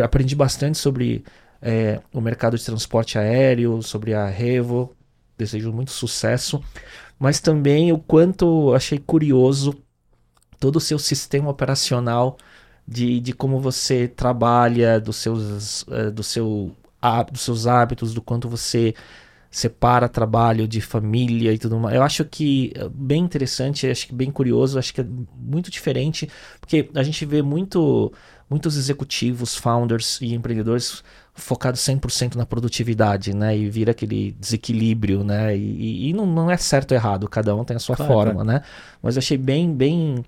aprendi 0.03 0.35
bastante 0.35 0.79
sobre 0.79 1.25
é, 1.63 2.01
o 2.13 2.21
mercado 2.21 2.57
de 2.57 2.65
transporte 2.65 3.19
aéreo, 3.19 3.83
sobre 3.83 4.15
a 4.15 4.27
Revo. 4.27 4.95
Desejo 5.39 5.71
muito 5.71 5.91
sucesso, 5.91 6.65
mas 7.19 7.41
também 7.41 7.93
o 7.93 7.99
quanto 7.99 8.73
achei 8.75 8.99
curioso 8.99 9.75
todo 10.59 10.77
o 10.77 10.81
seu 10.81 10.99
sistema 10.99 11.51
operacional 11.51 12.39
de, 12.89 13.21
de 13.21 13.35
como 13.35 13.61
você 13.61 14.09
trabalha, 14.09 14.99
dos 14.99 15.17
seus, 15.17 15.83
uh, 15.83 16.11
do 16.11 16.23
seu, 16.23 16.75
dos 17.31 17.43
seus 17.43 17.67
hábitos, 17.67 18.15
do 18.15 18.23
quanto 18.23 18.49
você 18.49 18.95
separa 19.57 20.07
trabalho 20.07 20.69
de 20.69 20.83
família 20.83 21.51
e 21.51 21.57
tudo 21.57 21.79
mais. 21.79 21.97
Eu 21.97 22.03
acho 22.03 22.27
que 22.27 22.75
é 22.75 22.87
bem 22.91 23.25
interessante, 23.25 23.87
acho 23.87 24.07
que 24.07 24.15
bem 24.15 24.31
curioso, 24.31 24.79
acho 24.79 24.93
que 24.93 25.01
é 25.01 25.07
muito 25.35 25.71
diferente, 25.71 26.29
porque 26.61 26.91
a 26.95 27.03
gente 27.03 27.25
vê 27.25 27.41
muito 27.41 28.13
muitos 28.51 28.77
executivos, 28.77 29.57
founders 29.57 30.21
e 30.21 30.35
empreendedores 30.35 31.03
focados 31.33 31.81
100% 31.81 32.35
na 32.35 32.45
produtividade, 32.45 33.35
né? 33.35 33.57
E 33.57 33.71
vira 33.71 33.93
aquele 33.93 34.33
desequilíbrio, 34.33 35.25
né? 35.25 35.57
E, 35.57 36.11
e 36.11 36.13
não, 36.13 36.27
não, 36.27 36.51
é 36.51 36.59
certo 36.59 36.93
ou 36.93 36.97
errado, 36.99 37.27
cada 37.27 37.57
um 37.57 37.65
tem 37.65 37.79
a 37.79 37.81
sua 37.81 37.97
claro, 37.97 38.13
forma, 38.13 38.45
claro. 38.45 38.49
né? 38.49 38.63
Mas 39.03 39.17
eu 39.17 39.21
achei 39.21 39.39
bem, 39.39 39.73
bem 39.75 40.23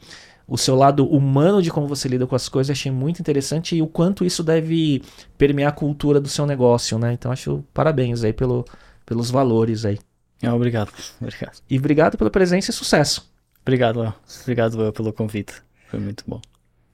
o 0.46 0.56
seu 0.56 0.74
lado 0.74 1.06
humano 1.06 1.60
de 1.60 1.70
como 1.70 1.86
você 1.86 2.08
lida 2.08 2.26
com 2.26 2.34
as 2.34 2.48
coisas, 2.48 2.70
achei 2.70 2.90
muito 2.90 3.20
interessante 3.20 3.76
e 3.76 3.82
o 3.82 3.86
quanto 3.86 4.24
isso 4.24 4.42
deve 4.42 5.02
permear 5.36 5.68
a 5.68 5.72
cultura 5.72 6.18
do 6.18 6.28
seu 6.28 6.46
negócio, 6.46 6.98
né? 6.98 7.12
Então 7.12 7.30
acho 7.30 7.62
parabéns 7.74 8.24
aí 8.24 8.32
pelo, 8.32 8.64
pelos 9.08 9.30
valores 9.30 9.86
aí. 9.86 9.98
É, 10.42 10.52
obrigado, 10.52 10.92
obrigado. 11.20 11.58
E 11.68 11.78
obrigado 11.78 12.18
pela 12.18 12.30
presença 12.30 12.70
e 12.70 12.74
sucesso. 12.74 13.32
Obrigado, 13.62 14.00
Léo. 14.00 14.14
Obrigado, 14.42 14.76
Léo, 14.76 14.92
pelo 14.92 15.12
convite. 15.12 15.54
Foi 15.88 15.98
muito 15.98 16.22
bom. 16.26 16.40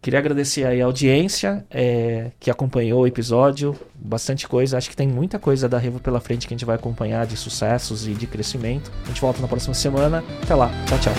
Queria 0.01 0.19
agradecer 0.19 0.65
aí 0.65 0.81
a 0.81 0.85
audiência 0.85 1.65
é, 1.71 2.31
que 2.39 2.51
acompanhou 2.51 3.03
o 3.03 3.07
episódio, 3.07 3.75
bastante 3.95 4.47
coisa. 4.47 4.77
Acho 4.77 4.91
que 4.91 4.97
tem 4.97 5.09
muita 5.09 5.39
coisa 5.39 5.69
da 5.69 5.79
Revo 5.79 5.99
pela 5.99 6.21
frente 6.21 6.47
que 6.47 6.55
a 6.55 6.57
gente 6.57 6.65
vai 6.65 6.77
acompanhar 6.77 7.27
de 7.27 7.37
sucessos 7.37 8.07
e 8.07 8.13
de 8.13 8.27
crescimento. 8.27 8.93
A 9.03 9.07
gente 9.09 9.21
volta 9.21 9.41
na 9.41 9.49
próxima 9.49 9.75
semana. 9.75 10.23
Até 10.43 10.55
lá. 10.55 10.71
Tchau, 10.87 10.99
tchau. 10.99 11.15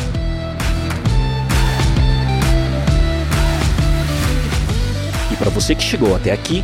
E 5.34 5.36
para 5.36 5.50
você 5.50 5.74
que 5.74 5.84
chegou 5.84 6.16
até 6.16 6.32
aqui, 6.32 6.64